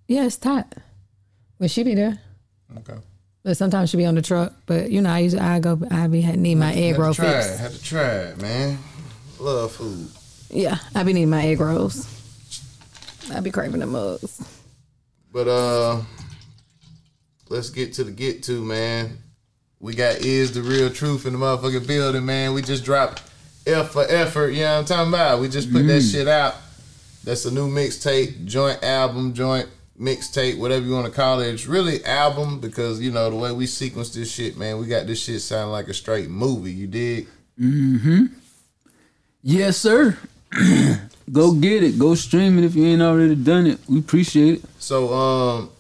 Yeah, 0.09 0.25
it's 0.25 0.37
tight. 0.37 0.67
Well, 1.59 1.69
she 1.69 1.83
be 1.83 1.95
there, 1.95 2.19
Okay. 2.79 2.97
but 3.43 3.57
sometimes 3.57 3.91
she 3.91 3.97
be 3.97 4.05
on 4.07 4.15
the 4.15 4.23
truck. 4.23 4.53
But 4.67 4.91
you 4.91 5.01
know, 5.01 5.11
I 5.11 5.21
usually 5.21 5.41
I 5.43 5.61
go. 5.61 5.81
I 5.91 6.07
be 6.09 6.23
need 6.37 6.57
my 6.57 6.73
egg 6.75 6.93
Had 6.95 6.99
roll 6.99 7.15
try 7.15 7.33
fix. 7.33 7.47
it. 7.55 7.59
Had 7.59 7.73
to 7.73 7.83
try 7.83 8.03
it, 8.09 8.41
man. 8.43 8.79
Love 9.39 9.73
food. 9.73 10.09
Yeah, 10.51 10.79
I 10.95 11.03
be 11.05 11.13
needing 11.13 11.31
my 11.31 11.45
egg 11.45 11.61
rolls. 11.61 12.07
I 13.33 13.41
be 13.41 13.51
craving 13.51 13.81
the 13.81 13.87
mugs. 13.87 14.43
But 15.33 15.49
uh 15.49 16.03
let's 17.49 17.71
get 17.71 17.93
to 17.95 18.05
the 18.05 18.11
get 18.11 18.43
to, 18.45 18.63
man. 18.65 19.19
We 19.85 19.95
got 19.95 20.17
is 20.21 20.53
the 20.53 20.63
real 20.63 20.89
truth 20.89 21.27
in 21.27 21.35
the 21.35 21.39
motherfucking 21.39 21.87
building, 21.87 22.25
man. 22.25 22.55
We 22.55 22.63
just 22.63 22.87
dropped 22.87 23.23
F 23.67 23.91
for 23.91 24.07
effort, 24.09 24.53
you 24.53 24.63
know 24.63 24.73
what 24.73 24.79
I'm 24.79 24.85
talking 24.87 25.09
about? 25.13 25.41
We 25.41 25.49
just 25.51 25.71
put 25.71 25.87
that 25.89 26.01
shit 26.01 26.27
out. 26.27 26.55
That's 27.23 27.45
a 27.45 27.51
new 27.51 27.69
mixtape, 27.69 28.47
joint 28.47 28.83
album, 28.83 29.35
joint 29.35 29.69
mixtape, 30.01 30.57
whatever 30.57 30.87
you 30.87 30.95
want 30.95 31.05
to 31.05 31.13
call 31.13 31.41
it. 31.41 31.53
It's 31.53 31.67
really 31.67 32.03
album 32.07 32.61
because 32.61 32.99
you 32.99 33.11
know 33.11 33.29
the 33.29 33.37
way 33.37 33.53
we 33.53 33.67
sequence 33.67 34.09
this 34.09 34.33
shit, 34.33 34.57
man. 34.57 34.79
We 34.79 34.87
got 34.87 35.07
this 35.07 35.23
shit 35.23 35.43
sounding 35.43 35.73
like 35.73 35.89
a 35.89 35.95
straight 35.95 36.31
movie. 36.31 36.73
You 36.73 36.87
dig? 36.87 37.29
Mm-hmm. 37.61 38.25
Yes, 39.43 39.77
sir. 39.77 40.17
Go 41.31 41.53
get 41.53 41.83
it. 41.83 41.99
Go 41.99 42.15
stream 42.15 42.57
it 42.57 42.65
if 42.65 42.75
you 42.75 42.87
ain't 42.87 43.03
already 43.03 43.35
done 43.35 43.67
it. 43.67 43.81
We 43.87 43.99
appreciate 43.99 44.61
it. 44.61 44.65
So, 44.79 45.13
um, 45.13 45.71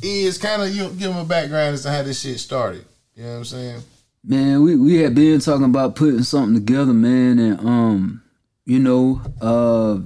is 0.00 0.38
kind 0.38 0.62
of 0.62 0.74
you 0.74 0.84
give 0.88 1.12
them 1.12 1.18
a 1.18 1.24
background 1.26 1.74
as 1.74 1.82
to 1.82 1.90
how 1.90 2.02
this 2.02 2.22
shit 2.22 2.40
started. 2.40 2.86
You 3.18 3.24
know 3.24 3.30
what 3.30 3.36
I'm 3.38 3.44
saying? 3.46 3.82
Man, 4.22 4.62
we, 4.62 4.76
we 4.76 4.94
had 4.98 5.12
been 5.12 5.40
talking 5.40 5.64
about 5.64 5.96
putting 5.96 6.22
something 6.22 6.54
together, 6.54 6.92
man, 6.92 7.40
and 7.40 7.58
um, 7.60 8.22
you 8.64 8.78
know, 8.78 9.20
uh 9.40 9.98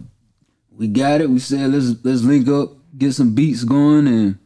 we 0.70 0.88
got 0.88 1.20
it. 1.20 1.28
We 1.28 1.38
said 1.38 1.72
let's 1.72 2.02
let's 2.02 2.22
link 2.22 2.48
up, 2.48 2.70
get 2.96 3.12
some 3.12 3.34
beats 3.34 3.64
going, 3.64 4.06
and 4.06 4.38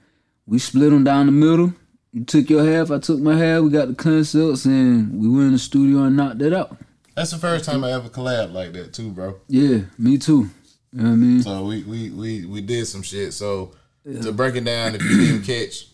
we 0.47 0.59
split 0.59 0.91
them 0.91 1.05
down 1.05 1.27
the 1.27 1.33
middle. 1.33 1.75
You 2.13 2.25
took 2.25 2.51
your 2.51 2.65
half, 2.65 2.91
I 2.91 2.99
took 2.99 3.21
my 3.21 3.37
half. 3.37 3.63
We 3.63 3.71
got 3.71 3.87
the 3.87 3.95
concepts, 3.95 4.65
and 4.65 5.21
we 5.21 5.29
went 5.29 5.47
in 5.47 5.53
the 5.53 5.59
studio 5.61 6.03
and 6.03 6.17
knocked 6.17 6.43
it 6.43 6.53
out. 6.53 6.77
That's 7.15 7.31
the 7.31 7.39
first 7.39 7.67
time 7.67 7.85
I 7.85 7.93
ever 7.93 8.09
collabed 8.09 8.53
like 8.53 8.73
that 8.73 8.93
too, 8.93 9.13
bro. 9.13 9.37
Yeah, 9.47 9.83
me 9.97 10.19
too. 10.19 10.51
You 10.93 11.03
know 11.03 11.05
what 11.05 11.11
I 11.11 11.17
mean? 11.17 11.43
So 11.43 11.65
we 11.65 11.85
we 11.85 12.11
we 12.11 12.47
we 12.47 12.61
did 12.63 12.87
some 12.87 13.03
shit. 13.03 13.33
So 13.33 13.77
to 14.23 14.33
break 14.33 14.57
it 14.57 14.65
down, 14.65 14.97
if 14.97 15.03
you 15.03 15.19
didn't 15.19 15.43
catch, 15.43 15.87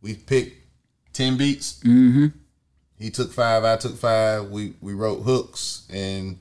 we 0.00 0.14
picked 0.14 0.57
ten 1.18 1.36
beats. 1.36 1.80
Mm-hmm. 1.84 2.26
He 2.98 3.10
took 3.10 3.32
five. 3.32 3.64
I 3.64 3.76
took 3.76 3.96
five. 3.96 4.50
We 4.50 4.74
we 4.80 4.92
wrote 4.94 5.22
hooks, 5.22 5.86
and 5.92 6.38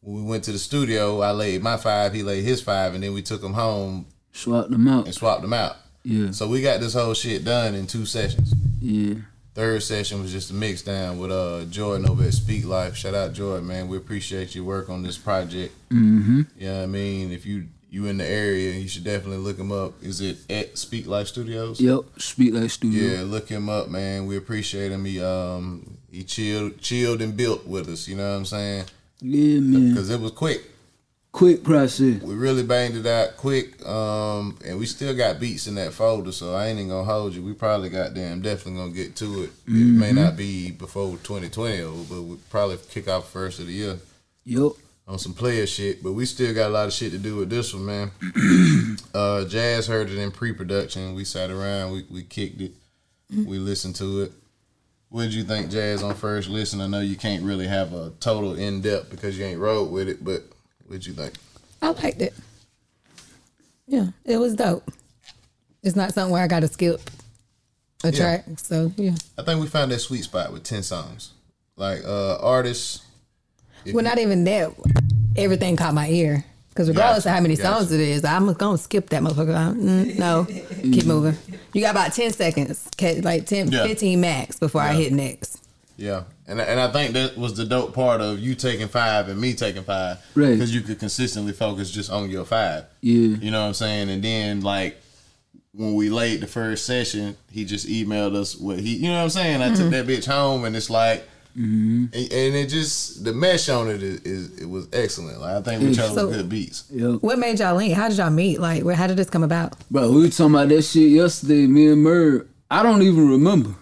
when 0.00 0.16
we 0.16 0.22
went 0.22 0.44
to 0.44 0.52
the 0.52 0.58
studio, 0.58 1.20
I 1.20 1.32
laid 1.32 1.62
my 1.62 1.76
five. 1.76 2.14
He 2.14 2.22
laid 2.22 2.44
his 2.44 2.60
five, 2.62 2.94
and 2.94 3.02
then 3.04 3.12
we 3.12 3.22
took 3.22 3.40
them 3.42 3.54
home 3.54 4.06
Swap 4.32 4.68
them 4.70 4.88
out. 4.88 5.04
and 5.06 5.14
swapped 5.14 5.42
them 5.42 5.52
out. 5.52 5.76
Yeah, 6.02 6.30
So 6.30 6.48
we 6.48 6.62
got 6.62 6.80
this 6.80 6.94
whole 6.94 7.12
shit 7.14 7.44
done 7.44 7.74
in 7.74 7.86
two 7.86 8.06
sessions. 8.06 8.54
yeah. 8.80 9.14
Third 9.52 9.82
session 9.82 10.22
was 10.22 10.30
just 10.32 10.50
a 10.52 10.54
mix 10.54 10.80
down 10.82 11.18
with 11.18 11.30
uh 11.32 11.64
Jordan 11.66 12.08
over 12.08 12.22
at 12.22 12.32
Speak 12.32 12.64
Life. 12.64 12.96
Shout 12.96 13.14
out 13.14 13.32
Jordan, 13.34 13.66
man. 13.66 13.88
We 13.88 13.96
appreciate 13.98 14.54
your 14.54 14.64
work 14.64 14.88
on 14.88 15.02
this 15.02 15.18
project. 15.18 15.74
Mm-hmm. 15.90 16.42
You 16.56 16.66
know 16.68 16.76
what 16.78 16.82
I 16.84 16.86
mean? 16.86 17.32
If 17.32 17.44
you 17.44 17.66
you 17.90 18.06
in 18.06 18.18
the 18.18 18.26
area, 18.26 18.72
you 18.72 18.88
should 18.88 19.04
definitely 19.04 19.38
look 19.38 19.58
him 19.58 19.72
up. 19.72 19.94
Is 20.02 20.20
it 20.20 20.38
at 20.48 20.78
Speak 20.78 21.06
Life 21.06 21.26
Studios? 21.26 21.80
Yep. 21.80 22.00
Speak 22.18 22.54
like 22.54 22.70
studio. 22.70 23.14
Yeah, 23.16 23.22
look 23.22 23.48
him 23.48 23.68
up, 23.68 23.88
man. 23.88 24.26
We 24.26 24.36
appreciate 24.36 24.92
him. 24.92 25.04
He 25.04 25.20
um 25.22 25.98
he 26.10 26.22
chilled 26.22 26.80
chilled 26.80 27.20
and 27.20 27.36
built 27.36 27.66
with 27.66 27.88
us. 27.88 28.06
You 28.06 28.16
know 28.16 28.30
what 28.30 28.36
I'm 28.36 28.44
saying? 28.44 28.84
Yeah, 29.20 29.60
man. 29.60 29.90
Because 29.90 30.08
it 30.08 30.20
was 30.20 30.30
quick. 30.30 30.62
Quick 31.32 31.62
process. 31.62 32.20
We 32.22 32.34
really 32.34 32.64
banged 32.64 32.96
it 32.96 33.06
out 33.06 33.36
quick. 33.36 33.84
Um, 33.86 34.58
and 34.64 34.78
we 34.80 34.86
still 34.86 35.14
got 35.16 35.38
beats 35.38 35.68
in 35.68 35.76
that 35.76 35.92
folder, 35.92 36.32
so 36.32 36.54
I 36.54 36.66
ain't 36.66 36.78
even 36.78 36.90
gonna 36.90 37.04
hold 37.04 37.34
you. 37.34 37.42
We 37.42 37.52
probably 37.52 37.88
got 37.88 38.14
damn 38.14 38.40
definitely 38.40 38.80
gonna 38.80 38.92
get 38.92 39.14
to 39.16 39.44
it. 39.44 39.50
It 39.66 39.70
may 39.70 40.12
not 40.12 40.36
be 40.36 40.72
before 40.72 41.10
2020, 41.18 41.82
but 42.08 42.22
we 42.22 42.36
probably 42.50 42.78
kick 42.88 43.08
off 43.08 43.30
first 43.30 43.60
of 43.60 43.66
the 43.66 43.72
year 43.72 43.98
Yep. 44.44 44.72
On 45.10 45.18
some 45.18 45.34
player 45.34 45.66
shit. 45.66 46.02
But 46.02 46.12
we 46.12 46.24
still 46.24 46.54
got 46.54 46.68
a 46.68 46.72
lot 46.72 46.86
of 46.86 46.92
shit 46.92 47.10
to 47.12 47.18
do 47.18 47.36
with 47.36 47.50
this 47.50 47.74
one, 47.74 47.84
man. 47.84 48.10
uh, 49.14 49.44
Jazz 49.46 49.86
heard 49.88 50.08
it 50.08 50.16
in 50.16 50.30
pre-production. 50.30 51.14
We 51.14 51.24
sat 51.24 51.50
around, 51.50 51.92
we 51.92 52.06
we 52.10 52.22
kicked 52.22 52.60
it, 52.60 52.72
we 53.28 53.58
listened 53.58 53.96
to 53.96 54.22
it. 54.22 54.32
What 55.08 55.22
did 55.22 55.34
you 55.34 55.42
think, 55.42 55.72
Jazz, 55.72 56.04
on 56.04 56.14
first 56.14 56.48
listen? 56.48 56.80
I 56.80 56.86
know 56.86 57.00
you 57.00 57.16
can't 57.16 57.42
really 57.42 57.66
have 57.66 57.92
a 57.92 58.10
total 58.20 58.54
in 58.54 58.80
depth 58.80 59.10
because 59.10 59.36
you 59.36 59.44
ain't 59.44 59.58
rode 59.58 59.90
with 59.90 60.08
it, 60.08 60.24
but 60.24 60.44
what 60.86 60.92
did 61.00 61.06
you 61.06 61.14
think? 61.14 61.34
I 61.82 61.90
liked 61.90 62.22
it. 62.22 62.32
Yeah, 63.88 64.06
it 64.24 64.36
was 64.36 64.54
dope. 64.54 64.88
It's 65.82 65.96
not 65.96 66.14
something 66.14 66.30
where 66.32 66.44
I 66.44 66.46
got 66.46 66.60
to 66.60 66.68
skip 66.68 67.00
a 68.04 68.12
Yeah. 68.12 68.18
track. 68.18 68.44
So 68.58 68.92
yeah. 68.96 69.16
I 69.36 69.42
think 69.42 69.60
we 69.60 69.66
found 69.66 69.90
that 69.90 69.98
sweet 69.98 70.22
spot 70.22 70.52
with 70.52 70.62
ten 70.62 70.84
songs. 70.84 71.32
Like 71.76 72.04
uh 72.04 72.36
artists. 72.36 73.02
If 73.84 73.94
Well, 73.94 74.04
you- 74.04 74.08
not 74.10 74.18
even 74.18 74.44
that. 74.44 74.72
Everything 75.36 75.76
caught 75.76 75.94
my 75.94 76.08
ear. 76.08 76.44
Because 76.70 76.88
regardless 76.88 77.24
Gotcha, 77.24 77.30
of 77.30 77.34
how 77.36 77.40
many 77.42 77.56
gotcha. 77.56 77.78
songs 77.80 77.92
it 77.92 78.00
is, 78.00 78.24
I'm 78.24 78.52
gonna 78.52 78.78
skip 78.78 79.10
that 79.10 79.22
motherfucker. 79.22 79.54
Uh, 79.54 79.72
mm, 79.74 80.18
no, 80.18 80.44
keep 80.82 81.04
moving. 81.04 81.36
You 81.72 81.80
got 81.80 81.90
about 81.90 82.12
ten 82.14 82.32
seconds, 82.32 82.88
like 83.22 83.46
10, 83.46 83.72
Yeah. 83.72 83.86
15 83.86 84.20
max 84.20 84.58
before 84.58 84.80
I 84.80 84.92
hit 84.94 85.12
next. 85.12 85.58
Yeah, 85.96 86.22
and 86.46 86.60
and 86.60 86.78
I 86.80 86.90
think 86.92 87.12
that 87.14 87.36
was 87.36 87.54
the 87.54 87.64
dope 87.64 87.92
part 87.92 88.20
of 88.20 88.38
you 88.38 88.54
taking 88.54 88.86
five 88.88 89.28
and 89.28 89.38
me 89.40 89.52
taking 89.52 89.82
five, 89.82 90.18
Right. 90.36 90.52
Because 90.52 90.72
you 90.72 90.80
could 90.80 90.98
consistently 91.00 91.52
focus 91.52 91.90
just 91.90 92.08
on 92.10 92.30
your 92.30 92.44
five. 92.44 92.84
Yeah. 93.02 93.36
You 93.40 93.50
know 93.50 93.60
what 93.62 93.66
I'm 93.68 93.74
saying? 93.74 94.08
And 94.08 94.22
then 94.22 94.60
like 94.62 95.00
when 95.72 95.94
we 95.94 96.08
laid 96.08 96.40
the 96.40 96.46
first 96.46 96.86
session, 96.86 97.36
he 97.50 97.64
just 97.64 97.86
emailed 97.88 98.34
us 98.36 98.56
what 98.56 98.78
he. 98.78 98.94
You 98.96 99.08
know 99.08 99.16
what 99.16 99.22
I'm 99.24 99.30
saying? 99.30 99.60
I 99.60 99.74
took 99.74 99.90
that 99.90 100.06
bitch 100.06 100.26
home, 100.26 100.64
and 100.64 100.74
it's 100.76 100.88
like. 100.88 101.28
And, 101.54 102.14
and 102.14 102.54
it 102.54 102.68
just 102.68 103.24
the 103.24 103.32
mesh 103.32 103.68
on 103.68 103.88
it 103.88 104.02
is, 104.02 104.20
is 104.20 104.58
it 104.60 104.66
was 104.68 104.88
excellent. 104.92 105.40
Like 105.40 105.56
I 105.56 105.62
think 105.62 105.82
we 105.82 105.94
chose 105.94 106.14
So- 106.14 106.30
good 106.30 106.48
beats. 106.48 106.84
Yep. 106.90 107.22
What 107.22 107.38
made 107.38 107.58
y'all 107.58 107.74
link? 107.76 107.94
How 107.94 108.08
did 108.08 108.18
y'all 108.18 108.30
meet? 108.30 108.60
Like, 108.60 108.84
where, 108.84 108.94
how 108.94 109.06
did 109.06 109.16
this 109.16 109.28
come 109.30 109.42
about? 109.42 109.74
Bro, 109.90 110.10
we 110.12 110.22
were 110.22 110.28
talking 110.28 110.54
about 110.54 110.68
that 110.68 110.82
shit 110.82 111.10
yesterday, 111.10 111.66
me 111.66 111.88
and 111.88 112.02
Merv. 112.02 112.46
I 112.70 112.82
don't 112.82 113.02
even 113.02 113.28
remember. 113.28 113.74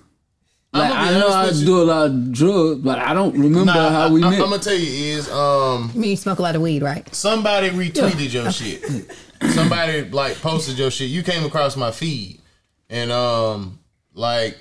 Like, 0.72 0.92
I'ma 0.92 1.08
be 1.10 1.16
I 1.16 1.18
know 1.18 1.28
I 1.28 1.32
honest 1.42 1.52
with 1.52 1.60
you. 1.60 1.66
do 1.66 1.82
a 1.82 1.84
lot 1.84 2.06
of 2.06 2.32
drugs, 2.32 2.80
but 2.80 2.98
I 2.98 3.14
don't 3.14 3.32
remember 3.32 3.64
Nah, 3.64 3.90
how 3.90 4.12
we 4.12 4.22
I, 4.22 4.30
met. 4.30 4.38
I, 4.40 4.42
am 4.44 4.50
gonna 4.50 4.62
tell 4.62 4.74
you 4.74 5.16
is 5.16 5.30
um 5.30 5.90
I 5.94 5.98
mean, 5.98 6.10
you 6.10 6.16
smoke 6.16 6.38
a 6.38 6.42
lot 6.42 6.56
of 6.56 6.62
weed, 6.62 6.82
right? 6.82 7.12
somebody 7.14 7.70
retweeted 7.70 8.32
your 8.32 8.50
shit. 8.52 8.82
Somebody 9.52 10.02
like 10.10 10.36
posted 10.42 10.78
your 10.78 10.90
shit. 10.90 11.08
You 11.10 11.22
came 11.22 11.44
across 11.44 11.76
my 11.76 11.90
feed, 11.90 12.40
and 12.90 13.10
um, 13.12 13.78
like 14.12 14.58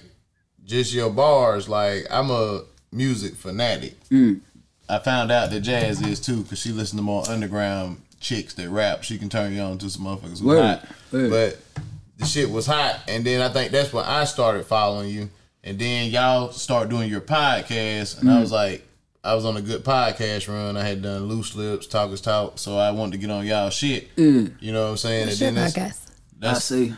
just 0.64 0.93
your 0.93 1.10
bars. 1.10 1.68
Like 1.68 2.05
I'm 2.10 2.30
a 2.30 2.62
music 2.92 3.36
fanatic. 3.36 4.00
Mm. 4.10 4.42
I 4.90 5.00
found 5.00 5.32
out 5.32 5.50
that 5.52 5.62
Jazz 5.62 6.02
is 6.02 6.20
too, 6.20 6.44
cause 6.44 6.60
she 6.60 6.72
listened 6.72 7.00
to 7.00 7.04
more 7.04 7.28
underground 7.30 8.02
chicks 8.20 8.54
that 8.56 8.70
rap. 8.70 9.04
She 9.04 9.18
can 9.18 9.30
turn 9.30 9.54
you 9.54 9.62
on 9.62 9.78
to 9.80 9.90
some 9.90 10.06
motherfuckers 10.06 10.40
who 10.40 10.48
Word, 10.48 10.62
hot. 10.80 10.88
word. 11.12 11.30
But 11.30 11.84
the 12.18 12.26
shit 12.26 12.50
was 12.50 12.66
hot, 12.66 13.02
and 13.08 13.26
then 13.26 13.42
I 13.42 13.50
think 13.50 13.72
that's 13.72 13.92
when 13.94 14.06
I 14.06 14.24
started 14.24 14.66
following 14.66 15.10
you, 15.10 15.30
and 15.64 15.78
then 15.78 16.10
y'all 16.10 16.52
start 16.52 16.90
doing 16.90 17.10
your 17.10 17.22
podcast, 17.22 18.20
and 18.22 18.30
I 18.30 18.38
mm. 18.38 18.42
was 18.42 18.52
like, 18.52 18.88
I 19.24 19.36
was 19.36 19.44
on 19.44 19.58
a 19.58 19.62
good 19.62 19.84
podcast 19.84 20.48
run. 20.48 20.78
I 20.78 20.84
had 20.84 21.02
done 21.02 21.26
loose 21.26 21.54
lips, 21.54 21.86
talkers 21.86 22.22
talk, 22.22 22.58
so 22.58 22.78
I 22.78 22.92
wanted 22.92 23.14
to 23.14 23.18
get 23.18 23.30
on 23.30 23.46
y'all 23.46 23.70
shit. 23.70 24.08
Yeah. 24.16 24.48
You 24.60 24.72
know 24.72 24.86
what 24.86 24.92
I'm 24.92 24.98
saying? 24.98 25.28
What's 25.28 25.42
and 25.42 25.56
your 25.58 25.66
then 25.66 25.74
that's, 25.74 25.76
podcast? 25.76 26.10
I 26.10 26.14
that's 26.40 26.64
say, 26.64 26.94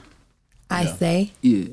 I 0.69 0.81
Yeah. 0.83 0.95
say. 0.95 1.31
yeah. 1.41 1.65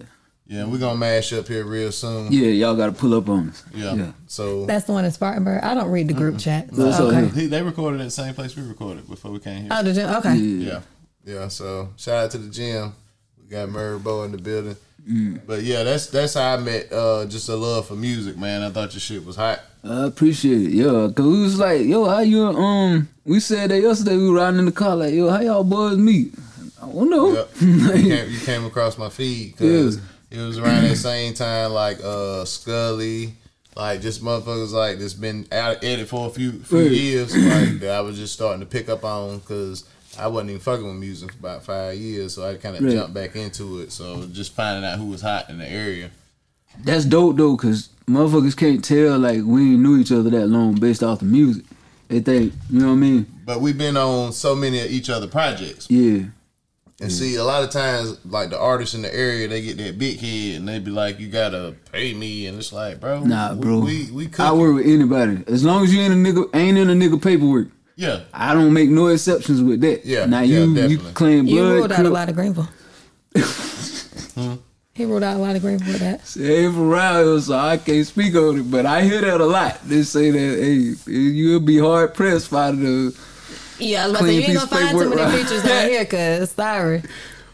Yeah, 0.48 0.64
we're 0.64 0.78
gonna 0.78 0.98
mash 0.98 1.32
up 1.32 1.48
here 1.48 1.64
real 1.64 1.90
soon. 1.90 2.32
Yeah, 2.32 2.48
y'all 2.48 2.76
gotta 2.76 2.92
pull 2.92 3.14
up 3.14 3.28
on 3.28 3.48
us. 3.48 3.64
Yeah. 3.74 3.94
Yeah. 3.94 4.12
So 4.28 4.64
That's 4.64 4.86
the 4.86 4.92
one 4.92 5.04
in 5.04 5.10
Spartanburg. 5.10 5.62
I 5.62 5.74
don't 5.74 5.90
read 5.90 6.06
the 6.06 6.14
group 6.14 6.38
chat. 6.38 6.68
That's 6.68 7.00
okay. 7.00 7.26
he, 7.40 7.46
they 7.46 7.62
recorded 7.62 8.00
at 8.00 8.04
the 8.04 8.10
same 8.10 8.32
place 8.32 8.54
we 8.54 8.62
recorded 8.62 9.08
before 9.08 9.32
we 9.32 9.40
came 9.40 9.62
here. 9.62 9.70
Oh, 9.72 9.82
did 9.82 9.96
you? 9.96 10.04
Okay. 10.04 10.34
Yeah. 10.36 10.80
Yeah, 11.24 11.34
yeah. 11.34 11.48
So 11.48 11.90
shout 11.96 12.24
out 12.24 12.30
to 12.32 12.38
the 12.38 12.48
gym. 12.48 12.94
We 13.38 13.48
got 13.48 13.68
Murray 13.68 13.98
Bow 13.98 14.22
in 14.22 14.32
the 14.32 14.38
building. 14.38 14.76
Mm. 15.08 15.40
But 15.46 15.62
yeah, 15.62 15.82
that's 15.82 16.06
that's 16.06 16.34
how 16.34 16.54
I 16.54 16.56
met. 16.58 16.92
Uh, 16.92 17.26
just 17.26 17.48
a 17.48 17.56
love 17.56 17.88
for 17.88 17.94
music, 17.94 18.36
man. 18.36 18.62
I 18.62 18.70
thought 18.70 18.92
your 18.92 19.00
shit 19.00 19.24
was 19.24 19.36
hot. 19.36 19.60
I 19.82 20.06
appreciate 20.06 20.62
it. 20.62 20.72
Yeah, 20.72 21.08
cause 21.14 21.26
we 21.26 21.42
was 21.42 21.58
like, 21.58 21.82
yo, 21.82 22.04
how 22.04 22.20
you 22.20 22.44
um 22.44 23.08
we 23.24 23.40
said 23.40 23.70
that 23.70 23.80
yesterday 23.80 24.16
we 24.16 24.28
were 24.28 24.36
riding 24.36 24.60
in 24.60 24.66
the 24.66 24.72
car, 24.72 24.96
like, 24.96 25.14
yo, 25.14 25.28
how 25.28 25.40
y'all 25.40 25.64
boys 25.64 25.96
meet? 25.96 26.34
I 26.80 26.86
don't 26.86 27.10
know. 27.10 27.32
Yep. 27.32 27.50
you, 27.60 27.88
came, 27.90 28.30
you 28.30 28.40
came 28.40 28.64
across 28.64 28.98
my 28.98 29.08
feed 29.08 29.52
because 29.52 30.00
it 30.30 30.38
was 30.38 30.58
around 30.58 30.82
that 30.84 30.96
same 30.96 31.34
time, 31.34 31.72
like 31.72 31.98
uh 32.02 32.44
Scully, 32.44 33.34
like 33.76 34.00
just 34.00 34.22
motherfuckers 34.24 34.72
like 34.72 34.98
that's 34.98 35.14
been 35.14 35.46
out 35.52 35.76
at 35.84 35.98
it 36.00 36.08
for 36.08 36.26
a 36.26 36.30
few 36.30 36.52
few 36.52 36.78
Right. 36.82 36.90
years, 36.90 37.36
like 37.36 37.80
that 37.80 37.90
I 37.90 38.00
was 38.00 38.16
just 38.18 38.32
starting 38.34 38.60
to 38.60 38.66
pick 38.66 38.88
up 38.88 39.04
on 39.04 39.38
because. 39.38 39.84
I 40.18 40.28
wasn't 40.28 40.48
even 40.48 40.62
fucking 40.62 40.86
with 40.86 40.94
music 40.96 41.30
for 41.32 41.38
about 41.40 41.62
five 41.62 41.98
years, 41.98 42.32
so 42.32 42.48
I 42.48 42.54
kind 42.54 42.74
of 42.74 42.82
Right. 42.82 42.92
jumped 42.94 43.12
back 43.12 43.36
into 43.36 43.80
it. 43.80 43.92
So 43.92 44.24
just 44.32 44.54
finding 44.54 44.82
out 44.90 44.98
who 44.98 45.04
was 45.08 45.20
hot 45.20 45.50
in 45.50 45.58
the 45.58 45.70
area. 45.70 46.10
That's 46.82 47.04
dope 47.04 47.36
though, 47.36 47.54
cause 47.58 47.90
motherfuckers 48.08 48.56
can't 48.56 48.82
tell 48.82 49.18
like 49.18 49.42
we 49.44 49.60
ain't 49.72 49.80
knew 49.80 49.98
each 49.98 50.10
other 50.10 50.30
that 50.30 50.46
long 50.46 50.76
based 50.76 51.02
off 51.02 51.18
the 51.18 51.26
music. 51.26 51.66
They 52.08 52.20
think, 52.20 52.54
you 52.70 52.80
know 52.80 52.86
what 52.86 52.92
I 52.92 52.96
mean? 52.96 53.26
But 53.44 53.60
we've 53.60 53.76
been 53.76 53.98
on 53.98 54.32
so 54.32 54.54
many 54.56 54.80
of 54.80 54.90
each 54.90 55.10
other 55.10 55.26
projects. 55.26 55.86
Yeah. 55.90 56.22
And 56.98 57.12
see, 57.12 57.34
a 57.34 57.44
lot 57.44 57.62
of 57.62 57.68
times, 57.70 58.18
like 58.24 58.48
the 58.48 58.58
artists 58.58 58.94
in 58.94 59.02
the 59.02 59.14
area, 59.14 59.46
they 59.48 59.60
get 59.60 59.76
that 59.76 59.98
big 59.98 60.18
head 60.18 60.56
and 60.56 60.66
they 60.66 60.78
be 60.78 60.90
like, 60.90 61.20
"You 61.20 61.28
gotta 61.28 61.74
pay 61.92 62.14
me," 62.14 62.46
and 62.46 62.56
it's 62.58 62.72
like, 62.72 63.00
bro, 63.00 63.20
Nah, 63.22 63.52
we- 63.52 63.60
bro. 63.60 63.78
we 63.80 64.10
we 64.10 64.24
I 64.24 64.28
cook. 64.28 64.56
work 64.56 64.74
with 64.76 64.86
anybody. 64.86 65.44
As 65.46 65.62
long 65.62 65.84
as 65.84 65.92
you 65.92 66.00
ain't 66.00 66.14
a 66.14 66.16
nigga 66.16 66.48
ain't 66.54 66.78
in 66.78 66.88
a 66.88 66.94
nigga 66.94 67.20
paperwork. 67.20 67.68
Yeah, 67.96 68.20
I 68.32 68.54
don't 68.54 68.72
make 68.72 68.88
no 68.88 69.08
exceptions 69.08 69.62
with 69.62 69.80
that. 69.82 70.06
Yeah, 70.06 70.24
Now 70.26 70.40
yeah, 70.40 70.58
you 70.60 70.64
you 70.70 70.74
definitely. 70.74 71.12
claim 71.12 71.46
You 71.46 71.56
blood. 71.60 71.72
ruled 71.74 71.92
hmm? 71.92 72.00
out 72.00 72.06
a 72.06 72.10
lot 72.10 72.28
of 72.30 72.34
Greenville. 72.34 72.68
He 74.94 75.04
ruled 75.04 75.22
out 75.24 75.36
a 75.36 75.38
lot 75.38 75.54
of 75.56 75.60
Greenville 75.62 75.92
with 75.92 76.00
that. 76.00 76.26
Say 76.26 76.64
for 76.72 76.88
real, 76.88 77.38
so 77.42 77.54
I 77.58 77.76
can't 77.76 78.06
speak 78.06 78.34
on 78.34 78.60
it, 78.60 78.70
but 78.70 78.86
I 78.86 79.02
hear 79.02 79.20
that 79.20 79.42
a 79.42 79.44
lot. 79.44 79.78
They 79.86 80.02
say 80.02 80.30
that, 80.30 80.38
hey, 80.38 80.94
you'll 81.12 81.60
be 81.60 81.78
hard 81.78 82.14
pressed 82.14 82.50
by 82.50 82.70
the. 82.72 83.14
Yeah, 83.78 84.04
I 84.04 84.08
was 84.08 84.12
about 84.16 84.26
to 84.26 84.26
say, 84.28 84.34
you 84.36 84.42
ain't 84.42 84.54
gonna 84.54 84.66
find 84.66 84.80
too 84.90 84.96
paperwork, 84.98 85.08
many 85.18 85.22
right? 85.22 85.42
features 85.46 85.62
down 85.62 85.88
here, 85.88 86.04
cause 86.06 86.50
sorry. 86.50 87.02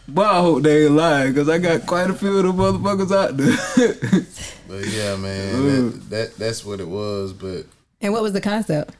But 0.07 0.25
I 0.25 0.41
hope 0.41 0.63
they 0.63 0.85
ain't 0.85 0.93
lying, 0.95 1.33
cause 1.33 1.47
I 1.49 1.57
got 1.59 1.85
quite 1.85 2.09
a 2.09 2.13
few 2.13 2.37
of 2.37 2.43
them 2.43 2.57
motherfuckers 2.57 3.11
out 3.15 3.37
there. 3.37 4.25
but 4.67 4.85
yeah, 4.87 5.15
man, 5.15 5.55
Uh. 5.55 5.61
that, 5.91 6.09
that 6.09 6.35
that's 6.37 6.65
what 6.65 6.79
it 6.79 6.87
was. 6.87 7.33
But 7.33 7.65
And 8.01 8.11
what 8.13 8.21
was 8.21 8.33
the 8.33 8.41
concept? 8.41 8.93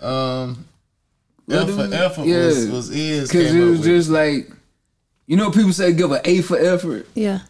um, 0.00 0.64
What 1.46 1.68
effort, 1.68 1.86
do- 1.88 1.92
effort 1.92 2.24
yeah. 2.26 2.46
was 2.46 2.68
was 2.70 2.90
is 2.90 3.30
Cause 3.30 3.40
it 3.54 3.60
up 3.62 3.68
was 3.68 3.78
with. 3.80 3.86
just 3.86 4.10
like, 4.10 4.50
you 5.26 5.36
know, 5.36 5.50
people 5.50 5.72
say 5.72 5.92
give 5.92 6.10
an 6.12 6.20
A 6.24 6.40
for 6.42 6.58
effort. 6.58 7.06
Yeah. 7.14 7.40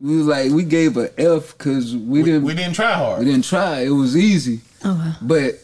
We 0.00 0.16
was 0.16 0.26
like, 0.26 0.50
we 0.50 0.64
gave 0.64 0.96
a 0.96 1.10
F 1.20 1.56
because 1.56 1.94
we, 1.94 2.00
we, 2.00 2.22
didn't 2.22 2.42
we 2.44 2.54
didn't 2.54 2.72
try 2.74 2.92
hard. 2.92 3.18
we 3.20 3.26
didn't 3.26 3.44
try. 3.44 3.80
It 3.82 3.90
was 3.90 4.16
easy, 4.16 4.60
Oh 4.84 4.94
wow. 4.94 5.14
but 5.20 5.54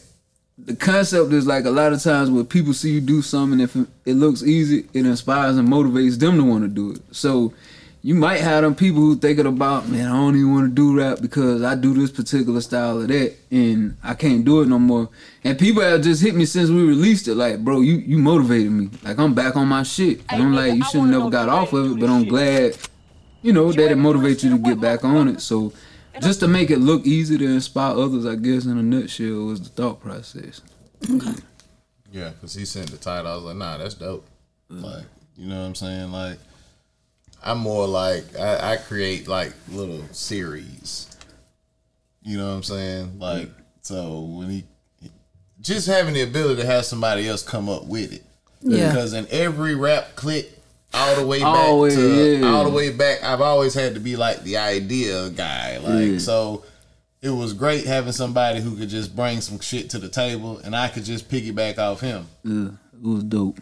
the 0.57 0.75
concept 0.75 1.31
is 1.33 1.45
like 1.45 1.65
a 1.65 1.69
lot 1.69 1.93
of 1.93 2.01
times 2.01 2.31
when 2.31 2.45
people 2.45 2.73
see 2.73 2.91
you 2.91 3.01
do 3.01 3.21
something, 3.21 3.59
if 3.59 3.75
it 3.75 4.13
looks 4.13 4.43
easy, 4.43 4.87
it 4.93 5.05
inspires 5.05 5.57
and 5.57 5.67
motivates 5.67 6.17
them 6.17 6.37
to 6.37 6.43
want 6.43 6.63
to 6.63 6.67
do 6.67 6.91
it. 6.91 7.01
So 7.11 7.53
you 8.01 8.15
might 8.15 8.39
have 8.39 8.63
them 8.63 8.73
people 8.73 9.01
who 9.01 9.17
thinking 9.17 9.45
about, 9.45 9.87
man, 9.87 10.07
I 10.07 10.13
don't 10.13 10.35
even 10.35 10.53
want 10.53 10.69
to 10.69 10.73
do 10.73 10.97
rap 10.97 11.19
because 11.21 11.61
I 11.61 11.75
do 11.75 11.93
this 11.93 12.09
particular 12.09 12.61
style 12.61 13.01
of 13.01 13.07
that 13.07 13.35
and 13.51 13.97
I 14.03 14.15
can't 14.15 14.45
do 14.45 14.61
it 14.61 14.67
no 14.67 14.79
more. 14.79 15.09
And 15.43 15.59
people 15.59 15.83
have 15.83 16.01
just 16.01 16.23
hit 16.23 16.33
me 16.33 16.45
since 16.45 16.69
we 16.69 16.83
released 16.83 17.27
it, 17.27 17.35
like, 17.35 17.59
bro, 17.59 17.81
you 17.81 17.95
you 17.97 18.17
motivated 18.17 18.71
me. 18.71 18.89
Like 19.03 19.19
I'm 19.19 19.33
back 19.33 19.55
on 19.55 19.67
my 19.67 19.83
shit. 19.83 20.21
And 20.29 20.41
I'm 20.41 20.55
like, 20.55 20.73
you 20.73 20.83
should 20.85 21.01
have 21.01 21.09
never 21.09 21.29
got 21.29 21.49
off 21.49 21.73
of 21.73 21.91
it, 21.91 21.99
but 21.99 22.09
I'm 22.09 22.25
glad, 22.25 22.77
you 23.41 23.53
know, 23.53 23.71
that 23.71 23.91
it 23.91 23.97
motivates 23.97 24.43
you 24.43 24.51
to 24.51 24.57
get 24.57 24.79
back 24.79 25.03
on 25.03 25.27
it. 25.27 25.41
So 25.41 25.71
just 26.21 26.39
to 26.41 26.47
make 26.47 26.69
it 26.69 26.79
look 26.79 27.05
easy 27.05 27.37
to 27.37 27.45
inspire 27.45 27.95
others, 27.95 28.25
I 28.25 28.35
guess 28.35 28.65
in 28.65 28.77
a 28.77 28.83
nutshell 28.83 29.45
was 29.45 29.61
the 29.61 29.69
thought 29.69 30.01
process. 30.01 30.61
Yeah, 32.11 32.29
because 32.29 32.53
he 32.53 32.65
sent 32.65 32.91
the 32.91 32.97
title. 32.97 33.31
I 33.31 33.35
was 33.35 33.43
like, 33.43 33.57
nah, 33.57 33.77
that's 33.77 33.93
dope. 33.95 34.25
Mm. 34.71 34.83
Like, 34.83 35.05
you 35.35 35.47
know 35.47 35.59
what 35.59 35.67
I'm 35.67 35.75
saying? 35.75 36.11
Like, 36.11 36.39
I'm 37.43 37.59
more 37.59 37.87
like 37.87 38.35
I, 38.37 38.73
I 38.73 38.77
create 38.77 39.27
like 39.27 39.53
little 39.69 40.01
series. 40.11 41.15
You 42.23 42.37
know 42.37 42.47
what 42.47 42.55
I'm 42.55 42.63
saying? 42.63 43.19
Like, 43.19 43.49
so 43.81 44.21
when 44.21 44.49
he 44.49 44.63
just 45.61 45.87
having 45.87 46.13
the 46.13 46.21
ability 46.21 46.61
to 46.61 46.67
have 46.67 46.85
somebody 46.85 47.27
else 47.27 47.43
come 47.43 47.69
up 47.69 47.85
with 47.85 48.13
it. 48.13 48.23
Yeah. 48.61 48.89
Because 48.89 49.13
in 49.13 49.27
every 49.29 49.75
rap 49.75 50.15
click, 50.15 50.56
all 50.93 51.15
the 51.15 51.25
way 51.25 51.39
back 51.39 51.47
Always, 51.47 51.95
to 51.95 52.37
yeah. 52.39 52.47
all 52.47 52.63
the 52.63 52.69
way 52.75 52.91
back, 52.91 53.23
I've 53.23 53.41
always 53.41 53.73
had 53.73 53.93
to 53.95 53.99
be 53.99 54.15
like 54.15 54.43
the 54.43 54.57
idea 54.57 55.29
guy. 55.29 55.77
Like 55.77 56.11
Yeah. 56.11 56.17
so 56.19 56.63
it 57.21 57.29
was 57.29 57.53
great 57.53 57.85
having 57.85 58.13
somebody 58.13 58.61
who 58.61 58.75
could 58.75 58.89
just 58.89 59.15
bring 59.15 59.41
some 59.41 59.59
shit 59.59 59.89
to 59.91 59.99
the 59.99 60.09
table 60.09 60.59
and 60.59 60.75
I 60.75 60.87
could 60.87 61.03
just 61.03 61.29
piggyback 61.29 61.77
off 61.77 62.01
him. 62.01 62.27
Yeah, 62.43 62.69
it 62.93 63.07
was 63.07 63.23
dope. 63.23 63.59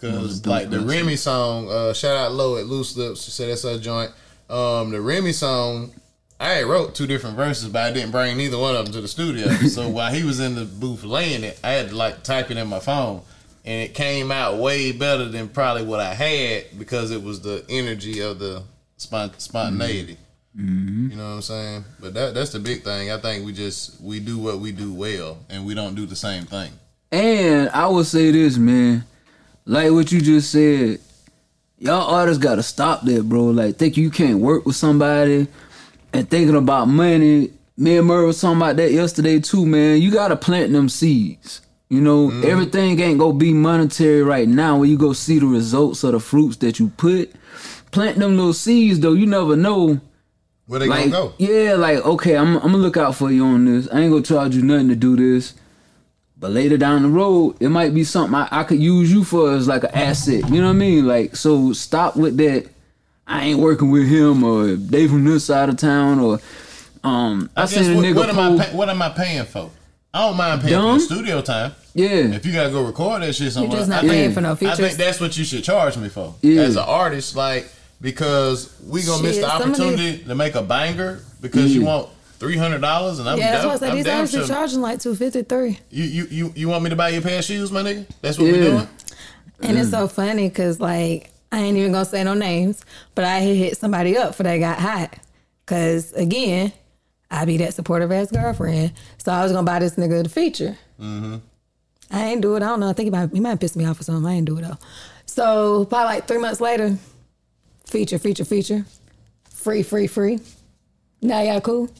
Cause 0.00 0.40
dope, 0.40 0.50
like 0.50 0.70
the 0.70 0.80
Remy 0.80 1.16
song, 1.16 1.70
uh, 1.70 1.92
shout 1.94 2.16
out 2.16 2.32
low 2.32 2.56
at 2.58 2.66
Loose 2.66 2.96
Lips. 2.96 3.24
She 3.24 3.30
said 3.30 3.48
that's 3.48 3.62
her 3.62 3.78
joint. 3.78 4.10
Um, 4.50 4.90
the 4.90 5.00
Remy 5.00 5.32
song, 5.32 5.92
I 6.38 6.50
had 6.50 6.66
wrote 6.66 6.94
two 6.94 7.06
different 7.06 7.36
verses, 7.36 7.68
but 7.68 7.82
I 7.82 7.92
didn't 7.92 8.10
bring 8.10 8.36
neither 8.36 8.58
one 8.58 8.76
of 8.76 8.84
them 8.84 8.92
to 8.94 9.00
the 9.00 9.08
studio. 9.08 9.48
so 9.68 9.88
while 9.88 10.12
he 10.12 10.22
was 10.22 10.38
in 10.38 10.54
the 10.54 10.66
booth 10.66 11.02
laying 11.02 11.44
it, 11.44 11.58
I 11.64 11.70
had 11.70 11.88
to 11.90 11.96
like 11.96 12.22
type 12.22 12.50
it 12.50 12.58
in 12.58 12.68
my 12.68 12.78
phone, 12.78 13.22
and 13.66 13.82
it 13.82 13.94
came 13.94 14.30
out 14.30 14.58
way 14.58 14.92
better 14.92 15.28
than 15.28 15.48
probably 15.48 15.84
what 15.84 15.98
I 15.98 16.14
had 16.14 16.78
because 16.78 17.10
it 17.10 17.22
was 17.22 17.40
the 17.40 17.64
energy 17.68 18.20
of 18.20 18.38
the 18.38 18.62
spont- 18.96 19.40
spontaneity. 19.40 20.16
Mm-hmm. 20.56 21.10
You 21.10 21.16
know 21.16 21.24
what 21.24 21.34
I'm 21.34 21.42
saying? 21.42 21.84
But 22.00 22.14
that 22.14 22.34
that's 22.34 22.50
the 22.50 22.60
big 22.60 22.82
thing. 22.82 23.10
I 23.10 23.18
think 23.18 23.44
we 23.44 23.52
just 23.52 24.00
we 24.00 24.20
do 24.20 24.38
what 24.38 24.60
we 24.60 24.72
do 24.72 24.92
well, 24.92 25.38
and 25.50 25.66
we 25.66 25.74
don't 25.74 25.94
do 25.94 26.06
the 26.06 26.16
same 26.16 26.44
thing. 26.44 26.70
And 27.12 27.68
I 27.70 27.88
would 27.88 28.06
say 28.06 28.30
this, 28.30 28.56
man. 28.56 29.04
Like 29.66 29.90
what 29.90 30.12
you 30.12 30.20
just 30.20 30.50
said, 30.52 31.00
y'all 31.78 32.14
artists 32.14 32.42
gotta 32.42 32.62
stop 32.62 33.02
that, 33.02 33.28
bro. 33.28 33.46
Like 33.46 33.76
think 33.76 33.96
you 33.96 34.10
can't 34.10 34.38
work 34.38 34.64
with 34.64 34.76
somebody 34.76 35.48
and 36.12 36.30
thinking 36.30 36.56
about 36.56 36.86
money. 36.86 37.50
Me 37.76 37.98
and 37.98 38.06
Murray 38.06 38.26
was 38.26 38.40
talking 38.40 38.56
about 38.56 38.76
that 38.76 38.92
yesterday 38.92 39.40
too, 39.40 39.66
man. 39.66 40.00
You 40.00 40.10
gotta 40.10 40.36
plant 40.36 40.72
them 40.72 40.88
seeds. 40.88 41.60
You 41.88 42.00
know, 42.00 42.30
everything 42.42 42.98
ain't 42.98 43.20
gonna 43.20 43.34
be 43.34 43.52
monetary 43.54 44.22
right 44.22 44.48
now 44.48 44.78
when 44.78 44.90
you 44.90 44.98
go 44.98 45.12
see 45.12 45.38
the 45.38 45.46
results 45.46 46.02
of 46.02 46.12
the 46.12 46.20
fruits 46.20 46.56
that 46.58 46.80
you 46.80 46.88
put. 46.96 47.32
Plant 47.92 48.18
them 48.18 48.36
little 48.36 48.52
seeds 48.52 48.98
though, 48.98 49.12
you 49.12 49.26
never 49.26 49.54
know 49.54 50.00
Where 50.66 50.80
they 50.80 50.88
like, 50.88 51.10
gonna 51.12 51.28
go? 51.28 51.34
yeah, 51.38 51.74
like 51.74 52.04
okay, 52.04 52.36
I'm, 52.36 52.56
I'm 52.56 52.72
gonna 52.72 52.78
look 52.78 52.96
out 52.96 53.14
for 53.14 53.30
you 53.30 53.44
on 53.44 53.66
this. 53.66 53.88
I 53.92 54.00
ain't 54.00 54.10
gonna 54.10 54.24
charge 54.24 54.56
you 54.56 54.62
nothing 54.62 54.88
to 54.88 54.96
do 54.96 55.16
this. 55.16 55.54
But 56.38 56.50
later 56.50 56.76
down 56.76 57.02
the 57.02 57.08
road, 57.08 57.56
it 57.60 57.68
might 57.70 57.94
be 57.94 58.04
something 58.04 58.34
I, 58.34 58.48
I 58.50 58.64
could 58.64 58.80
use 58.80 59.10
you 59.10 59.24
for 59.24 59.54
as 59.54 59.68
like 59.68 59.84
an 59.84 59.94
asset. 59.94 60.50
You 60.50 60.60
know 60.60 60.66
what 60.66 60.74
I 60.74 60.78
mean? 60.78 61.06
Like, 61.06 61.34
so 61.36 61.72
stop 61.72 62.16
with 62.16 62.36
that. 62.38 62.68
I 63.28 63.44
ain't 63.44 63.60
working 63.60 63.90
with 63.90 64.06
him, 64.08 64.42
or 64.44 64.74
they 64.74 65.06
from 65.08 65.24
this 65.24 65.46
side 65.46 65.68
of 65.68 65.76
town, 65.76 66.18
or 66.18 66.40
um. 67.04 67.48
I, 67.56 67.62
I 67.62 67.66
seen 67.66 67.92
a 67.92 67.96
what, 67.96 68.04
nigga 68.04 68.16
what 68.16 68.28
am 68.28 68.38
I 68.60 68.64
pay, 68.64 68.76
what 68.76 68.88
am 68.90 69.02
I 69.02 69.08
paying 69.10 69.44
for? 69.44 69.70
I 70.16 70.20
don't 70.28 70.36
mind 70.36 70.62
paying 70.62 70.72
Dumb? 70.72 70.98
for 70.98 71.06
the 71.08 71.14
studio 71.14 71.40
time. 71.42 71.72
yeah, 71.94 72.08
If 72.08 72.46
you 72.46 72.52
gotta 72.52 72.70
go 72.70 72.82
record 72.84 73.22
that 73.22 73.34
shit 73.34 73.52
somewhere, 73.52 73.78
just 73.78 73.90
not 73.90 74.04
I, 74.04 74.08
paying 74.08 74.22
think, 74.24 74.34
for 74.34 74.40
no 74.40 74.56
features. 74.56 74.80
I 74.80 74.82
think 74.82 74.98
that's 74.98 75.20
what 75.20 75.36
you 75.36 75.44
should 75.44 75.62
charge 75.62 75.96
me 75.98 76.08
for 76.08 76.34
Yeah. 76.42 76.62
as 76.62 76.76
an 76.76 76.84
artist, 76.86 77.36
like 77.36 77.68
because 78.00 78.74
we 78.86 79.02
gonna 79.02 79.22
miss 79.22 79.36
Shit, 79.36 79.44
the 79.44 79.50
some 79.50 79.62
of 79.62 79.80
opportunity 79.80 80.24
to 80.24 80.34
make 80.34 80.54
a 80.54 80.62
banger 80.62 81.20
because 81.40 81.74
you 81.74 81.84
want 81.84 82.08
three 82.38 82.56
hundred 82.56 82.80
dollars 82.80 83.18
and 83.18 83.28
I'm 83.28 83.38
Yeah, 83.38 83.50
that's 83.52 83.62
down. 83.62 83.68
why 83.68 83.74
I 83.74 83.78
said 83.78 83.90
I'm 83.90 83.96
these 83.96 84.06
artists 84.08 84.36
are 84.36 84.46
charging 84.54 84.80
like 84.80 85.00
two 85.00 85.14
fifty 85.14 85.42
three. 85.42 85.78
You, 85.90 86.04
you 86.04 86.26
you 86.30 86.52
you 86.56 86.68
want 86.68 86.84
me 86.84 86.90
to 86.90 86.96
buy 86.96 87.10
you 87.10 87.18
a 87.18 87.22
pair 87.22 87.38
of 87.38 87.44
shoes, 87.44 87.70
my 87.72 87.82
nigga? 87.82 88.06
That's 88.22 88.38
what 88.38 88.44
we 88.44 88.58
Yeah. 88.58 88.64
doing. 88.64 88.88
And 89.62 89.78
it's 89.78 89.90
so 89.90 90.06
funny 90.08 90.48
because 90.48 90.80
like 90.80 91.30
I 91.52 91.60
ain't 91.60 91.76
even 91.78 91.92
gonna 91.92 92.04
say 92.04 92.22
no 92.24 92.34
names, 92.34 92.84
but 93.14 93.24
I 93.24 93.40
hit 93.40 93.76
somebody 93.78 94.16
up 94.18 94.34
for 94.34 94.42
that 94.42 94.56
got 94.58 94.78
hot. 94.78 95.14
Cause 95.66 96.12
again, 96.12 96.72
I 97.30 97.44
be 97.44 97.56
that 97.58 97.74
supportive 97.74 98.12
ass 98.12 98.30
girlfriend. 98.30 98.92
So 99.18 99.32
I 99.32 99.42
was 99.42 99.52
gonna 99.52 99.64
buy 99.64 99.80
this 99.80 99.96
nigga 99.96 100.22
the 100.22 100.28
feature. 100.28 100.76
Mm-hmm. 101.00 101.36
I 102.10 102.24
ain't 102.26 102.40
do 102.40 102.54
it. 102.54 102.62
I 102.62 102.66
don't 102.66 102.80
know. 102.80 102.88
I 102.88 102.92
think 102.92 103.06
he 103.06 103.10
might, 103.10 103.32
he 103.32 103.40
might 103.40 103.58
piss 103.60 103.74
me 103.74 103.84
off 103.84 104.00
or 104.00 104.04
something. 104.04 104.24
I 104.24 104.34
ain't 104.34 104.46
do 104.46 104.58
it 104.58 104.62
though. 104.62 104.78
So 105.26 105.84
probably 105.86 106.06
like 106.06 106.28
three 106.28 106.38
months 106.38 106.60
later, 106.60 106.96
feature, 107.84 108.18
feature, 108.18 108.44
feature, 108.44 108.84
free, 109.50 109.82
free, 109.82 110.06
free. 110.06 110.40
Now 111.20 111.42
y'all 111.42 111.60
cool. 111.60 111.90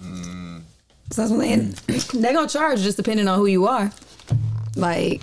Mm. 0.00 0.62
So 1.10 1.22
that's 1.22 1.32
what 1.32 1.40
they 1.40 2.18
they 2.18 2.32
gonna 2.32 2.48
charge 2.48 2.80
just 2.80 2.96
depending 2.96 3.26
on 3.26 3.38
who 3.38 3.46
you 3.46 3.66
are. 3.66 3.90
Like 4.76 5.22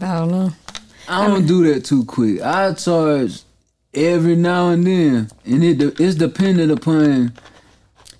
I 0.00 0.18
don't 0.18 0.30
know. 0.30 0.52
I 1.08 1.26
don't 1.26 1.46
do 1.46 1.72
that 1.72 1.84
too 1.84 2.04
quick. 2.04 2.42
I 2.42 2.74
charge 2.74 3.42
every 3.94 4.36
now 4.36 4.68
and 4.68 4.86
then, 4.86 5.30
and 5.44 5.64
it 5.64 6.00
it's 6.00 6.16
dependent 6.16 6.70
upon 6.70 7.32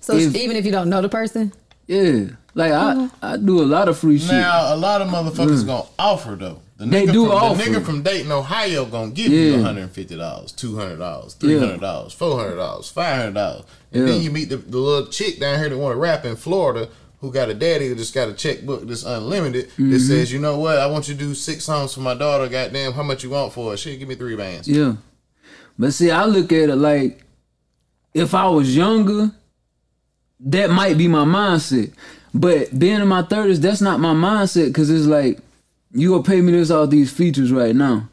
So 0.07 0.15
If- 0.15 0.35
even 0.35 0.55
if 0.55 0.65
you 0.65 0.71
don't 0.71 0.89
know 0.89 1.01
the 1.01 1.09
person, 1.09 1.51
yeah. 1.87 2.25
Like 2.55 2.71
I 2.71 3.09
I 3.21 3.37
do 3.37 3.61
a 3.61 3.67
lot 3.75 3.87
of 3.89 3.97
free 3.97 4.17
shit. 4.19 4.31
Now 4.31 4.73
a 4.73 4.77
lot 4.77 5.01
of 5.01 5.09
motherfuckers 5.09 5.65
gonna 5.65 5.83
offer 5.99 6.35
though. 6.35 6.59
The 6.77 6.85
Mm. 6.85 6.91
They 6.91 7.05
nigga 7.07 7.11
do 7.13 7.25
from, 7.25 7.35
offer. 7.35 7.57
The 7.57 7.63
nigga 7.69 7.83
from 7.85 8.01
Dayton, 8.03 8.31
Ohio, 8.31 8.85
gonna 8.85 9.11
give 9.11 9.31
you 9.31 9.53
one 9.53 9.63
hundred 9.63 9.81
and 9.81 9.91
fifty 9.91 10.15
dollars, 10.15 10.51
two 10.53 10.75
hundred 10.77 10.97
dollars, 10.97 11.33
three 11.33 11.57
hundred 11.59 11.81
dollars, 11.81 12.13
four 12.13 12.37
hundred 12.39 12.55
dollars, 12.55 12.87
five 12.89 13.17
hundred 13.17 13.33
dollars, 13.33 13.63
and 13.91 14.07
Yeah. 14.07 14.13
then 14.13 14.21
you 14.23 14.31
meet 14.31 14.49
the, 14.49 14.57
the 14.57 14.77
little 14.77 15.07
chick 15.07 15.39
down 15.39 15.59
here 15.59 15.69
that 15.69 15.77
want 15.77 15.93
to 15.93 15.99
rap 15.99 16.23
in 16.25 16.35
Florida. 16.35 16.87
Who 17.21 17.31
got 17.31 17.49
a 17.49 17.55
daddy 17.55 17.87
who 17.87 17.95
just 17.95 18.13
got 18.13 18.29
a 18.29 18.33
checkbook 18.33 18.87
that's 18.87 19.03
unlimited 19.03 19.69
Mm-hmm. 19.71 19.91
that 19.91 19.99
says, 20.01 20.31
you 20.31 20.37
know 20.37 20.59
what, 20.59 20.77
I 20.77 20.85
want 20.85 21.07
you 21.07 21.15
to 21.15 21.19
do 21.19 21.33
six 21.33 21.63
songs 21.65 21.91
for 21.95 22.01
my 22.01 22.13
daughter. 22.13 22.47
Goddamn, 22.47 22.93
how 22.93 23.01
much 23.01 23.23
you 23.23 23.31
want 23.31 23.53
for 23.53 23.73
it? 23.73 23.77
Shit, 23.77 23.97
give 23.97 24.07
me 24.07 24.13
three 24.13 24.35
bands. 24.35 24.67
Yeah. 24.67 24.93
But 25.79 25.93
see, 25.95 26.11
I 26.11 26.25
look 26.25 26.51
at 26.53 26.69
it 26.69 26.75
like 26.75 27.23
if 28.13 28.35
I 28.35 28.47
was 28.49 28.75
younger, 28.75 29.31
that 30.39 30.69
might 30.69 30.97
be 30.97 31.07
my 31.07 31.25
mindset. 31.25 31.93
But 32.33 32.77
being 32.77 33.01
in 33.01 33.07
my 33.07 33.23
30s, 33.23 33.57
that's 33.57 33.81
not 33.81 33.99
my 33.99 34.13
mindset 34.13 34.67
because 34.67 34.89
it's 34.89 35.05
like, 35.05 35.39
you 35.91 36.11
gonna 36.11 36.23
pay 36.23 36.41
me 36.41 36.51
this 36.51 36.69
all 36.69 36.87
these 36.87 37.11
features 37.11 37.51
right 37.51 37.75
now. 37.75 38.07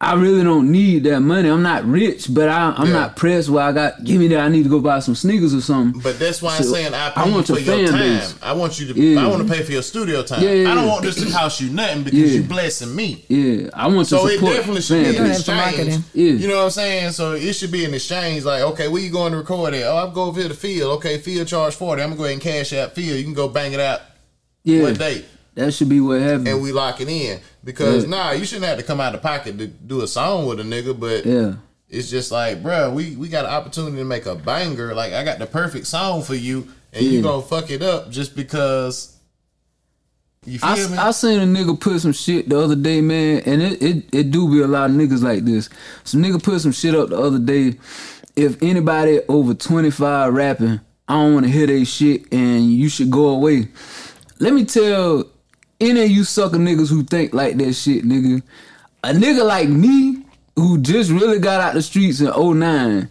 I 0.00 0.14
really 0.14 0.44
don't 0.44 0.70
need 0.70 1.02
that 1.04 1.18
money. 1.18 1.48
I'm 1.48 1.64
not 1.64 1.84
rich, 1.84 2.32
but 2.32 2.48
I, 2.48 2.72
I'm 2.76 2.86
Yeah. 2.86 2.92
not 2.92 3.16
pressed 3.16 3.48
where 3.48 3.64
I 3.64 3.72
got, 3.72 4.04
give 4.04 4.20
me 4.20 4.28
that, 4.28 4.38
I 4.38 4.48
need 4.48 4.62
to 4.62 4.68
go 4.68 4.78
buy 4.78 5.00
some 5.00 5.16
sneakers 5.16 5.52
or 5.52 5.60
something. 5.60 6.00
But 6.00 6.20
that's 6.20 6.40
why 6.40 6.56
I'm 6.56 6.62
saying 6.62 6.94
I 6.94 7.10
pay 7.10 7.20
I 7.22 7.26
you 7.26 7.32
want 7.34 7.46
for 7.48 7.58
your 7.58 7.74
your 7.80 7.90
time. 7.90 7.98
base. 7.98 8.34
I 8.40 8.52
want 8.52 8.78
you 8.78 8.94
to. 8.94 9.00
Yeah. 9.00 9.24
I 9.24 9.26
want 9.26 9.44
to 9.48 9.52
pay 9.52 9.64
for 9.64 9.72
your 9.72 9.82
studio 9.82 10.22
time. 10.22 10.40
Yeah, 10.40 10.52
yeah, 10.52 10.70
I 10.70 10.76
don't 10.76 10.86
want 10.86 11.02
this 11.02 11.16
to 11.16 11.28
cost 11.32 11.60
you 11.60 11.70
nothing 11.70 12.04
because 12.04 12.16
Yeah. 12.20 12.26
you 12.26 12.42
blessing 12.44 12.94
me. 12.94 13.24
Yeah, 13.28 13.70
I 13.74 13.88
want 13.88 14.06
to. 14.08 14.16
So 14.18 14.28
to 14.28 14.34
it 14.34 14.40
definitely 14.40 14.82
should 14.82 14.98
be 14.98 15.04
fan 15.04 15.08
an 15.08 15.14
Doing 15.16 15.28
base. 15.30 15.40
it 15.40 15.44
for 15.44 15.68
exchange. 15.80 16.04
Yeah. 16.14 16.32
You 16.32 16.46
know 16.48 16.56
what 16.58 16.64
I'm 16.66 16.70
saying? 16.70 17.10
So 17.10 17.32
it 17.32 17.52
should 17.54 17.72
be 17.72 17.84
an 17.84 17.92
exchange. 17.94 18.44
Like, 18.44 18.62
okay, 18.62 18.86
where 18.86 19.02
you 19.02 19.10
going 19.10 19.32
to 19.32 19.38
record 19.38 19.74
it? 19.74 19.82
Oh, 19.82 19.96
I'm 19.96 20.14
going 20.14 20.28
over 20.28 20.38
here 20.38 20.48
to 20.48 20.54
Field. 20.54 20.92
Okay, 20.98 21.18
Field 21.18 21.48
charge 21.48 21.74
forty. 21.74 22.02
I'm 22.02 22.10
gonna 22.10 22.18
go 22.18 22.24
ahead 22.24 22.34
and 22.34 22.42
cash 22.42 22.72
out 22.72 22.94
Field. 22.94 23.18
You 23.18 23.24
can 23.24 23.34
go 23.34 23.48
bang 23.48 23.72
it 23.72 23.80
out 23.80 24.00
Yeah, 24.62 24.82
one 24.84 24.94
day, 24.94 25.24
that 25.58 25.72
should 25.72 25.88
be 25.88 26.00
what 26.00 26.20
happened. 26.20 26.48
and 26.48 26.62
we 26.62 26.72
lock 26.72 27.00
it 27.00 27.08
in. 27.08 27.40
Because 27.64 28.04
Yeah. 28.04 28.10
nah, 28.10 28.30
you 28.32 28.44
shouldn't 28.44 28.66
have 28.66 28.78
to 28.78 28.84
come 28.84 29.00
out 29.00 29.14
of 29.14 29.22
pocket 29.22 29.58
to 29.58 29.66
do 29.66 30.00
a 30.02 30.08
song 30.08 30.46
with 30.46 30.60
a 30.60 30.62
nigga. 30.62 30.98
But 30.98 31.26
yeah. 31.26 31.54
it's 31.88 32.08
just 32.10 32.30
like, 32.32 32.62
bruh, 32.62 32.92
we 32.92 33.16
we 33.16 33.28
got 33.28 33.44
an 33.44 33.50
opportunity 33.50 33.96
to 33.98 34.04
make 34.04 34.26
a 34.26 34.34
banger. 34.34 34.94
Like, 34.94 35.12
I 35.12 35.24
got 35.24 35.38
the 35.38 35.46
perfect 35.46 35.86
song 35.86 36.22
for 36.22 36.34
you, 36.34 36.68
and 36.92 37.04
you 37.04 37.10
Yeah. 37.18 37.22
gonna 37.22 37.42
fuck 37.42 37.70
it 37.70 37.82
up 37.82 38.10
just 38.10 38.34
because. 38.36 39.14
You 40.46 40.58
feel 40.60 40.68
I, 40.68 40.86
me? 40.88 40.96
I 40.96 41.10
seen 41.10 41.40
a 41.40 41.44
nigga 41.44 41.78
put 41.78 42.00
some 42.00 42.12
shit 42.12 42.48
the 42.48 42.58
other 42.58 42.76
day, 42.76 43.00
man, 43.02 43.42
and 43.44 43.60
it, 43.60 43.82
it, 43.82 44.04
it 44.14 44.30
do 44.30 44.48
be 44.50 44.62
a 44.62 44.66
lot 44.68 44.88
of 44.88 44.96
niggas 44.96 45.20
like 45.22 45.44
this. 45.44 45.68
Some 46.04 46.22
nigga 46.22 46.42
put 46.42 46.60
some 46.60 46.72
shit 46.72 46.94
up 46.94 47.10
the 47.10 47.18
other 47.18 47.38
day. 47.40 47.74
If 48.36 48.62
anybody 48.62 49.20
over 49.28 49.52
25 49.52 50.32
rapping, 50.32 50.80
I 51.08 51.12
don't 51.14 51.34
want 51.34 51.44
to 51.46 51.52
hear 51.52 51.66
they 51.66 51.84
shit 51.84 52.32
and 52.32 52.72
you 52.72 52.88
should 52.88 53.10
go 53.10 53.28
away. 53.30 53.68
Let 54.38 54.54
me 54.54 54.64
tell 54.64 55.24
any 55.80 56.04
of 56.04 56.10
you 56.10 56.24
sucker 56.24 56.56
niggas 56.56 56.90
who 56.90 57.02
think 57.04 57.32
like 57.32 57.56
that 57.58 57.72
shit, 57.74 58.04
nigga. 58.04 58.42
A 59.04 59.10
nigga 59.10 59.44
like 59.46 59.68
me 59.68 60.24
who 60.56 60.78
just 60.78 61.10
really 61.10 61.38
got 61.38 61.60
out 61.60 61.74
the 61.74 61.82
streets 61.82 62.20
in 62.20 62.26
09, 62.28 63.08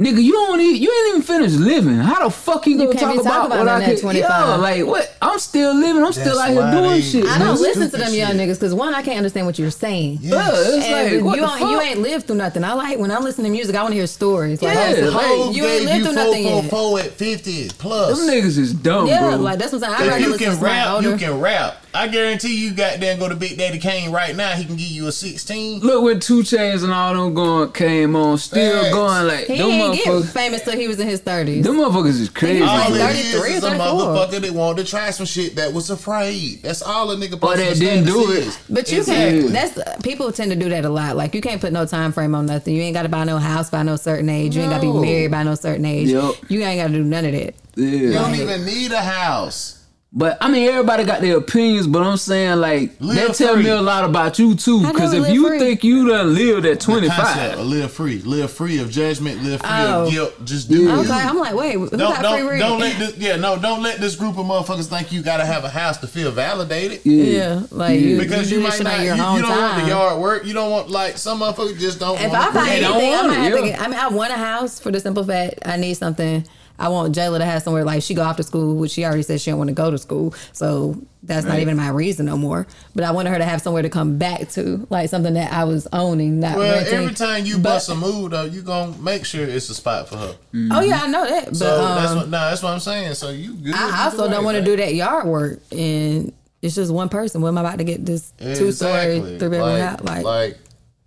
Nigga, 0.00 0.20
you 0.22 0.32
don't 0.32 0.58
even, 0.58 0.82
you 0.82 0.90
ain't 0.90 1.08
even 1.10 1.22
finished 1.22 1.56
living. 1.56 1.96
How 1.96 2.24
the 2.24 2.30
fuck 2.30 2.66
you 2.66 2.76
gonna 2.78 2.88
can't 2.94 3.14
talk 3.14 3.20
about, 3.20 3.24
talking 3.24 3.46
about 3.52 3.58
what 3.58 3.68
I 3.68 3.80
of 3.84 3.86
that 3.86 4.00
25. 4.00 4.30
Yeah, 4.30 4.54
like 4.56 4.86
what? 4.86 5.16
I'm 5.20 5.38
still 5.38 5.74
living. 5.74 6.02
I'm 6.02 6.12
still 6.14 6.38
That's 6.38 6.58
out 6.58 6.72
here 6.72 6.82
doing 6.88 7.02
shit. 7.02 7.24
I 7.26 7.38
don't 7.38 7.60
listen 7.60 7.90
to 7.90 7.96
them 7.98 8.12
young 8.12 8.32
shit. 8.32 8.40
niggas 8.40 8.54
because 8.54 8.74
one, 8.74 8.94
I 8.94 9.02
can't 9.02 9.18
understand 9.18 9.46
what 9.46 9.58
you're 9.60 9.70
saying. 9.70 10.18
Yeah, 10.22 10.48
it's 10.50 10.86
And 10.86 11.16
like 11.18 11.24
what 11.24 11.36
you, 11.36 11.42
the 11.42 11.48
fuck? 11.48 11.60
you 11.70 11.80
ain't 11.82 12.00
lived 12.00 12.26
through 12.26 12.36
nothing. 12.36 12.64
I 12.64 12.72
like 12.72 12.98
when 12.98 13.10
I 13.12 13.18
listen 13.18 13.44
to 13.44 13.50
music, 13.50 13.76
I 13.76 13.82
want 13.82 13.92
to 13.92 13.96
hear 13.98 14.06
stories. 14.08 14.62
Like, 14.62 14.74
Yeah, 14.74 14.94
oh, 15.02 15.46
like- 15.46 15.56
you 15.56 15.64
ain't 15.66 15.84
lived 15.84 15.98
you 15.98 16.04
through 16.06 16.14
nothing 16.14 16.42
yet. 16.44 16.70
444 16.70 17.00
at 17.00 17.10
50 17.12 17.68
plus. 17.78 18.18
Them 18.18 18.28
niggas 18.28 18.58
is 18.58 18.72
dumb, 18.74 19.06
Yeah, 19.06 19.20
bro. 19.20 19.36
like 19.36 19.58
that's 19.58 19.72
what 19.72 19.84
I'm 19.84 19.90
saying. 19.90 19.94
I'd 19.94 20.04
If 20.06 20.08
rather 20.08 20.20
you 20.24 20.30
listen 20.32 20.46
can 20.48 20.58
to 20.58 20.64
rap, 20.64 21.02
you 21.04 21.16
can 21.18 21.40
rap. 21.40 21.76
I 21.94 22.08
guarantee 22.08 22.56
you 22.56 22.72
got 22.72 23.00
there 23.00 23.10
and 23.12 23.20
go 23.20 23.28
to 23.28 23.36
Big 23.36 23.58
Daddy 23.58 23.78
Kane 23.78 24.10
right 24.10 24.34
now. 24.34 24.52
He 24.52 24.64
can 24.64 24.76
give 24.76 24.88
you 24.88 25.08
a 25.08 25.12
16. 25.12 25.80
Look 25.80 26.02
when 26.02 26.20
2 26.20 26.40
Chainz 26.40 26.82
and 26.84 26.92
all 26.92 27.12
them 27.14 27.34
going 27.34 27.70
came 27.72 28.16
on, 28.16 28.38
still 28.38 28.82
Facts. 28.84 28.94
going 28.94 29.26
like 29.26 29.46
he 29.46 29.58
them 29.58 29.68
ain't 29.70 29.96
get 29.96 30.06
motherfuckers. 30.06 30.32
famous 30.32 30.62
till 30.62 30.78
he 30.78 30.88
was 30.88 30.98
in 31.00 31.06
his 31.06 31.20
30s. 31.20 31.62
Them 31.64 31.76
motherfuckers 31.76 32.18
is 32.20 32.30
crazy. 32.30 32.62
All 32.62 32.68
All 32.70 32.90
like 32.90 33.00
bro. 33.00 33.08
it 33.10 33.16
is 33.16 33.32
33 33.34 33.52
is 33.52 33.64
or 33.64 33.66
a 33.66 33.70
34. 33.70 33.86
motherfucker 33.86 34.40
that 34.40 34.50
wanted 34.52 34.84
to 34.86 34.90
try 34.90 35.10
some 35.10 35.26
shit 35.26 35.56
that 35.56 35.72
was 35.74 35.90
afraid. 35.90 36.62
That's 36.62 36.80
all 36.82 37.10
a 37.10 37.16
nigga 37.16 37.34
Or 37.34 37.36
posting 37.38 37.66
that 37.68 37.74
the 37.74 37.80
didn't 37.84 38.06
do 38.06 38.30
it. 38.32 38.38
is. 38.46 38.58
But 38.70 38.90
you 38.90 38.98
Exactly. 38.98 39.40
can't. 39.42 39.52
That's 39.52 40.02
people 40.02 40.32
tend 40.32 40.50
to 40.50 40.56
do 40.56 40.70
that 40.70 40.84
a 40.86 40.88
lot. 40.88 41.16
Like 41.16 41.34
you 41.34 41.40
can't 41.42 41.60
put 41.60 41.72
no 41.74 41.84
time 41.84 42.12
frame 42.12 42.34
on 42.34 42.46
nothing. 42.46 42.74
You 42.74 42.82
ain't 42.82 42.94
got 42.94 43.02
to 43.02 43.10
buy 43.10 43.24
no 43.24 43.36
house 43.36 43.68
by 43.68 43.82
no 43.82 43.96
certain 43.96 44.30
age. 44.30 44.56
You 44.56 44.62
ain't 44.62 44.70
got 44.70 44.76
to 44.80 44.86
be 44.86 44.92
No. 44.92 45.00
married 45.02 45.30
by 45.30 45.42
no 45.42 45.54
certain 45.56 45.84
age. 45.84 46.08
Yup. 46.08 46.36
You 46.48 46.62
ain't 46.62 46.80
got 46.80 46.86
to 46.86 46.92
do 46.94 47.04
none 47.04 47.26
of 47.26 47.32
that. 47.32 47.54
You 47.76 47.84
Yeah. 47.86 48.18
don't 48.22 48.34
even 48.34 48.64
need 48.64 48.92
a 48.92 49.00
house. 49.02 49.78
But 50.14 50.36
I 50.42 50.50
mean, 50.50 50.68
everybody 50.68 51.04
got 51.04 51.22
their 51.22 51.38
opinions, 51.38 51.86
but 51.86 52.02
I'm 52.02 52.18
saying 52.18 52.58
like 52.60 52.92
Live 53.00 53.28
that 53.28 53.34
tell 53.34 53.54
free. 53.54 53.62
me 53.64 53.70
a 53.70 53.80
lot 53.80 54.04
about 54.04 54.38
you 54.38 54.54
too. 54.54 54.86
Because 54.86 55.14
if 55.14 55.32
you 55.32 55.48
free. 55.48 55.58
think 55.58 55.82
you 55.84 56.06
done 56.06 56.34
lived 56.34 56.66
at 56.66 56.80
The 56.80 56.86
concept 56.86 57.54
25, 57.54 57.58
live 57.60 57.90
free, 57.92 58.18
live 58.18 58.50
free 58.52 58.78
of 58.78 58.90
judgment, 58.90 59.42
live 59.42 59.60
free 59.60 59.70
Oh. 59.70 60.04
of 60.04 60.10
guilt. 60.12 60.44
Just 60.44 60.68
do 60.68 60.82
Yeah. 60.82 60.96
you. 60.96 61.00
Okay, 61.00 61.12
I'm 61.12 61.38
like, 61.38 61.54
wait, 61.54 61.76
who 61.76 61.88
Don't 61.88 61.98
got 61.98 62.22
don't, 62.22 62.46
reign? 62.46 62.58
don't 62.60 62.78
let 62.78 62.98
this 62.98 63.16
yeah 63.16 63.36
no 63.36 63.56
don't 63.58 63.82
let 63.82 64.02
this 64.02 64.14
group 64.14 64.36
of 64.36 64.44
motherfuckers 64.44 64.84
think 64.84 65.12
you 65.12 65.22
gotta 65.22 65.46
have 65.46 65.64
a 65.64 65.70
house 65.70 65.96
to 65.98 66.06
feel 66.06 66.30
validated. 66.30 67.00
yeah, 67.04 67.24
Yeah, 67.24 67.62
like 67.70 67.98
you, 67.98 68.18
Because 68.18 68.50
you, 68.50 68.58
you, 68.58 68.62
do 68.64 68.68
might 68.68 68.82
not, 68.82 68.92
on 68.98 69.04
you, 69.06 69.10
you 69.12 69.16
don't 69.42 69.56
want 69.62 69.82
the 69.82 69.88
yard 69.88 70.20
work. 70.20 70.44
You 70.44 70.52
don't 70.52 70.70
want 70.70 70.90
like 70.90 71.16
some 71.16 71.40
motherfuckers 71.40 71.78
just 71.78 71.98
don't. 72.00 72.20
If 72.20 72.30
want 72.30 72.50
I 72.50 72.52
buy 72.52 72.68
They 72.68 72.80
don't 72.80 73.00
anything, 73.00 73.14
I 73.14 73.16
want 73.22 73.28
might 73.28 73.38
it, 73.38 73.40
have 73.44 73.52
to 73.54 73.60
yeah. 73.66 73.72
get. 73.76 73.80
I 73.80 73.88
mean, 73.88 73.98
I 73.98 74.08
want 74.08 74.30
a 74.30 74.36
house 74.36 74.78
for 74.78 74.90
the 74.92 75.00
simple 75.00 75.24
fact 75.24 75.54
I 75.64 75.78
need 75.78 75.94
something. 75.94 76.44
I 76.82 76.88
want 76.88 77.14
Jayla 77.14 77.38
to 77.38 77.44
have 77.44 77.62
somewhere 77.62 77.84
like 77.84 78.02
she 78.02 78.12
go 78.12 78.22
off 78.22 78.36
to 78.38 78.42
school, 78.42 78.74
which 78.74 78.90
she 78.90 79.04
already 79.04 79.22
said 79.22 79.40
she 79.40 79.50
don't 79.52 79.58
want 79.58 79.68
to 79.68 79.74
go 79.74 79.90
to 79.90 79.98
school. 79.98 80.34
So 80.52 81.00
that's 81.22 81.46
not 81.46 81.60
even 81.60 81.76
my 81.76 81.88
reason 81.90 82.26
no 82.26 82.36
more. 82.36 82.66
But 82.94 83.04
I 83.04 83.12
wanted 83.12 83.30
her 83.30 83.38
to 83.38 83.44
have 83.44 83.62
somewhere 83.62 83.82
to 83.82 83.88
come 83.88 84.18
back 84.18 84.48
to, 84.50 84.84
like 84.90 85.08
something 85.08 85.34
that 85.34 85.52
I 85.52 85.62
was 85.62 85.86
owning, 85.92 86.40
not 86.40 86.56
Well, 86.58 86.74
renting. 86.74 86.94
every 86.98 87.14
time 87.14 87.46
you 87.46 87.54
But- 87.58 87.62
bust 87.74 87.88
a 87.88 87.94
move 87.94 88.32
though, 88.32 88.44
you 88.44 88.62
gonna 88.62 88.98
make 88.98 89.24
sure 89.24 89.46
it's 89.46 89.70
a 89.70 89.74
spot 89.74 90.08
for 90.08 90.16
her. 90.16 90.34
Oh 90.72 90.80
yeah, 90.80 91.02
I 91.04 91.06
know 91.06 91.24
that. 91.24 91.44
But 91.46 91.56
So 91.56 91.80
um, 91.84 92.02
that's 92.02 92.14
what 92.16 92.24
no, 92.28 92.30
that's 92.50 92.62
what 92.64 92.70
I'm 92.72 92.80
saying. 92.80 93.14
So 93.14 93.30
you 93.30 93.54
good. 93.54 93.74
I 93.76 94.04
also 94.06 94.28
don't 94.28 94.44
want 94.44 94.58
to 94.58 94.64
do 94.64 94.76
that 94.76 94.92
yard 94.96 95.26
work, 95.26 95.60
and 95.70 96.32
it's 96.62 96.74
just 96.74 96.92
one 96.92 97.08
person. 97.08 97.40
What 97.42 97.48
am 97.48 97.58
I 97.58 97.60
about 97.60 97.78
to 97.78 97.84
get 97.84 98.04
this 98.04 98.32
two 98.40 98.72
story, 98.72 99.20
three 99.38 99.48
bedroom 99.48 99.60
like, 99.60 99.80
house? 99.82 100.00
Like, 100.02 100.24
like 100.24 100.58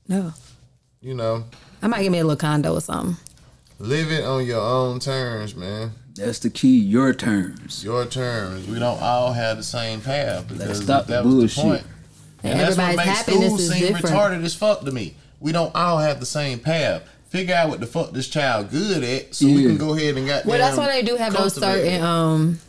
no, 0.08 0.32
you 1.02 1.14
know, 1.16 1.44
I 1.82 1.88
might 1.88 2.04
give 2.04 2.12
me 2.14 2.20
a 2.20 2.24
little 2.24 2.38
condo 2.38 2.74
or 2.76 2.82
something. 2.82 3.18
Live 3.80 4.12
it 4.12 4.24
on 4.24 4.46
your 4.46 4.62
own 4.62 5.00
terms, 5.00 5.56
man. 5.56 5.92
that's 6.16 6.40
the 6.40 6.50
key. 6.50 6.78
Your 6.80 7.14
terms. 7.14 7.84
Your 7.84 8.06
terms. 8.06 8.68
We 8.68 8.80
don't 8.80 9.02
all 9.02 9.34
have 9.34 9.58
the 9.58 9.64
same 9.64 10.00
path 10.02 10.48
because 10.48 10.82
stop 10.84 11.08
the 11.08 11.14
that 11.14 11.26
was 11.26 11.34
bullshit. 11.36 11.56
the 11.58 11.62
point. 11.62 11.84
And 12.44 12.60
that's 12.60 12.78
what 12.78 12.84
Everybody's 12.86 12.98
makes 13.08 13.18
happiness 13.20 13.46
school 13.48 13.60
is 13.60 13.70
seem 13.72 13.88
different. 13.94 14.16
retarded 14.16 14.44
as 14.46 14.56
fuck 14.56 14.82
to 14.82 14.92
me. 14.92 15.16
We 15.40 15.52
don't 15.52 15.74
all 15.76 15.98
have 15.98 16.20
the 16.20 16.26
same 16.26 16.60
path. 16.60 17.04
Figure 17.30 17.56
out 17.56 17.70
what 17.70 17.80
the 17.82 17.86
fuck 17.88 18.12
this 18.12 18.30
child 18.30 18.70
good 18.72 19.04
at, 19.04 19.36
so 19.36 19.46
we 19.48 19.64
can 19.64 19.78
go 19.78 19.94
ahead 19.96 20.16
and 20.16 20.26
got. 20.26 20.46
Well, 20.46 20.58
that's 20.58 20.78
why 20.78 20.88
they 20.88 21.02
do 21.02 21.16
have 21.18 21.34
those 21.34 21.54
certain 21.56 22.02
um 22.02 22.60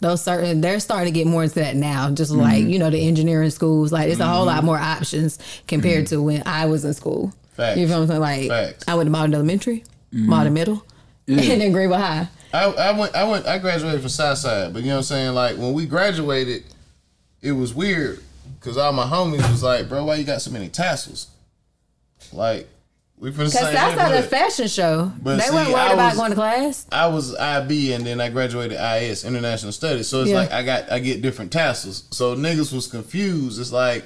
those 0.00 0.22
certain 0.22 0.60
they're 0.60 0.78
starting 0.78 1.12
to 1.12 1.18
get 1.18 1.26
more 1.26 1.42
into 1.42 1.56
that 1.56 1.74
now. 1.74 2.08
Just 2.12 2.30
like, 2.30 2.58
Mm-hmm. 2.60 2.70
you 2.70 2.78
know, 2.78 2.90
the 2.90 3.08
engineering 3.08 3.50
schools. 3.50 3.90
Like 3.90 4.08
it's 4.08 4.20
a 4.20 4.26
whole 4.26 4.46
lot 4.46 4.62
more 4.62 4.78
options 4.78 5.38
compared 5.66 6.06
to 6.08 6.22
when 6.22 6.44
I 6.46 6.66
was 6.66 6.84
in 6.84 6.94
school. 6.94 7.28
Mm-hmm. 7.28 7.54
Facts. 7.56 7.78
You 7.78 7.88
feel 7.88 7.96
what 7.96 8.02
I'm 8.02 8.08
saying? 8.08 8.20
Like 8.20 8.48
Facts. 8.48 8.84
I 8.86 8.94
went 8.94 9.08
to 9.08 9.12
Mauldin 9.18 9.34
Elementary, 9.34 9.84
Mm-hmm. 10.12 10.32
Mauldin 10.32 10.52
Middle, 10.52 10.86
and 11.26 11.38
then 11.38 11.72
Greenville 11.72 11.98
High. 11.98 12.28
I, 12.52 12.64
I 12.64 12.98
went 12.98 13.14
I 13.14 13.24
went 13.24 13.46
I 13.46 13.58
graduated 13.58 14.00
from 14.00 14.08
Southside, 14.08 14.72
but 14.72 14.80
you 14.82 14.88
know 14.88 14.94
what 14.94 14.98
I'm 14.98 15.04
saying? 15.04 15.34
Like 15.34 15.56
when 15.56 15.74
we 15.74 15.84
graduated, 15.86 16.64
it 17.42 17.52
was 17.52 17.74
weird 17.74 18.20
because 18.58 18.78
all 18.78 18.92
my 18.92 19.04
homies 19.04 19.48
was 19.50 19.62
like, 19.62 19.88
"Bro, 19.88 20.04
why 20.06 20.14
you 20.16 20.24
got 20.24 20.40
so 20.40 20.50
many 20.50 20.68
tassels?" 20.68 21.28
Like 22.32 22.68
we 23.18 23.30
from 23.32 23.46
the 23.46 23.50
Cause 23.50 23.60
same 23.60 23.74
that's 23.74 23.96
not 23.96 24.12
a 24.14 24.22
fashion 24.22 24.68
show. 24.68 25.12
But 25.20 25.36
they 25.36 25.44
see, 25.44 25.54
weren't 25.54 25.68
I 25.68 25.72
worried 25.72 25.92
about 25.94 26.08
was- 26.10 26.16
going 26.18 26.30
to 26.30 26.36
class. 26.36 26.86
I 26.92 27.06
was 27.08 27.34
IB 27.34 27.92
and 27.92 28.06
then 28.06 28.20
I 28.20 28.28
graduated 28.30 28.78
IS 28.80 29.24
International 29.24 29.72
Studies. 29.72 30.08
So 30.08 30.22
it's 30.22 30.30
Yeah. 30.30 30.36
like 30.36 30.52
I 30.52 30.62
got 30.62 30.90
I 30.90 31.00
get 31.00 31.20
different 31.20 31.52
tassels. 31.52 32.04
So 32.12 32.34
niggas 32.36 32.72
was 32.72 32.86
confused. 32.86 33.60
It's 33.60 33.72
like, 33.72 34.04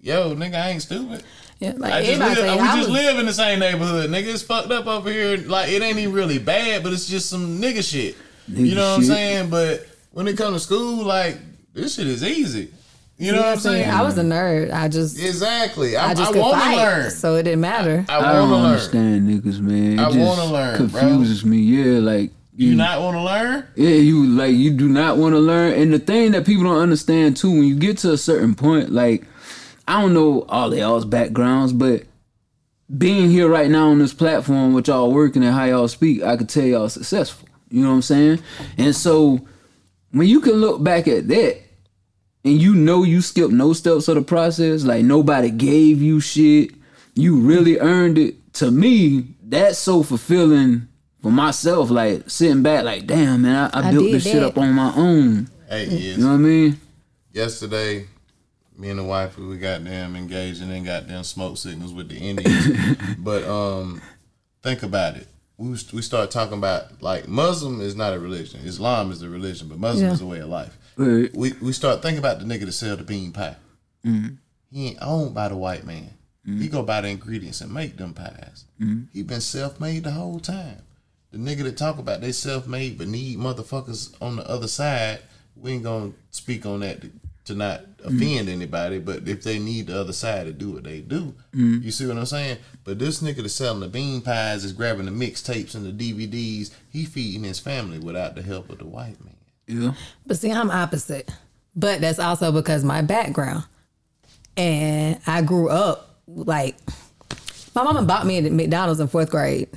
yo, 0.00 0.34
nigga, 0.34 0.54
I 0.54 0.70
ain't 0.70 0.82
stupid. 0.82 1.22
Yeah, 1.62 1.74
like 1.76 1.92
I 1.92 2.02
just 2.04 2.18
live, 2.20 2.36
say, 2.38 2.42
we 2.54 2.60
I 2.60 2.76
just 2.76 2.78
was- 2.78 2.88
live 2.88 3.18
in 3.20 3.26
the 3.26 3.32
same 3.32 3.58
neighborhood. 3.60 4.10
Nigga, 4.10 4.26
it's 4.34 4.42
fucked 4.42 4.70
up 4.72 4.86
over 4.86 5.10
here. 5.10 5.36
Like 5.36 5.70
it 5.70 5.80
ain't 5.82 5.98
even 5.98 6.12
really 6.12 6.38
bad, 6.38 6.82
but 6.82 6.92
it's 6.92 7.06
just 7.06 7.30
some 7.30 7.60
nigga 7.60 7.88
shit. 7.88 8.16
you 8.48 8.66
Nigga 8.72 8.74
know 8.74 8.90
what 8.90 8.98
I'm 8.98 9.04
saying? 9.04 9.50
But 9.50 9.86
when 10.10 10.26
it 10.28 10.36
comes 10.36 10.56
to 10.56 10.60
school, 10.60 11.04
like 11.04 11.38
this 11.72 11.94
shit 11.94 12.06
is 12.08 12.24
easy. 12.24 12.72
You 13.18 13.30
know 13.30 13.38
You 13.38 13.44
what 13.44 13.52
I'm 13.52 13.58
saying? 13.60 13.88
I 13.90 14.02
was 14.02 14.18
a 14.18 14.22
nerd. 14.22 14.72
I 14.72 14.88
just 14.88 15.16
exactly. 15.22 15.96
I, 15.96 16.06
I 16.06 16.10
I, 16.10 16.14
just 16.14 16.32
could 16.32 16.40
want 16.40 16.60
to 16.60 16.76
learn. 16.76 17.10
so 17.10 17.36
it 17.36 17.44
didn't 17.44 17.60
matter. 17.60 18.04
I 18.08 18.16
I 18.16 18.18
want 18.22 18.34
don't 18.34 18.50
learn. 18.50 18.64
understand 18.72 19.28
niggas, 19.30 19.60
man. 19.60 19.92
It 19.92 20.00
I 20.00 20.10
just 20.10 20.18
wanna 20.18 20.52
learn, 20.52 20.76
bro. 20.88 21.00
Confuses 21.00 21.44
me. 21.44 21.58
Yeah, 21.58 22.00
like 22.00 22.32
You 22.56 22.74
not 22.74 23.00
want 23.00 23.16
to 23.16 23.22
learn? 23.22 23.66
Yeah, 23.76 23.90
you 23.90 24.26
like 24.26 24.56
you 24.56 24.72
do 24.72 24.88
not 24.88 25.18
want 25.18 25.34
to 25.34 25.38
learn. 25.38 25.74
And 25.74 25.92
the 25.92 26.00
thing 26.00 26.32
that 26.32 26.44
people 26.44 26.64
don't 26.64 26.78
understand 26.78 27.36
too, 27.36 27.50
when 27.52 27.64
you 27.64 27.76
get 27.76 27.98
to 27.98 28.12
a 28.12 28.18
certain 28.18 28.56
point, 28.56 28.90
like 28.90 29.24
I 29.86 30.00
don't 30.00 30.14
know 30.14 30.42
all 30.48 30.72
of 30.72 30.78
y'all's 30.78 31.04
backgrounds, 31.04 31.72
but 31.72 32.04
being 32.96 33.30
here 33.30 33.48
right 33.48 33.70
now 33.70 33.88
on 33.88 33.98
this 33.98 34.14
platform 34.14 34.74
with 34.74 34.88
y'all 34.88 35.12
working 35.12 35.42
and 35.42 35.54
how 35.54 35.64
y'all 35.64 35.88
speak, 35.88 36.22
I 36.22 36.36
could 36.36 36.48
tell 36.48 36.64
y'all 36.64 36.88
successful. 36.88 37.48
You 37.70 37.82
know 37.82 37.88
what 37.88 37.96
I'm 37.96 38.02
saying? 38.02 38.38
And 38.76 38.94
so 38.94 39.40
when 40.12 40.28
you 40.28 40.40
can 40.40 40.54
look 40.54 40.82
back 40.82 41.08
at 41.08 41.28
that 41.28 41.60
and 42.44 42.60
you 42.60 42.74
know 42.74 43.02
you 43.02 43.22
skipped 43.22 43.52
no 43.52 43.72
steps 43.72 44.08
of 44.08 44.16
the 44.16 44.22
process, 44.22 44.84
like 44.84 45.04
nobody 45.04 45.50
gave 45.50 46.02
you 46.02 46.20
shit, 46.20 46.70
you 47.14 47.36
really 47.40 47.78
earned 47.78 48.18
it. 48.18 48.52
To 48.54 48.70
me, 48.70 49.34
that's 49.42 49.78
so 49.78 50.02
fulfilling 50.02 50.88
for 51.22 51.32
myself. 51.32 51.90
Like 51.90 52.28
sitting 52.28 52.62
back, 52.62 52.84
like 52.84 53.06
damn 53.06 53.42
man, 53.42 53.70
I, 53.72 53.80
I, 53.80 53.88
I 53.88 53.90
built 53.90 54.04
did 54.04 54.14
this 54.14 54.24
shit 54.24 54.42
up 54.42 54.58
on 54.58 54.74
my 54.74 54.94
own. 54.94 55.48
Hey, 55.68 55.86
yes. 55.86 56.18
You 56.18 56.24
know 56.24 56.28
what 56.28 56.34
I 56.34 56.38
mean? 56.38 56.80
yesterday, 57.32 58.06
me 58.76 58.90
and 58.90 58.98
the 58.98 59.04
wife 59.04 59.38
we 59.38 59.56
got 59.58 59.84
them 59.84 60.16
engaged 60.16 60.62
and 60.62 60.70
then 60.70 60.84
got 60.84 61.06
them 61.06 61.24
smoke 61.24 61.56
signals 61.56 61.92
with 61.92 62.08
the 62.08 62.16
Indians. 62.16 63.16
but 63.18 63.44
um, 63.44 64.00
think 64.62 64.82
about 64.82 65.16
it. 65.16 65.28
We 65.56 65.70
we 65.92 66.02
start 66.02 66.30
talking 66.30 66.58
about 66.58 67.02
like 67.02 67.28
Muslim 67.28 67.80
is 67.80 67.94
not 67.94 68.14
a 68.14 68.18
religion. 68.18 68.60
Islam 68.64 69.12
is 69.12 69.20
the 69.20 69.28
religion, 69.28 69.68
but 69.68 69.78
Muslim 69.78 70.06
Yeah. 70.06 70.12
is 70.12 70.20
a 70.20 70.26
way 70.26 70.40
of 70.40 70.48
life. 70.48 70.76
Right. 70.96 71.34
We 71.34 71.52
we 71.60 71.72
start 71.72 72.02
thinking 72.02 72.18
about 72.18 72.38
the 72.38 72.44
nigga 72.44 72.64
that 72.66 72.72
sell 72.72 72.96
the 72.96 73.04
bean 73.04 73.32
pie. 73.32 73.56
Mm-hmm. 74.04 74.34
He 74.70 74.88
ain't 74.88 74.98
owned 75.00 75.34
by 75.34 75.48
the 75.48 75.56
white 75.56 75.84
man. 75.84 76.10
He 76.44 76.50
mm-hmm. 76.50 76.66
go 76.68 76.82
buy 76.82 77.02
the 77.02 77.08
ingredients 77.08 77.60
and 77.60 77.72
make 77.72 77.96
them 77.96 78.14
pies. 78.14 78.64
Mm-hmm. 78.80 79.04
He 79.12 79.22
been 79.22 79.40
self 79.40 79.78
made 79.78 80.04
the 80.04 80.10
whole 80.10 80.40
time. 80.40 80.82
The 81.30 81.38
nigga 81.38 81.62
that 81.64 81.76
talk 81.76 81.98
about 81.98 82.20
they 82.20 82.32
self 82.32 82.66
made 82.66 82.98
but 82.98 83.08
need 83.08 83.38
motherfuckers 83.38 84.14
on 84.20 84.36
the 84.36 84.48
other 84.48 84.68
side, 84.68 85.20
we 85.54 85.72
ain't 85.72 85.84
gonna 85.84 86.12
speak 86.30 86.66
on 86.66 86.80
that 86.80 87.00
to, 87.02 87.10
to 87.44 87.54
not 87.54 87.80
offend 88.04 88.48
anybody. 88.48 88.98
But 88.98 89.28
if 89.28 89.42
they 89.42 89.58
need 89.58 89.88
the 89.88 90.00
other 90.00 90.12
side 90.12 90.46
to 90.46 90.52
do 90.52 90.72
what 90.72 90.84
they 90.84 91.00
do, 91.00 91.34
you 91.52 91.90
see 91.90 92.06
what 92.06 92.16
I'm 92.16 92.26
saying? 92.26 92.58
But 92.84 92.98
this 92.98 93.22
nigga 93.22 93.42
that's 93.42 93.54
selling 93.54 93.80
the 93.80 93.88
bean 93.88 94.20
pies 94.20 94.64
is 94.64 94.72
grabbing 94.72 95.06
the 95.06 95.12
mixtapes 95.12 95.74
and 95.74 95.86
the 95.86 95.92
DVDs. 95.92 96.70
He 96.90 97.04
feeding 97.04 97.44
his 97.44 97.58
family 97.58 97.98
without 97.98 98.34
the 98.34 98.42
help 98.42 98.70
of 98.70 98.78
the 98.78 98.86
white 98.86 99.16
man. 99.24 99.34
Yeah. 99.66 99.94
But 100.26 100.38
see, 100.38 100.52
I'm 100.52 100.70
opposite. 100.70 101.30
But 101.74 102.00
that's 102.00 102.18
also 102.18 102.52
because 102.52 102.84
my 102.84 103.02
background. 103.02 103.64
And 104.56 105.18
I 105.26 105.42
grew 105.42 105.68
up 105.68 106.20
like 106.26 106.76
my 107.74 107.82
mama 107.82 108.02
bought 108.02 108.26
me 108.26 108.38
at 108.38 108.52
McDonald's 108.52 109.00
in 109.00 109.08
fourth 109.08 109.30
grade. 109.30 109.68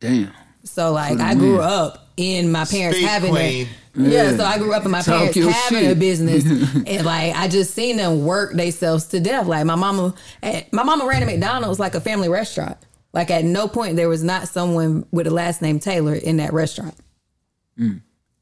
Damn. 0.00 0.32
So 0.64 0.92
like 0.92 1.20
I 1.20 1.34
grew 1.34 1.60
up 1.60 2.05
in 2.16 2.50
my 2.50 2.64
parents 2.64 2.96
Speak, 2.98 3.08
having 3.08 3.30
queen. 3.32 3.66
a 3.96 4.00
yeah, 4.00 4.30
Yeah. 4.30 4.36
so 4.36 4.44
I 4.44 4.58
grew 4.58 4.72
up 4.72 4.84
in 4.84 4.90
my 4.90 5.00
Talk 5.02 5.16
parents 5.18 5.36
your 5.36 5.50
having 5.50 5.78
shit. 5.80 5.92
a 5.92 5.94
business, 5.94 6.44
and 6.86 7.04
like 7.06 7.34
I 7.36 7.48
just 7.48 7.74
seen 7.74 7.96
them 7.98 8.24
work 8.24 8.54
themselves 8.54 9.06
to 9.08 9.20
death. 9.20 9.46
Like 9.46 9.64
my 9.66 9.74
mama, 9.74 10.14
eh, 10.42 10.62
my 10.72 10.82
mama 10.82 11.06
ran 11.06 11.22
a 11.22 11.26
McDonald's 11.26 11.78
like 11.78 11.94
a 11.94 12.00
family 12.00 12.28
restaurant. 12.28 12.76
Like 13.12 13.30
at 13.30 13.44
no 13.44 13.68
point 13.68 13.96
there 13.96 14.08
was 14.08 14.22
not 14.22 14.48
someone 14.48 15.06
with 15.10 15.26
a 15.26 15.30
last 15.30 15.62
name 15.62 15.78
Taylor 15.80 16.14
in 16.14 16.36
that 16.38 16.52
restaurant. 16.52 16.94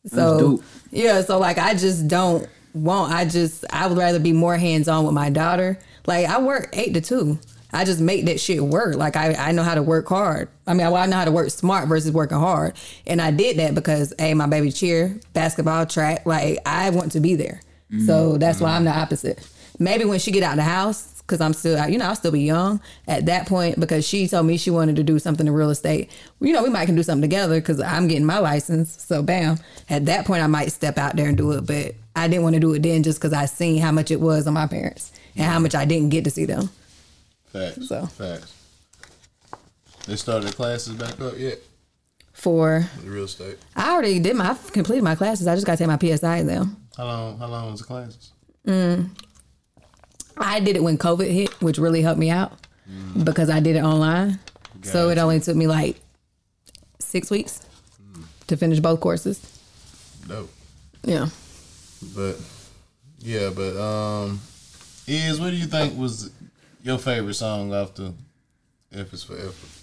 so 0.06 0.38
dope. 0.38 0.62
yeah, 0.90 1.22
so 1.22 1.38
like 1.38 1.58
I 1.58 1.74
just 1.74 2.08
don't 2.08 2.48
want. 2.74 3.12
I 3.12 3.24
just 3.24 3.64
I 3.72 3.86
would 3.86 3.98
rather 3.98 4.18
be 4.18 4.32
more 4.32 4.56
hands 4.56 4.88
on 4.88 5.04
with 5.04 5.14
my 5.14 5.30
daughter. 5.30 5.78
Like 6.06 6.26
I 6.26 6.40
work 6.40 6.70
eight 6.72 6.94
to 6.94 7.00
two. 7.00 7.38
I 7.74 7.84
just 7.84 8.00
make 8.00 8.24
that 8.26 8.40
shit 8.40 8.62
work. 8.62 8.96
Like 8.96 9.16
I, 9.16 9.34
I 9.34 9.52
know 9.52 9.62
how 9.62 9.74
to 9.74 9.82
work 9.82 10.08
hard. 10.08 10.48
I 10.66 10.74
mean, 10.74 10.86
I, 10.86 10.92
I 10.92 11.06
know 11.06 11.16
how 11.16 11.24
to 11.24 11.32
work 11.32 11.50
smart 11.50 11.88
versus 11.88 12.12
working 12.12 12.38
hard. 12.38 12.74
And 13.06 13.20
I 13.20 13.30
did 13.30 13.58
that 13.58 13.74
because 13.74 14.14
hey, 14.18 14.34
my 14.34 14.46
baby 14.46 14.70
cheer, 14.70 15.18
basketball, 15.32 15.86
track, 15.86 16.24
like 16.24 16.58
I 16.64 16.90
want 16.90 17.12
to 17.12 17.20
be 17.20 17.34
there. 17.34 17.60
So 18.06 18.30
mm-hmm. 18.30 18.38
that's 18.38 18.60
why 18.60 18.70
I'm 18.70 18.84
the 18.84 18.90
mm-hmm. 18.90 19.00
opposite. 19.00 19.48
Maybe 19.78 20.04
when 20.04 20.18
she 20.18 20.30
get 20.30 20.42
out 20.42 20.52
of 20.52 20.56
the 20.56 20.62
house, 20.62 21.22
because 21.26 21.40
I'm 21.40 21.54
still, 21.54 21.88
you 21.88 21.98
know, 21.98 22.06
I'll 22.06 22.16
still 22.16 22.32
be 22.32 22.42
young 22.42 22.80
at 23.08 23.26
that 23.26 23.46
point 23.46 23.80
because 23.80 24.06
she 24.06 24.28
told 24.28 24.46
me 24.46 24.56
she 24.56 24.70
wanted 24.70 24.96
to 24.96 25.02
do 25.02 25.18
something 25.18 25.46
in 25.46 25.52
real 25.52 25.70
estate. 25.70 26.10
You 26.40 26.52
know, 26.52 26.62
we 26.62 26.68
might 26.68 26.86
can 26.86 26.96
do 26.96 27.02
something 27.02 27.22
together 27.22 27.60
because 27.60 27.80
I'm 27.80 28.08
getting 28.08 28.26
my 28.26 28.38
license. 28.38 29.02
So 29.02 29.22
bam, 29.22 29.58
at 29.88 30.06
that 30.06 30.26
point 30.26 30.42
I 30.42 30.46
might 30.48 30.70
step 30.70 30.98
out 30.98 31.16
there 31.16 31.28
and 31.28 31.36
do 31.36 31.52
it. 31.52 31.66
But 31.66 31.94
I 32.14 32.28
didn't 32.28 32.42
want 32.42 32.54
to 32.54 32.60
do 32.60 32.74
it 32.74 32.82
then 32.82 33.02
just 33.02 33.20
because 33.20 33.32
I 33.32 33.46
seen 33.46 33.80
how 33.80 33.90
much 33.90 34.10
it 34.10 34.20
was 34.20 34.46
on 34.46 34.54
my 34.54 34.66
parents 34.66 35.12
and 35.34 35.46
how 35.46 35.58
much 35.58 35.74
I 35.74 35.84
didn't 35.84 36.10
get 36.10 36.24
to 36.24 36.30
see 36.30 36.44
them. 36.44 36.68
Facts. 37.54 37.86
So. 37.86 38.06
Facts. 38.06 38.52
They 40.08 40.16
started 40.16 40.56
classes 40.56 40.94
back 40.94 41.20
up 41.20 41.38
yet? 41.38 41.60
For 42.32 42.84
real 43.04 43.24
estate. 43.24 43.58
I 43.76 43.92
already 43.92 44.18
did 44.18 44.34
my, 44.34 44.50
I've 44.50 44.72
completed 44.72 45.04
my 45.04 45.14
classes. 45.14 45.46
I 45.46 45.54
just 45.54 45.64
got 45.64 45.78
to 45.78 45.86
take 45.86 45.86
my 45.86 46.16
PSI 46.16 46.38
exam. 46.38 46.76
How 46.96 47.04
long? 47.04 47.38
How 47.38 47.46
long 47.46 47.70
was 47.70 47.80
the 47.80 47.86
classes? 47.86 48.32
Mm. 48.66 49.08
I 50.36 50.58
did 50.58 50.74
it 50.74 50.82
when 50.82 50.98
COVID 50.98 51.30
hit, 51.30 51.62
which 51.62 51.78
really 51.78 52.02
helped 52.02 52.18
me 52.18 52.28
out 52.28 52.52
mm. 52.90 53.24
because 53.24 53.48
I 53.48 53.60
did 53.60 53.76
it 53.76 53.84
online. 53.84 54.40
So 54.82 55.08
it 55.08 55.14
Gotcha. 55.14 55.22
only 55.22 55.40
took 55.40 55.56
me 55.56 55.68
like 55.68 56.00
six 56.98 57.30
weeks 57.30 57.64
mm. 58.02 58.24
to 58.48 58.56
finish 58.56 58.80
both 58.80 58.98
courses. 58.98 59.40
Dope. 60.26 60.50
Yeah. 61.04 61.28
But 62.16 62.36
yeah, 63.20 63.50
but 63.54 63.80
um, 63.80 64.40
is 65.06 65.40
what 65.40 65.50
do 65.50 65.56
you 65.56 65.66
think 65.66 65.96
was 65.96 66.30
your 66.84 66.98
favorite 66.98 67.34
song 67.34 67.72
off 67.74 67.94
the 67.94 68.12
F 68.92 69.12
is 69.12 69.24
for 69.24 69.34
Effort? 69.36 69.80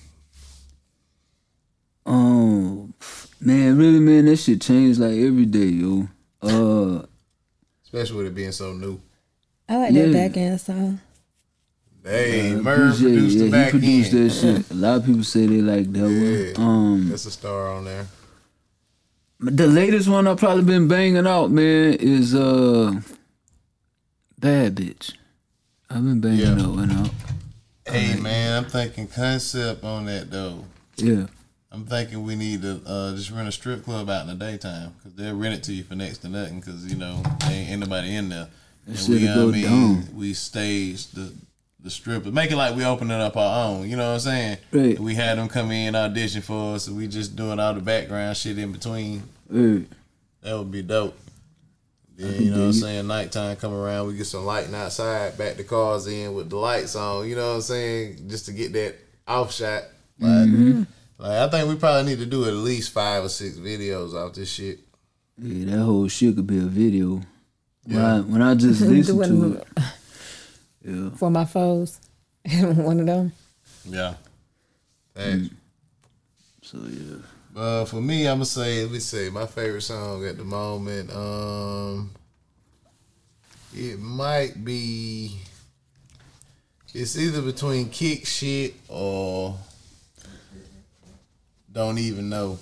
Um, 2.05 2.93
man, 3.39 3.77
really, 3.77 3.99
man, 3.99 4.25
that 4.25 4.37
shit 4.37 4.61
changed 4.61 4.99
like 4.99 5.17
every 5.17 5.45
day, 5.45 5.65
yo. 5.65 6.07
Uh, 6.41 7.05
Especially 7.83 8.17
with 8.17 8.27
it 8.27 8.35
being 8.35 8.51
so 8.51 8.73
new. 8.73 8.99
I 9.67 9.77
like 9.77 9.93
Yeah. 9.93 10.05
that 10.07 10.13
back 10.13 10.37
end 10.37 10.61
song. 10.61 10.99
Hey, 12.03 12.55
Merv 12.55 12.95
PJ, 12.95 13.01
produced 13.01 13.37
yeah, 13.37 13.43
the 13.45 13.51
back 13.51 13.65
he 13.65 13.71
produced 13.79 14.13
end. 14.13 14.29
that 14.29 14.33
shit. 14.33 14.71
A 14.71 14.73
lot 14.73 14.97
of 14.97 15.05
people 15.05 15.23
say 15.23 15.45
they 15.45 15.61
like 15.61 15.91
that 15.93 16.09
Yeah. 16.09 16.57
one. 16.63 16.67
Um, 16.67 17.09
That's 17.09 17.25
a 17.25 17.31
star 17.31 17.67
on 17.69 17.85
there. 17.85 18.07
the 19.39 19.67
latest 19.67 20.07
one 20.07 20.27
I've 20.27 20.37
probably 20.37 20.63
been 20.63 20.87
banging 20.87 21.25
out, 21.27 21.51
man, 21.51 21.93
is 21.95 22.33
uh, 22.35 23.01
Bad 24.39 24.75
Bitch. 24.75 25.13
I've 25.93 26.03
been 26.03 26.19
banging 26.21 26.39
Yeah. 26.39 26.53
that 26.55 26.69
one 26.69 26.91
out. 26.91 27.09
Hey 27.85 28.15
man, 28.19 28.63
I'm 28.63 28.69
thinking 28.69 29.07
concept 29.07 29.83
on 29.83 30.05
that 30.05 30.29
though. 30.31 30.63
Yeah, 30.97 31.25
I'm 31.71 31.85
thinking 31.85 32.23
we 32.23 32.35
need 32.35 32.61
to 32.61 32.79
uh, 32.85 33.15
just 33.15 33.31
rent 33.31 33.47
a 33.47 33.51
strip 33.51 33.83
club 33.83 34.09
out 34.09 34.21
in 34.21 34.37
the 34.37 34.45
daytime 34.45 34.93
because 34.97 35.13
they'll 35.15 35.35
rent 35.35 35.55
it 35.55 35.63
to 35.63 35.73
you 35.73 35.83
for 35.83 35.95
next 35.95 36.19
to 36.19 36.29
nothing 36.29 36.59
because 36.59 36.85
you 36.85 36.97
know 36.97 37.21
ain't 37.49 37.69
anybody 37.69 38.15
in 38.15 38.29
there. 38.29 38.47
And 38.87 38.97
we, 39.09 39.25
go 39.25 39.49
I 39.49 39.51
mean, 39.51 39.63
down. 39.63 40.07
we 40.15 40.33
stage 40.33 41.07
the 41.07 41.33
the 41.83 41.89
strip, 41.89 42.25
make 42.27 42.51
it 42.51 42.55
like 42.57 42.75
we 42.75 42.85
opening 42.85 43.19
up 43.19 43.35
our 43.35 43.65
own. 43.67 43.89
You 43.89 43.97
know 43.97 44.09
what 44.09 44.13
I'm 44.13 44.19
saying? 44.19 44.57
Right. 44.71 44.99
We 44.99 45.15
had 45.15 45.39
them 45.39 45.47
come 45.49 45.71
in 45.71 45.95
audition 45.95 46.43
for 46.43 46.75
us, 46.75 46.87
and 46.87 46.95
we 46.95 47.07
just 47.07 47.35
doing 47.35 47.59
all 47.59 47.73
the 47.73 47.79
background 47.81 48.37
shit 48.37 48.59
in 48.59 48.71
between. 48.71 49.23
hey, 49.51 49.85
That 50.43 50.57
would 50.59 50.71
be 50.71 50.83
dope. 50.83 51.17
Then 52.31 52.41
you 52.43 52.51
know 52.51 52.59
what 52.59 52.65
I'm 52.65 52.73
saying. 52.73 53.07
Nighttime 53.07 53.55
come 53.55 53.73
around, 53.73 54.07
we 54.07 54.15
get 54.15 54.25
some 54.27 54.45
lighting 54.45 54.75
outside, 54.75 55.37
back 55.37 55.55
the 55.57 55.63
cars 55.63 56.05
in 56.07 56.33
with 56.33 56.49
the 56.49 56.57
lights 56.57 56.95
on. 56.95 57.27
You 57.27 57.35
know 57.35 57.49
what 57.49 57.55
I'm 57.55 57.61
saying, 57.61 58.27
just 58.29 58.45
to 58.45 58.51
get 58.53 58.73
that 58.73 58.95
off 59.27 59.51
shot. 59.53 59.83
Like, 60.19 60.29
Mm-hmm. 60.47 60.83
like 61.17 61.31
I 61.31 61.49
think 61.49 61.67
we 61.69 61.75
probably 61.77 62.11
need 62.11 62.19
to 62.19 62.27
do 62.27 62.45
at 62.45 62.53
least 62.53 62.91
five 62.91 63.23
or 63.23 63.29
six 63.29 63.57
videos 63.57 64.13
off 64.13 64.33
this 64.35 64.51
shit. 64.51 64.79
yeah, 65.37 65.65
that 65.75 65.81
whole 65.83 66.07
shit 66.07 66.35
could 66.35 66.45
be 66.47 66.59
a 66.59 66.61
video. 66.61 67.21
When, 67.85 67.97
I, 67.97 68.19
when 68.19 68.41
I 68.43 68.53
just 68.53 68.81
listen 68.81 69.17
to 69.19 69.53
it, 69.57 69.67
yeah. 70.85 71.09
for 71.17 71.31
my 71.31 71.45
foes. 71.45 71.99
One 72.61 72.99
of 72.99 73.05
them. 73.07 73.31
Yeah. 73.85 74.13
Thanks. 75.15 75.49
So 76.61 76.77
yeah, 76.87 77.17
Uh, 77.55 77.85
for 77.85 77.97
me, 78.01 78.27
I'm 78.27 78.35
gonna 78.35 78.45
say, 78.45 78.83
let 78.83 78.91
me 78.91 78.99
say, 78.99 79.29
my 79.29 79.45
favorite 79.45 79.81
song 79.81 80.25
at 80.25 80.37
the 80.37 80.43
moment. 80.43 81.13
Um, 81.13 82.11
it 83.75 83.99
might 83.99 84.63
be. 84.63 85.37
It's 86.93 87.17
either 87.17 87.41
between 87.41 87.89
kick 87.89 88.25
shit 88.25 88.73
or 88.89 89.55
don't 91.71 91.97
even 91.97 92.29
know. 92.29 92.59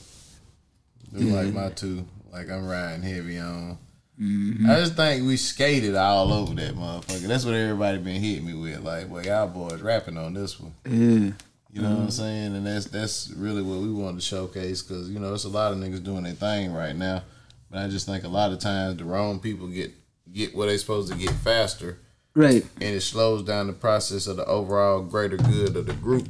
They're 1.12 1.44
like 1.44 1.54
my 1.54 1.70
two. 1.70 2.06
Like 2.32 2.50
I'm 2.50 2.68
riding 2.68 3.02
heavy 3.02 3.40
on. 3.40 3.78
I 4.22 4.76
just 4.76 4.96
think 4.96 5.26
we 5.26 5.38
skated 5.38 5.96
all 5.96 6.34
over 6.34 6.54
that 6.56 6.76
motherfucker. 6.76 7.22
That's 7.22 7.46
what 7.46 7.54
everybody 7.56 7.98
been 8.00 8.22
hitting 8.22 8.46
me 8.46 8.54
with. 8.54 8.84
Like, 8.84 9.10
well, 9.10 9.26
y'all 9.26 9.48
boys 9.48 9.82
rapping 9.82 10.18
on 10.18 10.34
this 10.34 10.60
one. 10.60 10.74
yeah. 10.86 11.32
You 11.72 11.84
know 11.84 11.90
what 11.90 11.96
I'm 11.98 12.02
mm-hmm. 12.04 12.10
saying? 12.10 12.56
And 12.56 12.66
that's 12.66 12.86
that's 12.86 13.32
really 13.36 13.62
what 13.62 13.80
we 13.80 13.92
wanted 13.92 14.20
to 14.20 14.26
showcase 14.26 14.82
because 14.82 15.10
you 15.10 15.20
know 15.20 15.34
it's 15.34 15.44
a 15.44 15.50
lot 15.50 15.72
of 15.72 15.78
niggas 15.78 16.04
doing 16.04 16.24
their 16.24 16.34
thing 16.34 16.74
right 16.74 16.96
now, 16.96 17.24
but 17.70 17.80
I 17.80 17.88
just 17.88 18.08
think 18.08 18.24
a 18.24 18.28
lot 18.28 18.52
of 18.52 18.60
times 18.60 18.98
the 18.98 19.06
wrong 19.06 19.40
people 19.40 19.68
get 19.68 19.92
get 20.34 20.56
what 20.56 20.66
they 20.68 20.78
supposed 20.78 21.12
to 21.12 21.18
get 21.18 21.32
faster, 21.32 22.00
Right. 22.34 22.66
and 22.76 22.96
it 22.96 23.02
slows 23.02 23.44
down 23.44 23.68
the 23.68 23.74
process 23.74 24.26
of 24.26 24.38
the 24.38 24.46
overall 24.46 25.02
greater 25.02 25.38
good 25.38 25.76
of 25.76 25.86
the 25.86 25.94
group. 25.94 26.28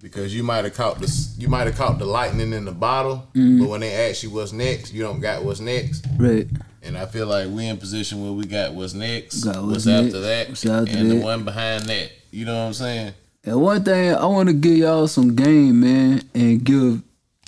Because 0.00 0.34
you 0.34 0.42
might 0.42 0.64
have 0.64 0.74
caught 0.74 0.98
the 0.98 1.28
you 1.36 1.48
might 1.48 1.66
have 1.66 1.76
caught 1.76 1.98
the 1.98 2.06
lightning 2.06 2.52
in 2.52 2.64
the 2.64 2.72
bottle, 2.72 3.28
mm-hmm. 3.34 3.58
but 3.58 3.68
when 3.68 3.80
they 3.80 4.08
ask 4.08 4.22
you 4.22 4.30
what's 4.30 4.52
next, 4.52 4.94
you 4.94 5.02
don't 5.02 5.20
got 5.20 5.42
what's 5.42 5.60
next. 5.60 6.06
Right. 6.16 6.48
And 6.82 6.96
I 6.96 7.04
feel 7.04 7.26
like 7.26 7.48
we 7.48 7.66
in 7.66 7.76
position 7.76 8.22
where 8.22 8.32
we 8.32 8.46
got 8.46 8.72
what's 8.72 8.94
next, 8.94 9.44
Got 9.44 9.56
what's, 9.56 9.84
what's 9.84 9.86
after 9.86 10.20
that, 10.20 10.48
what's 10.48 10.64
after 10.64 10.96
and 10.96 11.10
the 11.10 11.16
one 11.16 11.44
behind 11.44 11.84
that. 11.86 12.12
You 12.30 12.46
know 12.46 12.54
what 12.54 12.68
I'm 12.68 12.72
saying? 12.72 13.12
And 13.44 13.60
one 13.60 13.82
thing 13.84 14.14
I 14.14 14.26
want 14.26 14.48
to 14.48 14.54
give 14.54 14.76
y'all 14.76 15.08
some 15.08 15.34
game, 15.34 15.80
man, 15.80 16.22
and 16.34 16.62
give 16.62 17.02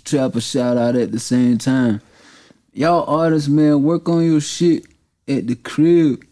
Trap 0.05 0.34
a 0.34 0.40
shout 0.40 0.76
out 0.76 0.97
at 0.97 1.12
the 1.12 1.20
same 1.20 1.59
time. 1.59 2.01
Y'all 2.72 3.05
artists, 3.09 3.49
man, 3.49 3.84
work 3.84 4.09
on 4.09 4.24
your 4.24 4.40
shit 4.40 4.84
at 5.28 5.47
the 5.47 5.55
crib 5.55 6.24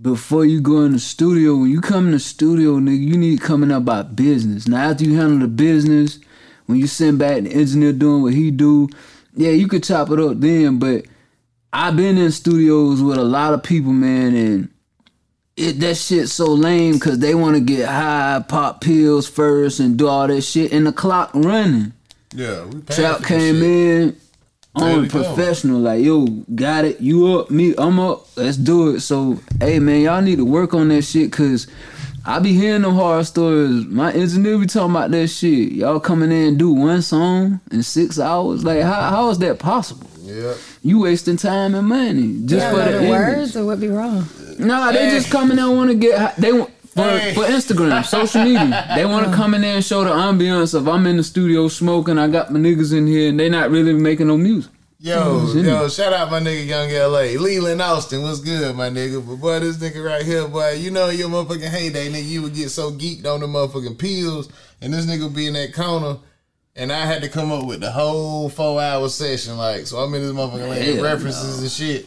before 0.00 0.44
you 0.44 0.60
go 0.60 0.82
in 0.82 0.92
the 0.92 0.98
studio. 0.98 1.56
When 1.56 1.70
you 1.70 1.80
come 1.80 2.06
in 2.06 2.12
the 2.12 2.18
studio, 2.18 2.78
nigga, 2.78 3.00
you 3.00 3.16
need 3.16 3.40
coming 3.40 3.70
up 3.70 3.86
by 3.86 4.02
business. 4.02 4.68
Now 4.68 4.90
after 4.90 5.04
you 5.04 5.16
handle 5.16 5.38
the 5.38 5.48
business, 5.48 6.18
when 6.66 6.78
you 6.78 6.86
send 6.86 7.18
back 7.18 7.42
the 7.42 7.52
engineer 7.52 7.92
doing 7.92 8.22
what 8.22 8.34
he 8.34 8.50
do, 8.50 8.90
yeah, 9.34 9.50
you 9.50 9.68
could 9.68 9.84
chop 9.84 10.10
it 10.10 10.20
up 10.20 10.38
then. 10.38 10.78
But 10.78 11.06
I've 11.72 11.96
been 11.96 12.18
in 12.18 12.30
studios 12.30 13.02
with 13.02 13.16
a 13.16 13.24
lot 13.24 13.54
of 13.54 13.62
people, 13.62 13.92
man, 13.92 14.34
and 14.34 14.68
it 15.56 15.78
that 15.80 15.96
shit 15.96 16.28
so 16.28 16.46
lame 16.46 16.94
because 16.94 17.18
they 17.20 17.34
want 17.34 17.54
to 17.56 17.60
get 17.60 17.88
high, 17.88 18.44
pop 18.46 18.80
pills 18.80 19.28
first, 19.28 19.80
and 19.80 19.96
do 19.96 20.08
all 20.08 20.26
that 20.26 20.42
shit, 20.42 20.72
and 20.72 20.86
the 20.86 20.92
clock 20.92 21.30
running. 21.34 21.92
Yeah, 22.34 22.64
we 22.64 22.80
paying 22.80 22.84
Trap 23.00 23.22
came 23.24 23.54
shit. 23.56 23.62
in 23.62 24.16
Ready 24.76 24.94
on 24.96 25.02
to 25.04 25.08
go. 25.08 25.22
professional, 25.22 25.78
like 25.80 26.02
yo, 26.04 26.26
got 26.54 26.84
it, 26.84 27.00
you 27.00 27.38
up, 27.38 27.50
me, 27.50 27.74
I'm 27.78 28.00
up, 28.00 28.26
let's 28.36 28.56
do 28.56 28.96
it. 28.96 29.00
So, 29.00 29.38
hey 29.60 29.78
man, 29.78 30.00
y'all 30.00 30.20
need 30.20 30.38
to 30.38 30.44
work 30.44 30.74
on 30.74 30.88
that 30.88 31.02
shit, 31.02 31.30
cause 31.32 31.68
I 32.26 32.40
be 32.40 32.54
hearing 32.54 32.82
them 32.82 32.94
horror 32.94 33.22
stories. 33.22 33.84
My 33.86 34.10
engineer 34.12 34.58
be 34.58 34.66
talking 34.66 34.90
about 34.90 35.10
that 35.12 35.28
shit. 35.28 35.72
Y'all 35.72 36.00
coming 36.00 36.32
in 36.32 36.48
and 36.48 36.58
do 36.58 36.72
one 36.72 37.02
song 37.02 37.60
in 37.70 37.82
six 37.84 38.18
hours, 38.18 38.64
like 38.64 38.82
how 38.82 39.10
how 39.10 39.28
is 39.30 39.38
that 39.38 39.60
possible? 39.60 40.08
Yep. 40.22 40.56
You 40.82 41.00
wasting 41.00 41.36
time 41.36 41.74
and 41.74 41.86
money 41.86 42.40
just 42.46 42.62
Yeah, 42.64 42.70
for 42.72 42.76
know 42.78 42.84
the 42.86 42.90
the 42.92 42.98
image. 43.04 43.10
words 43.10 43.56
or 43.56 43.66
what 43.66 43.78
be 43.78 43.88
wrong? 43.88 44.26
Nah, 44.58 44.92
they 44.92 45.10
just 45.10 45.30
come 45.30 45.50
in 45.50 45.56
there 45.56 45.70
want 45.70 45.90
to 45.90 45.96
get. 45.96 46.36
They 46.36 46.52
want 46.52 46.70
for 46.94 47.02
Hey. 47.02 47.34
for 47.34 47.44
Instagram, 47.44 48.04
social 48.04 48.44
media. 48.44 48.92
They 48.94 49.04
want 49.04 49.26
to 49.28 49.32
come 49.34 49.54
in 49.54 49.62
there 49.62 49.76
and 49.76 49.84
show 49.84 50.04
the 50.04 50.10
ambiance 50.10 50.74
of 50.74 50.88
I'm 50.88 51.06
in 51.06 51.16
the 51.16 51.24
studio 51.24 51.68
smoking. 51.68 52.18
I 52.18 52.28
got 52.28 52.52
my 52.52 52.60
niggas 52.60 52.96
in 52.96 53.06
here, 53.06 53.28
and 53.30 53.38
they 53.40 53.48
not 53.48 53.70
really 53.70 53.92
making 53.92 54.28
no 54.28 54.36
music. 54.36 54.70
Yo, 55.00 55.46
shit. 55.52 55.66
yo, 55.66 55.86
shout 55.88 56.14
out 56.14 56.30
my 56.30 56.40
nigga 56.40 56.66
Young 56.66 56.88
LA. 56.90 57.38
Leland 57.38 57.82
Austin, 57.82 58.22
what's 58.22 58.40
good, 58.40 58.74
my 58.74 58.88
nigga? 58.88 59.26
But 59.26 59.36
boy, 59.36 59.60
this 59.60 59.76
nigga 59.76 60.02
right 60.02 60.24
here, 60.24 60.48
boy, 60.48 60.72
you 60.78 60.90
know 60.90 61.10
your 61.10 61.28
motherfucking 61.28 61.68
heyday, 61.68 62.08
nigga, 62.08 62.24
you 62.26 62.40
would 62.40 62.54
get 62.54 62.70
so 62.70 62.90
geeked 62.90 63.26
on 63.26 63.40
the 63.40 63.46
motherfucking 63.46 63.98
pills, 63.98 64.48
and 64.80 64.94
this 64.94 65.04
nigga 65.04 65.34
be 65.34 65.46
in 65.46 65.52
that 65.54 65.74
corner, 65.74 66.16
and 66.74 66.90
I 66.90 67.04
had 67.04 67.20
to 67.20 67.28
come 67.28 67.52
up 67.52 67.66
with 67.66 67.80
the 67.80 67.90
whole 67.90 68.48
four 68.48 68.80
hour 68.80 69.06
session, 69.10 69.58
like, 69.58 69.86
so 69.86 69.98
I'm 69.98 70.14
in 70.14 70.22
this 70.22 70.32
motherfucking 70.32 70.94
Hell 70.94 71.04
references 71.04 71.60
and 71.60 71.70
shit. 71.70 72.06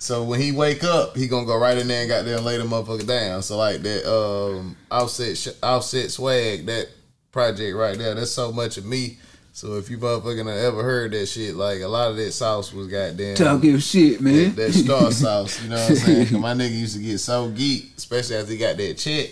So 0.00 0.22
when 0.22 0.40
he 0.40 0.52
wake 0.52 0.84
up, 0.84 1.16
he 1.16 1.26
gonna 1.26 1.44
go 1.46 1.58
right 1.58 1.76
in 1.76 1.88
there 1.88 2.02
and 2.02 2.08
got 2.08 2.24
there 2.24 2.36
and 2.36 2.44
lay 2.44 2.56
the 2.56 2.64
motherfucker 2.64 3.06
down. 3.06 3.42
So 3.42 3.56
like 3.58 3.82
that 3.82 4.08
um 4.10 4.76
offset 4.90 5.36
sh- 5.36 5.48
offset 5.62 6.10
swag, 6.10 6.66
that 6.66 6.88
project 7.32 7.76
right 7.76 7.98
there, 7.98 8.14
that's 8.14 8.30
so 8.30 8.52
much 8.52 8.76
of 8.78 8.84
me. 8.84 9.18
So 9.52 9.74
if 9.74 9.90
you 9.90 9.98
motherfucking 9.98 10.46
ever 10.64 10.84
heard 10.84 11.10
that 11.12 11.26
shit, 11.26 11.56
like 11.56 11.80
a 11.80 11.88
lot 11.88 12.10
of 12.12 12.16
that 12.16 12.30
sauce 12.30 12.72
was 12.72 12.86
goddamn 12.86 13.34
Talk 13.34 13.64
your 13.64 13.80
shit, 13.80 14.20
man. 14.20 14.54
that, 14.54 14.56
that 14.56 14.72
star 14.72 15.10
sauce. 15.10 15.60
You 15.64 15.70
know 15.70 15.76
what 15.76 15.90
I'm 15.90 15.96
saying? 15.96 16.40
my 16.40 16.54
nigga 16.54 16.78
used 16.78 16.96
to 16.96 17.02
get 17.02 17.18
so 17.18 17.48
geek, 17.50 17.90
especially 17.96 18.36
after 18.36 18.52
he 18.52 18.58
got 18.58 18.76
that 18.76 18.94
check. 18.98 19.30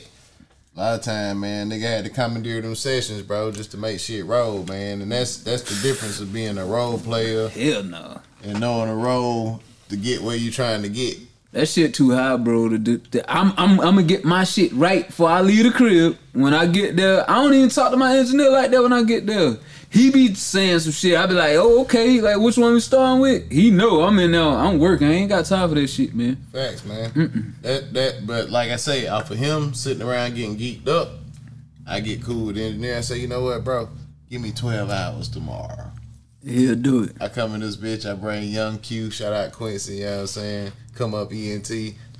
A 0.76 0.80
lot 0.80 0.94
of 0.98 1.02
time, 1.02 1.40
man, 1.40 1.70
nigga 1.70 1.82
had 1.82 2.04
to 2.04 2.10
commandeer 2.10 2.60
them 2.60 2.74
sessions, 2.74 3.22
bro, 3.22 3.52
just 3.52 3.70
to 3.70 3.76
make 3.76 4.00
shit 4.00 4.26
roll, 4.26 4.64
man. 4.64 5.00
And 5.00 5.12
that's 5.12 5.36
that's 5.38 5.62
the 5.62 5.88
difference 5.88 6.18
of 6.18 6.32
being 6.32 6.58
a 6.58 6.66
role 6.66 6.98
player 6.98 7.48
Hell 7.48 7.84
no. 7.84 8.20
and 8.42 8.58
knowing 8.60 8.90
a 8.90 8.96
role 8.96 9.62
to 9.88 9.96
get 9.96 10.22
where 10.22 10.36
you 10.36 10.50
trying 10.50 10.82
to 10.82 10.88
get. 10.88 11.18
That 11.52 11.66
shit 11.68 11.94
too 11.94 12.10
high, 12.10 12.36
bro. 12.36 12.68
To 12.68 12.76
do, 12.78 12.98
to- 12.98 13.32
I'm, 13.32 13.52
I'm, 13.56 13.80
I'm 13.80 13.94
gonna 13.94 14.02
get 14.02 14.24
my 14.24 14.44
shit 14.44 14.72
right 14.74 15.06
before 15.06 15.30
I 15.30 15.40
leave 15.40 15.64
the 15.64 15.70
crib. 15.70 16.18
When 16.32 16.52
I 16.52 16.66
get 16.66 16.96
there, 16.96 17.28
I 17.30 17.34
don't 17.36 17.54
even 17.54 17.70
talk 17.70 17.90
to 17.92 17.96
my 17.96 18.16
engineer 18.18 18.50
like 18.50 18.70
that 18.72 18.82
when 18.82 18.92
I 18.92 19.02
get 19.04 19.26
there. 19.26 19.56
He 19.88 20.10
be 20.10 20.34
saying 20.34 20.80
some 20.80 20.92
shit. 20.92 21.16
I 21.16 21.24
be 21.26 21.32
like, 21.32 21.52
oh, 21.54 21.80
okay. 21.82 22.20
Like, 22.20 22.38
which 22.38 22.58
one 22.58 22.74
we 22.74 22.80
starting 22.80 23.20
with? 23.22 23.50
He 23.50 23.70
know 23.70 24.02
I'm 24.02 24.18
in 24.18 24.32
there. 24.32 24.42
I'm 24.42 24.78
working. 24.78 25.06
I 25.08 25.12
ain't 25.12 25.30
got 25.30 25.46
time 25.46 25.68
for 25.70 25.76
that 25.76 25.86
shit, 25.86 26.14
man. 26.14 26.36
Facts, 26.52 26.84
man. 26.84 27.54
That 27.62 27.94
that, 27.94 28.26
but 28.26 28.50
like 28.50 28.70
I 28.70 28.76
say, 28.76 29.06
off 29.06 29.30
of 29.30 29.38
him 29.38 29.72
sitting 29.72 30.06
around 30.06 30.34
getting 30.34 30.58
geeked 30.58 30.88
up, 30.88 31.12
I 31.86 32.00
get 32.00 32.22
cool 32.22 32.46
with 32.46 32.56
the 32.56 32.64
engineer. 32.64 32.98
I 32.98 33.00
say, 33.00 33.18
you 33.18 33.28
know 33.28 33.42
what, 33.44 33.64
bro? 33.64 33.88
Give 34.28 34.42
me 34.42 34.50
twelve 34.52 34.90
hours 34.90 35.28
tomorrow. 35.28 35.85
He'll 36.46 36.76
do 36.76 37.02
it. 37.04 37.16
I 37.20 37.28
come 37.28 37.54
in 37.54 37.60
this 37.60 37.76
bitch. 37.76 38.08
I 38.10 38.14
bring 38.14 38.44
Young 38.44 38.78
Q. 38.78 39.10
Shout 39.10 39.32
out 39.32 39.52
Quincy. 39.52 39.96
You 39.96 40.04
know 40.04 40.12
what 40.12 40.20
I'm 40.20 40.26
saying? 40.28 40.72
Come 40.94 41.14
up 41.14 41.32
ENT. 41.32 41.70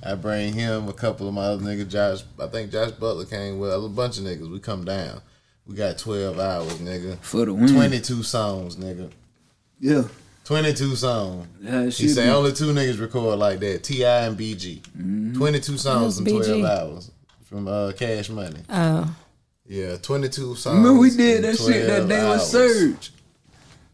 I 0.03 0.15
bring 0.17 0.53
him 0.53 0.89
a 0.89 0.93
couple 0.93 1.29
of 1.29 1.35
my 1.35 1.43
other 1.45 1.63
niggas. 1.65 1.89
Josh, 1.89 2.23
I 2.41 2.47
think 2.49 2.71
Josh 2.73 2.91
Butler 2.93 3.25
came 3.25 3.59
with 3.59 3.73
a 3.73 3.89
bunch 3.89 4.19
of 4.19 4.25
niggas. 4.25 4.51
We 4.51 4.59
come 4.59 4.85
down. 4.85 5.21
We 5.67 5.75
got 5.77 5.99
12 5.99 6.39
hours, 6.39 6.75
nigga. 6.75 7.19
For 7.19 7.45
the 7.45 7.55
win. 7.55 7.69
22 7.69 8.23
songs, 8.23 8.77
nigga. 8.77 9.11
Yeah. 9.81 10.05
22 10.45 10.95
songs. 10.97 11.47
Yeah, 11.61 11.83
it 11.83 11.95
He 11.95 12.09
say 12.09 12.25
be. 12.27 12.31
only 12.31 12.53
two 12.53 12.73
niggas 12.73 13.01
record 13.01 13.39
like 13.39 13.59
that. 13.61 13.83
T.I. 13.83 14.27
and 14.27 14.39
BG. 14.39 14.81
Mm-hmm. 14.81 15.35
22 15.39 15.77
songs 15.79 16.19
in 16.19 16.25
12 16.25 16.43
BG? 16.45 16.69
hours 16.69 17.11
from 17.45 17.67
uh, 17.67 17.93
Cash 17.97 18.29
Money. 18.31 18.61
Oh, 18.69 19.17
Yeah, 19.67 19.97
22 19.97 20.55
songs. 20.55 20.77
Remember 20.79 21.01
we 21.01 21.11
did 21.11 21.43
that 21.45 21.57
shit 21.57 21.87
that 21.89 22.07
12 22.07 22.09
day 22.09 22.31
with. 22.31 22.43
Surge. 22.43 23.11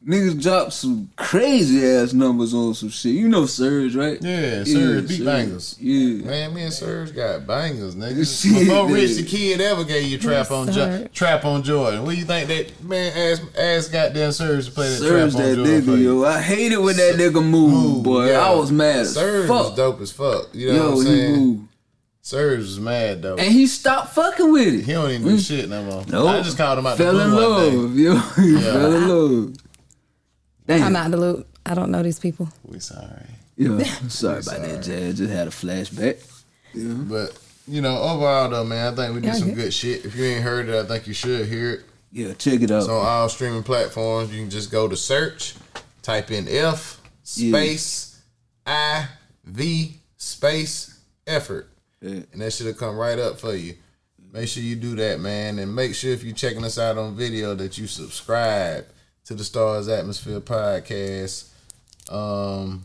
Niggas 0.06 0.42
dropped 0.42 0.72
some 0.72 1.10
crazy 1.16 1.86
ass 1.86 2.12
numbers 2.12 2.52
on 2.52 2.74
some 2.74 2.88
shit. 2.88 3.12
You 3.14 3.28
know 3.28 3.46
Surge, 3.46 3.94
right? 3.94 4.20
Yeah, 4.20 4.64
Surge 4.64 5.06
beat 5.08 5.16
Surge. 5.18 5.24
bangers. 5.24 5.76
Yeah. 5.78 6.24
Man, 6.26 6.54
me 6.54 6.62
and 6.64 6.72
Serge 6.72 7.14
got 7.14 7.46
bangers, 7.46 7.94
nigga. 7.94 8.26
Shit, 8.42 8.66
Before 8.66 8.88
dude. 8.88 8.96
Rich 8.96 9.16
the 9.18 9.22
Kid 9.24 9.60
ever 9.60 9.84
gave 9.84 10.10
you 10.10 10.18
trap 10.18 10.50
on 10.50 10.72
jo- 10.72 11.06
trap 11.14 11.44
on 11.44 11.62
Jordan. 11.62 12.02
What 12.04 12.10
do 12.12 12.16
you 12.16 12.24
think 12.24 12.48
that 12.48 12.82
man 12.82 13.16
ass 13.16 13.40
asked 13.56 13.92
goddamn 13.92 14.32
Serge 14.32 14.66
to 14.66 14.72
play 14.72 14.88
that 14.88 14.96
Surge 14.96 15.32
trap 15.34 15.40
on 15.40 15.48
that 15.48 15.54
Jordan 15.56 15.82
for 15.82 15.90
nigga, 15.92 15.98
you? 15.98 16.20
yo. 16.22 16.24
I 16.24 16.40
hated 16.42 16.78
when 16.78 16.96
that 16.96 17.14
nigga 17.14 17.34
moved, 17.44 17.72
Move, 17.74 18.02
boy. 18.02 18.28
yeah. 18.30 18.40
I 18.40 18.54
was 18.54 18.72
mad 18.72 18.96
as 18.96 19.14
Serge 19.14 19.46
fuck. 19.46 19.66
was 19.68 19.76
dope 19.76 20.00
as 20.00 20.10
fuck. 20.10 20.48
You 20.52 20.68
know 20.68 20.74
Yo, 20.74 20.82
what 20.82 20.90
I'm 20.90 20.96
he 20.96 21.04
saying? 21.04 21.36
moved. 21.36 21.68
Serge 22.22 22.58
was 22.58 22.80
mad 22.80 23.22
though. 23.22 23.36
And 23.36 23.52
he 23.52 23.68
stopped 23.68 24.14
fucking 24.14 24.50
with 24.52 24.74
it. 24.74 24.84
he 24.84 24.92
don't 24.92 25.10
even 25.10 25.26
do 25.28 25.34
mm. 25.36 25.46
shit 25.46 25.68
no 25.68 25.82
more. 25.84 26.04
No. 26.08 26.26
I 26.26 26.40
just 26.42 26.56
called 26.56 26.78
him 26.80 26.86
out 26.86 26.96
Fell 26.96 27.14
the 27.14 27.24
in 27.24 27.30
blue 27.30 27.52
one 27.52 27.70
day. 27.70 27.76
love, 27.76 27.96
yo. 28.36 28.42
He 28.42 28.60
fell 28.60 28.92
in 28.92 29.08
love. 29.08 29.54
Damn. 30.66 30.82
I'm 30.84 30.96
out 30.96 31.10
the 31.10 31.16
loop. 31.16 31.48
I 31.66 31.74
don't 31.74 31.90
know 31.90 32.02
these 32.02 32.18
people. 32.18 32.48
We 32.64 32.78
sorry. 32.80 33.26
Yeah, 33.56 33.82
sorry 34.08 34.40
about 34.40 34.62
that, 34.62 34.82
Jazz. 34.82 35.18
Just 35.18 35.32
had 35.32 35.46
a 35.48 35.50
flashback. 35.50 36.18
But 36.74 37.38
you 37.68 37.80
know, 37.80 37.96
overall 38.00 38.48
though, 38.48 38.64
man, 38.64 38.92
I 38.92 38.96
think 38.96 39.14
we 39.14 39.20
did 39.20 39.26
Yeah, 39.28 39.32
some 39.34 39.48
yeah. 39.50 39.54
good 39.54 39.74
shit. 39.74 40.04
If 40.04 40.16
you 40.16 40.24
ain't 40.24 40.42
heard 40.42 40.68
it, 40.68 40.74
I 40.74 40.86
think 40.86 41.06
you 41.06 41.14
should 41.14 41.46
hear 41.46 41.70
it. 41.72 41.80
Yeah, 42.10 42.34
check 42.34 42.60
it 42.60 42.70
out. 42.70 42.78
It's 42.80 42.88
on 42.88 43.04
all 43.06 43.28
streaming 43.28 43.62
platforms. 43.62 44.32
You 44.34 44.40
can 44.42 44.50
just 44.50 44.70
go 44.70 44.88
to 44.88 44.96
search, 44.96 45.54
type 46.02 46.30
in 46.30 46.46
F 46.48 47.00
space 47.22 48.20
I 48.66 49.06
V 49.44 49.96
space 50.16 50.98
effort, 51.26 51.68
Yeah. 52.00 52.20
and 52.32 52.40
that 52.42 52.52
should 52.52 52.66
have 52.66 52.76
come 52.78 52.96
right 52.96 53.18
up 53.18 53.38
for 53.40 53.54
you. 53.54 53.74
Make 54.32 54.48
sure 54.48 54.62
you 54.62 54.76
do 54.76 54.96
that, 54.96 55.20
man, 55.20 55.58
and 55.58 55.74
make 55.74 55.94
sure 55.94 56.10
if 56.12 56.22
you're 56.24 56.34
checking 56.34 56.64
us 56.64 56.78
out 56.78 56.96
on 56.98 57.14
video 57.16 57.54
that 57.54 57.76
you 57.76 57.86
subscribe 57.86 58.86
to 59.26 59.34
the 59.34 59.44
Stars 59.44 59.88
Atmosphere 59.88 60.40
podcast. 60.40 61.48
Um, 62.10 62.84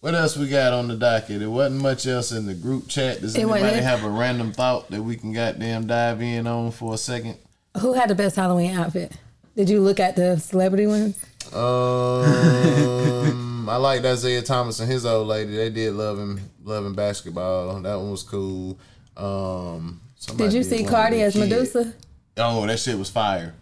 what 0.00 0.14
else 0.14 0.36
we 0.36 0.48
got 0.48 0.72
on 0.72 0.88
the 0.88 0.96
docket? 0.96 1.40
There 1.40 1.50
wasn't 1.50 1.82
much 1.82 2.06
else 2.06 2.32
in 2.32 2.46
the 2.46 2.54
group 2.54 2.88
chat. 2.88 3.20
Does 3.20 3.34
It 3.34 3.46
wasn't. 3.46 3.66
anybody 3.70 3.84
have 3.84 4.04
a 4.04 4.10
random 4.10 4.52
thought 4.52 4.90
that 4.90 5.02
we 5.02 5.16
can 5.16 5.32
goddamn 5.32 5.86
dive 5.86 6.20
in 6.22 6.46
on 6.46 6.70
for 6.70 6.94
a 6.94 6.98
second? 6.98 7.36
Who 7.80 7.94
had 7.94 8.10
the 8.10 8.14
best 8.14 8.36
Halloween 8.36 8.76
outfit? 8.76 9.12
Did 9.56 9.70
you 9.70 9.80
look 9.80 9.98
at 9.98 10.16
the 10.16 10.38
celebrity 10.38 10.86
ones? 10.86 11.16
Um, 11.52 13.68
I 13.72 13.76
liked 13.76 14.04
Isaiah 14.04 14.42
Thomas 14.42 14.80
and 14.80 14.90
his 14.90 15.06
old 15.06 15.28
lady. 15.28 15.56
They 15.56 15.70
did 15.70 15.94
love 15.94 16.18
him, 16.18 16.40
loving 16.62 16.94
basketball. 16.94 17.80
That 17.80 17.96
one 17.96 18.10
was 18.10 18.22
cool. 18.22 18.78
Um, 19.16 20.00
Did 20.36 20.52
you 20.52 20.62
see 20.62 20.84
Cardi 20.84 21.22
as 21.22 21.32
kid. 21.32 21.48
Medusa? 21.48 21.94
Oh, 22.36 22.66
that 22.66 22.78
shit 22.78 22.98
was 22.98 23.08
fire. 23.08 23.54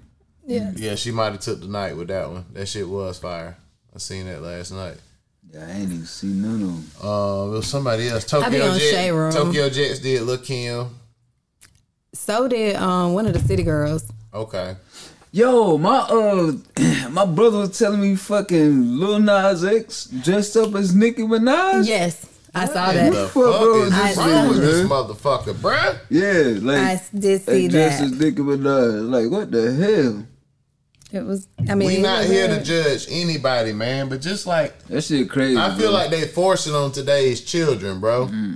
Yeah. 0.46 0.72
Yeah, 0.76 0.94
she 0.94 1.10
might 1.10 1.32
have 1.32 1.40
took 1.40 1.60
the 1.60 1.68
night 1.68 1.96
with 1.96 2.08
that 2.08 2.30
one. 2.30 2.44
That 2.52 2.66
shit 2.66 2.88
was 2.88 3.18
fire. 3.18 3.56
I 3.94 3.98
seen 3.98 4.26
that 4.26 4.42
last 4.42 4.72
night. 4.72 4.96
Yeah, 5.52 5.66
I 5.66 5.70
ain't 5.70 5.82
even 5.92 6.04
seen 6.06 6.42
none 6.42 6.54
of 6.54 6.60
them. 7.00 7.08
Uh, 7.08 7.46
it 7.46 7.50
was 7.50 7.66
somebody 7.66 8.08
else. 8.08 8.32
I 8.32 8.38
be 8.50 8.58
Tokyo 8.58 8.70
on 8.72 8.78
Shade 8.78 9.10
Room. 9.12 9.30
Jets. 9.32 9.44
Tokyo 9.44 9.68
Jetz 9.70 10.02
did 10.02 10.22
Lil 10.22 10.38
Kim. 10.38 10.88
So 12.12 12.48
did 12.48 12.76
um 12.76 13.12
one 13.14 13.26
of 13.26 13.32
the 13.32 13.38
city 13.40 13.62
girls. 13.62 14.10
Okay. 14.32 14.76
Yo, 15.32 15.78
my 15.78 15.98
uh, 15.98 16.52
my 17.10 17.24
brother 17.26 17.58
was 17.58 17.76
telling 17.78 18.00
me 18.00 18.14
fucking 18.16 18.98
Lil 18.98 19.18
Nas 19.20 19.64
X 19.64 20.06
dressed 20.06 20.56
up 20.56 20.74
as 20.76 20.94
Nicki 20.94 21.22
Minaj. 21.22 21.86
Yes, 21.86 22.26
I 22.54 22.66
saw 22.66 22.86
What 22.86 22.94
that. 22.94 23.12
the 23.12 23.18
Fuck, 23.28 23.32
fuck 23.32 23.60
bro, 23.60 23.82
is 23.82 23.90
this 23.96 24.16
wrong 24.16 24.48
with 24.48 24.60
this 24.60 24.86
motherfucker, 24.88 25.54
bruh? 25.54 25.98
Yeah, 26.08 26.60
like 26.64 26.78
I 26.78 27.02
did 27.16 27.42
see 27.42 27.62
like 27.62 27.70
dressed 27.72 28.02
as 28.02 28.12
Nicki 28.12 28.42
Minaj. 28.42 29.10
Like 29.10 29.30
what 29.30 29.50
the 29.50 29.72
hell? 29.72 30.26
It 31.14 31.24
was. 31.24 31.46
I 31.68 31.76
mean, 31.76 31.88
We 31.88 31.96
it 31.98 32.02
not 32.02 32.24
here 32.24 32.48
to 32.48 32.62
judge 32.62 33.06
anybody, 33.08 33.72
man. 33.72 34.08
But 34.08 34.20
just 34.20 34.46
like 34.46 34.78
That 34.86 35.02
shit 35.02 35.30
crazy. 35.30 35.56
I 35.56 35.70
feel 35.70 35.90
bro. 35.90 36.00
like 36.00 36.10
they 36.10 36.26
force 36.26 36.66
it 36.66 36.74
on 36.74 36.90
today's 36.90 37.40
children, 37.40 38.00
bro. 38.00 38.26
Mm-hmm. 38.26 38.54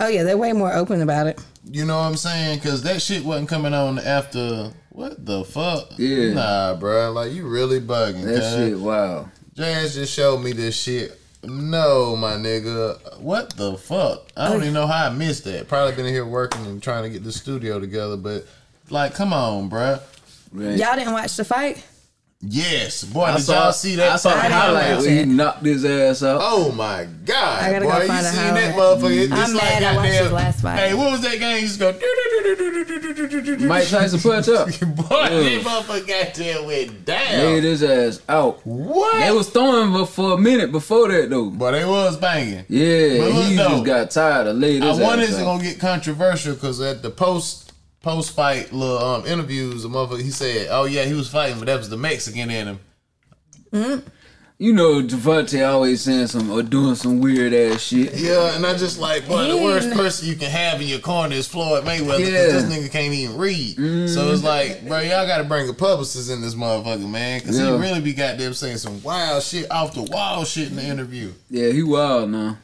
Oh 0.00 0.08
yeah, 0.08 0.22
they're 0.22 0.38
way 0.38 0.52
more 0.52 0.72
open 0.72 1.02
about 1.02 1.26
it. 1.26 1.40
You 1.70 1.84
know 1.84 1.96
what 1.96 2.04
I'm 2.04 2.16
saying? 2.16 2.58
Because 2.58 2.82
that 2.82 3.02
shit 3.02 3.24
wasn't 3.24 3.48
coming 3.48 3.74
on 3.74 3.98
after. 3.98 4.70
What 4.90 5.24
the 5.26 5.44
fuck? 5.44 5.92
Yeah. 5.96 6.34
Nah, 6.34 6.74
bro. 6.74 7.10
Like, 7.10 7.32
you 7.32 7.48
really 7.48 7.80
bugging. 7.80 8.22
that 8.22 8.40
cuz. 8.40 8.54
shit. 8.54 8.78
Wow. 8.78 9.28
Jazz 9.54 9.94
just 9.94 10.12
showed 10.12 10.38
me 10.38 10.52
this 10.52 10.80
shit. 10.80 11.18
No, 11.42 12.16
my 12.16 12.34
nigga. 12.34 13.20
What 13.20 13.56
the 13.56 13.76
fuck? 13.76 14.28
I 14.36 14.48
don't 14.48 14.60
oh, 14.60 14.62
even 14.62 14.74
know 14.74 14.86
how 14.86 15.06
I 15.06 15.10
missed 15.10 15.44
that. 15.44 15.68
Probably 15.68 15.94
been 15.94 16.06
here 16.06 16.24
working 16.26 16.64
and 16.66 16.82
trying 16.82 17.04
to 17.04 17.10
get 17.10 17.24
the 17.24 17.32
studio 17.32 17.80
together, 17.80 18.16
but 18.16 18.46
like, 18.90 19.14
come 19.14 19.32
on, 19.32 19.70
bruh. 19.70 20.00
Right. 20.54 20.78
Y'all 20.78 20.94
didn't 20.96 21.12
watch 21.12 21.36
the 21.36 21.44
fight? 21.44 21.84
Yes, 22.46 23.04
boy. 23.04 23.22
I 23.22 23.36
did 23.36 23.42
saw, 23.44 23.52
y'all 23.64 23.72
see 23.72 23.96
that? 23.96 24.12
I 24.12 24.16
saw 24.16 24.30
the 24.34 24.36
I 24.36 24.48
highlight 24.50 24.96
watch 24.98 25.06
he 25.06 25.24
knocked 25.24 25.64
his 25.64 25.82
ass 25.84 26.22
out. 26.22 26.40
Oh 26.42 26.70
my 26.72 27.06
god! 27.24 27.62
I 27.62 27.72
gotta 27.72 27.86
boy, 27.86 27.90
go 27.92 28.00
you 28.02 28.06
find 28.06 28.26
a 28.26 28.28
seen 28.30 28.54
that 28.54 28.74
highlight. 28.74 28.98
motherfucker? 29.00 29.16
It's 29.24 29.32
I'm 29.32 29.54
like 29.54 29.62
mad 29.64 29.82
I 29.82 29.96
watched 29.96 29.96
goddamn- 30.08 30.22
his 30.24 30.32
last 30.32 30.60
fight. 30.60 30.76
Hey, 30.78 30.94
what 30.94 31.10
was 31.12 31.20
that 31.22 31.38
game? 31.38 31.62
You 31.62 31.66
just 31.68 31.80
go. 31.80 31.92
Mike 33.66 33.88
Tyson 33.88 34.20
punch 34.20 34.48
up. 34.48 34.66
Boy, 34.68 34.74
that 35.08 35.62
motherfucker 35.64 36.06
goddamn 36.06 36.66
went 36.66 37.04
down. 37.06 37.32
Laid 37.44 37.64
his 37.64 37.82
ass 37.82 38.20
out. 38.28 38.60
What? 38.66 39.20
They 39.24 39.30
was 39.32 39.48
throwing 39.48 39.92
him 39.94 40.06
for 40.06 40.34
a 40.34 40.38
minute 40.38 40.70
before 40.70 41.08
that 41.08 41.30
though. 41.30 41.50
but 41.50 41.70
they 41.72 41.84
was 41.86 42.16
banging. 42.18 42.64
Yeah, 42.68 43.18
But 43.20 43.32
look 43.32 43.44
he 43.46 43.56
though, 43.56 43.68
just 43.70 43.84
got 43.84 44.10
tired 44.10 44.46
of 44.48 44.56
laid 44.56 44.82
I 44.82 44.88
his 44.90 44.98
wonder 45.00 45.22
ass 45.24 45.30
is 45.30 45.38
it 45.38 45.40
out. 45.40 45.44
gonna 45.46 45.62
get 45.62 45.80
controversial 45.80 46.54
because 46.54 46.80
at 46.80 47.02
the 47.02 47.10
post 47.10 47.63
post 48.04 48.36
fight 48.36 48.72
little 48.72 48.98
um 48.98 49.26
interviews, 49.26 49.82
the 49.82 49.88
motherfucker 49.88 50.22
he 50.22 50.30
said, 50.30 50.68
"Oh 50.70 50.84
yeah, 50.84 51.04
he 51.04 51.14
was 51.14 51.28
fighting, 51.28 51.58
but 51.58 51.66
that 51.66 51.78
was 51.78 51.88
the 51.90 51.96
Mexican 51.96 52.50
in 52.50 52.78
him." 53.72 54.02
You 54.56 54.72
know, 54.72 55.02
Gervonta 55.02 55.68
always 55.68 56.00
saying 56.02 56.28
some 56.28 56.48
or 56.48 56.62
doing 56.62 56.94
some 56.94 57.20
weird 57.20 57.52
ass 57.52 57.82
shit. 57.82 58.14
Yeah, 58.14 58.54
and 58.54 58.64
I 58.64 58.76
just 58.78 59.00
like, 59.00 59.26
boy, 59.26 59.48
the 59.48 59.56
worst 59.56 59.90
person 59.94 60.28
you 60.28 60.36
can 60.36 60.48
have 60.48 60.80
in 60.80 60.86
your 60.86 61.00
corner 61.00 61.34
is 61.34 61.48
Floyd 61.48 61.82
Mayweather 61.84 62.18
because 62.18 62.30
Yeah. 62.30 62.60
this 62.60 62.64
nigga 62.64 62.90
can't 62.92 63.12
even 63.12 63.36
read. 63.36 63.74
So 64.08 64.30
it's 64.30 64.44
like, 64.44 64.86
bro, 64.86 65.00
y'all 65.00 65.26
got 65.26 65.38
to 65.38 65.44
bring 65.44 65.68
a 65.68 65.72
publicist 65.72 66.30
in 66.30 66.40
this 66.40 66.54
motherfucker, 66.54 67.10
man, 67.10 67.40
because 67.40 67.58
Yeah. 67.58 67.72
he 67.76 67.82
really 67.82 68.00
be 68.00 68.12
goddamn 68.12 68.54
saying 68.54 68.76
some 68.78 69.02
wild 69.02 69.42
shit 69.42 69.68
off 69.72 69.92
the 69.92 70.02
wall 70.04 70.44
shit 70.44 70.68
in 70.68 70.76
the 70.76 70.84
interview. 70.84 71.32
Yeah, 71.50 71.70
he 71.72 71.82
wild 71.82 72.30
now. 72.30 72.56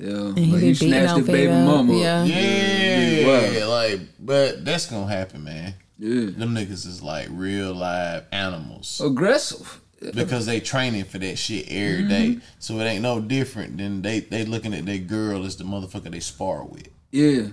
Yeah, 0.00 0.08
he 0.08 0.20
but 0.24 0.34
be 0.34 0.44
he 0.44 0.50
beating 0.72 0.74
snatched 0.88 1.12
on 1.12 1.20
the 1.24 1.26
baby 1.32 1.46
females. 1.52 1.66
mama. 1.66 1.94
Yeah. 1.96 2.24
Yeah, 2.24 3.26
Wow. 3.62 3.68
like, 3.68 4.00
but 4.18 4.64
that's 4.64 4.86
gonna 4.86 5.06
happen, 5.12 5.44
man. 5.44 5.74
yeah. 5.98 6.30
Them 6.36 6.54
niggas 6.54 6.86
is 6.86 7.02
like 7.02 7.28
real 7.30 7.74
live 7.74 8.24
animals 8.32 9.00
Aggressive. 9.04 9.80
because 10.14 10.46
they 10.46 10.60
training 10.60 11.04
for 11.04 11.18
that 11.18 11.36
shit 11.38 11.66
every 11.68 11.98
mm-hmm. 12.04 12.08
day. 12.08 12.38
So 12.58 12.78
it 12.80 12.84
ain't 12.84 13.02
no 13.02 13.20
different 13.20 13.76
than 13.76 14.00
they 14.02 14.20
they 14.20 14.44
looking 14.46 14.72
at 14.74 14.86
their 14.86 14.98
girl 14.98 15.44
as 15.44 15.56
the 15.56 15.64
motherfucker 15.64 16.10
they 16.10 16.20
spar 16.20 16.64
with. 16.64 16.88
Yeah. 17.10 17.48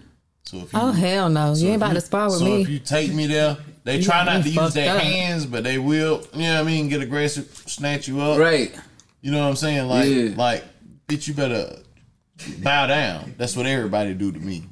So 0.45 0.57
if 0.59 0.71
you 0.71 0.79
Oh 0.79 0.91
hell 0.91 1.27
no! 1.29 1.53
So 1.53 1.65
you 1.65 1.71
ain't 1.73 1.81
if 1.81 1.81
about 1.81 1.93
to 1.95 2.01
spar 2.01 2.25
with 2.29 2.37
so 2.39 2.45
me. 2.45 2.51
So 2.51 2.57
if 2.61 2.69
you 2.69 2.79
take 2.79 3.13
me 3.13 3.27
there, 3.27 3.57
they 3.83 4.01
try 4.01 4.23
not 4.23 4.43
to 4.43 4.49
use 4.49 4.73
their 4.73 4.95
up. 4.95 5.01
hands, 5.01 5.45
but 5.45 5.65
they 5.65 5.77
will. 5.77 6.25
You 6.33 6.43
know 6.43 6.53
what 6.53 6.61
I 6.61 6.63
mean? 6.63 6.87
Get 6.87 7.01
aggressive, 7.01 7.51
snatch 7.65 8.07
you 8.07 8.21
up. 8.21 8.39
Right. 8.39 8.73
You 9.21 9.31
know 9.31 9.39
what 9.43 9.49
I'm 9.49 9.55
saying? 9.57 9.89
Like, 9.89 10.07
Yeah. 10.07 10.29
like, 10.37 10.63
bitch, 11.09 11.27
you 11.27 11.33
better 11.33 11.79
bow 12.59 12.87
down. 12.87 13.35
That's 13.37 13.55
what 13.55 13.65
everybody 13.65 14.13
do 14.13 14.31
to 14.31 14.39
me. 14.39 14.63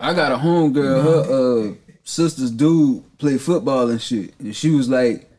I 0.00 0.14
got 0.14 0.32
a 0.32 0.36
homegirl, 0.36 1.02
her 1.04 1.70
uh 1.70 1.74
sister's 2.04 2.50
dude 2.50 3.02
play 3.18 3.38
football 3.38 3.88
and 3.90 4.00
shit. 4.00 4.34
And 4.38 4.54
she 4.54 4.70
was 4.70 4.88
like, 4.88 5.30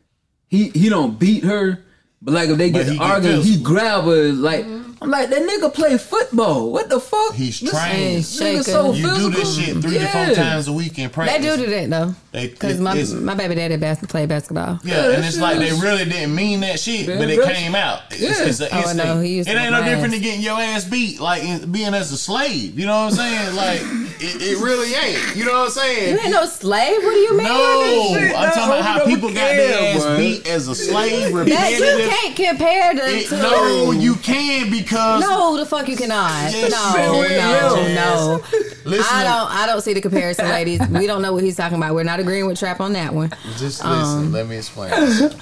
he 0.48 0.70
he 0.70 0.88
don't 0.88 1.18
beat 1.18 1.44
her, 1.44 1.84
but 2.22 2.34
like 2.34 2.48
if 2.48 2.58
they 2.58 2.70
get 2.70 2.98
arguing, 2.98 3.42
he 3.42 3.60
grab 3.62 4.04
her 4.04 4.32
like 4.32 4.64
I'm 5.02 5.10
like 5.10 5.28
that 5.28 5.42
nigga 5.42 5.72
play 5.74 5.98
football. 5.98 6.72
What 6.72 6.88
the 6.88 6.98
fuck? 6.98 7.34
He's 7.34 7.60
This 7.60 7.70
trained. 7.70 8.24
nigga 8.24 8.64
so 8.64 8.92
You 8.94 9.14
do 9.14 9.30
this 9.30 9.56
shit 9.56 9.76
three 9.82 9.98
to 9.98 10.06
four 10.08 10.34
times 10.34 10.68
a 10.68 10.72
week 10.72 10.96
in 10.98 11.04
They 11.04 11.08
practice. 11.10 11.56
do 11.56 11.64
do 11.64 11.70
that 11.70 11.90
though, 11.90 12.14
because 12.32 12.76
it- 12.78 12.80
my 12.80 12.92
it's- 12.92 13.12
my 13.12 13.34
baby 13.34 13.56
daddy 13.56 13.76
bas- 13.76 13.98
played 14.08 14.30
basketball. 14.30 14.78
Yeah, 14.84 14.94
Yeah, 15.08 15.10
and 15.16 15.24
it's 15.24 15.34
shit 15.34 15.42
like 15.42 15.58
they 15.58 15.72
really 15.72 16.06
didn't 16.06 16.34
mean 16.34 16.60
that 16.60 16.80
shit, 16.80 17.06
Yeah, 17.08 17.18
but 17.18 17.28
it 17.28 17.42
came 17.44 17.74
out. 17.74 18.00
It's, 18.10 18.20
yeah. 18.40 18.46
it's 18.46 18.60
an 18.60 18.68
Oh, 18.72 18.92
no, 18.94 19.20
he 19.20 19.36
used 19.36 19.48
it 19.50 19.52
ain't 19.56 19.70
no 19.70 19.78
whip 19.80 19.84
different 19.86 20.04
ass. 20.06 20.10
than 20.12 20.22
getting 20.22 20.40
your 20.40 20.60
ass 20.60 20.84
beat, 20.84 21.20
like 21.20 21.42
in, 21.44 21.70
being 21.70 21.92
as 21.92 22.10
a 22.12 22.16
slave. 22.16 22.78
You 22.78 22.86
know 22.86 23.04
what 23.04 23.12
I'm 23.12 23.16
saying? 23.18 23.54
Like 23.56 23.80
it, 24.18 24.40
it 24.42 24.58
really 24.58 24.94
ain't. 24.94 25.36
You 25.36 25.44
know 25.44 25.52
what 25.60 25.64
I'm 25.66 25.70
saying? 25.72 26.14
You 26.14 26.20
ain't 26.22 26.30
no 26.30 26.46
slave. 26.46 26.96
What 27.02 27.12
do 27.12 27.18
you 27.18 27.36
mean? 27.36 27.46
No, 27.46 28.14
shit 28.18 28.34
I'm 28.34 28.50
talking 28.50 28.62
about 28.64 28.82
how 28.82 29.04
people 29.04 29.28
got 29.28 29.34
their 29.56 29.94
ass 29.96 30.18
beat 30.18 30.46
as 30.48 30.68
a 30.68 30.74
slave, 30.74 31.34
That 31.34 31.70
you 31.70 32.08
can't 32.08 32.34
compare 32.34 32.94
to. 32.94 33.04
It- 33.18 33.30
no, 33.30 33.90
you 33.92 34.14
can 34.16 34.70
because 34.86 35.20
No, 35.20 35.56
the 35.56 35.66
fuck 35.66 35.88
you 35.88 35.96
cannot. 35.96 36.52
Yes, 36.52 36.70
no, 36.70 37.22
you 37.22 37.28
no, 37.36 37.94
no. 37.94 38.44
Listen, 38.84 39.04
I 39.12 39.24
don't. 39.24 39.50
I 39.50 39.66
don't 39.66 39.80
see 39.80 39.92
the 39.94 40.00
comparison, 40.00 40.48
ladies. 40.48 40.80
We 40.88 41.06
don't 41.06 41.20
know 41.22 41.32
what 41.32 41.42
he's 41.42 41.56
talking 41.56 41.76
about. 41.76 41.94
We're 41.94 42.04
not 42.04 42.20
agreeing 42.20 42.46
with 42.46 42.58
Trap 42.58 42.80
on 42.80 42.92
that 42.92 43.12
one. 43.12 43.30
Just 43.56 43.84
listen. 43.84 43.84
Um, 43.84 44.32
let 44.32 44.46
me 44.46 44.56
explain. 44.56 44.92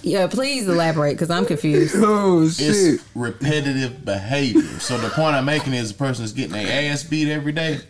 Yeah, 0.02 0.26
please 0.28 0.66
elaborate 0.66 1.12
because 1.12 1.30
I'm 1.30 1.44
confused. 1.44 1.94
Oh 1.98 2.48
shit. 2.48 2.68
It's 2.94 3.04
repetitive 3.14 4.04
behavior. 4.04 4.62
So 4.80 4.96
the 4.98 5.10
point 5.10 5.34
I'm 5.36 5.44
making 5.44 5.74
is, 5.74 5.90
a 5.90 5.94
person 5.94 6.24
is 6.24 6.32
getting 6.32 6.52
their 6.52 6.90
ass 6.90 7.04
beat 7.04 7.28
every 7.30 7.52
day. 7.52 7.80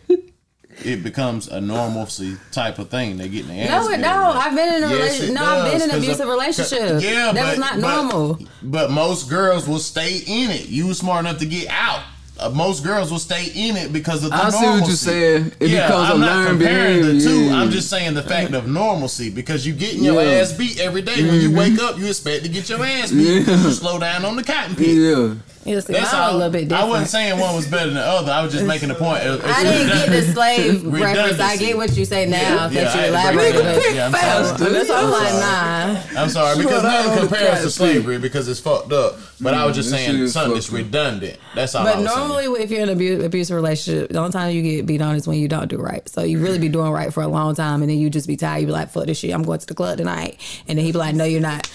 It 0.83 1.03
becomes 1.05 1.49
a 1.49 1.61
normalcy 1.61 2.37
type 2.53 2.79
of 2.79 2.91
thing. 2.91 3.17
They 3.17 3.29
get 3.29 3.47
getting 3.47 3.57
their 3.57 3.69
ass 3.71 3.85
No, 3.87 3.91
it 3.91 4.01
don't. 4.01 4.05
every 4.05 4.33
day. 4.33 4.39
I've 4.41 4.55
been 4.57 4.75
in 4.75 4.83
a 4.83 4.89
Yes, 4.89 4.93
relationship. 4.99 5.29
it 5.31 5.33
No, 5.35 5.45
I've 5.45 5.65
been 5.65 5.75
in 5.75 5.83
an 5.83 5.91
'cause 5.91 5.99
abusive 5.99 6.21
of- 6.21 6.29
relationship. 6.29 7.03
Yeah, 7.03 7.33
that 7.33 7.35
but, 7.35 7.51
was 7.51 7.59
not 7.59 7.81
but- 7.81 7.81
normal. 8.03 8.39
But 8.63 8.91
most 8.91 9.29
girls 9.31 9.69
will 9.69 9.79
stay 9.79 10.23
in 10.27 10.51
it. 10.51 10.69
You 10.69 10.87
was 10.89 10.99
smart 10.99 11.25
enough 11.27 11.39
to 11.39 11.47
get 11.47 11.69
out. 11.69 12.01
Uh, 12.37 12.49
most 12.51 12.83
girls 12.83 13.13
will 13.13 13.21
stay 13.21 13.45
in 13.55 13.77
it 13.77 13.93
because 13.93 14.25
of 14.25 14.31
the 14.31 14.37
I 14.37 14.51
see 14.51 14.57
what 14.57 14.63
normalcy. 14.63 14.89
you're 14.89 14.97
saying. 14.97 15.53
It 15.61 15.69
yeah, 15.71 15.87
becomes 15.87 16.11
I'm 16.11 16.17
a 16.17 16.27
not 16.27 16.37
learned 16.37 16.49
comparing 16.59 16.97
the 16.97 17.07
behavior, 17.13 17.29
two. 17.31 17.45
yeah. 17.45 17.55
I'm 17.55 17.71
just 17.71 17.89
saying 17.89 18.15
the 18.15 18.23
fact 18.25 18.53
of 18.55 18.67
normalcy 18.67 19.31
because 19.31 19.65
you 19.65 19.73
getting 19.73 20.03
your 20.03 20.21
Yeah. 20.21 20.41
ass 20.41 20.53
beat 20.53 20.81
every 20.81 21.03
day. 21.03 21.23
When 21.23 21.41
you 21.41 21.53
wake 21.53 21.81
up, 21.81 21.97
you 21.97 22.07
expect 22.07 22.43
to 22.43 22.49
get 22.49 22.69
your 22.69 22.85
ass 22.85 23.13
beat. 23.13 23.47
Yeah. 23.47 23.63
You 23.65 23.71
slow 23.71 24.01
down 24.01 24.25
on 24.25 24.35
the 24.35 24.43
cotton 24.43 24.75
pick. 24.75 24.89
Yeah. 24.89 25.35
You 25.65 25.81
see, 25.81 25.95
That's 25.95 26.13
all. 26.13 26.33
a 26.33 26.37
little 26.37 26.51
bit 26.53 26.71
I 26.73 26.85
wasn't 26.85 27.09
saying 27.09 27.41
one 27.41 27.55
was 27.57 27.67
better 27.67 27.87
than 27.87 27.95
the 27.95 28.03
other. 28.03 28.31
I 28.31 28.43
was 28.43 28.53
just 28.53 28.67
making 28.67 28.91
a 28.91 28.95
point. 28.95 29.23
It- 29.23 29.35
it's 29.41 29.45
I 29.45 29.63
didn't 29.63 29.89
get 29.89 30.11
the 30.11 30.23
slave 30.33 30.85
reference. 30.93 31.41
I 31.41 31.57
get 31.57 31.77
what 31.77 31.97
you 31.97 32.05
say 32.05 32.27
now 32.27 32.37
Yeah, 32.39 32.69
that 32.69 32.73
yeah, 32.73 32.81
I 32.81 32.83
you 32.83 32.89
had 32.89 33.03
to 33.03 33.09
elaborated. 33.09 33.53
break 33.63 33.65
it 33.65 33.65
but- 33.65 33.85
down. 33.85 33.95
Yeah, 33.95 34.07
I'm 34.07 34.13
faster. 34.13 34.59
sorry. 34.59 34.73
That's 34.75 34.89
why 34.91 34.97
I'm 34.99 35.05
I'm 35.05 35.11
like, 35.11 35.29
sorry. 35.29 36.15
nah. 36.15 36.21
I'm 36.23 36.29
sorry 36.29 36.57
because 36.59 36.81
Slow 36.83 36.91
nothing 36.91 37.29
compares 37.29 37.61
to 37.63 37.71
slavery 37.71 38.19
because 38.19 38.49
it's 38.49 38.61
fucked 38.61 38.93
up. 38.93 39.17
But 39.41 39.55
I 39.55 39.65
was 39.67 39.75
just 39.77 39.89
Mm, 39.89 39.93
saying 39.93 40.11
shit 40.13 40.21
is 40.21 40.33
something 40.35 40.55
that's 40.55 40.71
redundant. 40.71 41.39
That's 41.55 41.75
all. 41.75 41.87
I 41.87 41.93
But 41.95 42.03
was 42.03 42.15
normally, 42.15 42.45
saying. 42.45 42.57
if 42.63 42.71
you're 42.71 42.81
in 42.83 42.89
an 42.91 42.97
abu- 42.97 43.25
abusive 43.25 43.57
relationship, 43.57 44.11
the 44.11 44.19
only 44.19 44.33
time 44.33 44.55
you 44.55 44.63
get 44.63 44.87
beat 44.87 45.01
on 45.01 45.17
is 45.17 45.27
when 45.27 45.39
you 45.39 45.49
don't 45.49 45.69
do 45.69 45.79
right. 45.79 46.07
So 46.09 46.23
you 46.23 46.39
really 46.41 46.59
be 46.59 46.69
doing 46.69 46.91
right 46.91 47.13
for 47.13 47.23
a 47.23 47.29
long 47.29 47.55
time, 47.55 47.81
and 47.83 47.91
then 47.91 47.99
you 47.99 48.11
just 48.11 48.27
be 48.29 48.37
tired. 48.37 48.61
You 48.61 48.67
be 48.67 48.73
like, 48.73 48.91
"Fuck 48.91 49.07
this 49.07 49.19
shit, 49.19 49.33
I'm 49.33 49.43
going 49.43 49.59
to 49.61 49.67
the 49.67 49.75
club 49.75 49.97
tonight," 49.99 50.39
and 50.69 50.79
then 50.79 50.85
he 50.85 50.93
be 50.93 50.99
like, 50.99 51.15
"No, 51.15 51.25
you're 51.25 51.41
not." 51.41 51.71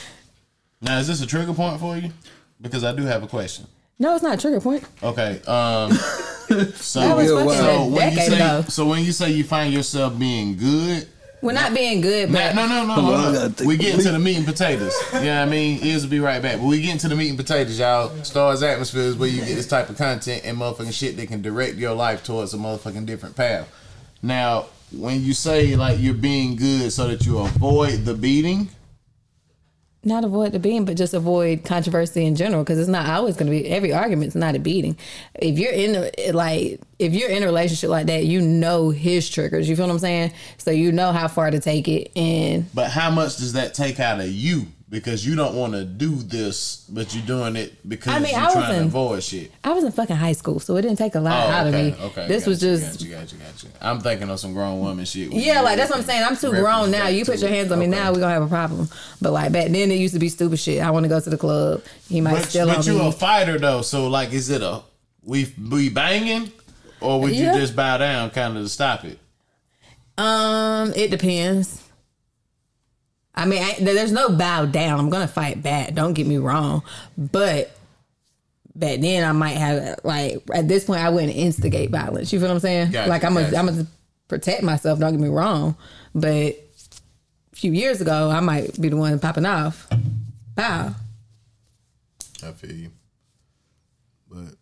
now 0.81 0.97
is 0.99 1.07
this 1.07 1.21
a 1.21 1.25
trigger 1.27 1.53
point 1.53 1.79
for 1.79 1.97
you? 1.97 2.11
Because 2.61 2.83
I 2.85 2.93
do 2.95 3.03
have 3.03 3.21
a 3.23 3.27
question. 3.27 3.65
No, 3.99 4.13
it's 4.15 4.23
not 4.23 4.35
a 4.35 4.37
trigger 4.37 4.61
point. 4.61 4.83
Okay. 5.03 5.41
Um. 5.47 5.91
So, 6.73 6.99
That 7.01 7.15
was 7.15 7.29
Yeah, 7.29 7.35
fucking 7.35 7.45
wow. 7.45 7.53
so 7.53 7.85
when 7.85 8.11
you 8.11 8.17
say 8.21 8.35
ago. 8.35 8.61
so 8.69 8.85
when 8.87 9.03
you 9.05 9.11
say 9.11 9.29
you 9.29 9.43
find 9.43 9.71
yourself 9.71 10.17
being 10.17 10.57
good, 10.57 11.07
We're 11.43 11.51
not 11.51 11.75
being 11.75 12.01
good, 12.01 12.31
Nah, 12.31 12.39
but 12.39 12.55
no, 12.55 12.67
no, 12.67 12.85
no, 12.87 12.93
Hold 12.95 13.13
on, 13.13 13.19
I 13.19 13.23
hold 13.39 13.55
gotta 13.55 13.67
We 13.67 13.77
get 13.77 13.93
into 13.93 14.11
the 14.11 14.17
meat 14.17 14.37
and 14.37 14.47
potatoes. 14.47 14.95
You 15.13 15.19
know 15.25 15.39
what 15.41 15.47
I 15.47 15.51
mean? 15.51 15.79
Ears 15.85 16.01
will 16.01 16.09
be 16.09 16.19
right 16.19 16.41
back. 16.41 16.57
But 16.57 16.65
we 16.65 16.81
get 16.81 16.93
into 16.93 17.07
the 17.07 17.15
meat 17.15 17.29
and 17.29 17.37
potatoes, 17.37 17.77
y'all. 17.77 18.09
Stars 18.23 18.63
Atmosphere 18.63 19.03
is 19.03 19.15
where 19.15 19.29
you 19.29 19.41
get 19.45 19.53
this 19.53 19.67
type 19.67 19.89
of 19.91 19.97
content 19.99 20.41
and 20.43 20.57
motherfucking 20.57 20.91
shit 20.91 21.17
that 21.17 21.27
can 21.27 21.43
direct 21.43 21.75
your 21.75 21.93
life 21.93 22.23
towards 22.23 22.51
a 22.55 22.57
motherfucking 22.57 23.05
different 23.05 23.35
path. 23.35 23.69
Now, 24.23 24.65
when 24.91 25.21
you 25.21 25.33
say 25.35 25.75
like 25.75 25.99
you're 25.99 26.15
being 26.15 26.55
good 26.55 26.91
so 26.91 27.07
that 27.09 27.27
you 27.27 27.37
avoid 27.37 28.05
the 28.05 28.15
beating, 28.15 28.69
not 30.03 30.23
avoid 30.23 30.53
the 30.53 30.59
beating, 30.59 30.85
but 30.85 30.95
just 30.95 31.13
avoid 31.13 31.65
controversy 31.65 32.25
in 32.25 32.35
general 32.35 32.63
because 32.63 32.79
it's 32.79 32.87
not 32.87 33.07
always 33.07 33.35
going 33.35 33.51
to 33.51 33.51
be 33.51 33.67
every 33.67 33.91
argument's 33.91 34.35
not 34.35 34.55
a 34.55 34.59
beating. 34.59 34.97
If 35.35 35.59
you're 35.59 35.73
in 35.73 35.95
a, 36.17 36.31
like 36.31 36.79
if 36.99 37.13
you're 37.13 37.29
in 37.29 37.43
a 37.43 37.45
relationship 37.45 37.89
like 37.89 38.07
that, 38.07 38.25
you 38.25 38.41
know 38.41 38.91
his 38.91 39.29
triggers. 39.29 39.67
You 39.67 39.75
feel 39.75 39.87
what 39.87 39.93
I'm 39.93 39.99
saying? 39.99 40.33
So 40.57 40.71
you 40.71 40.91
know 40.91 41.11
how 41.11 41.27
far 41.27 41.51
to 41.51 41.59
take 41.59 41.87
it, 41.87 42.11
and 42.15 42.73
but 42.73 42.89
how 42.89 43.11
much 43.11 43.37
does 43.37 43.53
that 43.53 43.73
take 43.73 43.99
out 43.99 44.19
of 44.19 44.29
you? 44.29 44.67
Because 44.91 45.23
you 45.23 45.35
don't 45.35 45.53
want 45.53 45.73
to 45.73 45.85
do 45.85 46.15
this, 46.15 46.83
but 46.89 47.13
you're 47.13 47.23
doing 47.23 47.55
it 47.55 47.87
because 47.87 48.11
I 48.11 48.17
mean, 48.17 48.31
you're 48.31 48.39
I 48.39 48.51
trying 48.51 48.53
to 48.53 48.59
wasn't- 48.69 48.87
avoid 48.87 49.23
shit. 49.23 49.51
I 49.63 49.71
was 49.73 49.83
in 49.83 49.91
fucking 49.91 50.15
high 50.15 50.31
school, 50.31 50.59
so 50.59 50.77
it 50.77 50.81
didn't 50.81 50.97
take 50.97 51.13
a 51.13 51.19
lot 51.19 51.45
Oh, 51.45 51.51
out 51.51 51.67
okay, 51.67 51.89
of 51.91 51.99
me. 51.99 52.05
okay. 52.05 52.27
this 52.27 52.47
was 52.47 52.59
just 52.59 52.97
gotcha, 52.99 53.11
gotcha, 53.11 53.35
gotcha. 53.35 53.67
I'm 53.81 54.01
thinking 54.01 54.31
of 54.31 54.39
some 54.39 54.53
grown 54.53 54.79
woman 54.79 55.05
shit. 55.05 55.31
Yeah, 55.31 55.61
like 55.61 55.77
that's 55.77 55.91
what 55.91 55.99
I'm 55.99 56.05
saying. 56.05 56.23
I'm 56.23 56.35
too 56.35 56.49
grown 56.49 56.89
now. 56.89 57.07
You 57.07 57.23
put 57.23 57.37
your 57.39 57.51
hands 57.51 57.71
on 57.71 57.77
me 57.77 57.85
Okay. 57.87 57.95
now, 57.99 58.11
we're 58.11 58.19
gonna 58.19 58.33
have 58.33 58.41
a 58.41 58.47
problem. 58.47 58.89
But 59.21 59.31
like 59.31 59.51
back 59.51 59.67
then, 59.69 59.91
it 59.91 59.99
used 59.99 60.15
to 60.15 60.19
be 60.19 60.27
stupid 60.29 60.57
shit. 60.57 60.81
I 60.81 60.89
want 60.89 61.03
to 61.03 61.07
go 61.09 61.19
to 61.19 61.29
the 61.29 61.37
club. 61.37 61.83
He 62.09 62.19
might 62.19 62.33
But, 62.33 62.45
steal 62.45 62.65
but 62.65 62.83
you 62.87 62.93
me. 62.97 63.07
a 63.09 63.11
fighter 63.11 63.59
though, 63.59 63.83
so 63.83 64.07
like, 64.07 64.33
is 64.33 64.49
it 64.49 64.63
a 64.63 64.81
we 65.23 65.53
we 65.69 65.89
banging, 65.89 66.51
or 66.99 67.21
would 67.21 67.35
Yeah. 67.35 67.53
you 67.53 67.59
just 67.59 67.75
bow 67.75 67.97
down 67.97 68.31
kind 68.31 68.57
of 68.57 68.63
to 68.63 68.69
stop 68.69 69.05
it? 69.05 69.19
Um, 70.17 70.93
it 70.95 71.11
depends. 71.11 71.83
I 73.39 73.45
mean, 73.45 73.63
I, 73.63 73.75
there's 73.79 74.11
no 74.11 74.29
bow 74.29 74.65
down. 74.65 74.99
I'm 74.99 75.09
gonna 75.09 75.27
fight 75.27 75.63
back. 75.63 75.93
Don't 75.93 76.13
get 76.13 76.27
me 76.27 76.37
wrong, 76.37 76.83
but 77.17 77.71
back 78.75 78.99
then 78.99 79.23
I 79.23 79.31
might 79.31 79.57
have 79.57 79.99
like 80.03 80.41
at 80.53 80.67
this 80.67 80.85
point 80.85 81.01
I 81.01 81.09
wouldn't 81.09 81.35
instigate 81.35 81.89
violence. 81.89 82.33
You 82.33 82.39
feel 82.39 82.49
what 82.49 82.55
I'm 82.55 82.59
saying? 82.59 82.91
Gotcha, 82.91 83.09
like 83.09 83.23
I'm 83.23 83.33
gonna 83.33 83.45
gotcha. 83.45 83.57
I'm 83.57 83.65
gonna 83.67 83.87
protect 84.27 84.63
myself. 84.63 84.99
Don't 84.99 85.11
get 85.11 85.21
me 85.21 85.29
wrong, 85.29 85.75
but 86.13 86.27
a 86.31 87.55
few 87.55 87.71
years 87.71 88.01
ago 88.01 88.29
I 88.29 88.41
might 88.41 88.79
be 88.79 88.89
the 88.89 88.97
one 88.97 89.19
popping 89.19 89.45
off. 89.45 89.87
Wow. 90.57 90.95
I 92.45 92.51
feel 92.51 92.71
you, 92.71 92.91
but 94.29 94.55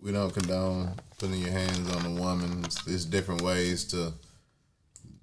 we 0.00 0.12
don't 0.12 0.32
condone 0.32 0.90
putting 1.18 1.40
your 1.40 1.50
hands 1.50 1.94
on 1.94 2.06
a 2.06 2.20
woman. 2.20 2.64
It's, 2.64 2.82
there's 2.84 3.04
different 3.04 3.42
ways 3.42 3.84
to 3.86 4.12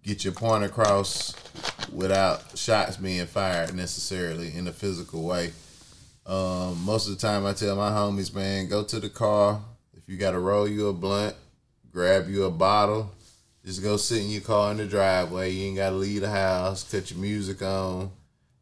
get 0.03 0.23
your 0.23 0.33
point 0.33 0.63
across 0.63 1.33
without 1.91 2.57
shots 2.57 2.97
being 2.97 3.25
fired 3.25 3.73
necessarily 3.73 4.53
in 4.55 4.67
a 4.67 4.73
physical 4.73 5.23
way. 5.23 5.51
Um, 6.25 6.83
most 6.83 7.07
of 7.07 7.15
the 7.15 7.21
time, 7.21 7.45
I 7.45 7.53
tell 7.53 7.75
my 7.75 7.89
homies, 7.89 8.33
man, 8.33 8.67
go 8.67 8.83
to 8.83 8.99
the 8.99 9.09
car. 9.09 9.61
If 9.95 10.07
you 10.07 10.17
got 10.17 10.31
to 10.31 10.39
roll 10.39 10.67
you 10.67 10.87
a 10.87 10.93
blunt, 10.93 11.35
grab 11.91 12.29
you 12.29 12.43
a 12.45 12.51
bottle. 12.51 13.11
Just 13.65 13.81
go 13.81 13.95
sit 13.95 14.21
in 14.23 14.29
your 14.29 14.41
car 14.41 14.71
in 14.71 14.77
the 14.77 14.85
driveway. 14.85 15.51
You 15.51 15.67
ain't 15.67 15.77
got 15.77 15.91
to 15.91 15.95
leave 15.95 16.21
the 16.21 16.29
house. 16.29 16.83
Cut 16.89 17.09
your 17.11 17.19
music 17.19 17.61
on. 17.61 18.11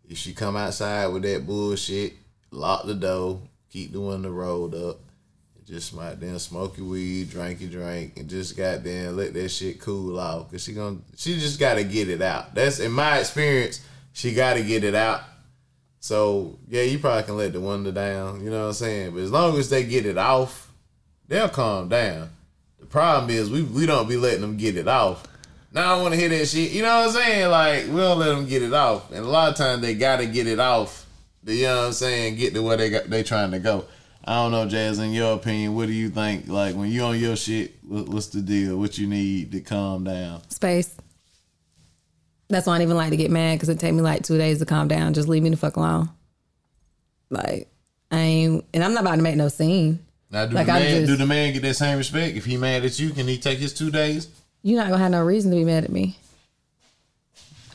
If 0.07 0.17
she 0.17 0.33
come 0.33 0.55
outside 0.55 1.07
with 1.07 1.23
that 1.23 1.47
bullshit, 1.47 2.13
lock 2.51 2.85
the 2.85 2.93
door. 2.93 3.41
Keep 3.71 3.93
doing 3.93 4.21
the 4.21 4.29
window 4.29 4.31
rolled 4.31 4.75
up. 4.75 4.99
Just 5.71 5.95
then 6.19 6.37
smoke 6.37 6.77
your 6.77 6.87
weed, 6.87 7.29
drink 7.29 7.59
drink, 7.71 8.17
and 8.17 8.29
just 8.29 8.57
goddamn 8.57 9.15
let 9.15 9.33
that 9.33 9.47
shit 9.47 9.79
cool 9.79 10.19
off. 10.19 10.51
Cause 10.51 10.65
she 10.65 10.73
gonna, 10.73 10.97
she 11.15 11.39
just 11.39 11.61
gotta 11.61 11.85
get 11.85 12.09
it 12.09 12.21
out. 12.21 12.53
That's 12.53 12.81
in 12.81 12.91
my 12.91 13.19
experience. 13.19 13.79
She 14.11 14.33
gotta 14.33 14.63
get 14.63 14.83
it 14.83 14.95
out. 14.95 15.21
So 16.01 16.59
yeah, 16.67 16.81
you 16.81 16.99
probably 16.99 17.23
can 17.23 17.37
let 17.37 17.53
the 17.53 17.61
wonder 17.61 17.93
down. 17.93 18.43
You 18.43 18.49
know 18.49 18.63
what 18.63 18.67
I'm 18.67 18.73
saying? 18.73 19.11
But 19.11 19.21
as 19.21 19.31
long 19.31 19.57
as 19.57 19.69
they 19.69 19.85
get 19.85 20.05
it 20.05 20.17
off, 20.17 20.73
they'll 21.29 21.47
calm 21.47 21.87
down. 21.87 22.31
The 22.81 22.87
problem 22.87 23.29
is 23.29 23.49
we 23.49 23.63
we 23.63 23.85
don't 23.85 24.09
be 24.09 24.17
letting 24.17 24.41
them 24.41 24.57
get 24.57 24.75
it 24.75 24.89
off. 24.89 25.25
Now 25.71 25.85
I 25.85 25.95
don't 25.95 26.01
want 26.01 26.13
to 26.15 26.19
hear 26.19 26.27
that 26.27 26.47
shit. 26.47 26.71
You 26.71 26.81
know 26.81 26.97
what 26.97 27.15
I'm 27.15 27.23
saying? 27.23 27.49
Like 27.49 27.85
we 27.85 27.95
don't 27.95 28.19
let 28.19 28.35
them 28.35 28.45
get 28.45 28.61
it 28.61 28.73
off, 28.73 29.09
and 29.09 29.23
a 29.23 29.29
lot 29.29 29.49
of 29.49 29.55
times 29.55 29.81
they 29.81 29.93
gotta 29.93 30.25
get 30.25 30.47
it 30.47 30.59
off. 30.59 31.05
You 31.45 31.63
know 31.63 31.77
what 31.77 31.85
I'm 31.85 31.93
saying? 31.93 32.35
Get 32.35 32.53
to 32.55 32.61
where 32.61 32.75
they 32.75 32.89
got 32.89 33.09
they 33.09 33.23
trying 33.23 33.51
to 33.51 33.59
go. 33.59 33.85
I 34.31 34.35
don't 34.35 34.51
know, 34.53 34.65
Jazz. 34.65 34.97
In 34.97 35.11
your 35.11 35.33
opinion, 35.35 35.75
what 35.75 35.87
do 35.87 35.91
you 35.91 36.09
think? 36.09 36.47
Like 36.47 36.73
when 36.73 36.89
you 36.89 37.01
on 37.03 37.19
your 37.19 37.35
shit, 37.35 37.73
what's 37.83 38.27
the 38.27 38.39
deal? 38.39 38.77
What 38.77 38.97
you 38.97 39.05
need 39.05 39.51
to 39.51 39.59
calm 39.59 40.05
down? 40.05 40.41
Space. 40.49 40.95
That's 42.47 42.65
why 42.65 42.75
I 42.75 42.77
don't 42.77 42.83
even 42.83 42.95
like 42.95 43.09
to 43.09 43.17
get 43.17 43.29
mad 43.29 43.55
because 43.55 43.67
it 43.67 43.77
take 43.77 43.93
me 43.93 43.99
like 43.99 44.23
two 44.23 44.37
days 44.37 44.59
to 44.59 44.65
calm 44.65 44.87
down. 44.87 45.13
Just 45.13 45.27
leave 45.27 45.43
me 45.43 45.49
the 45.49 45.57
fuck 45.57 45.75
alone. 45.75 46.09
Like 47.29 47.67
I 48.09 48.19
ain't, 48.19 48.63
and 48.73 48.85
I'm 48.85 48.93
not 48.93 49.01
about 49.03 49.17
to 49.17 49.21
make 49.21 49.35
no 49.35 49.49
scene. 49.49 49.99
Now, 50.29 50.45
do 50.45 50.55
Like, 50.55 50.67
the 50.67 50.73
man 50.75 50.95
just- 51.01 51.07
do 51.07 51.17
the 51.17 51.25
man 51.25 51.51
get 51.51 51.61
that 51.63 51.73
same 51.75 51.97
respect? 51.97 52.37
If 52.37 52.45
he 52.45 52.55
mad 52.55 52.85
at 52.85 52.97
you, 52.99 53.09
can 53.09 53.27
he 53.27 53.37
take 53.37 53.59
his 53.59 53.73
two 53.73 53.91
days? 53.91 54.29
You're 54.63 54.79
not 54.79 54.89
gonna 54.91 55.03
have 55.03 55.11
no 55.11 55.23
reason 55.25 55.51
to 55.51 55.57
be 55.57 55.65
mad 55.65 55.83
at 55.83 55.91
me. 55.91 56.17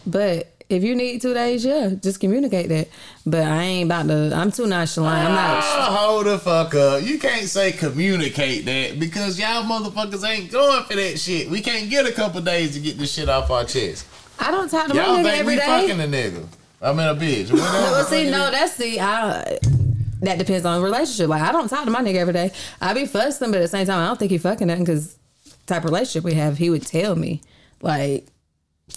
But 0.06 0.55
if 0.68 0.82
you 0.82 0.94
need 0.96 1.22
two 1.22 1.32
days, 1.34 1.64
yeah, 1.64 1.90
just 2.00 2.18
communicate 2.20 2.68
that. 2.70 2.88
But 3.24 3.42
I 3.44 3.62
ain't 3.62 3.88
about 3.88 4.08
to. 4.08 4.32
I'm 4.34 4.50
too 4.50 4.66
nonchalant. 4.66 5.28
I'm 5.28 5.34
not. 5.34 5.62
Oh, 5.64 5.96
hold 5.96 6.26
the 6.26 6.38
fuck 6.38 6.74
up. 6.74 7.02
You 7.02 7.18
can't 7.18 7.46
say 7.48 7.72
communicate 7.72 8.64
that 8.64 8.98
because 8.98 9.38
y'all 9.38 9.62
motherfuckers 9.64 10.28
ain't 10.28 10.50
going 10.50 10.82
for 10.84 10.94
that 10.96 11.18
shit. 11.18 11.48
We 11.48 11.60
can't 11.60 11.88
get 11.88 12.06
a 12.06 12.12
couple 12.12 12.40
days 12.40 12.74
to 12.74 12.80
get 12.80 12.98
this 12.98 13.12
shit 13.12 13.28
off 13.28 13.50
our 13.50 13.64
chest. 13.64 14.06
I 14.38 14.50
don't 14.50 14.68
talk 14.68 14.88
to 14.88 14.94
my 14.94 15.02
Y'all 15.04 15.16
nigga 15.18 15.22
think 15.24 15.38
every 15.40 15.54
we 15.54 15.60
day. 15.60 15.66
fucking 15.66 16.00
a 16.00 16.04
nigga. 16.04 16.46
I 16.82 16.92
mean 16.92 17.06
a 17.08 17.14
bitch. 17.14 17.50
Well, 17.56 18.04
see, 18.04 18.30
no, 18.30 18.50
that's 18.50 18.76
the. 18.76 19.00
I 19.00 19.58
that 20.22 20.38
depends 20.38 20.64
on 20.64 20.78
the 20.80 20.84
relationship. 20.84 21.28
Like, 21.28 21.42
I 21.42 21.52
don't 21.52 21.68
talk 21.68 21.84
to 21.84 21.90
my 21.90 22.00
nigga 22.02 22.16
every 22.16 22.32
day. 22.32 22.50
I 22.80 22.92
be 22.94 23.06
fussing, 23.06 23.50
but 23.50 23.58
at 23.58 23.62
the 23.62 23.68
same 23.68 23.86
time, 23.86 24.00
I 24.02 24.06
don't 24.06 24.18
think 24.18 24.30
he 24.30 24.38
fucking 24.38 24.66
nothing 24.66 24.84
because 24.84 25.16
type 25.66 25.84
of 25.84 25.90
relationship 25.90 26.24
we 26.24 26.34
have, 26.34 26.58
he 26.58 26.70
would 26.70 26.86
tell 26.86 27.14
me, 27.16 27.42
like, 27.82 28.26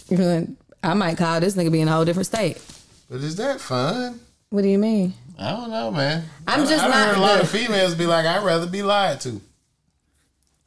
you 0.10 0.18
know, 0.18 0.48
I 0.84 0.94
might 0.94 1.18
call 1.18 1.40
this 1.40 1.56
nigga 1.56 1.72
be 1.72 1.82
in 1.82 1.88
a 1.88 1.92
whole 1.92 2.06
different 2.06 2.28
state. 2.28 2.62
But 3.10 3.22
is 3.22 3.36
that 3.38 3.60
fun? 3.60 4.20
What 4.50 4.62
do 4.62 4.68
you 4.68 4.78
mean? 4.78 5.14
I 5.38 5.52
don't 5.52 5.70
know, 5.70 5.92
man. 5.92 6.26
I'm 6.48 6.62
I- 6.62 6.66
just 6.66 6.84
I 6.84 6.88
done 6.88 6.92
not 6.92 7.08
heard 7.08 7.18
a 7.18 7.22
lot 7.22 7.42
of 7.42 7.50
females 7.50 7.96
be 7.96 8.06
like, 8.06 8.26
I'd 8.26 8.44
rather 8.44 8.68
be 8.68 8.82
lied 8.84 9.22
to. 9.22 9.42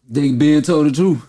They 0.09 0.33
being 0.33 0.63
told 0.63 0.87
the 0.87 0.93
truth. 0.93 1.25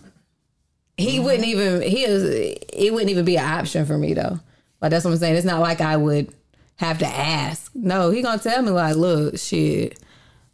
He 0.98 1.20
wouldn't 1.20 1.46
even 1.46 1.82
he 1.82 2.04
is 2.04 2.24
it 2.72 2.94
wouldn't 2.94 3.10
even 3.10 3.26
be 3.26 3.38
an 3.38 3.46
option 3.46 3.86
for 3.86 3.98
me 3.98 4.14
though. 4.14 4.40
Like 4.82 4.92
that's 4.92 5.06
what 5.06 5.12
I'm 5.12 5.18
saying. 5.18 5.36
It's 5.36 5.46
not 5.46 5.60
like 5.62 5.82
I 5.82 5.98
would 5.98 6.34
have 6.76 7.00
to 7.00 7.08
ask. 7.08 7.72
No, 7.74 8.10
he 8.12 8.22
gonna 8.22 8.42
tell 8.42 8.62
me 8.62 8.70
like, 8.72 8.96
look, 8.96 9.38
shit, 9.40 9.98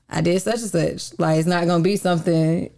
I 0.09 0.21
did 0.21 0.41
such 0.41 0.61
and 0.61 0.69
such. 0.69 1.19
Like 1.19 1.39
it's 1.39 1.47
not 1.47 1.65
gonna 1.67 1.83
be 1.83 1.95
something. 1.97 2.69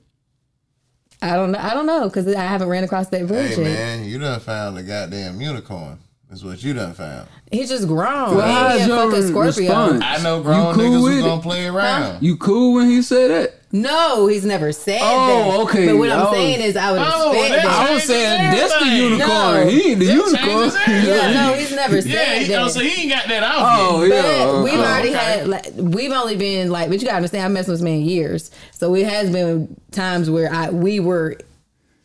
I 1.22 1.36
don't 1.36 1.52
know. 1.52 1.60
I 1.60 1.74
don't 1.74 1.86
know 1.86 2.08
because 2.10 2.28
I 2.34 2.42
haven't 2.42 2.68
ran 2.70 2.84
across 2.84 3.10
that 3.10 3.28
bridge 3.28 3.56
Hey 3.56 3.62
yet. 3.64 3.74
man, 3.74 4.06
you 4.06 4.18
done 4.18 4.40
found 4.40 4.78
a 4.78 4.84
goddamn 4.84 5.40
unicorn. 5.40 6.00
That's 6.30 6.44
what 6.44 6.64
you 6.64 6.74
done 6.74 6.94
found. 6.94 7.28
He's 7.52 7.70
just 7.70 7.88
grown. 7.88 8.38
Well, 8.38 8.42
how 8.42 8.70
he 8.70 8.82
is 8.82 8.86
a 8.86 8.88
your 8.88 9.12
fucking 9.12 9.28
Scorpio. 9.28 9.48
response? 9.64 10.04
I 10.04 10.24
know 10.24 10.42
grown 10.42 10.74
cool 10.76 10.84
niggas 10.86 11.04
with 11.04 11.14
who 11.14 11.20
it? 11.20 11.22
gonna 11.24 11.42
play 11.42 11.68
around. 11.68 12.24
You 12.24 12.38
cool 12.38 12.76
when 12.76 12.88
he 12.90 13.02
said 13.02 13.30
that? 13.32 13.61
No, 13.74 14.28
he's 14.28 14.46
never 14.46 14.72
said 14.74 15.00
Oh, 15.02 15.28
that. 15.28 15.60
okay. 15.62 15.86
But 15.88 15.98
what 15.98 16.10
I'm 16.12 16.28
Oh. 16.28 16.34
saying 16.34 16.60
is, 16.62 16.76
I 16.76 16.92
would 16.92 17.02
Oh, 17.02 17.32
expect 17.32 17.64
that. 17.64 17.66
I 17.90 17.94
was 17.94 18.04
saying 18.04 18.52
that's 18.52 18.80
the 18.80 18.86
unicorn. 18.86 19.30
No. 19.30 19.68
He 19.70 19.92
ain't 19.92 20.00
the 20.00 20.06
That 20.08 20.14
unicorn. 20.16 20.72
changes. 20.86 21.08
Yeah, 21.08 21.32
no, 21.34 21.54
he's 21.58 21.72
never 21.72 22.02
said 22.02 22.12
Yeah, 22.12 22.36
he, 22.40 22.48
that. 22.50 22.62
oh, 22.64 22.68
so 22.68 22.80
he 22.82 23.02
ain't 23.04 23.12
got 23.12 23.28
that 23.30 23.44
out 23.44 23.56
Oh 23.60 24.04
yet. 24.04 24.16
yeah. 24.26 24.46
But 24.46 24.64
we've 24.64 24.74
okay. 24.74 24.82
already 24.84 25.10
okay. 25.10 25.18
had, 25.18 25.48
like, 25.48 25.66
we've 25.78 26.12
only 26.12 26.36
been 26.36 26.70
like, 26.70 26.90
but 26.90 27.00
you 27.00 27.06
gotta 27.06 27.18
understand, 27.18 27.46
I've 27.46 27.52
messed 27.52 27.70
with 27.70 27.78
this 27.78 27.84
man 27.84 28.02
years. 28.02 28.52
So 28.74 28.94
it 28.96 29.08
has 29.08 29.30
been 29.30 29.80
times 29.92 30.30
where 30.30 30.52
I 30.54 30.70
we 30.70 31.00
were 31.00 31.38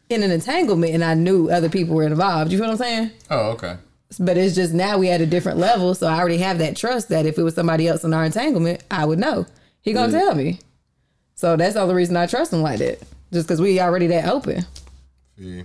in 0.08 0.22
an 0.22 0.30
entanglement 0.30 0.94
and 0.94 1.02
I 1.02 1.14
knew 1.14 1.50
other 1.50 1.68
people 1.68 1.96
were 1.96 2.04
involved. 2.04 2.52
You 2.52 2.58
feel 2.58 2.68
what 2.68 2.72
I'm 2.74 2.78
saying? 2.78 3.10
Oh, 3.28 3.50
okay. 3.50 3.76
But 4.20 4.36
it's 4.38 4.54
just 4.54 4.72
now 4.72 4.98
we 4.98 5.08
at 5.10 5.20
a 5.20 5.26
different 5.26 5.58
level, 5.58 5.96
so 5.96 6.06
I 6.06 6.16
already 6.20 6.38
have 6.38 6.58
that 6.58 6.76
trust 6.76 7.08
that 7.08 7.26
if 7.26 7.38
it 7.38 7.42
was 7.42 7.54
somebody 7.56 7.88
else 7.88 8.04
in 8.04 8.14
our 8.14 8.24
entanglement, 8.24 8.84
I 8.88 9.04
would 9.04 9.18
know. 9.18 9.46
He 9.82 9.92
gonna 9.92 10.12
tell 10.12 10.34
me. 10.36 10.60
So 11.36 11.54
that's 11.56 11.74
the 11.74 11.80
only 11.80 11.94
reason 11.94 12.16
I 12.16 12.26
trust 12.26 12.52
him 12.52 12.62
like 12.62 12.78
that. 12.78 13.02
Just 13.32 13.46
because 13.46 13.60
we 13.60 13.78
already 13.80 14.06
that 14.08 14.28
open. 14.28 14.64
Yeah. 15.36 15.62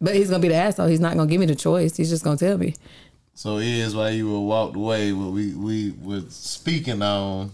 But 0.00 0.14
he's 0.14 0.30
gonna 0.30 0.42
be 0.42 0.48
the 0.48 0.54
asshole. 0.54 0.88
He's 0.88 1.00
not 1.00 1.16
gonna 1.16 1.30
give 1.30 1.40
me 1.40 1.46
the 1.46 1.54
choice. 1.54 1.96
He's 1.96 2.10
just 2.10 2.24
gonna 2.24 2.36
tell 2.36 2.58
me. 2.58 2.74
So 3.34 3.58
here's 3.58 3.94
why 3.94 4.10
you 4.10 4.30
were 4.30 4.40
walked 4.40 4.76
away. 4.76 5.12
What 5.12 5.32
we 5.32 5.54
we 5.54 5.94
were 6.02 6.22
speaking 6.28 7.00
on. 7.02 7.52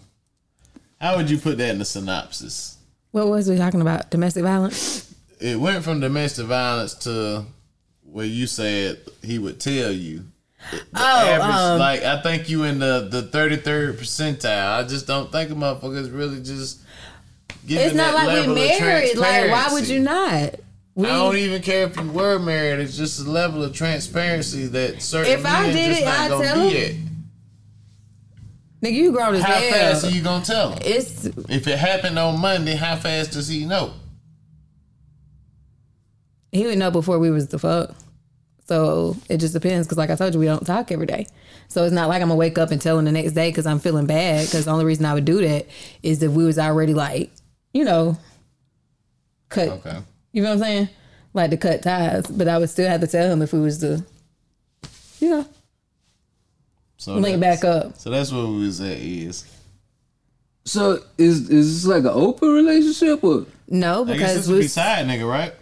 How 1.01 1.17
would 1.17 1.31
you 1.31 1.39
put 1.39 1.59
that 1.59 1.71
in 1.71 1.79
the 1.79 1.85
synopsis? 1.85 2.79
What 3.11 3.29
was 3.29 3.51
we 3.51 3.57
talking 3.57 3.83
about? 3.83 4.11
Domestic 4.11 4.45
violence? 4.45 5.15
It 5.39 5.61
went 5.61 5.85
from 5.85 6.01
domestic 6.01 6.47
violence 6.47 6.95
to 7.05 7.45
where 8.03 8.25
you 8.25 8.47
said 8.47 9.01
he 9.23 9.39
would 9.39 9.61
tell 9.61 9.93
you. 9.93 10.25
The 10.73 10.81
Oh, 10.97 11.27
average, 11.29 11.55
um, 11.57 11.79
like 11.79 12.03
I 12.03 12.21
think 12.23 12.49
you 12.49 12.65
in 12.65 12.79
the 12.79 13.09
the 13.11 13.23
thirty 13.23 13.57
third 13.57 13.99
percentile. 13.99 14.73
I 14.79 14.83
just 14.83 15.07
don't 15.07 15.31
think 15.31 15.51
a 15.51 15.55
motherfuckers 15.55 16.13
really 16.17 16.43
just. 16.43 16.81
It's 17.69 17.95
not 17.95 18.15
like 18.15 18.47
we 18.47 18.55
married. 18.55 19.17
Like, 19.17 19.51
why 19.51 19.69
would 19.73 19.89
you 19.89 20.01
not? 20.01 20.55
We, 20.95 21.07
I 21.07 21.11
don't 21.11 21.37
even 21.37 21.61
care 21.63 21.87
if 21.87 21.97
you 21.97 22.11
were 22.11 22.39
married. 22.39 22.81
It's 22.81 22.97
just 22.97 23.21
a 23.21 23.31
level 23.31 23.63
of 23.63 23.75
transparency 23.75 24.67
that 24.69 25.03
certain 25.03 25.33
If 25.33 25.45
I 25.45 25.71
did 25.71 25.89
just 25.89 26.01
it, 26.01 26.05
gonna 26.05 26.45
tell 26.45 26.69
him. 26.71 27.09
nigga, 28.83 28.93
you 28.93 29.13
grown 29.13 29.35
as. 29.35 29.43
How 29.43 29.53
hell. 29.53 29.71
fast 29.73 30.05
are 30.07 30.11
you 30.11 30.23
gonna 30.23 30.45
tell 30.45 30.71
him? 30.71 30.79
It's 30.83 31.27
If 31.27 31.67
it 31.69 31.79
happened 31.79 32.19
on 32.19 32.41
Monday, 32.41 32.75
how 32.77 32.97
fast 32.97 33.33
does 33.33 33.47
he 33.49 33.67
know? 33.67 33.93
he 36.51 36.65
would 36.67 36.79
know 36.79 36.91
before 36.91 37.19
we 37.19 37.31
was 37.31 37.49
the 37.49 37.59
fuck. 37.59 37.95
So 38.67 39.17
it 39.29 39.39
just 39.39 39.53
depends. 39.55 39.87
Cause 39.87 39.97
like 39.99 40.11
I 40.11 40.17
told 40.17 40.35
you, 40.35 40.41
we 40.41 40.47
don't 40.47 40.67
talk 40.67 40.91
every 40.91 41.07
day. 41.07 41.27
So 41.69 41.85
it's 41.85 41.93
not 41.95 42.09
like 42.09 42.21
I'm 42.21 42.29
gonna 42.29 42.37
wake 42.39 42.59
up 42.59 42.71
and 42.73 42.81
tell 42.81 42.99
him 42.99 43.05
the 43.05 43.13
next 43.13 43.33
day 43.33 43.49
because 43.51 43.67
I'm 43.67 43.79
feeling 43.79 44.07
bad. 44.07 44.51
Cause 44.51 44.65
the 44.65 44.71
only 44.73 44.85
reason 44.85 45.05
I 45.05 45.15
would 45.15 45.25
do 45.25 45.41
that 45.47 45.67
is 46.03 46.23
if 46.23 46.33
we 46.33 46.45
was 46.45 46.59
already 46.59 46.93
like, 46.95 47.31
you 47.73 47.85
know, 47.85 48.19
cut. 49.49 49.69
Okay. 49.69 49.99
You 50.33 50.43
know 50.43 50.49
what 50.51 50.55
I'm 50.55 50.61
saying? 50.61 50.89
Like 51.33 51.51
to 51.51 51.57
cut 51.57 51.83
ties. 51.83 52.27
But 52.27 52.49
I 52.49 52.59
would 52.59 52.71
still 52.71 52.89
have 52.89 53.01
to 53.03 53.07
tell 53.07 53.31
him 53.31 53.41
if 53.43 53.53
we 53.53 53.61
was 53.61 53.79
to, 53.79 54.05
you 55.21 55.31
know, 55.31 55.47
So 56.97 57.15
link 57.15 57.39
that's- 57.41 57.61
back 57.61 57.65
up. 57.85 57.99
So 57.99 58.11
that's 58.11 58.33
what 58.33 58.49
we 58.49 58.65
was 58.67 58.81
at 58.81 58.97
is. 58.99 59.45
So 60.65 60.99
is 61.17 61.49
is 61.49 61.83
this 61.83 61.89
like 61.89 62.01
an 62.03 62.11
open 62.13 62.49
relationship 62.53 63.23
or? 63.23 63.47
No, 63.69 64.05
because 64.05 64.35
this 64.35 64.47
we 64.49 64.55
would 64.55 64.59
be 64.61 64.65
was, 64.65 64.73
side 64.73 65.07
nigga, 65.07 65.29
right? 65.29 65.55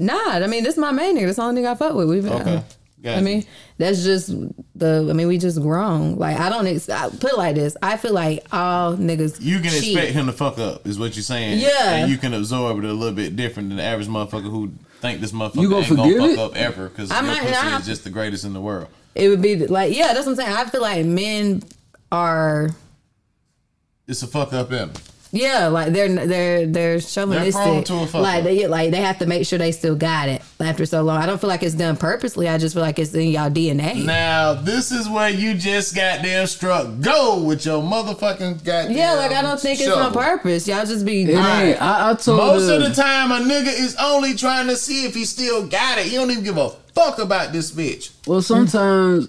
Nah. 0.00 0.14
I 0.30 0.46
mean, 0.46 0.64
this 0.64 0.74
is 0.74 0.78
my 0.80 0.92
main 0.92 1.16
nigga. 1.16 1.26
That's 1.26 1.36
the 1.36 1.42
only 1.42 1.62
nigga 1.62 1.72
I 1.72 1.74
fuck 1.76 1.94
with. 1.94 2.08
We've 2.08 2.22
been. 2.24 2.32
Okay. 2.32 2.62
Gotcha. 3.02 3.16
I 3.18 3.22
mean, 3.22 3.46
that's 3.78 4.02
just 4.04 4.30
the. 4.74 5.06
I 5.08 5.12
mean, 5.14 5.26
we 5.26 5.38
just 5.38 5.60
grown. 5.62 6.16
Like 6.16 6.38
I 6.38 6.50
don't 6.50 6.66
ex- 6.66 6.88
I 6.90 7.08
put 7.08 7.32
it 7.32 7.38
like 7.38 7.54
this. 7.54 7.76
I 7.82 7.96
feel 7.96 8.12
like 8.12 8.44
all 8.52 8.94
niggas. 8.96 9.40
You 9.40 9.60
can 9.60 9.70
cheat. 9.70 9.96
expect 9.96 10.12
him 10.12 10.26
to 10.26 10.32
fuck 10.32 10.58
up, 10.58 10.86
is 10.86 10.98
what 10.98 11.16
you're 11.16 11.22
saying. 11.22 11.60
Yeah. 11.60 11.94
And 11.96 12.10
you 12.10 12.18
can 12.18 12.34
absorb 12.34 12.76
it 12.78 12.84
a 12.84 12.92
little 12.92 13.14
bit 13.14 13.36
different 13.36 13.70
than 13.70 13.78
the 13.78 13.84
average 13.84 14.08
motherfucker 14.08 14.50
who 14.50 14.72
think 15.00 15.20
this 15.22 15.32
motherfucker 15.32 15.62
You 15.62 15.70
gonna 15.70 15.86
ain't 15.86 15.96
gonna 15.96 16.18
fuck 16.18 16.30
it? 16.30 16.38
up 16.38 16.56
ever 16.56 16.88
because 16.90 17.10
I 17.10 17.20
your 17.20 17.28
might 17.28 17.40
pussy 17.40 17.52
not. 17.52 17.80
is 17.80 17.86
just 17.86 18.04
the 18.04 18.10
greatest 18.10 18.44
in 18.44 18.52
the 18.52 18.60
world. 18.60 18.88
It 19.14 19.28
would 19.30 19.40
be 19.40 19.66
like 19.66 19.96
yeah. 19.96 20.12
That's 20.12 20.26
what 20.26 20.32
I'm 20.32 20.36
saying. 20.36 20.52
I 20.52 20.64
feel 20.66 20.82
like 20.82 21.06
men 21.06 21.62
are 22.12 22.68
It's 24.06 24.22
a 24.22 24.26
fuck 24.26 24.52
up 24.52 24.72
in 24.72 24.78
him. 24.78 24.92
Yeah. 25.32 25.68
Like 25.68 25.92
they're 25.92 26.08
they're 26.08 26.66
they're 26.66 27.00
chauvinistic. 27.00 27.54
prone 27.54 27.84
to 27.84 27.94
a 27.96 28.06
fuck 28.06 28.22
like 28.22 28.44
they 28.44 28.66
like 28.66 28.90
they 28.90 29.00
have 29.00 29.18
to 29.18 29.26
make 29.26 29.46
sure 29.46 29.58
they 29.58 29.72
still 29.72 29.96
got 29.96 30.28
it 30.28 30.42
after 30.60 30.86
so 30.86 31.02
long. 31.02 31.18
I 31.18 31.26
don't 31.26 31.40
feel 31.40 31.48
like 31.48 31.62
it's 31.62 31.74
done 31.74 31.96
purposely. 31.96 32.48
I 32.48 32.58
just 32.58 32.74
feel 32.74 32.82
like 32.82 32.98
it's 32.98 33.14
in 33.14 33.28
y'all 33.28 33.50
DNA. 33.50 34.04
Now, 34.04 34.54
this 34.54 34.90
is 34.90 35.08
where 35.08 35.30
you 35.30 35.54
just 35.54 35.94
goddamn 35.94 36.46
struck 36.46 36.88
gold 37.00 37.46
with 37.46 37.64
your 37.64 37.82
motherfucking 37.82 38.64
goddamn 38.64 38.96
yeah, 38.96 39.14
like 39.14 39.32
I 39.32 39.42
don't 39.42 39.60
think 39.60 39.80
it's 39.80 39.88
on 39.88 40.12
purpose. 40.12 40.66
Y'all 40.66 40.84
just 40.86 41.04
be 41.04 41.22
It 41.22 41.30
ain't. 41.30 41.80
I, 41.80 42.10
I 42.10 42.14
told 42.14 42.38
Most 42.38 42.68
her, 42.68 42.76
of 42.76 42.82
the 42.82 42.94
time, 42.94 43.30
a 43.30 43.38
nigga 43.38 43.68
is 43.68 43.96
only 44.00 44.34
trying 44.34 44.66
to 44.68 44.76
see 44.76 45.04
if 45.04 45.14
he 45.14 45.24
still 45.24 45.66
got 45.66 45.98
it. 45.98 46.06
He 46.06 46.16
don't 46.16 46.30
even 46.30 46.44
give 46.44 46.56
a 46.56 46.70
fuck 46.94 47.18
about 47.18 47.52
this 47.52 47.70
bitch. 47.70 48.10
Well, 48.26 48.42
sometimes, 48.42 49.28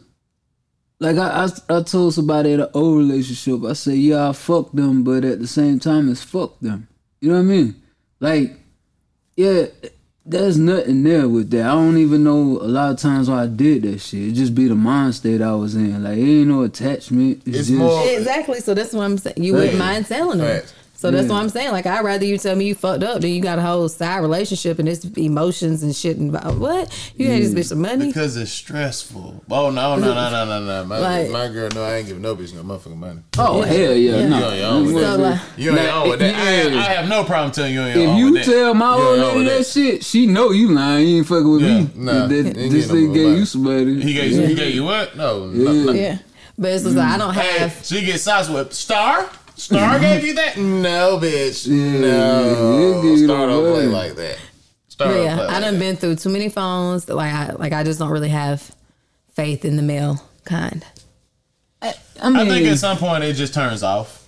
like 1.01 1.17
I, 1.17 1.45
I, 1.69 1.77
I 1.77 1.81
told 1.83 2.13
somebody 2.13 2.53
in 2.53 2.59
an 2.61 2.69
old 2.75 2.99
relationship, 2.99 3.63
I 3.69 3.73
said, 3.73 3.95
yeah, 3.95 4.29
I 4.29 4.33
fuck 4.33 4.71
them, 4.71 5.03
but 5.03 5.25
at 5.25 5.39
the 5.39 5.47
same 5.47 5.79
time, 5.79 6.09
it's 6.09 6.23
fuck 6.23 6.59
them. 6.59 6.87
You 7.19 7.29
know 7.29 7.35
what 7.35 7.41
I 7.41 7.43
mean? 7.43 7.75
Like, 8.19 8.53
yeah, 9.35 9.65
there's 10.23 10.57
nothing 10.59 11.01
there 11.03 11.27
with 11.27 11.49
that. 11.51 11.65
I 11.65 11.73
don't 11.73 11.97
even 11.97 12.23
know 12.23 12.59
a 12.61 12.69
lot 12.69 12.91
of 12.91 12.97
times 12.99 13.29
why 13.29 13.43
I 13.43 13.47
did 13.47 13.81
that 13.81 13.99
shit. 13.99 14.29
It 14.29 14.31
just 14.33 14.53
be 14.53 14.67
the 14.67 14.75
mind 14.75 15.15
state 15.15 15.41
I 15.41 15.55
was 15.55 15.73
in. 15.75 16.03
Like, 16.03 16.19
it 16.19 16.21
ain't 16.21 16.47
no 16.47 16.61
attachment. 16.61 17.41
It's, 17.47 17.57
It's 17.57 17.67
just, 17.69 17.71
more- 17.79 18.07
Exactly. 18.07 18.59
So 18.59 18.75
that's 18.75 18.93
what 18.93 19.03
I'm 19.03 19.17
saying. 19.17 19.37
You 19.43 19.53
wouldn't 19.53 19.79
mind 19.79 20.05
telling 20.05 20.37
them. 20.37 20.47
Facts. 20.61 20.73
So 21.01 21.09
that's 21.09 21.25
Yeah. 21.27 21.33
what 21.33 21.39
I'm 21.41 21.49
saying. 21.49 21.71
Like 21.71 21.87
I'd 21.87 22.05
rather 22.05 22.25
you 22.25 22.37
tell 22.37 22.55
me 22.55 22.65
you 22.67 22.75
fucked 22.75 23.01
up 23.03 23.21
than 23.21 23.31
you 23.31 23.41
got 23.41 23.57
a 23.57 23.61
whole 23.63 23.89
side 23.89 24.19
relationship 24.19 24.77
and 24.77 24.87
it's 24.87 25.03
emotions 25.17 25.81
and 25.81 25.95
shit 25.95 26.17
involved. 26.17 26.59
What? 26.59 26.93
You 27.17 27.27
had 27.27 27.41
this 27.41 27.55
bitch 27.55 27.69
some 27.69 27.81
money? 27.81 28.05
Because 28.05 28.37
it's 28.37 28.51
stressful. 28.51 29.43
Oh, 29.49 29.71
no, 29.71 29.95
no, 29.95 30.13
no, 30.13 30.29
no, 30.29 30.45
no, 30.45 30.63
no. 30.63 30.85
My, 30.85 30.99
Like- 30.99 31.31
my 31.31 31.47
girl, 31.47 31.69
no, 31.73 31.83
I 31.83 31.95
ain't 31.97 32.07
giving 32.07 32.21
no 32.21 32.35
bitch 32.35 32.53
no 32.53 32.61
motherfucking 32.61 32.97
money. 32.97 33.19
oh, 33.39 33.63
hell 33.63 33.93
yeah. 33.93 34.17
Yeah. 34.17 34.27
No. 34.27 34.37
You 34.37 34.45
on 34.45 34.57
your 34.57 34.67
own 34.67 34.85
with 34.85 34.93
So, 35.03 35.17
that. 35.17 35.19
like, 35.19 35.39
You 35.57 35.71
ain't 35.71 35.87
Nah, 35.87 36.01
on 36.03 36.09
with 36.11 36.19
that. 36.19 36.35
I, 36.35 36.67
yeah. 36.69 36.79
I 36.79 36.83
have 36.93 37.09
no 37.09 37.23
problem 37.23 37.51
telling 37.51 37.73
you 37.73 37.81
on 37.81 37.87
your 37.87 37.97
If 38.03 38.09
own 38.09 38.17
you 38.17 38.31
with 38.33 38.45
that. 38.45 38.51
tell 38.51 38.73
my 38.75 38.93
old 38.93 39.19
lady 39.19 39.37
with 39.37 39.47
that 39.47 39.65
shit, 39.65 40.03
she 40.05 40.27
know 40.27 40.51
you 40.51 40.71
lying. 40.71 41.07
You 41.07 41.17
ain't 41.17 41.27
fucking 41.27 41.51
with 41.51 41.61
Yeah, 41.63 41.79
me. 41.79 41.89
nah, 41.95 42.11
That- 42.27 42.29
this 42.29 42.43
getting 42.45 43.07
no 43.07 43.13
gave 43.15 43.25
money. 43.25 43.39
you 43.39 43.45
somebody. 43.45 44.01
He 44.01 44.13
gave, 44.13 44.47
he 44.49 44.53
gave 44.53 44.75
you 44.75 44.83
what? 44.83 45.17
No, 45.17 45.47
no, 45.47 45.71
no. 45.73 45.91
yeah. 45.93 46.19
But 46.59 46.73
it's 46.73 46.83
just 46.83 46.95
like 46.95 47.07
I 47.07 47.17
don't 47.17 47.33
Hey, 47.33 47.57
have 47.59 47.79
she 47.83 48.05
gets 48.05 48.21
sauce 48.23 48.47
with 48.47 48.71
Star. 48.73 49.27
Star 49.61 49.99
gave 49.99 50.25
you 50.25 50.33
that? 50.33 50.57
No, 50.57 51.19
bitch. 51.21 51.67
Yeah, 51.67 51.99
no. 51.99 53.01
he'll 53.03 53.17
Star 53.17 53.47
don't 53.47 53.71
play 53.73 53.85
like 53.85 54.15
that. 54.15 54.39
Star 54.87 55.15
yeah, 55.15 55.35
play 55.35 55.45
I 55.45 55.47
like 55.47 55.61
done 55.61 55.73
that. 55.75 55.79
been 55.79 55.95
through 55.97 56.15
too 56.15 56.29
many 56.29 56.49
phones. 56.49 57.07
Like 57.07 57.31
I 57.31 57.53
like 57.53 57.71
I 57.71 57.83
just 57.83 57.99
don't 57.99 58.09
really 58.09 58.29
have 58.29 58.75
faith 59.33 59.63
in 59.63 59.75
the 59.75 59.83
male 59.83 60.21
kind. 60.45 60.83
I 61.81 62.29
mean, 62.29 62.37
I 62.37 62.47
think 62.47 62.67
at 62.67 62.77
some 62.77 62.97
point 62.97 63.23
it 63.23 63.33
just 63.33 63.53
turns 63.53 63.83
off. 63.83 64.20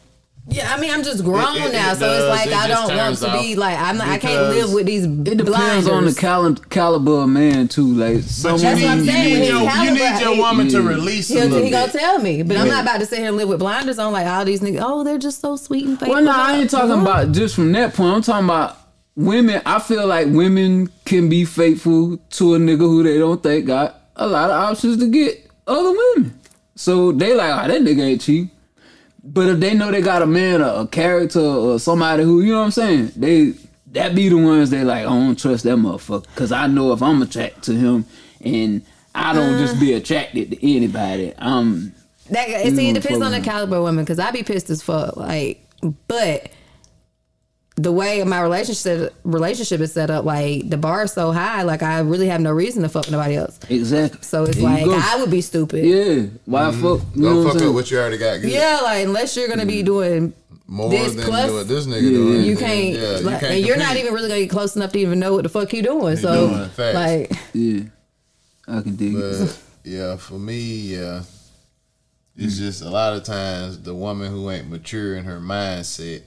Yeah, 0.49 0.73
I 0.73 0.77
mean, 0.79 0.91
I'm 0.91 1.03
just 1.03 1.23
grown 1.23 1.55
It- 1.55 1.67
it- 1.67 1.71
now, 1.71 1.93
it 1.93 1.99
so 1.99 2.11
it's 2.13 2.27
like 2.27 2.47
It 2.47 2.53
I 2.53 2.67
don't 2.67 2.97
want 2.97 3.17
to 3.19 3.31
be 3.41 3.55
like 3.55 3.79
I'm 3.79 3.97
not. 3.97 4.09
I 4.09 4.17
can't 4.17 4.49
live 4.53 4.73
with 4.73 4.85
these. 4.87 5.05
It 5.05 5.23
depends 5.37 5.87
on 5.87 6.03
the 6.03 6.13
cal- 6.13 6.53
caliber 6.69 7.21
of 7.23 7.29
man 7.29 7.69
too. 7.69 7.87
Like 7.93 8.23
some 8.23 8.53
But 8.53 8.61
That's 8.61 8.81
you 8.81 8.85
what 8.87 8.91
I'm 8.91 8.99
need, 9.05 9.11
saying, 9.11 9.23
you 9.23 9.29
need 9.35 9.39
his 9.39 9.49
your, 9.49 9.61
you 9.85 9.91
need 9.91 10.19
your 10.19 10.33
he- 10.35 10.41
woman 10.41 10.67
to 10.69 10.81
release 10.81 11.29
a 11.31 11.33
He'll, 11.35 11.43
little 11.47 11.63
he 11.63 11.71
gonna 11.71 11.91
bit. 11.91 11.99
tell 11.99 12.19
me, 12.19 12.43
but 12.43 12.57
I'm 12.57 12.67
not 12.67 12.83
about 12.83 12.99
to 12.99 13.05
sit 13.05 13.19
here 13.19 13.29
and 13.29 13.37
live 13.37 13.47
with 13.47 13.59
blinders 13.59 13.97
on. 13.99 14.11
Like 14.11 14.27
all 14.27 14.43
these 14.43 14.59
niggas, 14.59 14.81
oh, 14.83 15.05
they're 15.05 15.17
just 15.17 15.39
so 15.39 15.55
sweet 15.55 15.85
and 15.85 15.97
faithful. 15.97 16.15
Well, 16.15 16.23
no, 16.25 16.31
I 16.33 16.57
ain't 16.57 16.69
talking 16.69 17.01
about 17.01 17.31
just 17.31 17.55
from 17.55 17.71
that 17.71 17.93
point. 17.93 18.13
I'm 18.13 18.21
talking 18.21 18.43
about 18.45 18.77
women. 19.15 19.61
I 19.65 19.79
feel 19.79 20.05
like 20.05 20.27
women 20.27 20.91
can 21.05 21.29
be 21.29 21.45
faithful 21.45 22.17
to 22.31 22.55
a 22.55 22.57
nigga 22.59 22.79
who 22.79 23.01
they 23.03 23.17
don't 23.17 23.41
think 23.41 23.65
got 23.67 24.01
a 24.17 24.27
lot 24.27 24.49
of 24.49 24.57
options 24.71 24.97
to 24.97 25.07
get 25.07 25.49
other 25.67 25.91
women. 25.91 26.37
So 26.75 27.13
they 27.13 27.33
like, 27.33 27.63
oh, 27.63 27.67
that 27.69 27.81
nigga 27.81 28.01
ain't 28.01 28.21
cheap. 28.21 28.49
But 29.23 29.47
if 29.49 29.59
they 29.59 29.73
know 29.73 29.89
they 29.91 30.01
got 30.01 30.21
a 30.21 30.25
man, 30.25 30.61
a, 30.61 30.67
a 30.81 30.87
character, 30.87 31.39
or 31.39 31.79
somebody 31.79 32.23
who, 32.23 32.41
you 32.41 32.51
know 32.51 32.59
what 32.59 32.65
I'm 32.65 32.71
saying, 32.71 33.11
they 33.15 33.53
that 33.93 34.15
be 34.15 34.27
the 34.27 34.35
ones 34.37 34.69
they 34.71 34.83
like, 34.83 35.01
I 35.01 35.03
don't 35.03 35.37
trust 35.39 35.63
that 35.65 35.77
motherfucker. 35.77 36.25
Cause 36.35 36.51
I 36.51 36.67
know 36.67 36.93
if 36.93 37.01
I'm 37.03 37.21
attracted 37.21 37.63
to 37.63 37.73
him 37.75 38.05
and 38.43 38.81
I 39.15 39.33
don't 39.33 39.57
just 39.57 39.79
be 39.79 39.93
attracted 39.93 40.49
to 40.51 40.75
anybody. 40.75 41.33
Um 41.37 41.93
That 42.31 42.47
see, 42.47 42.89
it 42.89 42.91
Mm, 42.91 42.93
depends 42.95 43.21
on 43.21 43.31
the 43.31 43.39
caliber 43.41 43.75
of 43.77 43.83
women 43.83 44.03
because 44.03 44.17
I 44.19 44.31
be 44.31 44.41
pissed 44.43 44.69
as 44.71 44.81
fuck. 44.81 45.15
Like, 45.15 45.63
but 46.07 46.49
the 47.75 47.91
way 47.91 48.23
my 48.23 48.39
relationship 48.41 49.15
relationship 49.23 49.81
is 49.81 49.91
set 49.93 50.09
up, 50.11 50.25
like 50.25 50.69
the 50.69 50.77
bar 50.77 51.03
is 51.05 51.11
so 51.13 51.31
high, 51.31 51.63
like 51.63 51.81
I 51.81 51.99
really 52.01 52.27
have 52.27 52.39
no 52.41 52.51
reason 52.51 52.83
to 52.83 52.89
fuck 52.89 53.05
with 53.05 53.11
nobody 53.13 53.35
else. 53.35 53.59
exactly. 53.69 54.19
So 54.21 54.43
it's 54.43 54.57
There 54.57 54.63
like. 54.63 54.85
I 54.87 55.19
would 55.19 55.31
be 55.31 55.41
stupid. 55.41 55.83
Yeah. 55.83 56.27
Why 56.45 56.65
mm-hmm. 56.71 56.81
fuck? 56.81 57.15
You 57.15 57.21
Don't 57.23 57.37
what 57.37 57.43
fuck 57.51 57.57
saying? 57.59 57.69
up 57.69 57.75
what 57.75 57.89
you 57.91 57.97
already 57.97 58.17
got. 58.17 58.41
Good. 58.41 58.51
Yeah, 58.51 58.79
like 58.83 59.05
unless 59.05 59.35
you're 59.35 59.47
gonna 59.47 59.65
be 59.65 59.81
doing 59.81 60.33
More 60.67 60.89
this 60.91 61.15
than 61.15 61.25
plus- 61.25 61.51
what 61.51 61.67
this 61.67 61.87
nigga 61.87 62.03
Yeah, 62.03 62.09
doing. 62.09 62.45
you 62.45 62.57
can't, 62.57 62.95
Yeah, 62.95 63.17
you 63.17 63.23
like, 63.25 63.39
can't 63.39 63.53
and 63.53 63.65
you're 63.65 63.77
not 63.77 63.95
even 63.97 64.13
really 64.13 64.27
gonna 64.27 64.41
get 64.41 64.49
close 64.51 64.75
enough 64.75 64.91
to 64.91 64.99
even 64.99 65.17
know 65.19 65.33
what 65.33 65.43
the 65.43 65.49
fuck 65.49 65.73
you 65.73 65.81
doing. 65.81 66.15
so 66.17 66.49
doing, 66.49 66.69
facts. 66.69 66.95
like, 66.95 67.31
Yeah, 67.53 67.83
I 68.67 68.81
can 68.81 68.95
dig 68.95 69.15
it. 69.15 69.59
Yeah, 69.83 70.15
for 70.17 70.35
me, 70.35 70.61
yeah, 70.61 71.23
it's 72.37 72.57
just 72.57 72.81
a 72.83 72.89
lot 72.89 73.13
of 73.13 73.23
times 73.23 73.79
the 73.81 73.93
woman 73.95 74.31
who 74.31 74.49
ain't 74.51 74.69
mature 74.69 75.15
in 75.17 75.25
her 75.25 75.39
mindset, 75.39 76.21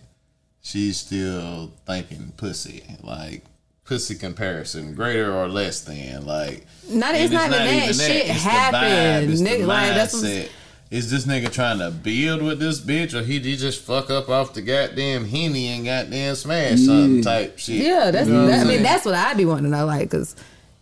she's 0.66 0.96
still 0.98 1.70
thinking 1.86 2.32
pussy, 2.36 2.82
like 3.02 3.44
pussy 3.84 4.16
comparison, 4.16 4.94
greater 4.94 5.32
or 5.32 5.46
less 5.48 5.82
than, 5.82 6.26
like. 6.26 6.66
Not- 6.90 7.14
and 7.14 7.22
it's 7.24 7.32
not 7.32 7.46
even 7.46 7.58
that. 7.66 7.82
even 7.84 7.94
Shit 7.94 8.16
It's 8.16 8.26
the 8.26 8.32
happened. 8.50 9.28
vibe, 9.28 9.32
it's 9.32 9.40
the 9.40 9.48
Nigga, 9.48 9.66
like, 9.66 9.94
that's 9.94 10.14
what's- 10.14 10.48
Is 10.90 11.10
this 11.10 11.24
nigga 11.26 11.52
trying 11.52 11.78
to 11.80 11.90
build 11.90 12.42
with 12.42 12.58
this 12.60 12.80
bitch, 12.80 13.14
or 13.14 13.22
he, 13.22 13.38
he 13.40 13.56
just 13.56 13.80
fuck 13.82 14.10
up 14.10 14.28
off 14.28 14.54
the 14.54 14.62
goddamn 14.62 15.24
henny 15.26 15.68
and 15.68 15.84
goddamn 15.84 16.34
smash 16.36 16.80
something 16.80 17.22
type 17.22 17.58
shit? 17.58 17.76
yeah, 17.84 18.10
that's 18.10 18.28
You 18.28 18.34
know 18.34 18.46
that, 18.48 18.66
I 18.66 18.68
mean 18.68 18.82
that's 18.82 19.04
what 19.04 19.14
I'd 19.14 19.36
be 19.36 19.44
wanting 19.44 19.64
to 19.64 19.70
know, 19.70 19.84
like, 19.86 20.10
cause 20.10 20.34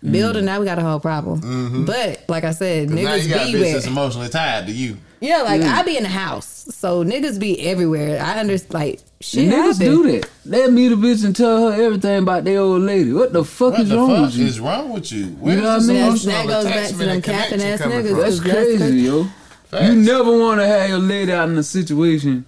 mm-hmm. 0.03 0.13
building 0.13 0.45
now 0.47 0.61
we 0.61 0.67
got 0.67 0.79
a 0.79 0.83
whole 0.83 1.01
problem. 1.01 1.41
Mm-hmm. 1.43 1.85
But 1.87 2.25
like 2.29 2.45
I 2.45 2.51
said, 2.53 2.89
'Cause 2.89 2.97
now 3.01 3.15
you 3.15 3.29
got 3.29 3.47
niggas 3.47 3.49
a 3.49 3.53
be 3.53 3.59
bitch 3.59 3.73
where. 3.83 3.87
emotionally 3.87 4.29
tied 4.29 4.67
to 4.67 4.73
you. 4.73 4.97
Yeah, 5.21 5.41
like 5.43 5.63
I 5.63 5.83
be 5.83 5.97
in 5.97 6.03
the 6.03 6.09
house, 6.11 6.67
so 6.71 7.03
niggas 7.03 7.39
be 7.41 7.59
everywhere. 7.67 8.23
I 8.23 8.39
understand, 8.41 8.75
like 8.75 9.01
shit 9.25 9.49
Niggas 9.49 9.79
happen. 9.79 9.95
do 9.95 10.13
that. 10.13 10.31
They 10.45 10.69
meet 10.69 10.93
a 10.93 10.97
bitch 10.97 11.25
and 11.25 11.35
tell 11.35 11.71
her 11.71 11.83
everything 11.83 12.23
about 12.23 12.45
their 12.45 12.61
old 12.61 12.83
lady. 12.83 13.13
What 13.13 13.33
the 13.33 13.45
fuck 13.45 13.73
What 13.73 13.81
is 13.81 13.89
the 13.89 13.97
wrong 13.97 14.11
fuck 14.11 14.21
with 14.27 14.35
you? 14.37 14.47
is 14.47 14.61
wrong 14.61 14.93
with 14.93 15.13
you? 15.13 15.25
Where's 15.41 15.61
know 15.61 15.65
what 15.65 15.71
I 15.73 15.79
this 15.79 15.89
mean? 15.89 15.97
That's- 15.97 16.25
emotional 16.25 16.47
that 16.47 16.47
goes 16.55 16.65
back 16.65 16.73
to 16.75 16.79
attachment 16.81 17.11
them 17.11 17.23
capping 17.23 17.63
ass 17.63 17.81
niggas. 17.81 18.17
That's 18.21 18.39
That's 18.39 18.41
crazy, 18.41 18.77
crazy. 18.79 19.01
yo. 19.01 19.27
Facts. 19.71 19.85
You 19.89 19.95
never 19.97 20.39
want 20.39 20.61
to 20.61 20.67
have 20.67 20.89
your 20.91 20.99
lady 20.99 21.33
out 21.33 21.49
in 21.49 21.57
a 21.59 21.63
situation 21.63 22.45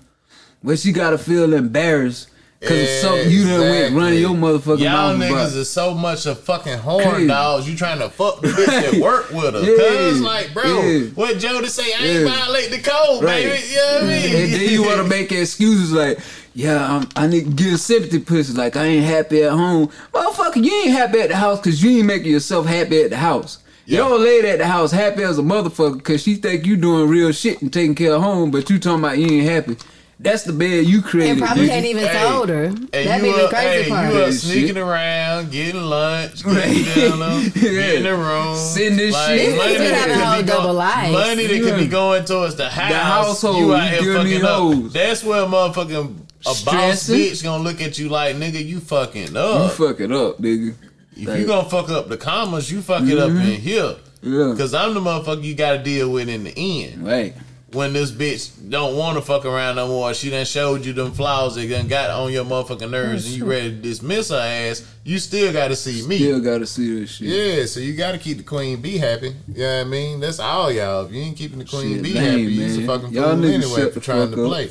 where 0.62 0.76
she 0.76 0.92
gotta 0.92 1.18
feel 1.18 1.52
embarrassed 1.54 2.28
because 2.60 2.78
it's 2.78 3.02
something 3.02 3.30
you 3.30 3.44
done 3.44 3.60
went 3.60 3.74
Exactly. 3.74 3.96
running 4.00 4.18
your 4.20 4.30
motherfucking 4.34 4.78
Y'all 4.80 5.16
mouth 5.16 5.20
niggas 5.20 5.30
about. 5.30 5.52
is 5.52 5.70
so 5.70 5.94
much 5.94 6.26
of 6.26 6.40
fucking 6.40 6.78
horn 6.78 7.04
Crazy. 7.10 7.26
dogs. 7.26 7.68
You 7.68 7.76
trying 7.76 7.98
to 7.98 8.08
fuck 8.08 8.40
the 8.40 8.48
bitch 8.48 8.66
that 8.66 8.94
work 9.02 9.30
with 9.30 9.54
her? 9.54 9.60
Yeah. 9.62 9.76
Cause 10.10 10.20
like, 10.20 10.54
bro, 10.54 10.64
Yeah. 10.82 11.06
what 11.14 11.38
Jody 11.38 11.68
say? 11.68 11.84
I 11.92 12.04
ain't 12.04 12.26
Yeah. 12.26 12.34
violate 12.34 12.70
the 12.70 12.78
code, 12.78 13.22
Right. 13.24 13.44
baby. 13.44 13.62
You 13.70 13.76
know 13.76 13.92
what 13.94 14.02
I 14.02 14.06
mean? 14.06 14.34
And 14.44 14.52
then 14.54 14.70
you 14.70 14.82
want 14.84 14.96
to 14.98 15.04
make 15.08 15.30
excuses 15.32 15.92
like, 15.92 16.18
yeah, 16.56 16.96
I'm, 16.96 17.08
I 17.14 17.26
need 17.26 17.44
to 17.44 17.50
get 17.50 17.76
sympathy 17.76 18.18
pussy. 18.18 18.54
Like, 18.54 18.76
I 18.76 18.84
ain't 18.84 19.04
happy 19.04 19.42
at 19.42 19.52
home. 19.52 19.88
Motherfucker, 20.14 20.64
you 20.64 20.72
ain't 20.72 20.92
happy 20.92 21.20
at 21.20 21.28
the 21.28 21.36
house 21.36 21.60
because 21.60 21.82
you 21.82 21.98
ain't 21.98 22.06
making 22.06 22.32
yourself 22.32 22.64
happy 22.64 23.02
at 23.02 23.10
the 23.10 23.18
house. 23.18 23.58
Yeah. 23.84 23.98
Your 23.98 24.18
lady 24.18 24.48
at 24.48 24.60
the 24.60 24.66
house 24.66 24.90
happy 24.90 25.22
as 25.22 25.38
a 25.38 25.42
motherfucker 25.42 25.98
because 25.98 26.22
she 26.22 26.36
think 26.36 26.64
you 26.64 26.78
doing 26.78 27.10
real 27.10 27.30
shit 27.32 27.60
and 27.60 27.70
taking 27.70 27.94
care 27.94 28.14
of 28.14 28.22
home, 28.22 28.50
but 28.50 28.70
you 28.70 28.78
talking 28.78 29.00
about 29.00 29.18
you 29.18 29.26
ain't 29.26 29.46
happy. 29.46 29.76
That's 30.18 30.44
the 30.44 30.52
bed 30.54 30.86
you 30.86 31.02
created. 31.02 31.32
And 31.32 31.40
probably 31.42 31.66
nigga. 31.66 31.70
hadn't 31.70 31.84
even 31.90 32.06
Hey, 32.06 32.22
told 32.22 32.48
her. 32.48 32.64
And 32.64 32.88
That'd 32.90 33.22
be 33.22 33.32
the 33.32 33.48
crazy 33.48 33.82
hey, 33.82 33.88
part. 33.90 34.14
you 34.14 34.20
up 34.20 34.32
sneaking 34.32 34.66
shit. 34.68 34.76
around, 34.78 35.50
getting 35.52 35.82
lunch, 35.82 36.42
Right. 36.44 36.54
getting 36.74 36.94
dinner, 36.94 37.40
Yeah. 37.42 37.50
getting 37.52 37.96
in 37.98 38.02
the 38.04 38.16
room, 38.16 38.56
Sitting 38.56 38.96
this 38.96 39.12
like, 39.12 39.38
shit. 39.38 39.56
money 39.58 39.68
These 39.72 39.78
niggas 39.80 39.90
that 39.90 39.94
having 40.08 40.14
could 40.16 40.24
whole 40.24 40.40
be 40.42 40.46
double 40.48 40.62
go- 40.68 40.72
life. 40.72 41.12
Money 41.12 41.46
that 41.46 41.60
could 41.62 41.78
be 41.78 41.86
going 41.86 42.24
towards 42.24 42.54
the 42.56 42.68
house. 42.68 42.92
household, 42.92 43.56
You 43.58 43.74
out 43.74 43.88
here 43.90 44.14
fucking 44.14 44.42
up. 44.42 44.50
hoes. 44.50 44.92
That's 44.94 45.22
where 45.22 45.42
a 45.42 45.46
motherfucking 45.46 46.16
a 46.16 46.44
boss 46.44 46.58
Stressing. 46.60 47.14
bitch 47.18 47.42
gonna 47.44 47.62
look 47.62 47.82
at 47.82 47.98
you 47.98 48.08
like, 48.08 48.36
nigga, 48.36 48.64
you 48.64 48.80
fucking 48.80 49.36
up. 49.36 49.72
fuck 49.72 50.00
it 50.00 50.12
up, 50.12 50.40
nigga. 50.40 50.74
if 51.14 51.38
you 51.40 51.46
gonna 51.46 51.68
fuck 51.68 51.90
up 51.90 52.08
the 52.08 52.16
commas, 52.16 52.72
you 52.72 52.80
fuck 52.80 53.02
it 53.02 53.18
up 53.18 53.28
mm-hmm. 53.30 53.40
in 53.50 53.60
here. 53.60 53.96
Yeah. 54.22 54.54
Cause 54.56 54.72
I'm 54.72 54.94
the 54.94 55.00
motherfucker 55.00 55.42
you 55.44 55.54
gotta 55.54 55.78
deal 55.82 56.10
with 56.10 56.28
in 56.30 56.44
the 56.44 56.54
end. 56.56 57.06
Right. 57.06 57.34
When 57.72 57.92
this 57.92 58.12
bitch 58.12 58.52
don't 58.70 58.96
wanna 58.96 59.20
fuck 59.20 59.44
around 59.44 59.76
no 59.76 59.88
more, 59.88 60.14
she 60.14 60.30
done 60.30 60.44
showed 60.44 60.84
you 60.84 60.92
them 60.92 61.10
flaws 61.12 61.56
that 61.56 61.68
done 61.68 61.88
got 61.88 62.10
on 62.10 62.32
your 62.32 62.44
motherfucking 62.44 62.90
nerves 62.90 63.26
and 63.26 63.34
you 63.36 63.44
ready 63.44 63.70
to 63.70 63.74
dismiss 63.74 64.30
her 64.30 64.36
ass, 64.36 64.86
you 65.02 65.18
still 65.18 65.52
gotta 65.52 65.74
see 65.74 66.06
me. 66.06 66.16
Still 66.16 66.40
gotta 66.40 66.64
see 66.66 67.00
this 67.00 67.10
shit. 67.10 67.26
Yeah, 67.28 67.64
so 67.66 67.80
you 67.80 67.94
gotta 67.94 68.18
keep 68.18 68.36
the 68.38 68.44
queen 68.44 68.80
bee 68.80 68.98
happy. 68.98 69.34
You 69.48 69.62
know 69.62 69.78
what 69.78 69.86
I 69.86 69.90
mean? 69.90 70.20
That's 70.20 70.38
all 70.38 70.70
y'all. 70.70 71.06
If 71.06 71.12
you 71.12 71.20
ain't 71.22 71.36
keeping 71.36 71.58
the 71.58 71.64
queen 71.64 71.94
Shit, 71.94 72.02
bee 72.04 72.14
lame, 72.14 72.24
happy, 72.24 72.42
you's 72.52 72.78
a 72.78 72.86
fucking 72.86 73.10
Y'all 73.10 73.34
fool 73.34 73.44
anyway 73.44 73.90
for 73.90 74.00
trying 74.00 74.30
to 74.30 74.42
up. 74.44 74.48
play. 74.48 74.70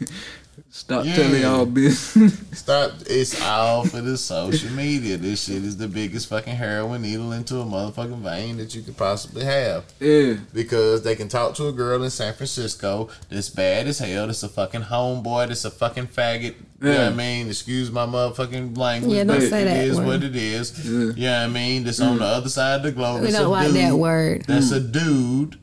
Stop 0.74 1.04
Yeah. 1.06 1.16
telling 1.18 1.42
y'all 1.42 1.66
business. 1.66 2.40
Stop. 2.54 2.94
It's 3.06 3.42
all 3.42 3.84
for 3.84 4.00
the 4.00 4.18
social 4.18 4.70
media. 4.72 5.18
This 5.18 5.44
shit 5.44 5.66
is 5.66 5.76
the 5.76 5.90
biggest 5.90 6.30
fucking 6.30 6.56
heroin 6.56 7.02
needle 7.02 7.34
into 7.34 7.58
a 7.60 7.66
motherfucking 7.66 8.20
vein 8.22 8.56
that 8.56 8.74
you 8.74 8.82
could 8.82 8.96
possibly 8.96 9.44
have. 9.44 9.84
yeah. 10.00 10.36
Because 10.54 11.04
they 11.04 11.18
can 11.18 11.28
talk 11.28 11.56
to 11.56 11.68
a 11.68 11.74
girl 11.74 12.02
in 12.04 12.10
San 12.10 12.34
Francisco 12.34 13.10
that's 13.30 13.50
bad 13.50 13.88
as 13.88 14.00
hell. 14.00 14.28
That's 14.28 14.44
a 14.44 14.48
fucking 14.50 14.84
homeboy. 14.84 15.50
That's 15.50 15.66
a 15.66 15.72
fucking 15.72 16.08
faggot. 16.08 16.44
You 16.44 16.56
know 16.80 16.92
Yeah. 16.94 17.04
what 17.06 17.14
I 17.14 17.16
mean? 17.18 17.48
Excuse 17.50 17.92
my 17.92 18.06
motherfucking 18.06 18.78
language. 18.78 19.14
Yeah, 19.14 19.26
don't 19.26 19.40
but 19.42 19.50
say 19.50 19.64
it 19.64 19.66
that 19.66 19.84
is 19.86 19.98
word. 19.98 20.08
what 20.08 20.24
it 20.24 20.36
is. 20.38 20.86
Yeah. 20.86 20.92
You 20.92 21.14
know 21.26 21.32
what 21.32 21.40
I 21.40 21.48
mean? 21.48 21.84
That's 21.84 22.00
on 22.00 22.18
the 22.18 22.26
other 22.26 22.50
side 22.50 22.76
of 22.78 22.84
the 22.84 22.94
globe. 22.94 23.22
We 23.24 23.28
It's 23.28 23.38
don't 23.38 23.52
like 23.52 23.68
dude 23.68 23.76
that 23.76 23.96
word. 23.96 24.46
That's 24.48 24.72
a 24.72 24.80
mm. 24.80 24.92
dude. 24.94 25.58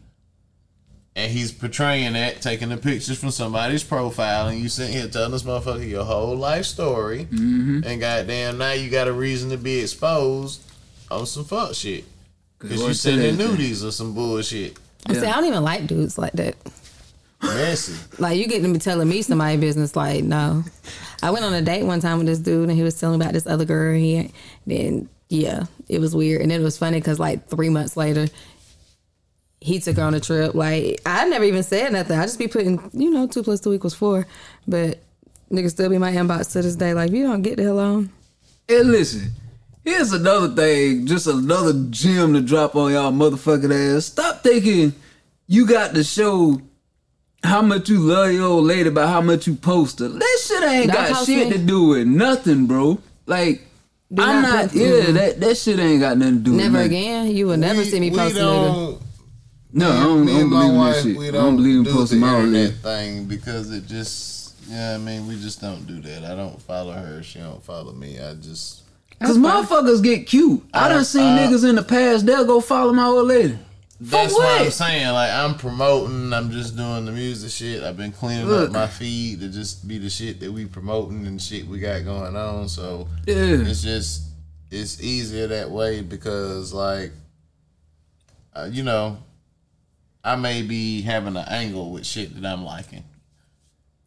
And 1.19 1.33
he's 1.33 1.51
portraying 1.51 2.13
that, 2.13 2.41
taking 2.41 2.69
the 2.69 2.77
pictures 2.77 3.19
from 3.19 3.33
somebody's 3.33 3.83
profile, 3.83 4.47
and 4.47 4.61
you 4.61 4.69
sitting 4.69 4.93
here 4.95 5.09
telling 5.09 5.33
this 5.33 5.43
motherfucker 5.43 5.89
your 5.89 6.05
whole 6.05 6.37
life 6.37 6.65
story, 6.65 7.25
Mm-hmm. 7.25 7.81
and 7.85 8.01
goddamn, 8.01 8.57
now 8.59 8.71
you 8.71 8.89
got 8.89 9.09
a 9.09 9.13
reason 9.13 9.51
to 9.51 9.57
be 9.57 9.81
exposed 9.81 10.63
on 11.11 11.27
some 11.27 11.45
fuck 11.45 11.75
shit. 11.75 12.05
Because 12.61 12.81
you 12.81 12.95
sending 12.95 13.35
nudies 13.35 13.85
or 13.85 13.91
some 13.91 14.15
bullshit. 14.15 14.77
I 15.07 15.15
say 15.15 15.27
I 15.27 15.33
don't 15.35 15.47
even 15.47 15.65
like 15.65 15.89
dudes 15.89 16.19
like 16.19 16.35
that. 16.35 16.55
Messy. 17.43 17.95
Like 18.21 18.37
you 18.39 18.47
getting 18.47 18.73
to 18.73 18.73
be 18.73 18.79
telling 18.79 19.09
me 19.09 19.23
somebody's 19.23 19.61
business. 19.61 19.97
Like 19.97 20.23
no, 20.25 20.63
I 21.23 21.31
went 21.33 21.45
on 21.45 21.53
a 21.55 21.63
date 21.63 21.83
one 21.85 22.01
time 22.01 22.19
with 22.19 22.27
this 22.29 22.39
dude, 22.39 22.69
and 22.69 22.77
he 22.79 22.85
was 22.85 22.99
telling 22.99 23.19
me 23.19 23.25
about 23.25 23.33
this 23.33 23.47
other 23.47 23.65
girl. 23.65 23.95
He 23.95 24.33
then 24.67 25.09
yeah, 25.29 25.65
it 25.89 26.01
was 26.01 26.15
weird, 26.17 26.43
and 26.43 26.51
then 26.51 26.61
it 26.61 26.65
was 26.65 26.79
funny 26.79 26.99
because 26.99 27.19
like 27.19 27.49
three 27.49 27.69
months 27.69 27.97
later, 27.97 28.27
he 29.61 29.81
took 29.81 29.99
on 29.99 30.15
a 30.15 30.21
trip. 30.21 30.55
Like 30.55 31.01
I 31.07 31.29
never 31.29 31.45
even 31.45 31.63
said 31.63 31.93
nothing. 31.93 32.19
I 32.19 32.23
just 32.23 32.39
be 32.39 32.49
putting 32.49 32.91
you 32.93 33.11
know 33.11 33.27
two 33.27 33.43
plus 33.43 33.61
two 33.61 33.73
equals 33.75 33.95
four, 33.95 34.27
but 34.67 34.99
niggas 35.51 35.71
still 35.71 35.91
be 35.91 35.99
my 35.99 36.13
inbox 36.13 36.53
to 36.53 36.63
this 36.63 36.77
day. 36.77 36.95
Like 36.95 37.09
if 37.11 37.17
you 37.17 37.25
don't 37.25 37.43
get 37.43 37.57
the 37.57 37.65
hell 37.65 37.79
on. 37.81 38.11
Hey, 38.67 38.83
listen. 38.83 39.31
Here's 39.85 40.13
another 40.13 40.55
thing, 40.55 41.07
just 41.07 41.27
another 41.27 41.73
gem 41.89 42.35
to 42.35 42.43
drop 42.43 42.77
on 42.77 42.93
y'all 42.93 43.11
motherfucking 43.11 43.97
ass. 43.97 44.05
Stop 44.05 44.43
thinking 44.43 44.93
you 45.47 45.67
got 45.67 45.95
to 45.95 46.05
show 46.05 46.61
how 47.43 47.63
much 47.63 47.89
you 47.89 47.99
love 48.01 48.31
your 48.33 48.45
old 48.49 48.65
lady 48.65 48.91
by 48.91 49.07
how 49.07 49.23
much 49.23 49.47
you 49.47 49.55
post 49.55 50.01
her. 50.01 50.09
That 50.09 50.39
shit 50.45 50.63
ain't 50.63 50.93
Don't 50.93 51.09
got 51.13 51.25
shit 51.25 51.47
me. 51.49 51.53
to 51.55 51.59
do 51.59 51.85
with 51.89 52.07
nothing, 52.07 52.67
bro. 52.67 52.99
Like, 53.25 53.63
Do 54.13 54.23
I'm 54.23 54.43
not 54.43 54.65
not, 54.67 54.75
yeah, 54.75 55.11
that, 55.13 55.41
that 55.41 55.57
shit 55.57 55.79
ain't 55.79 56.01
got 56.01 56.19
nothing 56.19 56.35
to 56.35 56.41
do 56.41 56.51
with 56.51 56.61
Never 56.61 56.73
nothing. 56.79 56.91
again. 56.91 57.31
You 57.35 57.47
will 57.47 57.57
never 57.57 57.79
We- 57.79 57.85
see 57.87 58.01
me 58.01 58.11
post 58.11 58.37
a 58.37 58.41
nigga. 58.41 59.01
Don't- 59.73 59.79
No, 59.81 59.91
I 59.91 60.03
don't, 60.03 60.25
me 60.25 60.33
I 60.33 60.35
don't 60.35 60.43
and 60.43 60.51
my 60.51 60.61
believe 60.61 60.75
in 60.75 60.85
that 60.93 61.03
shit. 61.03 61.17
we 61.19 61.29
I 61.29 61.31
don't 61.33 61.57
believe 61.57 61.77
in 61.79 61.85
do 61.85 61.93
posting 61.93 62.21
the 62.21 62.27
my 62.27 62.35
old 62.67 62.75
thing 62.83 63.25
because 63.27 63.71
it 63.73 63.87
just, 63.87 64.55
yeah, 64.69 64.95
I 64.95 64.99
mean, 64.99 65.27
we 65.27 65.37
just 65.41 65.61
don't 65.61 65.87
do 65.87 66.01
that. 66.01 66.25
I 66.25 66.35
don't 66.35 66.61
follow 66.63 66.93
her. 66.93 67.23
She 67.23 67.39
don't 67.39 67.63
follow 67.63 67.93
me. 67.93 68.19
I 68.21 68.35
just, 68.35 68.83
Cause 69.21 69.37
motherfuckers 69.37 70.03
get 70.03 70.27
cute. 70.27 70.63
I, 70.73 70.87
I- 70.87 70.89
done 70.91 71.05
seen 71.05 71.23
I- 71.23 71.39
niggas 71.47 71.69
in 71.69 71.75
the 71.75 71.83
past, 71.83 72.25
they'll 72.27 72.45
go 72.47 72.61
follow 72.61 72.93
my 72.93 73.05
old 73.07 73.27
lady. 73.29 73.59
That's 74.01 74.33
what? 74.33 74.45
what 74.45 74.61
I'm 74.67 74.71
saying. 74.71 75.09
Like 75.13 75.33
I'm 75.33 75.57
promoting. 75.57 76.33
I'm 76.33 76.53
just 76.53 76.77
doing 76.77 77.05
the 77.05 77.11
music 77.11 77.51
shit. 77.51 77.83
I've 77.83 77.97
been 77.97 78.13
cleaning 78.13 78.47
Look. 78.47 78.69
up 78.69 78.73
my 78.73 78.87
feed 78.87 79.41
to 79.41 79.49
just 79.49 79.89
be 79.89 79.99
the 79.99 80.09
shit 80.09 80.39
that 80.39 80.53
we 80.53 80.67
promoting 80.67 81.27
and 81.27 81.43
shit 81.43 81.67
we 81.67 81.81
got 81.81 82.05
going 82.05 82.37
on. 82.37 82.69
So 82.69 83.09
Yeah. 83.27 83.35
it's 83.69 83.83
just 83.83 84.23
it's 84.71 85.03
easier 85.03 85.49
that 85.49 85.69
way 85.73 86.01
because 86.03 86.73
like 86.73 87.11
uh, 88.55 88.69
you 88.71 88.85
know 88.85 89.19
I 90.25 90.37
may 90.37 90.63
be 90.63 91.03
having 91.03 91.37
an 91.37 91.45
angle 91.49 91.91
with 91.91 92.05
shit 92.07 92.35
that 92.41 92.47
I'm 92.51 92.65
liking. 92.65 93.05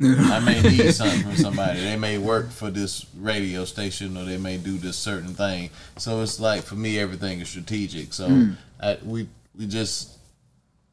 I 0.03 0.39
may 0.39 0.61
need 0.63 0.93
something 0.93 1.21
from 1.21 1.35
somebody. 1.35 1.79
They 1.81 1.95
may 1.95 2.17
work 2.17 2.49
for 2.49 2.71
this 2.71 3.05
radio 3.17 3.65
station 3.65 4.17
or 4.17 4.25
they 4.25 4.37
may 4.37 4.57
do 4.57 4.77
this 4.77 4.97
certain 4.97 5.33
thing. 5.35 5.69
So 5.97 6.21
it's 6.21 6.39
like 6.39 6.63
for 6.63 6.75
me, 6.75 6.97
everything 6.99 7.39
is 7.39 7.49
strategic. 7.49 8.13
So 8.13 8.27
Hmm. 8.27 8.51
I, 8.81 8.97
we 9.03 9.27
we 9.57 9.67
just 9.67 10.17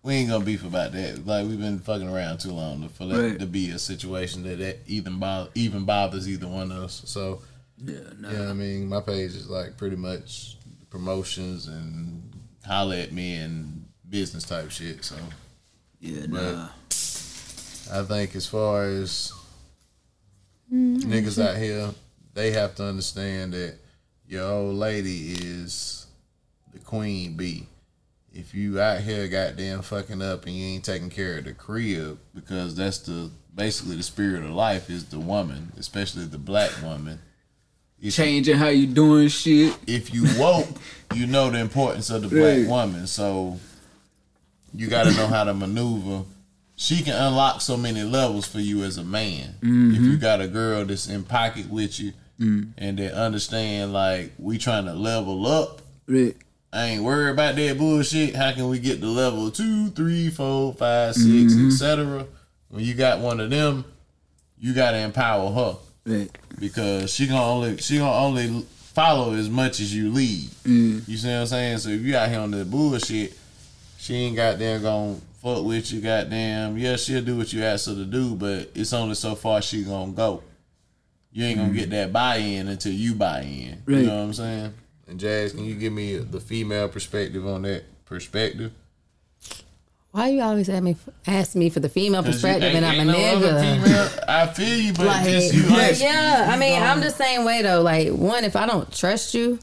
we 0.03 0.15
ain't 0.15 0.29
gonna 0.29 0.45
beef 0.45 0.63
about 0.65 0.93
that. 0.93 1.27
Like 1.27 1.47
we've 1.47 1.59
been 1.59 1.79
fucking 1.79 2.09
around 2.09 2.39
too 2.41 2.53
long 2.53 2.83
to, 2.83 2.89
for 2.91 3.07
that 3.07 3.19
Right. 3.31 3.41
to 3.41 3.47
be 3.47 3.71
a 3.71 3.79
situation 3.79 4.43
that, 4.43 4.59
that 4.59 4.79
even 4.87 5.19
bo- 5.19 5.49
even 5.55 5.85
bothers 5.87 6.29
either 6.29 6.47
one 6.47 6.71
of 6.71 6.83
us. 6.85 7.03
So 7.07 7.41
Yeah, 7.83 8.01
nah. 8.19 8.31
yeah, 8.31 8.51
I 8.51 8.53
mean, 8.53 8.89
my 8.89 9.01
page 9.01 9.35
is 9.35 9.49
like 9.49 9.79
pretty 9.79 9.97
much 9.97 10.59
promotions 10.91 11.67
and 11.67 12.31
holler 12.67 12.97
at 12.97 13.13
me 13.13 13.37
and 13.37 13.78
business 14.09 14.45
type 14.45 14.71
shit. 14.71 15.05
So 15.05 15.17
Yeah, 16.01 16.27
But- 16.29 16.43
nah. 16.55 16.69
I 17.91 18.03
think 18.05 18.37
as 18.37 18.47
far 18.47 18.85
as 18.85 19.33
mm, 20.73 20.99
niggas 21.03 21.43
out 21.43 21.57
here, 21.57 21.91
they 22.35 22.51
have 22.53 22.75
to 22.77 22.85
understand 22.85 23.53
that 23.55 23.77
your 24.29 24.45
old 24.45 24.77
lady 24.77 25.33
is 25.33 26.07
the 26.73 26.79
queen 26.81 27.35
bee. 27.37 27.67
If 28.33 28.55
you 28.55 28.79
out 28.81 29.01
here 29.01 29.27
goddamn 29.27 29.83
fucking 29.83 30.21
up 30.23 30.47
and 30.47 30.55
you 30.55 30.67
ain't 30.67 30.85
taking 30.85 31.09
care 31.11 31.39
of 31.39 31.45
the 31.45 31.55
crib, 31.55 32.19
because 32.35 32.77
that's 32.77 32.99
the 32.99 33.31
basically 33.55 33.97
the 33.97 34.03
spirit 34.03 34.45
of 34.45 34.51
life 34.51 34.91
is 34.91 35.07
the 35.07 35.19
woman, 35.19 35.73
especially 35.79 36.25
the 36.27 36.39
black 36.39 36.71
woman. 36.83 37.19
If, 38.01 38.15
Changing 38.15 38.57
how 38.59 38.69
you 38.69 38.87
doing 38.87 39.27
shit. 39.29 39.77
if 39.89 40.15
you 40.15 40.25
woke, 40.39 40.69
you 41.15 41.27
know 41.27 41.51
the 41.51 41.59
importance 41.59 42.11
of 42.11 42.23
the 42.23 42.29
black 42.29 42.59
Right. 42.59 42.69
woman. 42.69 43.07
So 43.09 43.59
you 44.75 44.89
got 44.89 45.05
to 45.05 45.13
know 45.15 45.27
how 45.27 45.45
to 45.45 45.55
maneuver. 45.55 46.25
She 46.77 47.03
can 47.03 47.15
unlock 47.15 47.61
so 47.61 47.77
many 47.77 48.03
levels 48.03 48.47
for 48.47 48.61
you 48.61 48.85
as 48.85 48.99
a 48.99 49.05
man. 49.05 49.57
If 49.61 49.69
you 49.69 50.13
mm-hmm. 50.13 50.17
got 50.19 50.41
a 50.41 50.47
girl 50.47 50.85
that's 50.85 51.09
in 51.09 51.25
pocket 51.25 51.69
with 51.69 51.99
you 51.99 52.13
mm. 52.39 52.69
and 52.79 52.99
they 52.99 53.11
understand 53.11 53.93
like 53.93 54.33
we 54.39 54.59
trying 54.59 54.87
to 54.87 54.95
level 54.95 55.47
up. 55.47 55.83
Right. 56.07 56.37
I 56.73 56.85
ain't 56.87 57.03
worried 57.03 57.31
about 57.31 57.57
that 57.57 57.79
bullshit. 57.79 58.35
How 58.35 58.53
can 58.53 58.69
we 58.69 58.79
get 58.79 59.01
to 59.01 59.07
level 59.07 59.51
two, 59.51 59.89
three, 59.89 60.31
four, 60.31 60.75
five, 60.75 61.15
six, 61.15 61.55
etc. 61.57 62.05
Mm-hmm. 62.05 62.23
When 62.69 62.85
you 62.85 62.95
got 62.95 63.21
one 63.21 63.41
of 63.41 63.51
them, 63.51 63.85
you 64.59 64.75
gotta 64.75 64.99
empower 64.99 65.51
her 65.51 65.77
Right. 66.05 66.31
because 66.59 67.13
she 67.13 67.27
gonna 67.27 67.43
only 67.43 67.77
she 67.79 67.99
gonna 67.99 68.17
only 68.17 68.63
follow 68.95 69.35
as 69.35 69.49
much 69.49 69.81
as 69.81 69.95
you 69.95 70.11
lead. 70.11 70.49
Mm. 70.65 71.07
You 71.09 71.17
see 71.17 71.29
what 71.29 71.41
I'm 71.41 71.47
saying? 71.47 71.79
So 71.79 71.91
if 71.91 72.03
you 72.03 72.17
out 72.17 72.29
here 72.29 72.41
on 72.41 72.51
the 72.51 72.65
bullshit, 72.65 73.37
she 73.99 74.15
ain't 74.15 74.37
goddamn 74.37 74.83
gonna 74.83 75.17
fuck 75.43 75.65
with 75.65 75.93
you. 75.93 76.01
Goddamn, 76.01 76.79
yeah, 76.79 76.97
she'll 76.97 77.23
do 77.23 77.37
what 77.37 77.53
you 77.53 77.63
ask 77.65 77.89
her 77.89 77.95
to 77.95 78.05
do, 78.05 78.35
but 78.35 78.71
it's 78.75 78.93
only 78.93 79.15
so 79.17 79.35
far 79.35 79.61
she 79.61 79.83
gonna 79.83 80.13
go. 80.13 80.43
You 81.33 81.45
ain't 81.45 81.59
gonna 81.59 81.73
get 81.75 81.91
that 81.91 82.13
buy 82.13 82.37
in 82.37 82.69
until 82.69 82.93
you 82.93 83.15
buy 83.15 83.41
in. 83.43 83.83
You 83.87 83.95
Mm. 83.97 84.07
Know 84.07 84.17
what 84.17 84.23
I'm 84.23 84.35
saying? 84.35 84.75
And 85.09 85.21
Jazz, 85.21 85.53
can 85.53 85.65
you 85.65 85.75
give 85.75 85.93
me 85.93 86.17
the 86.17 86.41
female 86.41 86.89
perspective 86.89 87.47
on 87.47 87.63
that 87.63 87.85
perspective? 88.05 88.73
Why 90.13 90.29
you 90.29 90.41
always 90.43 90.69
ask 90.69 90.83
me 90.83 90.97
ask 91.27 91.55
me 91.55 91.69
for 91.69 91.81
the 91.81 91.89
female 91.89 92.23
perspective 92.23 92.75
and 92.75 92.85
I'm 92.85 93.09
a 93.09 93.13
ain't 93.13 93.41
no 93.43 93.49
nigga? 93.49 94.25
I 94.29 94.47
feel 94.47 94.79
you, 94.79 94.93
but 94.95 95.07
Like, 95.07 95.25
just 95.27 95.55
you 95.55 95.63
yeah, 95.65 95.77
like, 95.77 96.01
yeah, 96.01 96.51
I 96.51 96.57
mean, 96.57 96.79
you 96.79 96.83
I'm 96.83 97.01
the 97.01 97.11
same 97.11 97.45
way 97.45 97.63
though. 97.63 97.83
Like, 97.83 98.09
one, 98.11 98.45
if 98.45 98.57
I 98.57 98.67
don't 98.67 98.91
trust 98.93 99.35
you, 99.35 99.59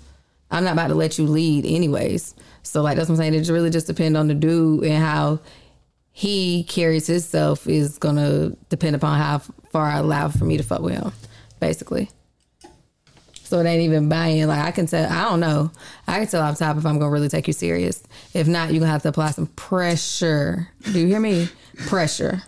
I'm 0.52 0.64
not 0.64 0.74
about 0.74 0.90
to 0.90 0.96
let 0.96 1.18
you 1.18 1.26
lead 1.26 1.66
anyways. 1.66 2.36
So, 2.66 2.82
like, 2.82 2.98
that's 2.98 3.08
what 3.08 3.16
I'm 3.16 3.18
saying. 3.18 3.36
It 3.36 3.48
really 3.50 3.70
just 3.70 3.88
depend 3.88 4.18
on 4.18 4.28
the 4.28 4.34
dude 4.34 4.84
and 4.84 5.04
how 5.04 5.40
he 6.12 6.64
carries 6.64 7.08
himself 7.08 7.68
is 7.68 7.98
gonna 7.98 8.52
depend 8.70 8.96
upon 8.96 9.20
how 9.20 9.40
far 9.72 9.86
I 9.86 9.98
allow 9.98 10.30
for 10.30 10.46
me 10.46 10.58
to 10.58 10.64
fuck 10.64 10.82
with 10.82 10.94
him, 10.94 11.12
basically. 11.60 12.10
So 13.44 13.60
it 13.60 13.66
ain't 13.66 13.84
even 13.84 14.10
buying. 14.10 14.48
Like 14.48 14.66
I 14.66 14.72
can 14.72 14.88
tell. 14.88 15.12
I 15.12 15.30
don't 15.30 15.40
know. 15.40 15.72
I 16.08 16.20
can 16.20 16.28
tell 16.28 16.42
off 16.42 16.58
top 16.58 16.78
if 16.78 16.86
I'm 16.86 16.98
gonna 16.98 17.12
really 17.12 17.30
take 17.30 17.48
you 17.48 17.54
serious. 17.54 18.02
If 18.34 18.48
not, 18.48 18.72
you're 18.72 18.80
gonna 18.80 18.92
have 18.92 19.04
to 19.04 19.10
apply 19.10 19.32
some 19.32 19.48
pressure. 19.48 20.70
Do 20.92 21.00
you 21.00 21.08
hear 21.08 21.20
me? 21.20 21.50
Pressure. 21.86 22.42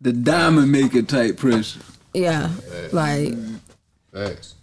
The 0.00 0.12
diamond 0.12 0.72
maker 0.72 1.02
type 1.02 1.36
pressure. 1.36 1.80
Yeah. 2.14 2.50
Like. 2.90 3.34
Facts. 4.12 4.56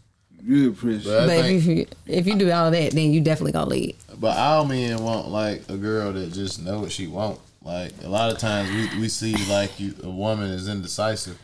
Good 0.45 0.69
appreciate. 0.73 1.03
But 1.11 1.27
But 1.27 1.41
think- 1.45 1.57
if 1.59 1.65
you 1.65 1.85
if 2.07 2.27
you 2.27 2.35
do 2.35 2.51
all 2.51 2.71
that, 2.71 2.91
then 2.93 3.11
you 3.11 3.21
definitely 3.21 3.51
gonna 3.53 3.69
lead. 3.69 3.95
But 4.19 4.37
all 4.37 4.65
men 4.65 5.03
want 5.03 5.29
like 5.29 5.63
a 5.69 5.77
girl 5.77 6.13
that 6.13 6.33
just 6.33 6.61
know 6.61 6.79
what 6.79 6.91
she 6.91 7.07
want. 7.07 7.39
Like 7.63 7.91
a 8.03 8.07
lot 8.09 8.31
of 8.31 8.37
times 8.39 8.69
we, 8.71 9.01
we 9.01 9.09
see 9.09 9.35
like 9.49 9.79
you 9.79 9.93
a 10.03 10.09
woman 10.09 10.49
is 10.51 10.67
indecisive. 10.67 11.37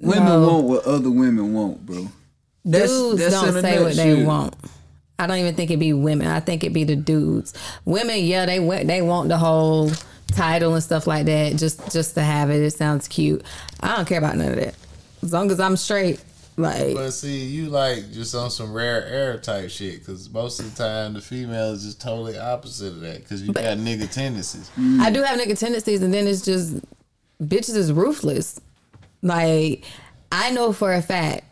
women 0.00 0.24
No. 0.24 0.48
want 0.48 0.64
what 0.64 0.84
other 0.86 1.10
women 1.10 1.52
want, 1.52 1.84
bro. 1.84 2.08
That's- 2.64 2.90
Dudes 2.90 3.18
that's 3.20 3.34
don't 3.34 3.60
say 3.62 3.82
what 3.82 3.94
they 3.94 4.08
nutshell. 4.14 4.26
want. 4.26 4.54
I 5.18 5.26
don't 5.26 5.36
even 5.36 5.54
think 5.54 5.70
it'd 5.70 5.80
be 5.80 5.92
women. 5.92 6.28
I 6.28 6.40
think 6.40 6.64
it'd 6.64 6.72
be 6.72 6.84
the 6.84 6.96
dudes. 6.96 7.52
Women, 7.84 8.24
yeah, 8.24 8.46
they 8.46 8.58
want 8.58 8.86
they 8.86 9.02
want 9.02 9.28
the 9.28 9.36
whole 9.36 9.90
title 10.28 10.72
and 10.74 10.82
stuff 10.82 11.06
like 11.06 11.26
that 11.26 11.56
just 11.56 11.92
just 11.92 12.14
to 12.14 12.22
have 12.22 12.48
it. 12.50 12.62
It 12.62 12.70
sounds 12.72 13.06
cute. 13.06 13.42
I 13.80 13.96
don't 13.96 14.08
care 14.08 14.18
about 14.18 14.36
none 14.38 14.50
of 14.52 14.56
that. 14.56 14.74
As 15.22 15.32
long 15.34 15.50
as 15.50 15.60
I'm 15.60 15.76
straight, 15.76 16.20
like 16.56 16.94
But 16.94 17.10
see, 17.12 17.44
you 17.44 17.68
like 17.68 18.12
just 18.12 18.34
on 18.34 18.50
some 18.50 18.72
rare 18.72 19.04
air 19.06 19.38
type 19.38 19.70
shit. 19.70 20.00
Because 20.00 20.28
most 20.30 20.60
of 20.60 20.74
the 20.74 20.82
time 20.82 21.14
the 21.14 21.20
female 21.20 21.72
is 21.72 21.84
just 21.84 22.00
totally 22.00 22.38
opposite 22.38 22.88
of 22.88 23.00
that. 23.00 23.18
Because 23.18 23.42
you 23.42 23.52
got 23.52 23.78
nigga 23.78 24.10
tendencies. 24.10 24.70
I 25.00 25.10
do 25.10 25.22
have 25.22 25.38
nigga 25.38 25.58
tendencies, 25.58 26.02
and 26.02 26.12
then 26.12 26.26
it's 26.26 26.42
just 26.42 26.76
bitches 27.42 27.76
is 27.76 27.92
ruthless. 27.92 28.60
Like 29.22 29.84
I 30.32 30.50
know 30.50 30.72
for 30.72 30.92
a 30.92 31.02
fact. 31.02 31.44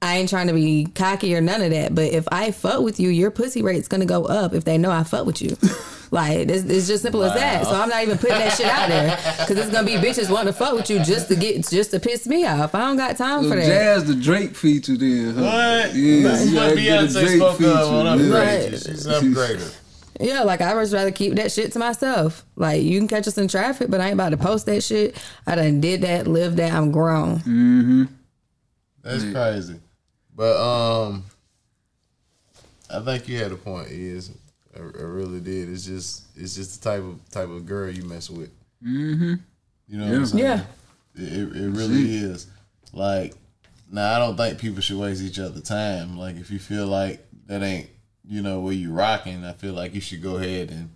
I 0.00 0.18
ain't 0.18 0.28
trying 0.28 0.46
to 0.46 0.52
be 0.52 0.86
cocky 0.94 1.34
or 1.34 1.40
none 1.40 1.60
of 1.60 1.70
that, 1.72 1.94
but 1.94 2.04
if 2.12 2.26
I 2.30 2.52
fuck 2.52 2.82
with 2.82 3.00
you, 3.00 3.08
your 3.08 3.30
pussy 3.32 3.62
rate's 3.62 3.88
gonna 3.88 4.06
go 4.06 4.24
up 4.26 4.54
if 4.54 4.64
they 4.64 4.78
know 4.78 4.90
I 4.92 5.02
fuck 5.02 5.26
with 5.26 5.42
you. 5.42 5.56
Like 6.10 6.48
it's, 6.48 6.62
it's 6.62 6.86
just 6.86 7.02
simple 7.02 7.22
as 7.22 7.34
that. 7.34 7.64
So 7.66 7.72
I'm 7.72 7.90
not 7.90 8.02
even 8.02 8.16
putting 8.16 8.38
that 8.38 8.54
shit 8.56 8.64
out 8.64 8.88
there 8.88 9.14
because 9.40 9.58
it's 9.58 9.70
gonna 9.70 9.86
be 9.86 9.96
bitches 9.96 10.30
wanting 10.32 10.54
to 10.54 10.58
fuck 10.58 10.72
with 10.72 10.88
you 10.88 11.00
just 11.04 11.28
to 11.28 11.36
get 11.36 11.68
just 11.68 11.90
to 11.90 12.00
piss 12.00 12.26
me 12.26 12.46
off. 12.46 12.74
I 12.74 12.78
don't 12.78 12.96
got 12.96 13.18
time 13.18 13.42
So 13.42 13.50
for 13.50 13.56
that. 13.56 13.66
Jazz 13.66 14.06
the 14.06 14.14
Drake 14.14 14.56
feature 14.56 14.96
then. 14.96 15.34
Huh? 15.34 15.42
What? 15.42 15.94
Yeah, 15.94 16.22
That's 16.28 16.44
what 16.46 16.54
gotta 16.54 16.76
get 16.76 17.00
a 17.02 17.06
Beyonce 17.08 17.20
Drake 17.20 17.36
spoke 17.36 17.60
of 17.60 18.06
on 18.06 18.18
feature, 18.20 18.30
Upgrade. 18.38 18.62
yeah. 18.62 18.70
You. 18.70 18.76
She's 18.78 19.06
upgraded. 19.06 19.74
Yeah, 20.20 20.42
like 20.44 20.62
I 20.62 20.74
would 20.74 20.90
rather 20.90 21.10
keep 21.12 21.34
that 21.34 21.52
shit 21.52 21.72
to 21.72 21.78
myself. 21.78 22.42
Like 22.56 22.80
you 22.82 22.98
can 22.98 23.06
catch 23.06 23.28
us 23.28 23.36
in 23.36 23.46
traffic, 23.46 23.90
but 23.90 24.00
I 24.00 24.06
ain't 24.06 24.14
about 24.14 24.30
to 24.30 24.38
post 24.38 24.64
that 24.64 24.82
shit. 24.82 25.14
I 25.46 25.56
done 25.56 25.82
did 25.82 26.00
that, 26.00 26.26
lived 26.26 26.56
that. 26.56 26.72
I'm 26.72 26.90
grown. 26.90 27.40
Mm-hmm. 27.40 28.04
That's 29.02 29.24
crazy. 29.30 29.78
But 30.38 30.56
um, 30.56 31.24
I 32.88 33.00
think 33.00 33.26
you 33.26 33.38
had 33.38 33.50
a 33.50 33.56
point. 33.56 33.88
Is 33.90 34.30
I, 34.72 34.78
I 34.78 35.02
really 35.02 35.40
did. 35.40 35.68
It's 35.68 35.84
just 35.84 36.26
it's 36.36 36.54
just 36.54 36.80
the 36.80 36.90
type 36.90 37.02
of 37.02 37.28
type 37.30 37.48
of 37.48 37.66
girl 37.66 37.90
you 37.90 38.04
mess 38.04 38.30
with. 38.30 38.50
Mm-hmm. 38.80 39.34
You 39.88 39.98
know 39.98 40.06
what 40.06 40.14
I'm 40.14 40.26
saying? 40.26 40.44
Yeah. 40.44 40.62
It, 41.16 41.32
it, 41.32 41.56
it 41.56 41.70
really 41.70 42.14
is. 42.14 42.46
Like, 42.92 43.34
now 43.90 44.14
I 44.14 44.20
don't 44.20 44.36
think 44.36 44.60
people 44.60 44.80
should 44.80 44.98
waste 44.98 45.22
each 45.22 45.40
other 45.40 45.60
time. 45.60 46.16
Like, 46.16 46.36
if 46.36 46.52
you 46.52 46.60
feel 46.60 46.86
like 46.86 47.26
that 47.46 47.64
ain't 47.64 47.90
you 48.24 48.40
know 48.40 48.60
where 48.60 48.74
you 48.74 48.92
rocking, 48.92 49.44
I 49.44 49.54
feel 49.54 49.72
like 49.72 49.92
you 49.92 50.00
should 50.00 50.22
go 50.22 50.36
ahead 50.36 50.70
and 50.70 50.90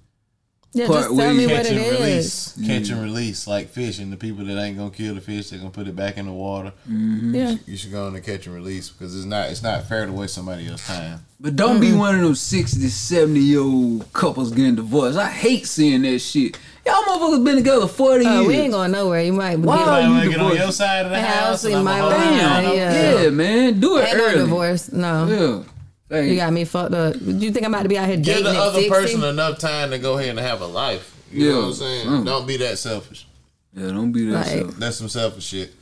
Yeah, 0.74 0.86
Part 0.86 1.00
just 1.00 1.08
tell 1.16 1.16
way 1.28 1.32
me 1.36 1.46
what 1.46 1.56
catch 1.56 1.66
it 1.66 1.72
and 1.72 1.80
is. 1.80 2.54
release, 2.56 2.66
catch 2.66 2.88
and 2.88 3.02
release, 3.02 3.46
like 3.46 3.68
fishing. 3.68 4.10
The 4.10 4.16
people 4.16 4.42
that 4.46 4.58
ain't 4.58 4.78
gonna 4.78 4.90
kill 4.90 5.14
the 5.14 5.20
fish, 5.20 5.50
they're 5.50 5.58
gonna 5.58 5.70
put 5.70 5.86
it 5.86 5.94
back 5.94 6.16
in 6.16 6.24
the 6.24 6.32
water. 6.32 6.72
Mm-hmm. 6.90 7.34
Yeah. 7.34 7.56
You 7.66 7.76
should 7.76 7.92
go 7.92 8.06
on 8.06 8.14
and 8.14 8.24
catch 8.24 8.46
and 8.46 8.54
release 8.54 8.88
because 8.88 9.14
it's 9.14 9.26
not 9.26 9.50
it's 9.50 9.62
not 9.62 9.84
fair 9.86 10.06
to 10.06 10.12
waste 10.12 10.34
somebody 10.34 10.66
else's 10.66 10.86
time. 10.86 11.26
But 11.38 11.56
don't 11.56 11.78
be 11.80 11.88
mm-hmm. 11.88 11.98
one 11.98 12.14
of 12.14 12.20
those 12.22 12.40
60, 12.40 12.88
70 12.88 13.38
year 13.40 13.60
old 13.60 14.10
couples 14.14 14.50
getting 14.52 14.76
divorced. 14.76 15.18
I 15.18 15.28
hate 15.28 15.66
seeing 15.66 16.02
that 16.02 16.20
shit. 16.20 16.56
Y'all 16.86 17.02
motherfuckers 17.02 17.44
been 17.44 17.56
together 17.56 17.86
40 17.86 18.24
Oh, 18.26 18.32
years. 18.36 18.46
we 18.48 18.54
ain't 18.54 18.72
going 18.72 18.92
nowhere. 18.92 19.22
You 19.22 19.32
might 19.34 19.58
Why 19.58 19.76
get 19.78 19.88
are 19.88 20.00
you 20.02 20.08
wanna 20.08 20.20
get 20.30 20.38
on 20.40 20.50
divorced? 20.52 20.58
your 20.62 20.72
side 20.72 21.04
of 21.04 21.10
the 21.10 21.16
The 21.18 21.22
house, 21.22 21.46
house 21.46 21.64
and 21.64 21.84
my 21.84 22.00
line, 22.02 22.18
Damn. 22.38 22.76
yeah. 22.76 23.22
Yeah. 23.24 23.30
man. 23.30 23.78
Do 23.78 23.98
it 23.98 24.08
Ain't 24.08 24.16
no 24.16 24.24
early. 24.24 24.38
divorce. 24.38 24.90
No. 24.92 25.26
Yeah. 25.26 25.71
Hey, 26.12 26.28
You 26.30 26.36
got 26.36 26.52
me 26.52 26.64
fucked 26.66 26.92
up. 26.94 27.14
Do 27.14 27.30
you 27.32 27.50
think 27.52 27.64
I'm 27.64 27.72
about 27.72 27.84
to 27.84 27.88
be 27.88 27.96
out 27.96 28.06
here 28.06 28.16
Give 28.16 28.26
dating 28.36 28.44
the 28.44 28.58
other 28.58 28.80
60? 28.80 28.90
person 28.90 29.24
enough 29.24 29.58
time 29.58 29.90
to 29.92 29.98
go 29.98 30.18
ahead 30.18 30.28
and 30.30 30.38
have 30.40 30.60
a 30.60 30.66
life. 30.66 31.16
You 31.32 31.48
know 31.48 31.50
Yeah. 31.50 31.56
what 31.60 31.64
I'm 31.68 31.72
saying? 31.74 32.06
Mm. 32.06 32.24
Don't 32.26 32.46
be 32.46 32.56
that 32.58 32.78
selfish. 32.78 33.26
yeah, 33.74 33.86
don't 33.86 34.12
be 34.12 34.26
that 34.26 34.32
Like- 34.32 34.46
self. 34.46 34.76
That's 34.76 34.96
some 34.98 35.08
selfish 35.08 35.44
shit. 35.44 35.72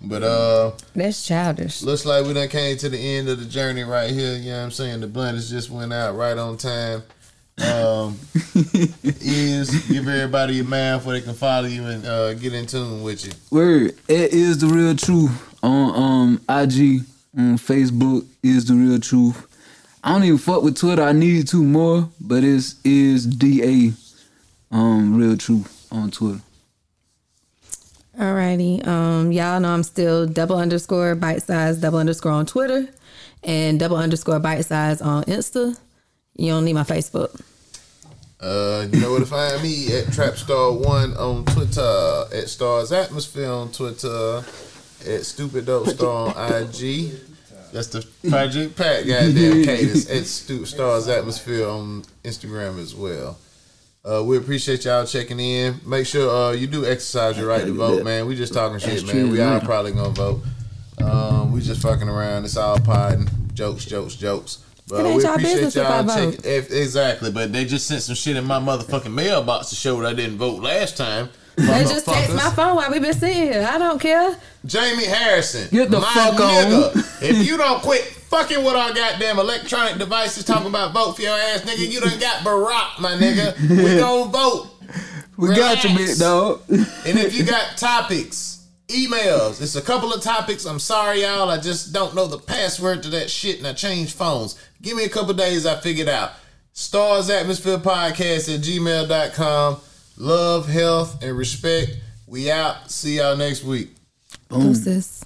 But 0.00 0.22
uh 0.24 0.72
That's 0.96 1.24
childish. 1.26 1.82
looks 1.82 2.04
like 2.04 2.24
we 2.26 2.32
done 2.32 2.48
came 2.48 2.76
to 2.78 2.88
the 2.88 2.98
end 2.98 3.28
of 3.28 3.38
the 3.38 3.44
journey 3.44 3.82
right 3.84 4.10
here. 4.10 4.36
You 4.36 4.50
know 4.50 4.58
what 4.58 4.64
I'm 4.64 4.70
saying? 4.72 5.00
The 5.00 5.06
blenders 5.08 5.48
just 5.50 5.70
went 5.70 5.92
out 5.92 6.16
right 6.16 6.36
on 6.38 6.56
time. 6.56 7.02
um, 7.60 8.16
is 9.04 9.70
give 9.88 10.06
everybody 10.06 10.54
your 10.54 10.64
man 10.64 11.00
where 11.00 11.18
they 11.18 11.24
can 11.24 11.34
follow 11.34 11.66
you 11.66 11.84
and 11.84 12.06
uh, 12.06 12.34
get 12.34 12.52
in 12.54 12.66
tune 12.66 13.02
with 13.02 13.24
you. 13.26 13.32
Word. 13.50 13.94
It 14.08 14.32
is 14.32 14.58
the 14.58 14.66
real 14.68 14.94
truth 14.94 15.30
on 15.62 15.94
um 15.96 16.34
IG, 16.48 17.02
on 17.36 17.58
Facebook 17.58 18.24
is 18.44 18.66
the 18.66 18.74
real 18.74 19.00
truth. 19.00 19.47
I 20.02 20.12
don't 20.12 20.24
even 20.24 20.38
fuck 20.38 20.62
with 20.62 20.76
Twitter. 20.76 21.02
I 21.02 21.12
need 21.12 21.48
to 21.48 21.62
more, 21.62 22.08
but 22.20 22.44
it's 22.44 22.76
is 22.84 23.26
da 23.26 23.92
um 24.70 25.16
real 25.16 25.36
truth 25.36 25.88
on 25.90 26.10
Twitter. 26.10 26.40
Alrighty. 28.18 28.84
Um, 28.86 29.30
y'all 29.30 29.60
know 29.60 29.72
I'm 29.72 29.84
still 29.84 30.26
double 30.26 30.56
underscore 30.56 31.14
bite 31.14 31.42
size 31.42 31.78
double 31.78 31.98
underscore 31.98 32.32
on 32.32 32.46
Twitter 32.46 32.88
and 33.44 33.78
double 33.78 33.96
underscore 33.96 34.40
bite 34.40 34.62
size 34.62 35.00
on 35.00 35.24
Insta. 35.24 35.78
You 36.34 36.52
don't 36.52 36.64
need 36.64 36.72
my 36.72 36.82
Facebook. 36.82 37.40
Uh, 38.40 38.86
you 38.92 39.00
know 39.00 39.10
where 39.10 39.20
to 39.20 39.26
find 39.26 39.60
me 39.62 39.86
at 39.96 40.06
Trapstar1 40.06 41.18
on 41.18 41.44
Twitter, 41.46 42.24
at 42.32 42.48
Stars 42.48 42.92
Atmosphere 42.92 43.50
on 43.50 43.72
Twitter, 43.72 44.44
at 45.06 45.26
Stupid 45.26 45.66
Dope 45.66 45.88
Star 45.88 46.36
on 46.36 46.62
IG. 46.62 47.12
That's 47.72 47.88
the 47.88 48.06
Project 48.28 48.76
Pat 48.76 49.06
goddamn 49.06 49.64
cadence 49.64 50.10
at 50.10 50.24
Stu 50.24 50.64
Stars 50.64 51.08
Atmosphere 51.08 51.68
on 51.68 52.02
Instagram 52.24 52.78
as 52.78 52.94
well. 52.94 53.38
Uh, 54.04 54.22
we 54.24 54.38
appreciate 54.38 54.84
y'all 54.84 55.04
checking 55.04 55.38
in. 55.38 55.80
Make 55.84 56.06
sure 56.06 56.30
uh, 56.30 56.52
you 56.52 56.66
do 56.66 56.86
exercise 56.86 57.36
your 57.36 57.48
right 57.48 57.64
to 57.64 57.72
vote, 57.74 58.04
man. 58.04 58.26
We 58.26 58.36
just 58.36 58.54
talking 58.54 58.78
shit, 58.78 59.06
man. 59.06 59.30
We 59.30 59.40
all 59.42 59.60
probably 59.60 59.92
gonna 59.92 60.10
vote. 60.10 60.42
Um, 61.02 61.52
we 61.52 61.60
just 61.60 61.82
fucking 61.82 62.08
around. 62.08 62.44
It's 62.44 62.56
all 62.56 62.78
potting, 62.78 63.28
jokes, 63.54 63.84
jokes, 63.84 64.14
jokes. 64.14 64.64
But 64.88 65.04
It 65.04 65.08
ain't 65.08 65.16
we 65.16 65.24
appreciate 65.24 65.54
business 65.54 65.74
y'all 65.74 66.06
checking. 66.06 66.50
If, 66.50 66.70
exactly, 66.70 67.30
but 67.30 67.52
they 67.52 67.66
just 67.66 67.86
sent 67.86 68.02
some 68.02 68.14
shit 68.14 68.36
in 68.36 68.44
my 68.44 68.58
motherfucking 68.58 69.12
mailbox 69.12 69.68
to 69.70 69.74
show 69.76 70.00
that 70.00 70.06
I 70.06 70.14
didn't 70.14 70.38
vote 70.38 70.62
last 70.62 70.96
time. 70.96 71.28
They 71.58 71.84
just 71.84 72.06
text 72.06 72.34
my 72.34 72.50
phone 72.50 72.76
while 72.76 72.90
we 72.90 72.98
been 73.00 73.12
sitting 73.12 73.52
here. 73.52 73.68
I 73.68 73.78
don't 73.78 74.00
care. 74.00 74.36
Jamie 74.64 75.04
Harrison. 75.04 75.68
Get 75.70 75.90
the 75.90 76.00
my 76.00 76.06
fuck 76.12 76.34
on. 76.34 76.38
nigga, 76.40 77.22
if 77.22 77.46
you 77.46 77.56
don't 77.56 77.82
quit 77.82 78.02
fucking 78.02 78.64
with 78.64 78.74
our 78.74 78.92
goddamn 78.92 79.38
electronic 79.38 79.98
devices 79.98 80.44
talking 80.44 80.68
about 80.68 80.92
vote 80.92 81.12
for 81.16 81.22
your 81.22 81.36
ass, 81.36 81.62
nigga, 81.62 81.90
you 81.90 82.00
done 82.00 82.18
got 82.18 82.44
Barack, 82.44 83.00
my 83.00 83.12
nigga. 83.12 83.58
We 83.68 83.96
gon' 84.00 84.30
vote. 84.30 84.68
We 85.36 85.48
got 85.54 85.82
you, 85.84 85.90
Relax. 85.90 86.10
big 86.12 86.18
dog. 86.18 86.62
And 86.68 87.18
if 87.18 87.34
you 87.34 87.44
got 87.44 87.76
topics, 87.76 88.66
emails, 88.88 89.62
it's 89.62 89.76
a 89.76 89.82
couple 89.82 90.12
of 90.12 90.20
topics. 90.22 90.64
I'm 90.64 90.78
sorry, 90.80 91.22
y'all. 91.22 91.48
I 91.50 91.58
just 91.58 91.92
don't 91.92 92.14
know 92.14 92.26
the 92.26 92.38
password 92.38 93.02
to 93.04 93.10
that 93.10 93.30
shit 93.30 93.58
and 93.58 93.66
I 93.66 93.72
changed 93.72 94.14
phones. 94.14 94.60
Give 94.82 94.96
me 94.96 95.04
a 95.04 95.08
couple 95.08 95.34
days, 95.34 95.64
I 95.66 95.78
figured 95.80 96.08
out. 96.08 96.32
Stars 96.72 97.28
Atmosphere 97.30 97.78
Podcast 97.78 98.52
at 98.54 98.60
gmail.com. 98.60 99.80
Love, 100.20 100.68
health, 100.68 101.22
and 101.22 101.36
respect. 101.38 101.96
We 102.26 102.50
out. 102.50 102.90
See 102.90 103.18
y'all 103.18 103.36
next 103.36 103.62
week. 103.62 103.90
Deuces. 104.50 105.17